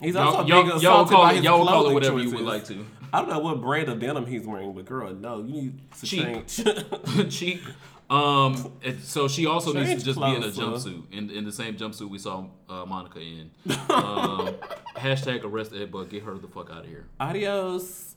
He's 0.00 0.14
Y'all, 0.14 0.26
also 0.26 0.46
y'all, 0.46 0.62
being 0.62 0.80
y'all 0.80 1.06
call 1.06 1.22
by 1.22 1.32
it, 1.32 1.36
his 1.36 1.44
y'all 1.44 1.66
call 1.66 1.88
it 1.88 1.94
whatever 1.94 2.20
you 2.20 2.30
would 2.30 2.42
like 2.42 2.66
to. 2.66 2.84
I 3.14 3.20
don't 3.20 3.30
know 3.30 3.38
what 3.38 3.62
brand 3.62 3.88
of 3.88 3.98
denim 3.98 4.26
he's 4.26 4.46
wearing, 4.46 4.74
but 4.74 4.84
girl, 4.84 5.14
no, 5.14 5.38
you 5.38 5.52
need 5.54 5.80
to 6.00 6.06
Cheap. 6.06 6.46
change. 6.46 7.30
cheap. 7.34 7.62
Um, 8.08 8.72
it- 8.82 9.00
so 9.02 9.26
she 9.28 9.46
also 9.46 9.72
needs 9.72 9.90
to 10.00 10.04
just 10.04 10.18
be 10.20 10.26
in 10.34 10.42
a 10.42 10.46
jumpsuit, 10.48 11.12
in 11.12 11.30
in 11.30 11.44
the 11.44 11.52
same 11.52 11.76
jumpsuit 11.76 12.08
we 12.08 12.18
saw 12.18 12.46
uh, 12.68 12.84
Monica 12.86 13.20
in. 13.20 13.50
Um, 13.88 14.54
hashtag 14.96 15.42
arrest 15.44 15.72
Ed 15.74 15.90
Buck. 15.90 16.10
Get 16.10 16.22
her 16.22 16.34
the 16.38 16.46
fuck 16.48 16.70
out 16.70 16.84
of 16.84 16.86
here. 16.86 17.06
Adios. 17.18 18.14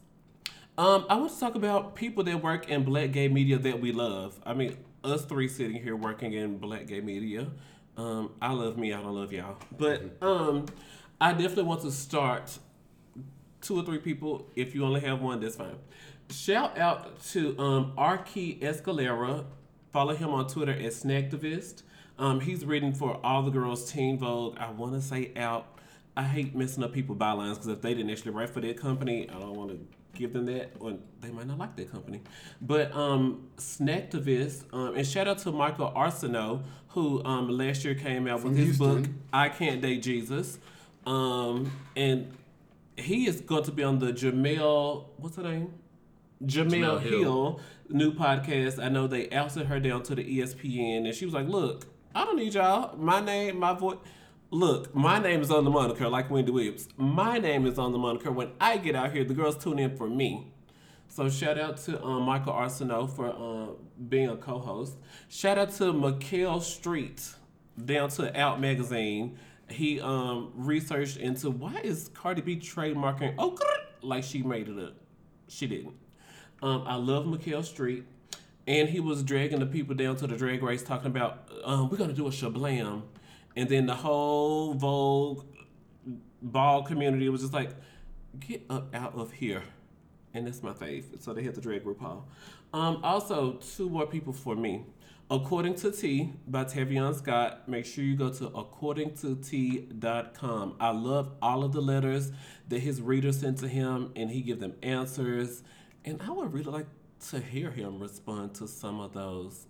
Um, 0.77 1.05
I 1.09 1.15
want 1.17 1.33
to 1.33 1.39
talk 1.39 1.55
about 1.55 1.95
people 1.95 2.23
that 2.23 2.41
work 2.41 2.69
in 2.69 2.83
black 2.83 3.11
gay 3.11 3.27
media 3.27 3.57
that 3.57 3.81
we 3.81 3.91
love. 3.91 4.39
I 4.45 4.53
mean, 4.53 4.77
us 5.03 5.25
three 5.25 5.47
sitting 5.49 5.81
here 5.81 5.95
working 5.95 6.33
in 6.33 6.57
black 6.57 6.87
gay 6.87 7.01
media. 7.01 7.47
Um, 7.97 8.31
I 8.41 8.53
love 8.53 8.77
me, 8.77 8.93
I 8.93 9.01
don't 9.01 9.13
love 9.13 9.33
y'all. 9.33 9.57
But 9.77 10.03
um, 10.21 10.67
I 11.19 11.31
definitely 11.33 11.63
want 11.63 11.81
to 11.81 11.91
start 11.91 12.57
two 13.59 13.77
or 13.77 13.83
three 13.83 13.97
people. 13.97 14.47
If 14.55 14.73
you 14.73 14.85
only 14.85 15.01
have 15.01 15.19
one, 15.21 15.41
that's 15.41 15.57
fine. 15.57 15.75
Shout 16.29 16.77
out 16.77 17.21
to 17.31 17.59
um, 17.59 17.93
Arky 17.97 18.61
Escalera. 18.61 19.43
Follow 19.91 20.15
him 20.15 20.29
on 20.29 20.47
Twitter 20.47 20.71
at 20.71 20.91
Snacktivist. 20.91 21.83
Um, 22.17 22.39
he's 22.39 22.65
written 22.65 22.93
for 22.93 23.19
All 23.23 23.43
the 23.43 23.51
Girls 23.51 23.91
Teen 23.91 24.17
Vogue. 24.17 24.57
I 24.59 24.69
want 24.71 24.93
to 24.93 25.01
say 25.01 25.31
out. 25.35 25.79
I 26.17 26.23
hate 26.23 26.53
messing 26.55 26.83
up 26.83 26.91
people 26.91 27.15
bylines 27.15 27.53
because 27.55 27.67
if 27.67 27.81
they 27.81 27.93
didn't 27.93 28.11
actually 28.11 28.31
write 28.31 28.49
for 28.49 28.59
that 28.61 28.77
company, 28.77 29.29
I 29.29 29.39
don't 29.39 29.55
want 29.55 29.71
to 29.71 29.79
give 30.13 30.33
them 30.33 30.45
that, 30.47 30.73
or 30.79 30.95
they 31.21 31.31
might 31.31 31.47
not 31.47 31.57
like 31.57 31.75
that 31.77 31.91
company. 31.91 32.21
But 32.61 32.93
um, 32.93 33.47
Snacktivist, 33.57 34.65
um, 34.73 34.95
and 34.95 35.07
shout 35.07 35.27
out 35.27 35.37
to 35.39 35.51
Michael 35.51 35.91
Arceneaux, 35.95 36.61
who 36.89 37.23
um, 37.23 37.49
last 37.49 37.85
year 37.85 37.95
came 37.95 38.27
out 38.27 38.43
with 38.43 38.55
From 38.55 38.65
his 38.65 38.77
book 38.77 39.05
I 39.31 39.49
Can't 39.49 39.81
Date 39.81 40.01
Jesus. 40.03 40.59
Um, 41.05 41.71
and 41.95 42.31
he 42.97 43.27
is 43.27 43.41
going 43.41 43.63
to 43.63 43.71
be 43.71 43.83
on 43.83 43.99
the 43.99 44.11
Jemele, 44.11 45.05
what's 45.17 45.37
her 45.37 45.43
name? 45.43 45.73
Jemele, 46.43 46.69
Jemele 46.69 47.01
Hill. 47.01 47.19
Hill. 47.19 47.59
New 47.89 48.13
podcast. 48.13 48.83
I 48.83 48.89
know 48.89 49.07
they 49.07 49.29
ousted 49.29 49.65
her 49.65 49.79
down 49.79 50.03
to 50.03 50.15
the 50.15 50.23
ESPN, 50.23 51.05
and 51.05 51.15
she 51.15 51.25
was 51.25 51.33
like, 51.33 51.47
"Look, 51.47 51.87
I 52.13 52.23
don't 52.25 52.37
need 52.37 52.53
y'all. 52.53 52.95
My 52.97 53.19
name, 53.19 53.59
my 53.59 53.73
voice. 53.73 53.97
Look, 54.51 54.95
my 54.95 55.19
name 55.19 55.41
is 55.41 55.51
on 55.51 55.63
the 55.63 55.69
moniker, 55.69 56.07
like 56.07 56.29
Wendy 56.29 56.51
Williams. 56.51 56.87
My 56.97 57.37
name 57.37 57.67
is 57.67 57.77
on 57.77 57.91
the 57.91 57.99
moniker. 57.99 58.31
When 58.31 58.51
I 58.59 58.77
get 58.77 58.95
out 58.95 59.11
here, 59.11 59.23
the 59.23 59.33
girls 59.33 59.63
tune 59.63 59.77
in 59.77 59.95
for 59.95 60.09
me. 60.09 60.51
So 61.07 61.29
shout 61.29 61.59
out 61.59 61.77
to 61.85 62.01
um, 62.03 62.23
Michael 62.23 62.53
Arceneaux 62.53 63.07
for 63.07 63.29
uh, 63.29 63.73
being 64.07 64.29
a 64.29 64.37
co-host. 64.37 64.93
Shout 65.27 65.57
out 65.57 65.71
to 65.73 65.91
Mikelle 65.91 66.61
Street 66.61 67.33
down 67.83 68.09
to 68.09 68.39
Out 68.39 68.59
Magazine. 68.59 69.37
He 69.69 69.99
um, 69.99 70.51
researched 70.55 71.17
into 71.17 71.49
why 71.49 71.79
is 71.83 72.09
Cardi 72.13 72.41
B 72.41 72.57
trademarking 72.57 73.35
oh 73.37 73.57
like 74.01 74.23
she 74.23 74.41
made 74.43 74.67
it 74.67 74.79
up. 74.79 74.93
She 75.47 75.67
didn't. 75.67 75.93
Um, 76.61 76.83
I 76.85 76.95
love 76.95 77.25
Mikelle 77.25 77.63
Street. 77.63 78.03
And 78.67 78.89
he 78.89 78.99
was 78.99 79.23
dragging 79.23 79.59
the 79.59 79.65
people 79.65 79.95
down 79.95 80.15
to 80.17 80.27
the 80.27 80.37
drag 80.37 80.61
race 80.61 80.83
talking 80.83 81.07
about 81.07 81.49
um, 81.63 81.89
we're 81.89 81.97
gonna 81.97 82.13
do 82.13 82.27
a 82.27 82.31
shablam. 82.31 83.01
And 83.55 83.67
then 83.67 83.87
the 83.87 83.95
whole 83.95 84.75
Vogue 84.75 85.45
ball 86.41 86.83
community 86.83 87.29
was 87.29 87.41
just 87.41 87.53
like, 87.53 87.71
get 88.39 88.63
up 88.69 88.93
out 88.93 89.15
of 89.15 89.31
here. 89.31 89.63
And 90.33 90.45
that's 90.45 90.61
my 90.61 90.73
fave. 90.73 91.21
So 91.21 91.33
they 91.33 91.41
hit 91.41 91.55
the 91.55 91.61
drag 91.61 91.83
RuPaul. 91.83 92.23
Um, 92.73 92.99
also, 93.03 93.53
two 93.75 93.89
more 93.89 94.05
people 94.05 94.33
for 94.33 94.55
me. 94.55 94.85
According 95.31 95.75
to 95.75 95.91
T 95.91 96.33
by 96.47 96.63
Tavion 96.63 97.15
Scott, 97.15 97.67
make 97.67 97.85
sure 97.85 98.03
you 98.03 98.15
go 98.15 98.33
to 98.33 98.49
accordingtot.com. 98.49 100.75
I 100.79 100.89
love 100.91 101.31
all 101.41 101.63
of 101.63 101.71
the 101.71 101.81
letters 101.81 102.31
that 102.67 102.79
his 102.79 102.99
readers 103.01 103.39
sent 103.39 103.59
to 103.59 103.67
him, 103.67 104.11
and 104.15 104.31
he 104.31 104.41
give 104.41 104.59
them 104.59 104.73
answers. 104.81 105.61
And 106.05 106.21
I 106.21 106.31
would 106.31 106.53
really 106.53 106.71
like 106.71 106.87
to 107.29 107.39
hear 107.39 107.71
him 107.71 107.99
respond 107.99 108.53
to 108.55 108.67
some 108.67 108.99
of 108.99 109.13
those. 109.13 109.65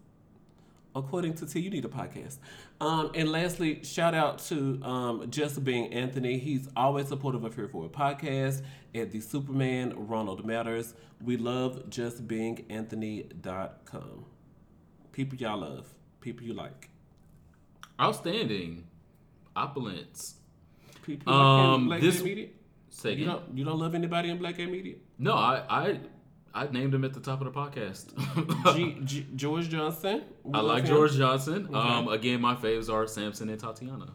According 0.95 1.35
to 1.35 1.45
T, 1.45 1.59
you 1.59 1.69
need 1.69 1.85
a 1.85 1.89
podcast. 1.89 2.37
Um, 2.81 3.11
and 3.13 3.31
lastly, 3.31 3.83
shout 3.83 4.15
out 4.15 4.39
to 4.45 4.81
um, 4.83 5.29
Just 5.29 5.63
Being 5.63 5.93
Anthony. 5.93 6.39
He's 6.39 6.67
always 6.75 7.07
supportive 7.07 7.43
of 7.43 7.55
Here 7.55 7.67
for 7.67 7.85
a 7.85 7.89
Podcast 7.89 8.63
at 8.95 9.11
the 9.11 9.19
Superman 9.21 9.93
Ronald 9.95 10.45
Matters. 10.45 10.95
We 11.23 11.37
love 11.37 11.83
justbeinganthony.com. 11.89 14.25
People 15.11 15.37
y'all 15.37 15.59
love, 15.59 15.87
people 16.21 16.45
you 16.45 16.53
like. 16.53 16.89
Outstanding. 17.99 18.85
Opulence. 19.55 20.35
People 21.03 21.33
you 21.33 21.39
like 21.39 21.65
in 21.65 21.69
Um, 21.73 21.87
Black 21.87 22.01
this- 22.01 22.23
Media. 22.23 22.47
Say 22.91 23.13
You 23.13 23.25
don't, 23.25 23.57
you 23.57 23.63
don't 23.63 23.79
love 23.79 23.93
anybody 23.95 24.29
in 24.29 24.37
Black 24.39 24.57
Gay 24.57 24.65
Media? 24.65 24.95
No, 25.19 25.33
I, 25.35 25.63
I 25.69 25.99
I 26.53 26.67
named 26.67 26.93
him 26.93 27.03
at 27.05 27.13
the 27.13 27.19
top 27.19 27.41
of 27.41 27.53
the 27.53 27.59
podcast. 27.59 28.75
G, 28.75 28.97
G, 29.03 29.27
George 29.35 29.69
Johnson. 29.69 30.23
I 30.53 30.61
like 30.61 30.83
him. 30.83 30.89
George 30.89 31.15
Johnson. 31.15 31.69
Um, 31.73 32.07
again, 32.07 32.41
my 32.41 32.55
faves 32.55 32.91
are 32.91 33.05
Samson 33.07 33.49
and 33.49 33.59
Tatiana. 33.59 34.11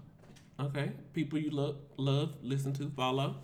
Okay, 0.59 0.93
people 1.13 1.39
you 1.39 1.51
love, 1.51 1.77
love, 1.97 2.37
listen 2.43 2.73
to, 2.75 2.89
follow. 2.91 3.37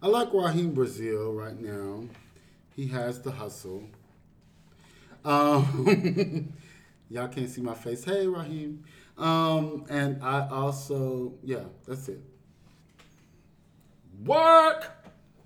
I 0.00 0.06
like 0.06 0.32
Raheem 0.32 0.72
Brazil 0.72 1.34
right 1.34 1.58
now. 1.58 2.04
He 2.74 2.86
has 2.88 3.20
the 3.20 3.30
hustle. 3.30 3.82
Um, 5.24 6.54
y'all 7.10 7.28
can't 7.28 7.50
see 7.50 7.60
my 7.60 7.74
face. 7.74 8.04
Hey, 8.04 8.26
Raheem. 8.26 8.84
Um, 9.18 9.84
and 9.90 10.22
I 10.22 10.48
also, 10.48 11.34
yeah, 11.42 11.64
that's 11.86 12.08
it. 12.08 12.20
Work. 14.24 14.97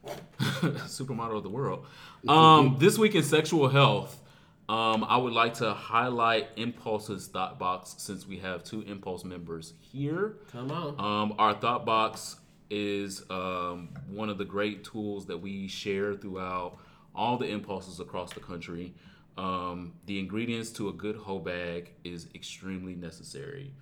Supermodel 0.38 1.38
of 1.38 1.42
the 1.42 1.48
world. 1.48 1.86
Um, 2.28 2.76
this 2.78 2.98
week 2.98 3.14
in 3.14 3.22
sexual 3.22 3.68
health, 3.68 4.20
um, 4.68 5.04
I 5.04 5.16
would 5.16 5.32
like 5.32 5.54
to 5.54 5.72
highlight 5.74 6.48
Impulse's 6.56 7.26
thought 7.26 7.58
box 7.58 7.94
since 7.98 8.26
we 8.26 8.38
have 8.38 8.64
two 8.64 8.82
Impulse 8.82 9.24
members 9.24 9.74
here. 9.80 10.36
Come 10.50 10.70
on. 10.70 10.98
Um, 10.98 11.34
our 11.38 11.54
thought 11.54 11.84
box 11.84 12.36
is 12.70 13.22
um, 13.28 13.90
one 14.08 14.30
of 14.30 14.38
the 14.38 14.44
great 14.44 14.82
tools 14.82 15.26
that 15.26 15.36
we 15.36 15.68
share 15.68 16.14
throughout 16.14 16.78
all 17.14 17.36
the 17.36 17.46
impulses 17.46 18.00
across 18.00 18.32
the 18.32 18.40
country. 18.40 18.94
Um, 19.36 19.92
the 20.06 20.18
ingredients 20.18 20.70
to 20.72 20.88
a 20.88 20.92
good 20.92 21.16
hoe 21.16 21.38
bag 21.38 21.92
is 22.04 22.28
extremely 22.34 22.94
necessary. 22.94 23.74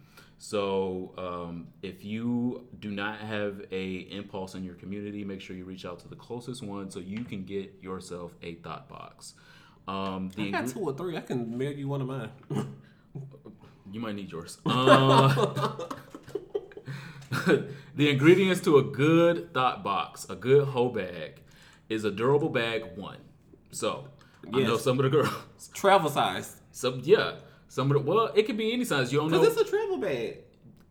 So 0.42 1.12
um, 1.18 1.66
if 1.82 2.02
you 2.02 2.66
do 2.78 2.90
not 2.90 3.18
have 3.18 3.60
a 3.70 3.96
impulse 4.10 4.54
in 4.54 4.64
your 4.64 4.74
community, 4.74 5.22
make 5.22 5.42
sure 5.42 5.54
you 5.54 5.66
reach 5.66 5.84
out 5.84 5.98
to 5.98 6.08
the 6.08 6.16
closest 6.16 6.62
one 6.62 6.90
so 6.90 6.98
you 6.98 7.24
can 7.24 7.44
get 7.44 7.74
yourself 7.82 8.32
a 8.42 8.54
thought 8.54 8.88
box. 8.88 9.34
Um, 9.86 10.30
the 10.34 10.48
I 10.48 10.50
got 10.50 10.64
ingre- 10.64 10.72
two 10.72 10.80
or 10.80 10.94
three. 10.94 11.14
I 11.18 11.20
can 11.20 11.58
mail 11.58 11.72
you 11.72 11.88
one 11.88 12.00
of 12.00 12.08
mine. 12.08 12.30
You 13.92 13.98
might 13.98 14.14
need 14.14 14.30
yours. 14.30 14.58
Uh, 14.64 15.74
the 17.96 18.08
ingredients 18.08 18.60
to 18.60 18.78
a 18.78 18.84
good 18.84 19.52
thought 19.52 19.82
box, 19.82 20.26
a 20.30 20.36
good 20.36 20.68
hoe 20.68 20.90
bag, 20.90 21.40
is 21.88 22.04
a 22.04 22.10
durable 22.12 22.50
bag 22.50 22.84
one. 22.94 23.18
So 23.72 24.06
I 24.54 24.60
know 24.60 24.76
some 24.76 25.00
of 25.00 25.02
the 25.02 25.10
girls. 25.10 25.70
Travel 25.74 26.08
size. 26.08 26.54
Some 26.70 27.00
yeah. 27.02 27.32
Some 27.70 27.88
of 27.92 28.04
the 28.04 28.10
well, 28.10 28.32
it 28.34 28.46
could 28.46 28.56
be 28.56 28.72
any 28.72 28.84
size. 28.84 29.12
You 29.12 29.20
don't 29.20 29.30
know. 29.30 29.38
Cause 29.38 29.56
it's 29.56 29.60
a 29.60 29.70
travel 29.70 29.96
bag. 29.98 30.38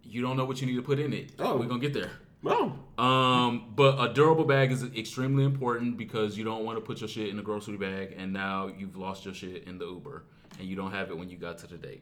you 0.01 0.21
don't 0.21 0.37
know 0.37 0.45
what 0.45 0.61
you 0.61 0.65
need 0.65 0.77
to 0.77 0.81
put 0.81 0.97
in 0.97 1.11
it. 1.11 1.33
Oh. 1.37 1.57
We're 1.57 1.65
gonna 1.65 1.81
get 1.81 1.93
there. 1.93 2.11
Oh, 2.45 2.73
Um, 2.97 3.73
but 3.75 3.99
a 3.99 4.13
durable 4.13 4.45
bag 4.45 4.71
is 4.71 4.81
extremely 4.95 5.43
important 5.43 5.97
because 5.97 6.37
you 6.37 6.45
don't 6.45 6.63
want 6.63 6.77
to 6.77 6.81
put 6.81 7.01
your 7.01 7.09
shit 7.09 7.27
in 7.27 7.37
a 7.37 7.41
grocery 7.41 7.75
bag 7.75 8.15
and 8.17 8.31
now 8.31 8.67
you've 8.67 8.95
lost 8.95 9.25
your 9.25 9.33
shit 9.33 9.65
in 9.65 9.77
the 9.77 9.85
Uber 9.85 10.23
and 10.57 10.65
you 10.65 10.77
don't 10.77 10.91
have 10.91 11.09
it 11.11 11.17
when 11.17 11.29
you 11.29 11.35
got 11.37 11.57
to 11.57 11.67
the 11.67 11.75
date. 11.77 12.01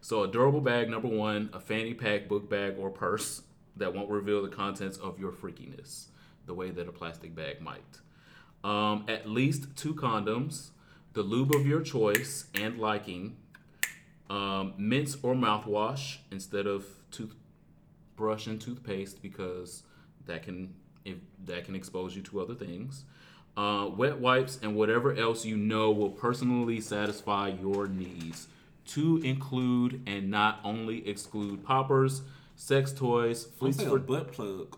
So 0.00 0.22
a 0.22 0.28
durable 0.28 0.60
bag, 0.60 0.88
number 0.88 1.08
one, 1.08 1.50
a 1.52 1.58
fanny 1.58 1.92
pack, 1.92 2.28
book 2.28 2.48
bag, 2.48 2.76
or 2.78 2.88
purse 2.88 3.42
that 3.76 3.92
won't 3.92 4.08
reveal 4.10 4.42
the 4.42 4.48
contents 4.48 4.96
of 4.98 5.18
your 5.18 5.32
freakiness 5.32 6.06
the 6.46 6.54
way 6.54 6.70
that 6.70 6.86
a 6.88 6.92
plastic 6.92 7.34
bag 7.34 7.60
might. 7.60 7.98
Um, 8.62 9.06
at 9.08 9.28
least 9.28 9.74
two 9.74 9.94
condoms, 9.94 10.70
the 11.14 11.22
lube 11.22 11.52
of 11.52 11.66
your 11.66 11.80
choice 11.80 12.44
and 12.54 12.78
liking, 12.78 13.38
um, 14.34 14.74
mints 14.76 15.16
or 15.22 15.34
mouthwash 15.34 16.16
instead 16.32 16.66
of 16.66 16.84
toothbrush 17.10 18.46
and 18.46 18.60
toothpaste 18.60 19.22
because 19.22 19.82
that 20.26 20.42
can 20.42 20.74
if 21.04 21.18
that 21.44 21.64
can 21.64 21.74
expose 21.74 22.16
you 22.16 22.22
to 22.22 22.40
other 22.40 22.54
things. 22.54 23.04
Uh, 23.56 23.88
wet 23.96 24.18
wipes 24.18 24.58
and 24.62 24.74
whatever 24.74 25.14
else 25.14 25.44
you 25.44 25.56
know 25.56 25.90
will 25.92 26.10
personally 26.10 26.80
satisfy 26.80 27.48
your 27.48 27.86
needs. 27.86 28.48
To 28.88 29.16
include 29.18 30.02
and 30.06 30.30
not 30.30 30.60
only 30.62 31.08
exclude 31.08 31.64
poppers, 31.64 32.20
sex 32.56 32.92
toys, 32.92 33.46
saying 33.60 33.72
for 33.74 33.96
a 33.96 34.00
butt 34.00 34.32
plug. 34.32 34.76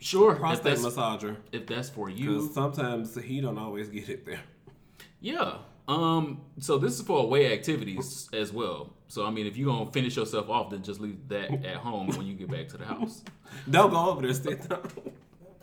sure 0.00 0.32
if 0.32 0.38
Prostate 0.38 0.64
that's, 0.64 0.82
massager. 0.96 1.36
if 1.52 1.66
that's 1.66 1.90
for 1.90 2.06
Because 2.06 2.20
you. 2.46 2.50
sometimes 2.52 3.14
he 3.22 3.40
don't 3.40 3.58
always 3.58 3.88
get 3.88 4.08
it 4.08 4.26
there. 4.26 4.40
Yeah. 5.20 5.58
Um. 5.88 6.42
So 6.60 6.78
this 6.78 6.94
is 6.94 7.02
for 7.02 7.20
away 7.20 7.52
activities 7.52 8.28
as 8.32 8.52
well. 8.52 8.92
So 9.08 9.24
I 9.26 9.30
mean, 9.30 9.46
if 9.46 9.56
you're 9.56 9.72
gonna 9.72 9.90
finish 9.90 10.16
yourself 10.16 10.50
off, 10.50 10.70
then 10.70 10.82
just 10.82 11.00
leave 11.00 11.28
that 11.28 11.64
at 11.64 11.76
home 11.76 12.08
when 12.08 12.26
you 12.26 12.34
get 12.34 12.50
back 12.50 12.68
to 12.68 12.76
the 12.76 12.84
house. 12.84 13.24
Don't 13.70 13.90
go 13.90 14.10
over 14.10 14.22
there, 14.22 14.34
sit 14.34 14.68
down. 14.68 14.82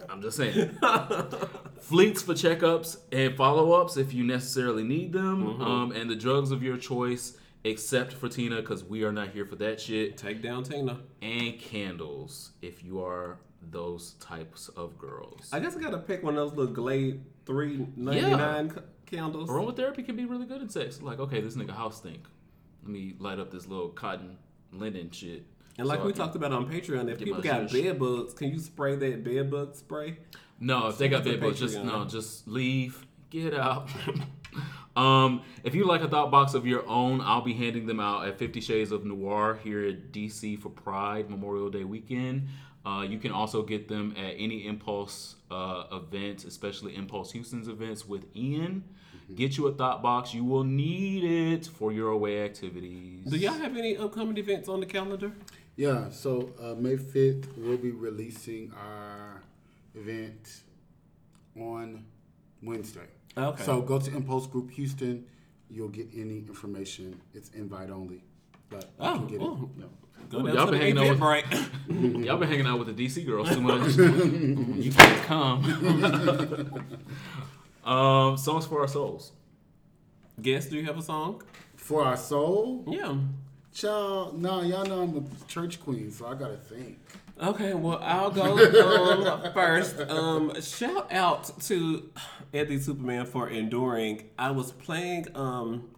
I'm 0.10 0.22
just 0.22 0.38
saying. 0.38 0.77
Fleets 1.80 2.22
for 2.22 2.34
checkups 2.34 2.97
and 3.11 3.35
follow 3.35 3.73
ups 3.73 3.97
if 3.97 4.14
you 4.14 4.23
necessarily 4.23 4.84
need 4.84 5.14
them. 5.14 5.61
Um, 5.61 5.91
and 5.91 6.10
the 6.10 6.15
drugs 6.15 6.52
of 6.52 6.64
your 6.64 6.77
choice, 6.77 7.38
except 7.64 8.14
for 8.14 8.30
Tina, 8.30 8.57
because 8.57 8.84
we 8.84 9.03
are 9.03 9.11
not 9.11 9.30
here 9.30 9.45
for 9.45 9.56
that 9.57 9.80
shit. 9.80 10.18
Take 10.18 10.41
down 10.41 10.64
Tina. 10.64 10.99
And 11.22 11.60
candles 11.60 12.52
if 12.61 12.84
you 12.84 13.03
are 13.03 13.39
those 13.72 14.14
types 14.14 14.69
of 14.69 14.97
girls. 14.97 15.49
I 15.52 15.60
guess 15.60 15.76
I 15.76 15.81
gotta 15.81 15.97
pick 15.97 16.23
one 16.23 16.38
of 16.38 16.49
those 16.49 16.57
little 16.57 16.73
Glade 16.73 17.22
three 17.45 17.88
ninety 17.95 18.22
nine 18.22 18.73
candles. 19.06 19.49
Aromatherapy 19.49 20.06
can 20.06 20.15
be 20.15 20.26
really 20.26 20.45
good 20.45 20.61
in 20.61 20.69
sex. 20.69 21.02
Like, 21.02 21.19
okay, 21.19 21.41
this 21.41 21.56
nigga 21.56 21.76
house 21.76 21.98
stink. 21.98 22.26
Let 22.84 22.91
me 22.91 23.15
light 23.19 23.40
up 23.40 23.52
this 23.52 23.68
little 23.68 23.90
cotton 23.90 24.38
linen 24.72 25.11
shit. 25.11 25.45
And 25.77 25.88
like 25.88 25.99
So 25.99 26.06
we 26.06 26.14
talked 26.14 26.36
about 26.36 26.53
on 26.53 26.69
Patreon, 26.72 27.10
if 27.11 27.19
people 27.19 27.41
got 27.41 27.64
zhuzh. 27.64 27.84
bed 27.84 27.99
bugs, 27.99 28.34
can 28.34 28.52
you 28.52 28.60
spray 28.60 28.95
that 28.95 29.23
bed 29.23 29.52
bug 29.52 29.76
spray? 29.76 30.18
No, 30.60 30.88
if 30.88 30.98
they 30.98 31.10
got 31.10 31.23
bed 31.23 31.41
bugs, 31.41 31.60
just 31.60 31.77
no, 31.84 32.06
just 32.06 32.48
leave, 32.48 33.06
get 33.30 33.53
out. 33.53 33.90
um, 34.95 35.41
if 35.64 35.76
you 35.76 35.86
like 35.86 36.02
a 36.02 36.07
thought 36.07 36.32
box 36.32 36.53
of 36.53 36.65
your 36.65 36.88
own, 36.88 37.19
I'll 37.19 37.41
be 37.41 37.53
handing 37.53 37.88
them 37.88 37.99
out 37.99 38.26
at 38.26 38.40
Fifty 38.40 38.61
Shades 38.61 38.91
of 38.94 39.06
Noir 39.06 39.60
here 39.64 39.86
at 39.86 40.14
DC 40.14 40.60
for 40.60 40.69
Pride 40.69 41.30
Memorial 41.30 41.69
Day 41.69 41.84
weekend. 41.84 42.48
Uh, 42.85 43.01
you 43.01 43.17
can 43.17 43.31
also 43.31 43.63
get 43.63 43.87
them 43.87 44.13
at 44.17 44.35
any 44.37 44.67
Impulse 44.67 45.35
uh, 45.49 45.85
event, 45.91 46.45
especially 46.45 46.95
Impulse 46.95 47.31
Houston's 47.31 47.67
events 47.67 48.07
with 48.07 48.25
Ian. 48.35 48.83
Get 49.33 49.57
you 49.57 49.65
a 49.67 49.73
thought 49.73 50.03
box. 50.03 50.33
You 50.35 50.43
will 50.43 50.63
need 50.63 51.23
it 51.23 51.65
for 51.65 51.91
your 51.91 52.09
away 52.11 52.43
activities. 52.45 53.25
Do 53.25 53.37
y'all 53.37 53.53
have 53.53 53.75
any 53.75 53.97
upcoming 53.97 54.37
events 54.37 54.69
on 54.69 54.81
the 54.81 54.85
calendar? 54.85 55.31
Yeah, 55.75 56.09
so 56.11 56.51
uh, 56.61 56.75
May 56.75 56.95
5th, 56.95 57.57
we'll 57.57 57.77
be 57.77 57.91
releasing 57.91 58.71
our 58.73 59.41
event 59.95 60.61
on 61.59 62.05
Wednesday. 62.61 63.07
Okay. 63.35 63.63
So 63.63 63.81
go 63.81 63.99
to 63.99 64.15
Impulse 64.15 64.45
Group 64.47 64.69
Houston. 64.71 65.25
You'll 65.69 65.89
get 65.89 66.07
any 66.15 66.37
information. 66.37 67.19
It's 67.33 67.49
invite 67.49 67.89
only. 67.89 68.23
But 68.69 68.83
you 68.83 68.89
Oh, 68.99 69.15
can 69.17 69.27
get 69.27 69.41
oh. 69.41 69.69
it. 69.75 69.81
Yeah. 69.81 69.85
Go 70.29 70.39
Ooh, 70.39 70.53
y'all 70.53 70.69
been 70.71 70.81
hanging 70.81 70.97
out 70.97 71.09
with- 71.09 71.19
break. 71.19 71.45
Y'all 72.25 72.37
been 72.37 72.49
hanging 72.49 72.65
out 72.65 72.79
with 72.79 72.95
the 72.95 73.05
DC 73.05 73.25
girls 73.25 73.49
too 73.49 73.61
much. 73.61 73.95
you 73.97 74.91
can't 74.91 75.23
come. 75.23 76.83
um, 77.85 78.37
songs 78.37 78.65
for 78.65 78.81
our 78.81 78.87
souls. 78.87 79.31
Guess, 80.41 80.67
do 80.67 80.77
you 80.77 80.85
have 80.85 80.97
a 80.97 81.01
song? 81.01 81.43
For 81.75 82.03
our 82.03 82.17
soul, 82.17 82.83
Yeah. 82.87 83.15
child, 83.73 84.41
no, 84.41 84.61
y'all 84.61 84.85
know 84.85 85.03
I'm 85.03 85.15
a 85.17 85.47
church 85.47 85.79
queen, 85.79 86.11
so 86.11 86.25
I 86.27 86.33
gotta 86.33 86.57
think. 86.57 86.99
Okay, 87.41 87.73
well, 87.73 87.99
I'll 88.01 88.31
go 88.31 88.57
um, 89.33 89.53
first. 89.53 89.99
Um, 89.99 90.59
shout 90.61 91.11
out 91.11 91.59
to 91.63 92.09
Eddie 92.53 92.79
Superman 92.79 93.25
for 93.25 93.49
enduring. 93.49 94.29
I 94.39 94.51
was 94.51 94.71
playing 94.71 95.27
um, 95.35 95.89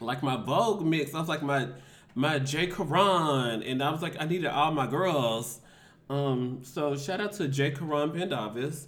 like 0.00 0.22
my 0.22 0.36
Vogue 0.36 0.84
mix. 0.84 1.14
I 1.14 1.20
was 1.20 1.28
like 1.28 1.42
my 1.42 1.68
my 2.14 2.38
Jay 2.38 2.66
Karan, 2.66 3.62
and 3.62 3.82
I 3.82 3.90
was 3.90 4.02
like 4.02 4.20
I 4.20 4.26
needed 4.26 4.46
all 4.46 4.72
my 4.72 4.86
girls. 4.86 5.60
Um, 6.08 6.60
so 6.62 6.96
shout 6.96 7.20
out 7.20 7.32
to 7.34 7.48
Jay 7.48 7.70
Karan 7.70 8.12
Pendavis 8.12 8.86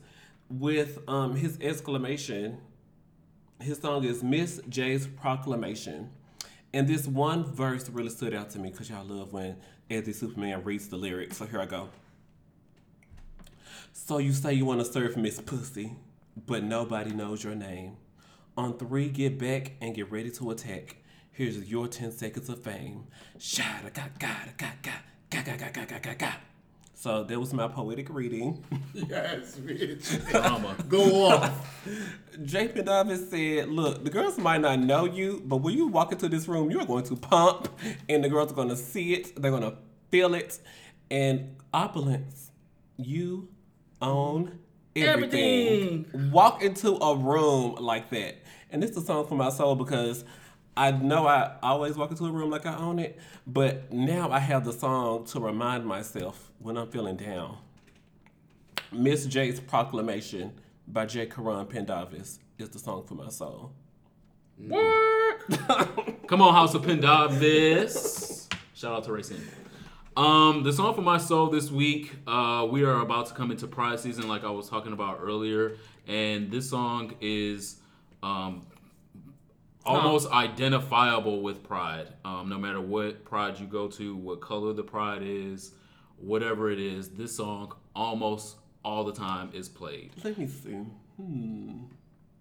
with 0.48 0.98
um, 1.08 1.34
his 1.34 1.58
exclamation. 1.60 2.58
His 3.60 3.78
song 3.78 4.04
is 4.04 4.22
Miss 4.22 4.60
Jay's 4.68 5.06
Proclamation. 5.06 6.10
And 6.74 6.86
this 6.86 7.06
one 7.06 7.44
verse 7.44 7.88
really 7.88 8.10
stood 8.10 8.34
out 8.34 8.50
to 8.50 8.58
me 8.58 8.70
because 8.70 8.90
y'all 8.90 9.04
love 9.06 9.32
when 9.32 9.56
Eddie 9.90 10.12
Superman 10.12 10.62
reads 10.62 10.88
the 10.88 10.96
lyrics. 10.96 11.38
So 11.38 11.46
here 11.46 11.60
I 11.60 11.66
go. 11.66 11.88
So 13.92 14.18
you 14.18 14.32
say 14.32 14.52
you 14.52 14.66
want 14.66 14.80
to 14.80 14.84
serve 14.84 15.16
Miss 15.16 15.40
Pussy. 15.40 15.96
but 16.46 16.62
nobody 16.62 17.12
knows 17.12 17.42
your 17.42 17.54
name. 17.54 17.96
On 18.56 18.76
three, 18.76 19.08
get 19.08 19.38
back 19.38 19.72
and 19.80 19.94
get 19.94 20.10
ready 20.10 20.30
to 20.32 20.50
attack. 20.50 20.96
Here's 21.36 21.58
your 21.70 21.86
10 21.86 22.12
seconds 22.12 22.48
of 22.48 22.62
fame. 22.62 23.08
Shada 23.38 23.92
ga 23.92 24.08
ga 24.18 24.36
ga 24.56 24.72
ga 24.82 24.92
ga 25.28 25.42
ga 25.42 25.56
ga 25.58 25.68
ga 25.70 25.84
ga 25.84 25.98
ga 25.98 26.14
ga. 26.14 26.32
So 26.94 27.24
that 27.24 27.38
was 27.38 27.52
my 27.52 27.68
poetic 27.68 28.08
reading. 28.08 28.64
Yes, 28.94 29.56
bitch. 29.56 30.30
Drama. 30.30 30.74
Go 30.88 31.26
off. 31.26 31.86
JP 32.40 32.86
Davis 32.86 33.28
said, 33.28 33.68
Look, 33.68 34.02
the 34.02 34.08
girls 34.08 34.38
might 34.38 34.62
not 34.62 34.78
know 34.78 35.04
you, 35.04 35.42
but 35.44 35.58
when 35.58 35.76
you 35.76 35.88
walk 35.88 36.10
into 36.10 36.26
this 36.30 36.48
room, 36.48 36.70
you're 36.70 36.86
going 36.86 37.04
to 37.04 37.16
pump, 37.16 37.68
and 38.08 38.24
the 38.24 38.30
girls 38.30 38.50
are 38.50 38.54
going 38.54 38.70
to 38.70 38.76
see 38.76 39.12
it, 39.12 39.38
they're 39.38 39.50
going 39.50 39.62
to 39.62 39.74
feel 40.10 40.32
it. 40.34 40.58
And 41.10 41.54
opulence, 41.74 42.50
you 42.96 43.50
own 44.00 44.58
everything. 44.96 46.30
Walk 46.32 46.62
into 46.62 46.96
a 46.96 47.14
room 47.14 47.74
like 47.74 48.08
that. 48.08 48.36
And 48.70 48.82
this 48.82 48.92
is 48.92 48.96
a 48.96 49.02
song 49.02 49.26
for 49.26 49.34
my 49.34 49.50
soul 49.50 49.74
because 49.74 50.24
I 50.76 50.90
know 50.90 51.26
I 51.26 51.52
always 51.62 51.96
walk 51.96 52.10
into 52.10 52.26
a 52.26 52.30
room 52.30 52.50
like 52.50 52.66
I 52.66 52.76
own 52.76 52.98
it, 52.98 53.18
but 53.46 53.90
now 53.92 54.30
I 54.30 54.38
have 54.38 54.64
the 54.64 54.72
song 54.72 55.24
to 55.26 55.40
remind 55.40 55.86
myself 55.86 56.50
when 56.58 56.76
I'm 56.76 56.88
feeling 56.88 57.16
down. 57.16 57.56
Miss 58.92 59.24
Jay's 59.24 59.58
Proclamation 59.58 60.52
by 60.86 61.06
J. 61.06 61.26
Karan 61.26 61.66
Pendavis 61.66 62.40
is 62.58 62.68
the 62.68 62.78
song 62.78 63.04
for 63.06 63.14
my 63.14 63.30
soul. 63.30 63.72
Come 66.26 66.42
on, 66.42 66.54
House 66.54 66.74
of 66.74 66.82
Pendavis. 66.82 68.48
Shout 68.74 68.92
out 68.92 69.04
to 69.04 69.12
Racing. 69.12 69.40
Um, 70.14 70.62
the 70.62 70.72
song 70.72 70.94
for 70.94 71.02
my 71.02 71.18
soul 71.18 71.48
this 71.48 71.70
week, 71.70 72.12
uh, 72.26 72.66
we 72.70 72.84
are 72.84 73.00
about 73.00 73.26
to 73.26 73.34
come 73.34 73.50
into 73.50 73.66
Pride 73.66 74.00
season, 74.00 74.28
like 74.28 74.44
I 74.44 74.50
was 74.50 74.68
talking 74.68 74.92
about 74.92 75.18
earlier, 75.20 75.76
and 76.06 76.50
this 76.50 76.70
song 76.70 77.14
is 77.20 77.76
um, 78.22 78.66
almost 79.86 80.30
identifiable 80.30 81.42
with 81.42 81.62
Pride. 81.62 82.08
Um, 82.24 82.48
no 82.48 82.58
matter 82.58 82.80
what 82.80 83.24
Pride 83.24 83.58
you 83.58 83.66
go 83.66 83.88
to, 83.88 84.16
what 84.16 84.40
color 84.40 84.72
the 84.72 84.82
Pride 84.82 85.22
is, 85.22 85.72
whatever 86.18 86.70
it 86.70 86.78
is, 86.78 87.10
this 87.10 87.36
song 87.36 87.74
almost 87.94 88.56
all 88.84 89.04
the 89.04 89.12
time 89.12 89.50
is 89.52 89.68
played. 89.68 90.12
Let 90.22 90.38
me 90.38 90.46
see. 90.46 90.78
Hmm. 91.16 91.84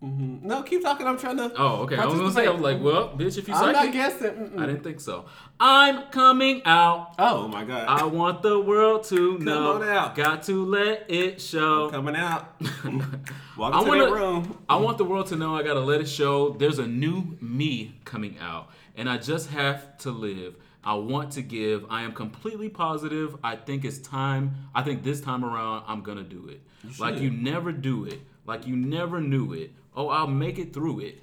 Hmm 0.01 0.37
No, 0.41 0.61
keep 0.63 0.81
talking. 0.83 1.07
I'm 1.07 1.17
trying 1.17 1.37
to. 1.37 1.51
Oh, 1.57 1.83
okay. 1.83 1.95
I 1.97 2.05
was 2.05 2.15
gonna 2.19 2.31
say, 2.31 2.45
I 2.47 2.51
was 2.51 2.61
like, 2.61 2.81
well, 2.81 3.09
bitch, 3.09 3.37
if 3.37 3.47
you 3.47 3.53
I'm 3.53 3.71
not 3.71 3.91
guessing. 3.93 4.31
Mm-mm. 4.31 4.59
I 4.59 4.65
didn't 4.65 4.83
think 4.83 4.99
so. 4.99 5.25
I'm 5.59 6.03
coming 6.11 6.61
out. 6.65 7.15
Oh 7.17 7.47
my 7.47 7.63
god. 7.63 7.85
I 7.87 8.05
want 8.05 8.41
the 8.41 8.59
world 8.59 9.03
to 9.05 9.37
know. 9.39 9.73
on 9.73 9.83
out. 9.83 10.15
Got 10.15 10.43
to 10.43 10.65
let 10.65 11.09
it 11.09 11.41
show. 11.41 11.89
Coming 11.89 12.15
out. 12.15 12.55
Walk 13.57 13.73
I 13.73 13.81
wanna- 13.83 14.11
room. 14.11 14.57
I 14.69 14.75
want 14.77 14.97
the 14.97 15.05
world 15.05 15.27
to 15.27 15.35
know 15.35 15.55
I 15.55 15.63
gotta 15.63 15.79
let 15.79 16.01
it 16.01 16.07
show. 16.09 16.49
There's 16.49 16.79
a 16.79 16.87
new 16.87 17.37
me 17.41 17.95
coming 18.05 18.37
out, 18.39 18.69
and 18.95 19.09
I 19.09 19.17
just 19.17 19.49
have 19.51 19.97
to 19.99 20.11
live. 20.11 20.55
I 20.83 20.93
want 20.93 21.31
to 21.31 21.41
give. 21.41 21.85
I 21.89 22.03
am 22.03 22.11
completely 22.11 22.69
positive. 22.69 23.35
I 23.43 23.55
think 23.55 23.85
it's 23.85 23.97
time. 23.97 24.55
I 24.75 24.83
think 24.83 25.03
this 25.03 25.19
time 25.19 25.43
around, 25.43 25.83
I'm 25.87 26.01
gonna 26.01 26.21
do 26.23 26.47
it. 26.49 26.61
like 26.99 27.17
you 27.19 27.31
never 27.31 27.71
do 27.71 28.05
it. 28.05 28.19
Like 28.45 28.67
you 28.67 28.75
never 28.75 29.19
knew 29.21 29.53
it. 29.53 29.71
Oh, 29.95 30.09
I'll 30.09 30.27
make 30.27 30.59
it 30.59 30.73
through 30.73 30.99
it. 30.99 31.21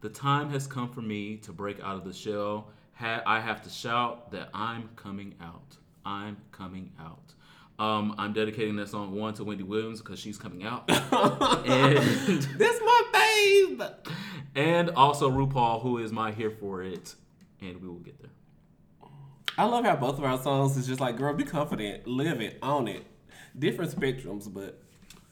The 0.00 0.08
time 0.08 0.50
has 0.50 0.66
come 0.66 0.88
for 0.88 1.02
me 1.02 1.36
to 1.38 1.52
break 1.52 1.80
out 1.80 1.96
of 1.96 2.04
the 2.04 2.12
shell. 2.12 2.68
I 2.98 3.40
have 3.40 3.62
to 3.62 3.70
shout 3.70 4.30
that 4.32 4.48
I'm 4.54 4.88
coming 4.96 5.34
out. 5.42 5.76
I'm 6.04 6.38
coming 6.52 6.92
out. 6.98 7.34
Um, 7.78 8.14
I'm 8.16 8.32
dedicating 8.32 8.76
that 8.76 8.88
song 8.88 9.14
one 9.14 9.34
to 9.34 9.44
Wendy 9.44 9.62
Williams 9.64 10.00
because 10.00 10.18
she's 10.18 10.38
coming 10.38 10.64
out, 10.64 10.84
and 10.90 11.98
This 11.98 12.80
my 12.82 13.02
babe. 13.12 13.82
and 14.54 14.88
also 14.90 15.30
RuPaul, 15.30 15.82
who 15.82 15.98
is 15.98 16.10
my 16.10 16.32
here 16.32 16.50
for 16.50 16.82
it, 16.82 17.14
and 17.60 17.82
we 17.82 17.88
will 17.88 17.96
get 17.98 18.18
there. 18.18 18.30
I 19.58 19.64
love 19.64 19.84
how 19.84 19.96
both 19.96 20.16
of 20.16 20.24
our 20.24 20.40
songs 20.42 20.78
is 20.78 20.86
just 20.86 21.00
like, 21.00 21.18
girl, 21.18 21.34
be 21.34 21.44
confident, 21.44 22.06
live 22.06 22.40
it, 22.40 22.58
own 22.62 22.88
it. 22.88 23.04
Different 23.58 23.90
spectrums, 23.94 24.50
but 24.52 24.80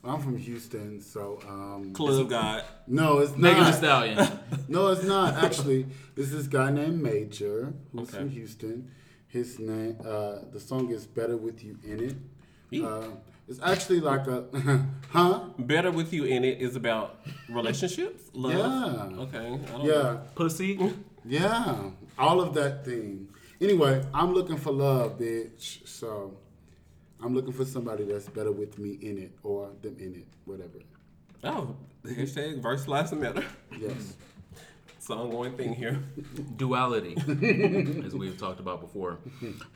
I'm 0.07 0.21
from 0.21 0.37
Houston, 0.37 1.01
so 1.01 1.41
um, 1.49 1.93
Club 1.95 2.29
God. 2.29 2.65
no, 2.87 3.19
it's 3.21 3.37
Megan 3.37 3.59
Thee 3.59 3.71
not. 3.71 3.75
Stallion. 3.75 4.29
No, 4.69 4.89
it's 4.89 5.05
not. 5.05 5.35
Actually, 5.45 5.87
this 6.15 6.27
is 6.27 6.33
this 6.33 6.47
guy 6.47 6.71
named 6.71 7.03
Major 7.03 7.73
who's 7.93 8.09
Okay. 8.09 8.19
from 8.19 8.31
Houston. 8.31 8.91
His 9.29 9.59
name, 9.59 9.97
uh, 10.05 10.37
the 10.53 10.61
song 10.61 10.91
is 10.91 11.07
"Better 11.07 11.37
with 11.37 11.63
You 11.65 11.79
in 11.85 12.01
It." 12.09 12.83
Uh, 12.85 13.09
it's 13.49 13.61
actually 13.63 14.01
like 14.01 14.27
a, 14.27 14.45
huh? 15.11 15.41
Better 15.59 15.91
with 15.91 16.13
you 16.13 16.25
in 16.25 16.45
it 16.45 16.61
is 16.63 16.77
about 16.77 17.21
relationships, 17.49 18.23
love. 18.33 18.53
Yeah. 18.55 19.23
Okay. 19.23 19.39
I 19.39 19.49
don't 19.49 19.85
know. 19.85 19.85
Yeah, 19.85 20.17
Pussy. 20.35 20.79
yeah, 21.25 21.77
all 22.19 22.41
of 22.41 22.55
that 22.55 22.85
thing. 22.85 23.29
Anyway, 23.61 24.03
I'm 24.15 24.33
looking 24.35 24.57
for 24.57 24.73
love, 24.73 25.19
bitch. 25.19 25.87
So 25.87 26.37
I'm 27.23 27.35
looking 27.35 27.53
for 27.53 27.65
somebody 27.65 28.05
that's 28.05 28.29
better 28.29 28.53
with 28.53 28.79
me 28.79 28.99
in 29.01 29.19
it 29.19 29.33
or 29.43 29.71
them 29.83 29.97
in 29.99 30.15
it, 30.15 30.27
whatever. 30.45 30.79
Oh, 31.43 31.77
hashtag 32.05 32.61
verse 32.61 32.87
lives 32.89 33.13
matter. 33.13 33.45
Yes. 33.79 34.15
It's 34.97 35.11
an 35.11 35.19
ongoing 35.19 35.55
thing 35.55 35.75
here. 35.75 36.03
duality, 36.57 37.15
as 38.07 38.15
we've 38.15 38.39
talked 38.39 38.59
about 38.61 38.81
before. 38.81 39.19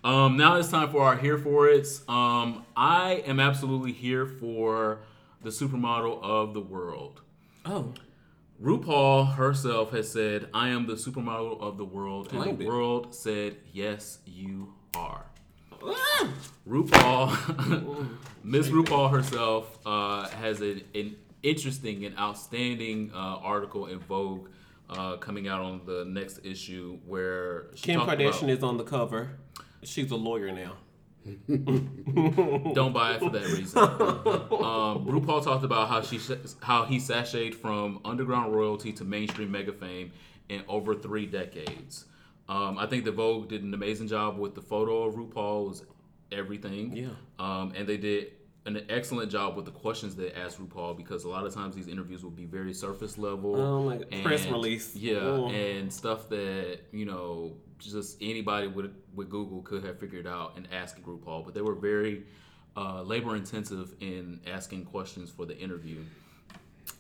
Um, 0.03 0.39
now 0.39 0.57
it's 0.57 0.71
time 0.71 0.89
for 0.91 1.03
our 1.05 1.17
here 1.19 1.37
for 1.37 1.69
it's. 1.69 2.01
Um, 2.09 2.65
I 2.75 3.23
am 3.27 3.39
absolutely 3.39 3.93
here 3.93 4.25
for 4.25 5.01
the 5.43 5.51
supermodel 5.51 6.23
of 6.23 6.55
the 6.55 6.61
world. 6.63 7.21
Oh, 7.67 7.93
RuPaul 8.63 9.35
herself 9.35 9.91
has 9.93 10.11
said, 10.11 10.49
"I 10.55 10.69
am 10.69 10.87
the 10.87 10.95
supermodel 10.95 11.61
of 11.61 11.77
the 11.77 11.85
world," 11.85 12.29
and 12.33 12.41
Claimed 12.43 12.59
the 12.59 12.65
it. 12.65 12.69
world 12.69 13.15
said, 13.15 13.57
"Yes, 13.73 14.21
you 14.25 14.73
are." 14.97 15.27
Ah! 15.85 16.29
RuPaul, 16.69 18.09
Miss 18.45 18.69
RuPaul 18.69 19.11
herself, 19.11 19.79
uh, 19.87 20.29
has 20.29 20.61
an, 20.61 20.83
an 20.95 21.17
interesting 21.43 22.05
and 22.05 22.19
outstanding 22.19 23.11
uh, 23.15 23.17
article 23.17 23.87
in 23.87 23.99
Vogue 24.01 24.49
uh, 24.91 25.17
coming 25.17 25.49
out 25.49 25.61
on 25.63 25.81
the 25.87 26.05
next 26.07 26.41
issue 26.45 26.99
where 27.07 27.67
she 27.75 27.85
Kim 27.93 28.01
Kardashian 28.01 28.39
about- 28.45 28.51
is 28.51 28.63
on 28.63 28.77
the 28.77 28.85
cover. 28.85 29.31
She's 29.83 30.11
a 30.11 30.17
lawyer 30.17 30.51
now. 30.53 30.75
Don't 31.47 32.93
buy 32.93 33.15
it 33.15 33.21
for 33.21 33.31
that 33.31 33.45
reason. 33.47 33.79
um, 33.79 35.07
RuPaul 35.07 35.45
talked 35.45 35.65
about 35.65 35.89
how 35.89 36.01
she 36.03 36.19
how 36.63 36.85
he 36.85 36.97
sashayed 36.99 37.55
from 37.55 38.01
underground 38.05 38.55
royalty 38.55 38.93
to 38.95 39.05
mainstream 39.05 39.51
mega 39.53 39.73
fame 39.73 40.11
in 40.49 40.63
over 40.69 40.95
three 40.95 41.27
decades. 41.27 42.07
Um, 42.49 42.79
I 42.79 42.87
think 42.87 43.05
the 43.05 43.13
Vogue 43.13 43.49
did 43.49 43.63
an 43.63 43.75
amazing 43.75 44.09
job 44.09 44.39
with 44.39 44.55
the 44.55 44.63
photo 44.63 45.03
of 45.05 45.15
RuPaul. 45.17 45.65
It 45.65 45.69
was 45.69 45.83
everything. 46.33 46.97
Yeah. 46.97 47.09
Um, 47.39 47.73
and 47.77 47.87
they 47.89 47.97
did 47.99 48.33
an 48.67 48.85
excellent 48.89 49.31
job 49.31 49.57
with 49.57 49.65
the 49.65 49.71
questions 49.71 50.15
they 50.17 50.33
asked 50.33 50.59
RuPaul 50.59 50.97
because 50.97 51.25
a 51.25 51.29
lot 51.29 51.47
of 51.47 51.55
times 51.55 51.75
these 51.75 51.89
interviews 51.89 52.23
will 52.23 52.31
be 52.31 52.45
very 52.45 52.73
surface 52.75 53.19
level. 53.19 53.57
Oh 53.57 53.83
my 53.85 53.97
God. 53.99 54.23
Press 54.23 54.47
release. 54.47 54.95
Yeah, 54.97 55.19
Oh. 55.21 55.49
and 55.51 55.93
stuff 55.93 56.29
that 56.31 56.81
you 56.93 57.05
know 57.05 57.53
just 57.79 58.19
anybody 58.21 58.67
with 58.67 58.93
with 59.15 59.29
Google 59.31 59.63
could 59.63 59.85
have 59.85 59.99
figured 59.99 60.27
out 60.27 60.57
and 60.57 60.69
asking 60.73 61.05
RuPaul, 61.05 61.45
but 61.45 61.55
they 61.55 61.63
were 61.63 61.75
very 61.75 62.25
uh, 62.77 63.03
labor 63.03 63.37
intensive 63.37 63.95
in 64.01 64.41
asking 64.47 64.85
questions 64.85 65.31
for 65.31 65.45
the 65.47 65.57
interview. 65.59 65.99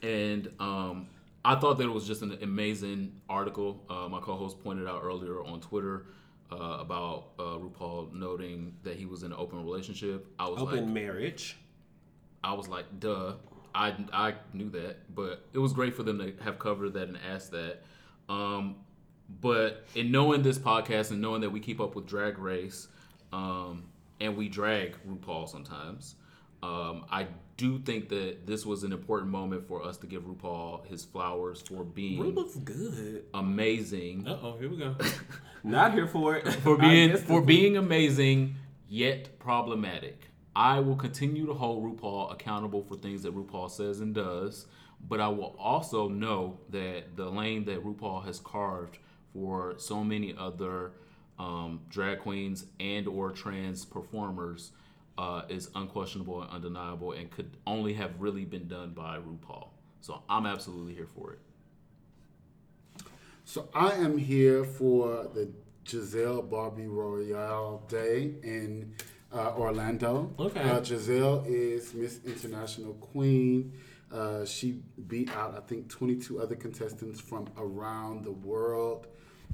And 0.03 0.51
um, 0.59 1.09
I 1.45 1.55
thought 1.55 1.79
that 1.79 1.85
it 1.85 1.93
was 1.93 2.07
just 2.07 2.23
an 2.23 2.39
amazing 2.43 3.21
article. 3.29 3.85
Uh, 3.89 4.09
my 4.09 4.21
co-host 4.21 4.63
pointed 4.63 4.89
out 4.89 5.03
earlier 5.03 5.43
on 5.43 5.61
Twitter 5.61 6.07
uh, 6.51 6.79
about 6.81 7.31
uh, 7.39 7.43
RuPaul 7.59 8.13
noting 8.13 8.75
that 8.83 8.97
he 8.97 9.07
was 9.07 9.23
in 9.23 9.33
an 9.33 9.39
open 9.39 9.65
relationship. 9.65 10.27
I 10.39 10.49
was 10.49 10.61
Open 10.61 10.85
like, 10.85 10.87
marriage. 10.87 11.57
I 12.43 12.55
was 12.55 12.69
like, 12.69 13.01
duh. 13.01 13.35
I, 13.75 13.95
I 14.13 14.35
knew 14.53 14.71
that, 14.71 15.15
but 15.15 15.47
it 15.53 15.59
was 15.59 15.73
great 15.73 15.95
for 15.95 16.03
them 16.03 16.19
to 16.19 16.33
have 16.43 16.59
covered 16.59 16.95
that 16.95 17.09
and 17.09 17.19
asked 17.31 17.53
that. 17.53 17.83
Um, 18.29 18.77
but 19.41 19.85
in 19.95 20.11
knowing 20.11 20.43
this 20.43 20.59
podcast 20.59 21.11
and 21.11 21.21
knowing 21.21 21.43
that 21.43 21.51
we 21.51 21.61
keep 21.61 21.81
up 21.81 21.95
with 21.95 22.07
Drag 22.07 22.39
Race, 22.39 22.89
um, 23.33 23.85
and 24.21 24.37
we 24.37 24.49
drag 24.49 24.97
RuPaul 25.07 25.49
sometimes, 25.49 26.17
um, 26.63 27.05
I 27.11 27.27
do 27.57 27.79
think 27.79 28.09
that 28.11 28.47
this 28.47 28.65
was 28.65 28.85
an 28.85 28.93
important 28.93 29.31
moment 29.31 29.67
for 29.67 29.83
us 29.85 29.97
to 29.99 30.07
give 30.07 30.23
RuPaul 30.23 30.87
his 30.87 31.05
flowers 31.05 31.61
for 31.61 31.79
Ru 31.83 31.85
being 31.85 32.23
looks 32.35 32.57
good. 32.57 33.25
amazing, 33.35 34.27
Uh 34.27 34.39
oh, 34.43 34.57
here 34.59 34.71
we 34.71 34.77
go. 34.77 34.95
Not 35.65 35.93
here 35.93 36.07
for 36.07 36.37
it. 36.37 36.49
for 36.55 36.77
being 36.89 37.17
for 37.17 37.43
being 37.43 37.77
amazing 37.77 38.55
yet 38.89 39.39
problematic. 39.39 40.31
I 40.55 40.81
will 40.81 40.97
continue 40.97 41.47
to 41.47 41.55
hold 41.55 41.85
RuPaul 41.85 42.33
accountable 42.33 42.83
for 42.83 42.97
things 42.97 43.23
that 43.23 43.35
RuPaul 43.35 43.71
says 43.71 44.01
and 44.01 44.15
does, 44.15 44.67
but 45.09 45.21
I 45.21 45.29
will 45.29 45.55
also 45.59 46.09
know 46.09 46.59
that 46.71 47.17
the 47.17 47.29
lane 47.31 47.65
that 47.67 47.85
RuPaul 47.85 48.25
has 48.25 48.41
carved 48.41 48.99
for 49.33 49.75
so 49.79 50.03
many 50.03 50.35
other 50.37 50.93
um, 51.39 51.81
drag 51.89 52.21
queens 52.21 52.67
and 52.81 53.07
or 53.07 53.31
trans 53.31 53.85
performers 53.85 54.73
uh, 55.19 55.43
is 55.51 55.69
unquestionable 55.75 56.41
and 56.43 56.51
undeniable, 56.51 57.13
and 57.13 57.31
could 57.31 57.57
only 57.67 57.93
have 57.95 58.13
really 58.21 58.45
been 58.47 58.69
done 58.69 58.91
by 58.93 59.19
RuPaul. 59.19 59.69
So 60.01 60.23
I'm 60.31 60.47
absolutely 60.47 60.95
here 60.95 61.09
for 61.09 61.33
it. 61.35 61.41
So 63.45 63.69
I 63.75 63.93
am 63.93 64.17
here 64.17 64.65
for 64.65 65.29
the 65.35 65.51
Jazzell 65.85 66.49
Barbie 66.49 66.87
Royale 66.87 67.83
Day 67.89 68.35
in 68.43 68.95
uh, 69.33 69.55
Orlando. 69.57 70.33
Okay. 70.39 70.61
Uh, 70.61 70.81
Jazzell 70.81 71.45
is 71.47 71.95
Miss 71.95 72.21
International 72.25 72.93
Queen. 72.95 73.73
Uh, 74.13 74.45
she 74.45 74.81
beat 75.09 75.31
out, 75.35 75.55
I 75.57 75.61
think, 75.67 75.89
22 75.89 76.41
other 76.41 76.55
contestants 76.57 77.21
from 77.21 77.49
around 77.59 78.25
the 78.25 78.33
world 78.33 79.07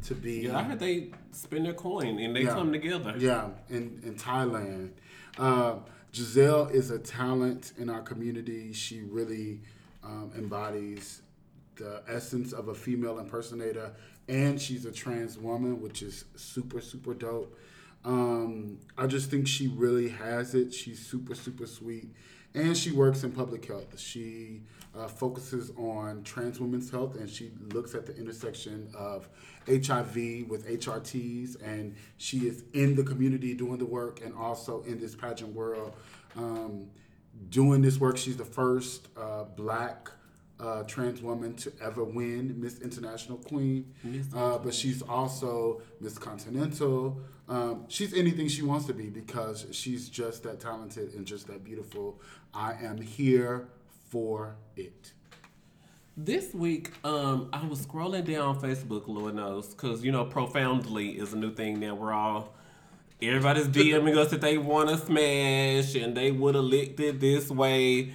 to 0.03 0.15
be. 0.15 0.43
Yeah, 0.43 0.59
I 0.59 0.63
heard 0.65 0.79
they 0.81 1.11
spend 1.33 1.67
their 1.67 1.73
coin 1.73 2.19
and 2.19 2.35
they 2.37 2.43
Yeah. 2.43 2.55
come 2.55 2.73
together. 2.73 3.15
Yeah, 3.17 3.49
in, 3.71 4.01
in 4.05 4.15
Thailand. 4.17 4.91
Uh, 5.39 5.77
Jazzell 6.13 6.71
is 6.73 6.91
a 6.91 6.99
talent 6.99 7.73
in 7.79 7.91
our 7.91 8.03
community. 8.03 8.73
She 8.73 9.03
really 9.03 9.61
um, 10.05 10.33
embodies 10.37 11.23
the 11.77 12.03
essence 12.09 12.53
of 12.53 12.69
a 12.69 12.75
female 12.75 13.19
impersonator, 13.19 13.93
and 14.29 14.61
she's 14.61 14.85
a 14.85 14.93
trans 14.93 15.39
woman, 15.39 15.81
which 15.81 16.03
is 16.03 16.25
super, 16.37 16.81
super 16.81 17.15
dope. 17.15 17.59
Um, 18.05 18.79
I 18.97 19.07
just 19.07 19.31
think 19.31 19.49
she 19.49 19.67
really 19.69 20.09
has 20.09 20.55
it. 20.55 20.73
She's 20.73 21.05
super, 21.05 21.35
super 21.35 21.67
sweet. 21.67 22.11
And 22.55 22.77
she 22.77 22.93
works 22.93 23.25
in 23.25 23.33
public 23.33 23.67
health. 23.67 23.99
She 23.99 24.63
uh, 24.97 25.09
focuses 25.09 25.73
on 25.77 26.23
trans 26.23 26.61
women's 26.61 26.89
health 26.91 27.17
and 27.17 27.29
she 27.29 27.51
looks 27.73 27.95
at 27.95 28.07
the 28.07 28.17
intersection 28.17 28.89
of 28.97 29.29
HIV 29.67 30.49
with 30.49 30.67
HRTs. 30.69 31.61
And 31.63 31.97
she 32.17 32.47
is 32.47 32.63
in 32.73 32.95
the 32.95 33.03
community 33.03 33.55
doing 33.55 33.79
the 33.79 33.87
work 33.87 34.21
and 34.25 34.35
also 34.35 34.83
in 34.83 35.01
this 35.01 35.17
pageant 35.17 35.53
world 35.53 35.95
um, 36.37 36.89
doing 37.49 37.83
this 37.83 37.99
work. 37.99 38.17
She's 38.17 38.37
the 38.37 38.45
first 38.45 39.09
uh, 39.17 39.45
black 39.57 40.11
uh, 40.61 40.85
trans 40.85 41.21
woman 41.21 41.55
to 41.57 41.73
ever 41.83 42.05
win 42.05 42.61
Miss 42.61 42.81
International 42.81 43.39
Queen. 43.39 43.93
Uh, 44.35 44.59
but 44.59 44.73
she's 44.75 45.03
also 45.03 45.83
Miss 46.01 46.19
Continental. 46.19 47.21
Um, 47.49 47.85
she's 47.89 48.15
anything 48.15 48.49
she 48.49 48.63
wants 48.63 48.87
to 48.87 48.95
be 48.95 49.11
because 49.11 49.67
she's 49.73 50.09
just 50.09 50.43
that 50.45 50.61
talented 50.61 51.15
and 51.15 51.27
just 51.27 51.47
that 51.49 51.63
beautiful. 51.63 52.21
I 52.55 52.75
am 52.83 53.01
here 53.01 53.69
for 54.09 54.57
it. 54.77 55.13
This 56.17 56.55
week, 56.55 56.93
um, 57.05 57.49
I 57.53 57.67
was 57.67 57.85
scrolling 57.85 58.25
down 58.25 58.61
Facebook, 58.61 59.09
Lord 59.09 59.35
knows, 59.35 59.69
because 59.69 60.05
you 60.05 60.13
know, 60.13 60.25
profoundly 60.25 61.11
is 61.11 61.33
a 61.33 61.37
new 61.37 61.53
thing 61.53 61.81
now. 61.81 61.95
We're 61.95 62.13
all 62.13 62.55
everybody's 63.21 63.67
DMing 63.69 64.17
us 64.17 64.31
that 64.31 64.41
they 64.41 64.59
want 64.59 64.89
to 64.91 64.99
smash 64.99 65.95
and 65.95 66.17
they 66.17 66.31
would 66.31 66.55
have 66.55 66.65
licked 66.65 67.01
it 67.01 67.21
this 67.21 67.51
way. 67.51 68.13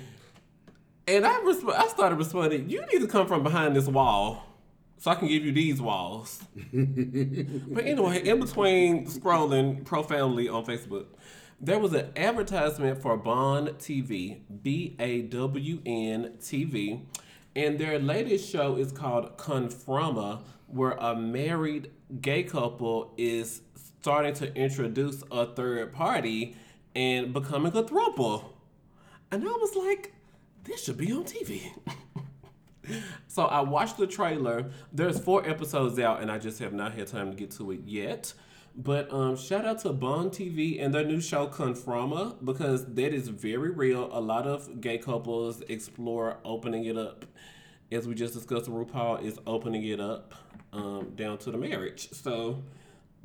And 1.07 1.25
I 1.25 1.39
resp- 1.39 1.73
I 1.73 1.87
started 1.87 2.15
responding, 2.15 2.69
you 2.69 2.85
need 2.91 3.01
to 3.01 3.07
come 3.07 3.27
from 3.27 3.43
behind 3.43 3.75
this 3.75 3.87
wall 3.87 4.45
so 4.99 5.11
I 5.11 5.15
can 5.15 5.29
give 5.29 5.45
you 5.45 5.53
these 5.53 5.81
walls. 5.81 6.43
but 6.73 7.85
anyway, 7.85 8.21
in 8.27 8.39
between 8.39 9.07
scrolling 9.07 9.85
profoundly 9.85 10.49
on 10.49 10.65
Facebook, 10.65 11.05
there 11.61 11.79
was 11.79 11.93
an 11.93 12.11
advertisement 12.15 13.01
for 13.01 13.17
Bawn 13.17 13.69
TV, 13.79 14.41
B 14.61 14.95
A 14.99 15.23
W 15.23 15.81
N 15.85 16.33
TV, 16.39 17.05
and 17.55 17.79
their 17.79 17.97
latest 17.97 18.49
show 18.49 18.75
is 18.75 18.91
called 18.91 19.37
Conframa, 19.37 20.41
where 20.67 20.91
a 20.91 21.15
married 21.15 21.91
gay 22.21 22.43
couple 22.43 23.13
is 23.17 23.61
starting 24.01 24.33
to 24.35 24.53
introduce 24.53 25.23
a 25.31 25.45
third 25.45 25.93
party 25.93 26.55
and 26.93 27.33
becoming 27.33 27.75
a 27.75 27.83
throuple. 27.83 28.45
And 29.31 29.43
I 29.43 29.51
was 29.51 29.75
like, 29.75 30.13
this 30.63 30.83
should 30.83 30.97
be 30.97 31.11
on 31.11 31.23
TV. 31.23 31.71
So 33.27 33.45
I 33.45 33.61
watched 33.61 33.97
the 33.97 34.07
trailer. 34.07 34.71
There's 34.91 35.19
four 35.19 35.47
episodes 35.47 35.99
out, 35.99 36.21
and 36.21 36.31
I 36.31 36.39
just 36.39 36.59
have 36.59 36.73
not 36.73 36.93
had 36.93 37.07
time 37.07 37.29
to 37.29 37.37
get 37.37 37.51
to 37.51 37.71
it 37.71 37.81
yet. 37.85 38.33
But 38.75 39.11
um, 39.13 39.35
shout 39.37 39.65
out 39.65 39.79
to 39.81 39.93
Bawn 39.93 40.29
TV 40.29 40.83
and 40.83 40.93
their 40.93 41.03
new 41.03 41.21
show 41.21 41.47
Conframa 41.47 42.43
because 42.43 42.85
that 42.95 43.13
is 43.13 43.27
very 43.27 43.71
real. 43.71 44.09
A 44.11 44.19
lot 44.19 44.47
of 44.47 44.81
gay 44.81 44.97
couples 44.97 45.61
explore 45.69 46.37
opening 46.45 46.85
it 46.85 46.97
up, 46.97 47.25
as 47.91 48.07
we 48.07 48.15
just 48.15 48.33
discussed. 48.33 48.69
RuPaul 48.69 49.23
is 49.23 49.37
opening 49.45 49.85
it 49.85 49.99
up 49.99 50.33
um, 50.73 51.11
down 51.15 51.37
to 51.39 51.51
the 51.51 51.57
marriage. 51.57 52.09
So 52.11 52.63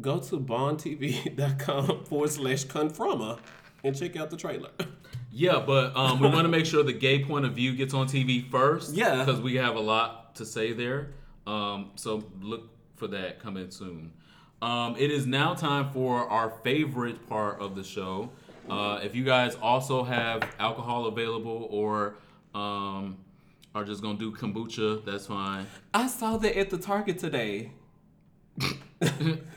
go 0.00 0.18
to 0.18 0.40
bawntv.com 0.40 2.04
forward 2.04 2.30
slash 2.30 2.64
Conframa 2.66 3.38
and 3.84 3.96
check 3.96 4.16
out 4.16 4.30
the 4.30 4.36
trailer. 4.36 4.70
Yeah, 5.36 5.62
but 5.66 5.96
um, 5.96 6.20
we 6.20 6.28
want 6.28 6.44
to 6.44 6.48
make 6.58 6.64
sure 6.64 6.84
the 6.84 6.92
gay 6.92 7.24
point 7.24 7.44
of 7.44 7.54
view 7.54 7.74
gets 7.74 7.92
on 7.92 8.06
TV 8.06 8.48
first. 8.48 8.94
Yeah. 8.94 9.24
Because 9.24 9.40
we 9.40 9.56
have 9.56 9.74
a 9.74 9.80
lot 9.80 10.36
to 10.36 10.46
say 10.46 10.72
there. 10.72 11.08
Um, 11.46 11.90
so 11.96 12.24
look 12.40 12.70
for 12.94 13.08
that 13.08 13.40
coming 13.40 13.70
soon. 13.70 14.12
Um, 14.62 14.94
it 14.96 15.10
is 15.10 15.26
now 15.26 15.54
time 15.54 15.90
for 15.90 16.28
our 16.30 16.50
favorite 16.62 17.28
part 17.28 17.60
of 17.60 17.74
the 17.74 17.82
show. 17.82 18.30
Uh, 18.70 19.00
if 19.02 19.14
you 19.14 19.24
guys 19.24 19.56
also 19.56 20.04
have 20.04 20.48
alcohol 20.58 21.06
available 21.06 21.68
or 21.70 22.14
um, 22.54 23.18
are 23.74 23.84
just 23.84 24.02
going 24.02 24.16
to 24.16 24.30
do 24.30 24.36
kombucha, 24.36 25.04
that's 25.04 25.26
fine. 25.26 25.66
I 25.92 26.06
saw 26.06 26.36
that 26.38 26.56
at 26.56 26.70
the 26.70 26.78
Target 26.78 27.18
today. 27.18 27.72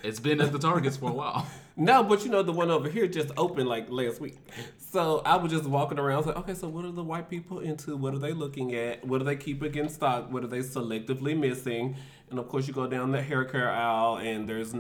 it's 0.04 0.20
been 0.20 0.42
at 0.42 0.52
the 0.52 0.60
Targets 0.60 0.98
for 0.98 1.12
a 1.12 1.14
while. 1.14 1.48
No, 1.80 2.04
but 2.04 2.26
you 2.26 2.32
know 2.32 2.42
the 2.42 2.52
one 2.52 2.72
over 2.72 2.90
here 2.90 3.08
just 3.08 3.30
opened 3.38 3.70
like 3.70 3.88
last 3.92 4.20
week. 4.20 4.38
So 4.80 5.22
I 5.24 5.36
was 5.36 5.52
just 5.52 5.66
walking 5.66 6.00
around. 6.00 6.16
I 6.16 6.18
was 6.18 6.26
like, 6.26 6.38
okay, 6.38 6.56
so 6.56 6.68
what 6.68 6.84
are 6.86 6.92
the 6.92 7.04
white 7.04 7.30
people 7.30 7.60
into? 7.60 7.96
What 7.96 8.16
are 8.16 8.20
they 8.20 8.34
looking 8.34 8.74
at? 8.74 9.06
What 9.06 9.20
do 9.20 9.26
they 9.26 9.36
keep 9.36 9.64
in 9.64 9.88
stock? 9.88 10.32
What 10.32 10.44
are 10.44 10.48
they 10.48 10.60
selectively 10.60 11.38
missing? 11.38 11.96
And 12.32 12.40
of 12.40 12.48
course, 12.48 12.68
you 12.68 12.74
go 12.74 12.88
down 12.88 13.12
the 13.12 13.22
hair 13.22 13.46
care 13.46 13.70
aisle, 13.70 14.18
and 14.18 14.50
there's 14.50 14.74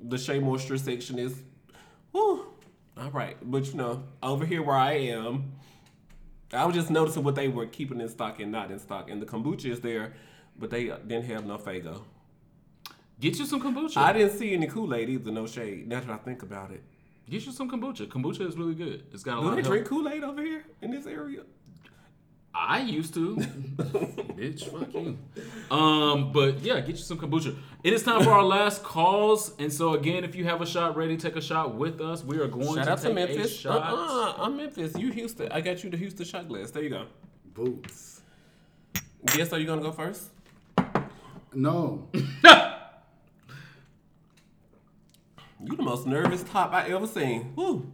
the 0.00 0.16
Shea 0.16 0.38
Moisture 0.38 0.78
section 0.78 1.18
is, 1.18 1.42
whew, 2.12 2.46
all 2.96 3.10
right. 3.10 3.36
But 3.42 3.66
you 3.66 3.74
know, 3.74 4.04
over 4.22 4.46
here 4.46 4.62
where 4.62 4.76
I 4.76 4.92
am, 4.92 5.54
I 6.52 6.64
was 6.64 6.76
just 6.76 6.90
noticing 6.90 7.24
what 7.24 7.34
they 7.34 7.48
were 7.48 7.66
keeping 7.66 8.00
in 8.00 8.08
stock 8.08 8.38
and 8.38 8.52
not 8.52 8.70
in 8.70 8.78
stock. 8.78 9.10
And 9.10 9.20
the 9.20 9.26
kombucha 9.26 9.66
is 9.66 9.80
there, 9.80 10.14
but 10.56 10.70
they 10.70 10.84
didn't 10.84 11.24
have 11.24 11.44
no 11.44 11.58
Faygo. 11.58 12.02
Get 13.24 13.38
you 13.38 13.46
some 13.46 13.58
kombucha. 13.62 13.96
I 13.96 14.12
didn't 14.12 14.36
see 14.38 14.52
any 14.52 14.66
Kool 14.66 14.94
Aid 14.94 15.08
either. 15.08 15.30
No 15.30 15.46
shade. 15.46 15.88
Now 15.88 16.00
that 16.00 16.10
I 16.10 16.18
think 16.18 16.42
about 16.42 16.70
it. 16.72 16.82
Get 17.30 17.46
you 17.46 17.52
some 17.52 17.70
kombucha. 17.70 18.06
Kombucha 18.06 18.46
is 18.46 18.54
really 18.54 18.74
good. 18.74 19.04
It's 19.14 19.22
got 19.22 19.38
a 19.38 19.40
lot. 19.40 19.48
Do 19.48 19.54
they 19.54 19.60
of 19.62 19.66
drink. 19.66 19.86
Kool 19.86 20.06
Aid 20.10 20.22
over 20.22 20.42
here 20.42 20.62
in 20.82 20.90
this 20.90 21.06
area? 21.06 21.40
I 22.54 22.82
used 22.82 23.14
to. 23.14 23.36
Bitch, 24.36 24.64
fuck 24.70 24.92
you. 24.92 25.16
Um, 25.74 26.32
but 26.34 26.58
yeah, 26.60 26.80
get 26.80 26.88
you 26.88 26.96
some 26.96 27.16
kombucha. 27.16 27.56
It 27.82 27.94
is 27.94 28.02
time 28.02 28.22
for 28.22 28.28
our 28.30 28.42
last 28.44 28.82
calls, 28.82 29.54
and 29.58 29.72
so 29.72 29.94
again, 29.94 30.22
if 30.22 30.34
you 30.34 30.44
have 30.44 30.60
a 30.60 30.66
shot 30.66 30.94
ready, 30.94 31.16
take 31.16 31.36
a 31.36 31.40
shot 31.40 31.74
with 31.74 32.02
us. 32.02 32.22
We 32.22 32.36
are 32.40 32.46
going 32.46 32.74
Shout 32.74 32.84
to 32.84 32.90
out 32.92 32.98
take 32.98 33.04
to 33.04 33.10
a 33.22 33.26
Memphis. 33.26 33.56
shot. 33.56 33.90
Uh-uh, 33.90 34.34
I'm 34.44 34.54
Memphis. 34.58 34.98
You 34.98 35.10
Houston. 35.12 35.50
I 35.50 35.62
got 35.62 35.82
you 35.82 35.88
the 35.88 35.96
Houston 35.96 36.26
shot 36.26 36.46
glass. 36.46 36.70
There 36.72 36.82
you 36.82 36.90
go. 36.90 37.06
Boots. 37.54 38.20
Guess 39.24 39.50
are 39.54 39.58
you 39.58 39.66
gonna 39.66 39.80
go 39.80 39.92
first? 39.92 40.28
No. 41.54 42.06
You 45.64 45.76
the 45.76 45.82
most 45.82 46.06
nervous 46.06 46.42
top 46.42 46.72
I 46.72 46.88
ever 46.88 47.06
seen. 47.06 47.52
Woo. 47.56 47.90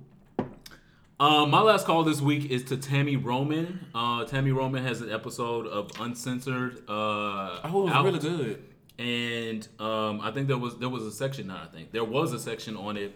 Um, 1.21 1.51
my 1.51 1.61
last 1.61 1.87
call 1.87 2.03
this 2.03 2.21
week 2.21 2.51
is 2.51 2.65
to 2.65 2.77
Tami 2.77 3.23
Roman. 3.23 3.87
Uh, 3.95 4.25
Tami 4.25 4.55
Roman 4.55 4.83
has 4.85 5.03
an 5.03 5.11
episode 5.13 5.67
of 5.67 5.91
Uncensored. 6.01 6.79
Uh, 6.89 7.61
Oh, 7.63 7.65
it 7.65 7.73
was 7.85 7.93
out. 7.93 8.05
really 8.07 8.19
good. 8.19 8.65
and 8.99 9.69
um, 9.79 10.21
I 10.23 10.31
think 10.33 10.49
there 10.49 10.57
was 10.59 10.79
there 10.79 10.89
was 10.89 11.05
a 11.05 11.13
section. 11.13 11.47
Not 11.49 11.63
I 11.63 11.67
think 11.67 11.93
there 11.93 12.05
was 12.05 12.33
a 12.33 12.39
section 12.39 12.77
on 12.77 12.97
it 12.97 13.15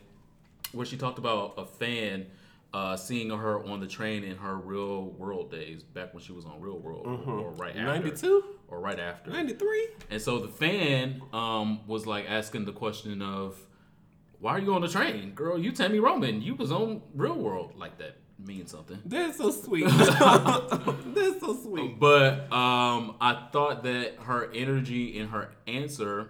where 0.73 0.85
she 0.87 0.97
talked 0.97 1.19
about 1.19 1.55
a 1.57 1.65
fan 1.65 2.27
uh, 2.75 2.97
seeing 2.97 3.31
her 3.31 3.65
on 3.65 3.81
the 3.81 3.87
train 3.87 4.23
in 4.23 4.37
her 4.37 4.57
real 4.57 5.05
world 5.05 5.51
days 5.51 5.83
back 5.83 6.13
when 6.13 6.23
she 6.23 6.33
was 6.33 6.45
on 6.45 6.61
Real 6.61 6.79
World 6.79 7.07
or 7.07 7.51
right 7.53 7.71
after 7.77 7.85
92? 7.85 8.45
or 8.69 8.81
right 8.81 8.99
after. 8.99 9.31
93? 9.31 9.89
And 10.11 10.21
so 10.21 10.39
the 10.41 10.49
fan 10.49 11.23
um, 11.33 11.81
was 11.87 12.07
like 12.07 12.27
asking 12.29 12.65
the 12.65 12.73
question 12.73 13.23
of, 13.23 13.57
"Why 14.45 14.53
are 14.57 14.59
you 14.59 14.75
on 14.75 14.83
the 14.83 14.89
train, 14.89 15.31
girl? 15.33 15.59
You 15.59 15.73
Tami 15.73 16.01
Roman. 16.03 16.43
You 16.43 16.55
was 16.55 16.71
on 16.71 17.01
Real 17.15 17.39
World 17.39 17.73
like 17.77 17.97
that 17.99 18.17
means 18.39 18.71
something." 18.71 18.99
That's 19.07 19.39
so 19.39 19.51
sweet. 19.51 19.87
That's 19.89 21.41
so 21.41 21.57
sweet. 21.63 21.99
But 21.99 22.53
um, 22.53 23.17
I 23.23 23.49
thought 23.53 23.85
that 23.85 24.17
her 24.25 24.51
energy 24.53 25.19
and 25.19 25.31
her 25.31 25.51
answer 25.67 26.29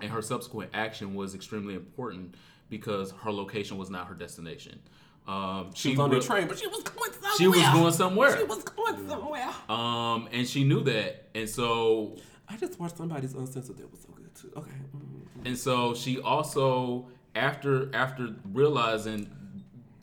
and 0.00 0.10
her 0.10 0.20
subsequent 0.20 0.72
action 0.74 1.14
was 1.14 1.34
extremely 1.34 1.74
important 1.74 2.34
because 2.68 3.12
her 3.22 3.32
location 3.32 3.78
was 3.78 3.88
not 3.88 4.06
her 4.08 4.14
destination. 4.14 4.78
Um, 5.26 5.70
She 5.74 5.90
was 5.90 5.98
on 5.98 6.10
the 6.10 6.20
train, 6.20 6.46
but 6.46 6.58
she 6.58 6.66
was 6.66 6.82
going 6.82 7.12
somewhere. 7.12 7.32
She 7.38 7.48
was 7.48 7.62
going 7.72 7.92
somewhere. 7.92 8.36
She 8.36 8.44
was 8.44 8.62
going 8.64 9.08
somewhere. 9.08 9.48
Um, 9.68 10.28
and 10.32 10.46
she 10.46 10.64
knew 10.64 10.82
that, 10.84 11.28
and 11.34 11.48
so 11.48 12.16
I 12.48 12.56
just 12.56 12.78
watched 12.78 12.98
somebody's 12.98 13.32
uncensored. 13.34 13.78
That 13.78 13.90
was 13.90 14.00
so 14.00 14.08
good 14.14 14.34
too. 14.34 14.52
Okay. 14.56 14.70
Mm. 14.94 15.46
and 15.46 15.56
so 15.58 15.94
she 15.94 16.20
also 16.20 17.06
after 17.34 17.94
after 17.94 18.34
realizing 18.52 19.30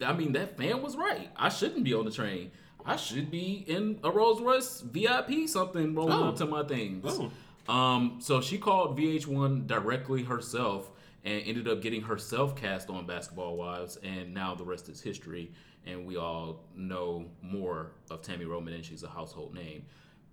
I 0.06 0.14
mean, 0.14 0.34
that 0.34 0.58
fan 0.58 0.84
was 0.84 0.96
right. 0.96 1.30
I 1.36 1.50
shouldn't 1.50 1.84
be 1.84 1.94
on 1.96 2.06
the 2.06 2.12
train. 2.12 2.52
I 2.86 2.98
should 2.98 3.32
be 3.32 3.66
in 3.68 4.00
a 4.04 4.12
Rolls 4.12 4.40
Royce 4.42 4.82
VIP 4.82 5.48
something 5.48 5.96
rolling 5.96 6.14
Oh. 6.14 6.30
up 6.30 6.36
to 6.38 6.46
my 6.46 6.64
things. 6.64 7.04
Oh. 7.68 7.74
Um, 7.74 8.18
so 8.20 8.40
she 8.40 8.58
called 8.60 8.98
VH1 8.98 9.66
directly 9.68 10.24
herself 10.24 10.92
and 11.26 11.42
ended 11.46 11.68
up 11.68 11.82
getting 11.82 12.02
herself 12.04 12.56
cast 12.56 12.90
on 12.90 13.06
Basketball 13.08 13.58
Wives, 13.58 13.98
and 14.04 14.34
now 14.34 14.54
the 14.56 14.64
rest 14.64 14.88
is 14.88 15.02
history. 15.02 15.52
And 15.86 16.06
we 16.06 16.16
all 16.16 16.64
know 16.76 17.26
more 17.42 17.92
of 18.12 18.22
Tami 18.22 18.48
Roman, 18.48 18.74
and 18.76 18.86
she's 18.86 19.04
a 19.04 19.10
household 19.10 19.54
name 19.56 19.84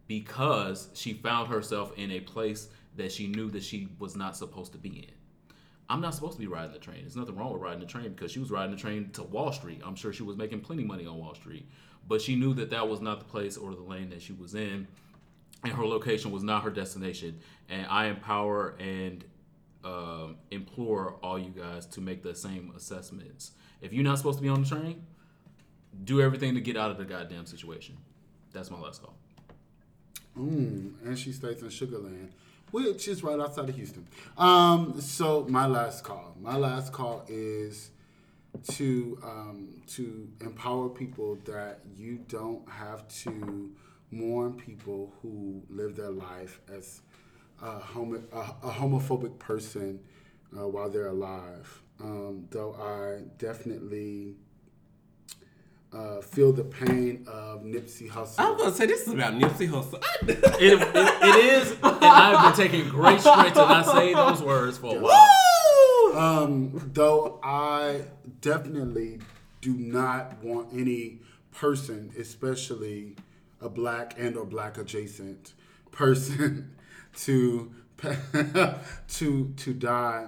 because 0.07 0.89
she 0.95 1.15
found 1.15 1.49
herself 1.49 1.93
in 1.97 2.11
a 2.13 2.21
place 2.21 2.69
that 2.97 3.11
she 3.11 3.27
knew 3.29 3.51
that 3.51 3.63
she 3.63 3.89
was 3.99 4.15
not 4.15 4.37
supposed 4.37 4.73
to 4.73 4.79
be 4.79 4.91
in. 4.91 5.15
I'm 5.89 6.01
not 6.01 6.15
supposed 6.15 6.35
to 6.35 6.39
be 6.39 6.47
riding 6.47 6.73
the 6.73 6.79
train. 6.79 7.01
There's 7.03 7.17
nothing 7.17 7.37
wrong 7.37 7.53
with 7.53 7.61
riding 7.61 7.81
the 7.81 7.87
train 7.87 8.11
because 8.11 8.33
she 8.33 8.39
was 8.39 8.51
riding 8.51 8.75
the 8.75 8.81
train 8.81 9.11
to 9.13 9.23
Wall 9.23 9.53
Street. 9.53 9.83
I'm 9.85 9.95
sure 9.95 10.13
she 10.13 10.23
was 10.23 10.37
making 10.37 10.61
plenty 10.61 10.85
money 10.85 11.07
on 11.07 11.19
Wall 11.19 11.35
Street, 11.35 11.69
but 12.09 12.23
she 12.23 12.37
knew 12.37 12.55
that 12.55 12.71
that 12.71 12.89
was 12.89 13.01
not 13.01 13.19
the 13.19 13.27
place 13.27 13.57
or 13.57 13.75
the 13.75 13.83
lane 13.83 14.11
that 14.11 14.23
she 14.23 14.33
was 14.33 14.55
in, 14.55 14.87
and 15.63 15.73
her 15.73 15.87
location 15.87 16.31
was 16.31 16.43
not 16.43 16.63
her 16.63 16.71
destination. 16.71 17.39
And 17.69 17.87
I 17.89 18.07
empower 18.07 18.77
and 18.79 19.25
um, 19.85 20.37
implore 20.51 21.17
all 21.23 21.39
you 21.39 21.51
guys 21.51 21.87
to 21.87 22.01
make 22.01 22.23
the 22.23 22.35
same 22.35 22.73
assessments. 22.77 23.53
If 23.83 23.93
you're 23.93 24.05
not 24.05 24.17
supposed 24.19 24.39
to 24.39 24.43
be 24.43 24.49
on 24.49 24.63
the 24.63 24.69
train, 24.69 25.05
do 26.05 26.23
everything 26.23 26.55
to 26.55 26.61
get 26.61 26.77
out 26.77 26.91
of 26.91 26.97
the 26.97 27.05
goddamn 27.05 27.47
situation. 27.47 27.97
That's 28.53 28.71
my 28.71 28.81
last 28.81 29.03
call. 29.03 29.15
Mm, 30.39 30.95
and 31.05 31.19
she 31.19 31.33
stays 31.33 31.63
in 31.63 31.69
Sugarland, 31.69 32.31
which 32.75 33.07
is 33.07 33.23
right 33.23 33.39
outside 33.39 33.69
of 33.69 33.77
Houston. 33.77 34.05
Um, 34.37 35.01
so 35.01 35.47
my 35.49 35.65
last 35.65 36.03
call, 36.03 36.35
my 36.41 36.57
last 36.57 36.93
call 36.93 37.25
is 37.29 37.91
to 38.73 39.17
um, 39.23 39.81
to 39.87 40.29
empower 40.41 40.89
people 40.89 41.39
that 41.45 41.79
you 41.97 42.19
don't 42.27 42.69
have 42.69 43.07
to 43.23 43.71
mourn 44.11 44.55
people 44.55 45.13
who 45.23 45.63
live 45.71 45.95
their 45.95 46.11
life 46.11 46.61
as 46.73 47.03
a, 47.63 47.79
homo, 47.79 48.21
a, 48.33 48.39
a 48.67 48.71
homophobic 48.73 49.39
person 49.39 50.01
uh, 50.59 50.67
while 50.67 50.91
they're 50.91 51.07
alive. 51.07 51.81
Um, 52.01 52.49
though 52.51 52.75
I 52.75 53.23
definitely 53.39 54.35
uh, 55.95 56.21
feel 56.21 56.53
the 56.53 56.65
pain 56.65 57.25
of 57.29 57.63
Nipsey 57.63 58.11
Hussle. 58.11 58.39
I 58.39 58.51
was 58.51 58.63
gonna 58.63 58.75
say 58.75 58.87
this 58.87 59.07
is 59.07 59.15
about 59.15 59.35
Nipsey 59.35 59.69
Hussle. 59.69 60.03
It, 60.23 60.39
it, 60.61 60.81
it 60.83 61.45
is, 61.45 61.73
and 61.73 62.05
I've 62.05 62.57
been 62.57 62.67
taking 62.67 62.89
great 62.89 63.21
strength 63.21 63.55
to 63.55 63.61
not 63.61 63.87
say 63.87 64.13
those 64.13 64.43
words 64.43 64.79
for 64.79 64.97
a 64.97 65.01
while. 65.01 66.17
Um, 66.17 66.91
though 66.93 67.41
I 67.43 68.03
definitely 68.41 69.21
do 69.61 69.75
not 69.75 70.43
want 70.43 70.69
any 70.73 71.21
person, 71.53 72.13
especially 72.19 73.17
a 73.61 73.69
black 73.69 74.15
and 74.19 74.37
or 74.37 74.45
black 74.45 74.79
adjacent 74.79 75.55
person, 75.93 76.75
to 77.19 77.73
to 79.09 79.55
to 79.57 79.75
die. 79.75 80.27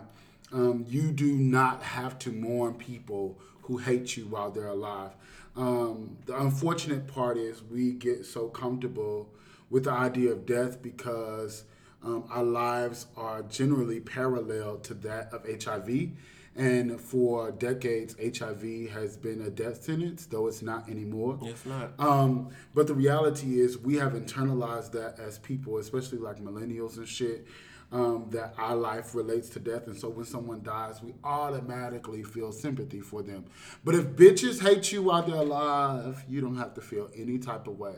Um, 0.52 0.84
you 0.88 1.10
do 1.10 1.34
not 1.34 1.82
have 1.82 2.20
to 2.20 2.30
mourn 2.30 2.74
people 2.74 3.36
who 3.62 3.78
hate 3.78 4.16
you 4.16 4.26
while 4.26 4.51
they're 4.51 4.68
alive. 4.68 5.10
Um, 5.56 6.18
the 6.26 6.38
unfortunate 6.38 7.06
part 7.06 7.38
is 7.38 7.62
we 7.62 7.92
get 7.92 8.26
so 8.26 8.48
comfortable 8.48 9.28
with 9.70 9.84
the 9.84 9.92
idea 9.92 10.32
of 10.32 10.46
death 10.46 10.82
because 10.82 11.64
um, 12.04 12.24
our 12.30 12.44
lives 12.44 13.06
are 13.16 13.42
generally 13.42 14.00
parallel 14.00 14.76
to 14.78 14.94
that 14.94 15.32
of 15.32 15.44
HIV. 15.62 16.10
And 16.54 16.98
for 16.98 17.50
decades, 17.50 18.16
HIV 18.18 18.90
has 18.90 19.16
been 19.16 19.42
a 19.42 19.50
death 19.50 19.84
sentence, 19.84 20.24
though 20.24 20.46
it's 20.46 20.62
not 20.62 20.88
anymore. 20.88 21.38
It's 21.42 21.66
not. 21.66 21.92
Um, 21.98 22.48
but 22.74 22.86
the 22.86 22.94
reality 22.94 23.60
is, 23.60 23.76
we 23.76 23.96
have 23.96 24.14
internalized 24.14 24.92
that 24.92 25.18
as 25.18 25.38
people, 25.38 25.76
especially 25.76 26.16
like 26.16 26.38
millennials 26.38 26.96
and 26.96 27.06
shit, 27.06 27.46
um, 27.92 28.26
that 28.30 28.54
our 28.58 28.74
life 28.74 29.14
relates 29.14 29.48
to 29.50 29.60
death. 29.60 29.86
And 29.86 29.96
so 29.96 30.08
when 30.08 30.26
someone 30.26 30.62
dies, 30.62 31.02
we 31.02 31.14
automatically 31.22 32.22
feel 32.22 32.52
sympathy 32.52 33.00
for 33.00 33.22
them. 33.22 33.44
But 33.84 33.94
if 33.94 34.04
bitches 34.06 34.60
hate 34.60 34.92
you 34.92 35.04
while 35.04 35.22
they're 35.22 35.36
alive, 35.36 36.24
you 36.28 36.40
don't 36.40 36.56
have 36.56 36.74
to 36.74 36.80
feel 36.80 37.10
any 37.16 37.38
type 37.38 37.66
of 37.66 37.78
way. 37.78 37.96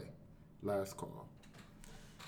Last 0.63 0.97
call. 0.97 1.29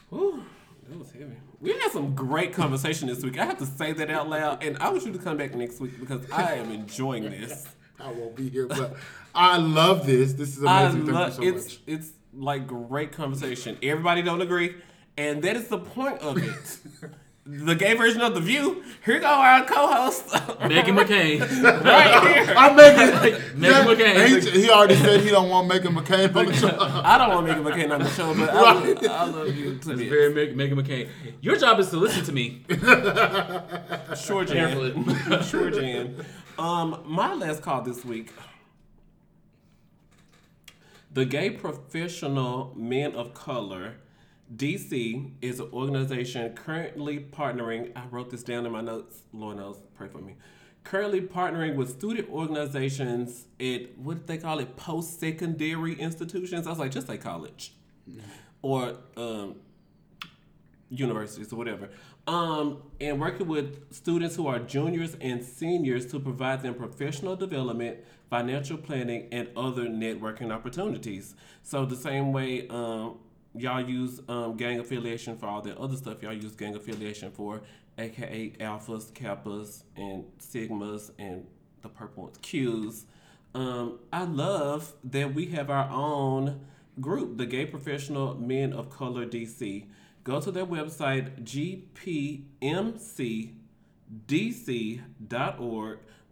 Whew, 0.08 0.42
that 0.88 0.98
was 0.98 1.12
heavy. 1.12 1.36
We 1.60 1.72
had 1.72 1.92
some 1.92 2.14
great 2.14 2.52
conversation 2.52 3.08
this 3.08 3.22
week. 3.22 3.38
I 3.38 3.44
have 3.44 3.58
to 3.58 3.66
say 3.66 3.92
that 3.92 4.10
out 4.10 4.28
loud, 4.28 4.62
and 4.62 4.78
I 4.78 4.90
want 4.90 5.04
you 5.04 5.12
to 5.12 5.18
come 5.18 5.36
back 5.36 5.54
next 5.54 5.80
week 5.80 6.00
because 6.00 6.28
I 6.30 6.54
am 6.54 6.72
enjoying 6.72 7.24
this. 7.24 7.68
I 8.00 8.10
won't 8.10 8.34
be 8.34 8.48
here, 8.48 8.66
but 8.66 8.96
I 9.34 9.58
love 9.58 10.06
this. 10.06 10.32
This 10.32 10.56
is 10.56 10.62
amazing. 10.62 11.06
You 11.06 11.12
so 11.12 11.42
it's 11.42 11.64
much. 11.64 11.80
it's 11.86 12.12
like 12.32 12.66
great 12.66 13.12
conversation. 13.12 13.76
Everybody 13.82 14.22
don't 14.22 14.40
agree, 14.40 14.76
and 15.18 15.42
that 15.42 15.54
is 15.56 15.68
the 15.68 15.78
point 15.78 16.18
of 16.20 16.38
it. 16.38 16.78
the 17.50 17.74
gay 17.74 17.94
version 17.94 18.20
of 18.20 18.34
the 18.34 18.40
View. 18.40 18.82
Here 19.04 19.18
go 19.18 19.26
our 19.26 19.64
co-host, 19.64 20.26
Meghan 20.28 20.96
McCain. 20.98 21.40
right 21.84 22.46
here. 22.46 22.54
I'm 22.56 22.76
making 22.76 23.08
Meghan 23.60 23.84
McCain. 23.94 24.42
He, 24.52 24.62
he 24.62 24.70
already 24.70 24.94
said 24.96 25.20
he 25.20 25.30
don't 25.30 25.48
want 25.48 25.70
Meghan 25.70 25.96
McCain 25.96 26.34
on 26.36 26.46
the 26.46 26.52
show. 26.54 26.76
I 26.78 27.18
don't 27.18 27.30
want 27.30 27.46
Meghan 27.46 27.64
McCain 27.64 27.90
on 27.92 28.00
the 28.02 28.10
show, 28.10 28.34
but 28.34 28.50
I, 28.50 28.72
love, 28.72 28.98
I 29.08 29.24
love 29.24 29.56
you 29.56 29.64
to 29.70 29.76
It's 29.76 29.86
bits. 29.86 30.02
very 30.02 30.32
Meg- 30.34 30.56
Meghan 30.56 30.80
McCain. 30.80 31.08
Your 31.40 31.56
job 31.56 31.80
is 31.80 31.88
to 31.90 31.96
listen 31.96 32.24
to 32.24 32.32
me. 32.32 32.64
Sure, 34.16 34.44
Jan. 34.44 35.42
Sure, 35.42 35.70
Jan. 35.70 36.24
Um, 36.58 37.02
my 37.06 37.34
last 37.34 37.62
call 37.62 37.82
this 37.82 38.04
week. 38.04 38.32
The 41.12 41.24
Gay 41.24 41.50
Professional 41.50 42.72
Men 42.76 43.14
of 43.14 43.34
Color, 43.34 43.94
DC, 44.54 45.32
is 45.40 45.60
an 45.60 45.68
organization 45.72 46.54
currently 46.54 47.18
partnering. 47.18 47.92
I 47.96 48.06
wrote 48.06 48.30
this 48.30 48.42
down 48.42 48.66
in 48.66 48.72
my 48.72 48.80
notes. 48.80 49.22
Lord 49.32 49.58
knows, 49.58 49.78
pray 49.94 50.08
for 50.08 50.18
me. 50.18 50.36
Currently 50.82 51.22
partnering 51.22 51.76
with 51.76 51.90
student 51.90 52.28
organizations 52.30 53.46
at 53.60 53.96
what 53.98 54.18
did 54.18 54.26
they 54.26 54.38
call 54.38 54.58
it? 54.58 54.76
Post 54.76 55.20
secondary 55.20 55.94
institutions. 55.94 56.66
I 56.66 56.70
was 56.70 56.78
like, 56.78 56.90
just 56.90 57.06
say 57.06 57.18
college, 57.18 57.74
or 58.62 58.96
um, 59.16 59.56
universities 60.88 61.52
or 61.52 61.56
whatever. 61.56 61.90
Um, 62.26 62.82
and 63.00 63.20
working 63.20 63.46
with 63.46 63.92
students 63.94 64.36
who 64.36 64.46
are 64.46 64.58
juniors 64.58 65.16
and 65.20 65.44
seniors 65.44 66.06
to 66.12 66.18
provide 66.18 66.62
them 66.62 66.74
professional 66.74 67.36
development, 67.36 67.98
financial 68.28 68.76
planning, 68.76 69.28
and 69.32 69.48
other 69.56 69.86
networking 69.86 70.52
opportunities. 70.52 71.34
So 71.62 71.86
the 71.86 71.96
same 71.96 72.32
way 72.32 72.66
um, 72.68 73.18
y'all 73.54 73.80
use 73.80 74.20
um, 74.28 74.56
gang 74.56 74.78
affiliation 74.78 75.36
for 75.36 75.46
all 75.46 75.60
the 75.60 75.78
other 75.78 75.96
stuff, 75.96 76.22
y'all 76.22 76.32
use 76.32 76.54
gang 76.54 76.74
affiliation 76.74 77.30
for, 77.30 77.62
aka 77.98 78.50
alphas, 78.60 79.10
kappas, 79.12 79.82
and 79.96 80.24
sigmas, 80.38 81.10
and 81.18 81.46
the 81.82 81.88
purple 81.88 82.24
ones, 82.24 82.38
Qs. 82.38 83.04
Um, 83.54 83.98
I 84.12 84.24
love 84.24 84.92
that 85.04 85.34
we 85.34 85.46
have 85.46 85.70
our 85.70 85.88
own 85.90 86.60
group, 87.00 87.38
the 87.38 87.46
Gay 87.46 87.66
Professional 87.66 88.36
Men 88.36 88.72
of 88.72 88.90
Color 88.90 89.26
DC. 89.26 89.86
Go 90.22 90.40
to 90.40 90.52
their 90.52 90.66
website, 90.66 91.42
gpmcdc.org, 91.42 92.44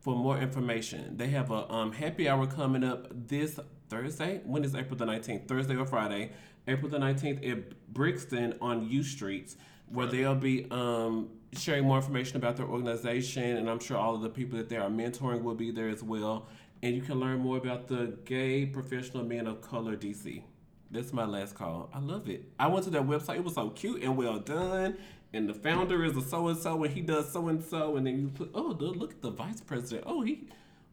for 0.00 0.14
more 0.14 0.38
information. 0.38 1.16
They 1.16 1.28
have 1.28 1.50
a 1.50 1.72
um, 1.72 1.92
happy 1.92 2.28
hour 2.28 2.46
coming 2.46 2.84
up 2.84 3.08
this 3.28 3.58
Thursday. 3.88 4.42
When 4.44 4.62
is 4.64 4.74
April 4.74 4.96
the 4.96 5.06
19th? 5.06 5.48
Thursday 5.48 5.76
or 5.76 5.86
Friday? 5.86 6.32
April 6.68 6.90
the 6.90 6.98
19th 6.98 7.50
at 7.50 7.92
Brixton 7.92 8.54
on 8.60 8.88
U 8.88 9.02
Streets, 9.02 9.56
where 9.88 10.06
they'll 10.06 10.34
be 10.34 10.66
um, 10.70 11.30
sharing 11.52 11.84
more 11.84 11.96
information 11.96 12.36
about 12.36 12.56
their 12.56 12.66
organization. 12.66 13.56
And 13.56 13.68
I'm 13.68 13.80
sure 13.80 13.96
all 13.96 14.14
of 14.14 14.22
the 14.22 14.28
people 14.28 14.58
that 14.58 14.68
they 14.68 14.76
are 14.76 14.90
mentoring 14.90 15.42
will 15.42 15.54
be 15.54 15.70
there 15.70 15.88
as 15.88 16.02
well. 16.02 16.46
And 16.82 16.94
you 16.94 17.02
can 17.02 17.18
learn 17.18 17.40
more 17.40 17.56
about 17.56 17.88
the 17.88 18.18
Gay 18.24 18.66
Professional 18.66 19.24
Men 19.24 19.46
of 19.46 19.60
Color 19.60 19.96
DC. 19.96 20.42
That's 20.90 21.12
my 21.12 21.24
last 21.24 21.54
call. 21.54 21.90
I 21.92 21.98
love 21.98 22.28
it. 22.28 22.44
I 22.58 22.66
went 22.68 22.84
to 22.84 22.90
their 22.90 23.02
website. 23.02 23.36
It 23.36 23.44
was 23.44 23.54
so 23.54 23.70
cute 23.70 24.02
and 24.02 24.16
well 24.16 24.38
done. 24.38 24.96
And 25.32 25.48
the 25.48 25.54
founder 25.54 26.04
is 26.04 26.16
a 26.16 26.22
so 26.22 26.48
and 26.48 26.58
so, 26.58 26.82
and 26.84 26.94
he 26.94 27.02
does 27.02 27.30
so 27.30 27.48
and 27.48 27.62
so. 27.62 27.96
And 27.96 28.06
then 28.06 28.18
you 28.18 28.28
put, 28.28 28.50
oh, 28.54 28.76
look 28.78 29.12
at 29.12 29.20
the 29.20 29.30
vice 29.30 29.60
president. 29.60 30.04
Oh, 30.06 30.22
he, 30.22 30.48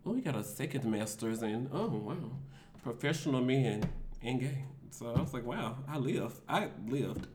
oh, 0.05 0.13
he 0.13 0.21
got 0.21 0.35
a 0.35 0.43
second 0.43 0.83
master's 0.85 1.41
in. 1.41 1.69
Oh, 1.71 1.87
wow, 1.87 2.31
professional 2.83 3.41
men 3.41 3.89
and 4.21 4.41
gay. 4.41 4.65
So 4.97 5.13
I 5.13 5.19
was 5.19 5.33
like, 5.33 5.45
wow, 5.45 5.75
I 5.89 5.97
live. 5.97 6.39
I 6.47 6.69
lived. 6.87 7.27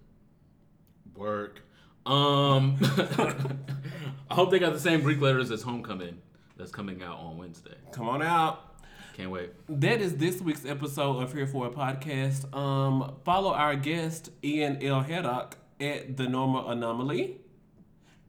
Work. 1.14 1.60
Um, 2.06 2.78
I 4.30 4.34
hope 4.34 4.50
they 4.50 4.58
got 4.58 4.72
the 4.72 4.80
same 4.80 5.02
Greek 5.02 5.20
letters 5.20 5.50
as 5.50 5.60
Homecoming 5.60 6.22
that's 6.56 6.72
coming 6.72 7.02
out 7.02 7.18
on 7.18 7.36
Wednesday. 7.36 7.74
Come 7.92 8.08
on 8.08 8.22
out. 8.22 8.82
Can't 9.14 9.30
wait. 9.30 9.50
That 9.68 10.00
is 10.00 10.16
this 10.16 10.40
week's 10.40 10.64
episode 10.64 11.22
of 11.22 11.34
Here 11.34 11.46
for 11.46 11.66
a 11.66 11.70
Podcast. 11.70 12.50
Um, 12.56 13.16
follow 13.26 13.52
our 13.52 13.76
guest 13.76 14.30
Ian 14.42 14.82
L. 14.82 15.02
Haddock 15.02 15.58
at 15.78 16.16
the 16.16 16.26
Normal 16.26 16.70
Anomaly, 16.70 17.42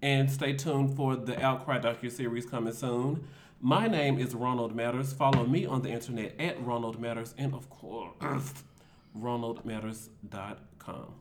and 0.01 0.29
stay 0.29 0.51
tuned 0.51 0.97
for 0.97 1.15
the 1.15 1.41
Outcry 1.41 1.79
docu 1.79 2.11
series 2.11 2.45
coming 2.45 2.73
soon. 2.73 3.25
My 3.61 3.87
name 3.87 4.19
is 4.19 4.35
Ronald 4.35 4.75
Matters. 4.75 5.13
Follow 5.13 5.45
me 5.45 5.65
on 5.65 5.83
the 5.83 5.89
internet 5.89 6.35
at 6.37 6.61
Ronald 6.61 6.99
Matters 6.99 7.33
and, 7.37 7.53
of 7.53 7.69
course, 7.69 8.63
RonaldMatters.com. 9.17 11.13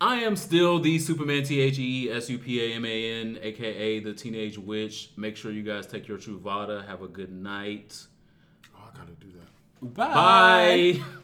I 0.00 0.16
am 0.16 0.34
still 0.34 0.80
the 0.80 0.98
Superman 0.98 1.44
T 1.44 1.60
H 1.60 1.78
E 1.78 2.10
S 2.10 2.28
U 2.28 2.38
P 2.38 2.60
A 2.60 2.74
M 2.74 2.84
A 2.84 3.20
N, 3.20 3.38
aka 3.40 4.00
the 4.00 4.12
Teenage 4.12 4.58
Witch. 4.58 5.10
Make 5.16 5.36
sure 5.36 5.52
you 5.52 5.62
guys 5.62 5.86
take 5.86 6.08
your 6.08 6.18
Truvada. 6.18 6.84
Have 6.86 7.02
a 7.02 7.08
good 7.08 7.30
night. 7.32 8.04
Oh, 8.74 8.80
I 8.92 8.98
gotta 8.98 9.12
do 9.12 9.28
that. 9.30 9.94
Bye. 9.94 10.98
Bye. 10.98 11.04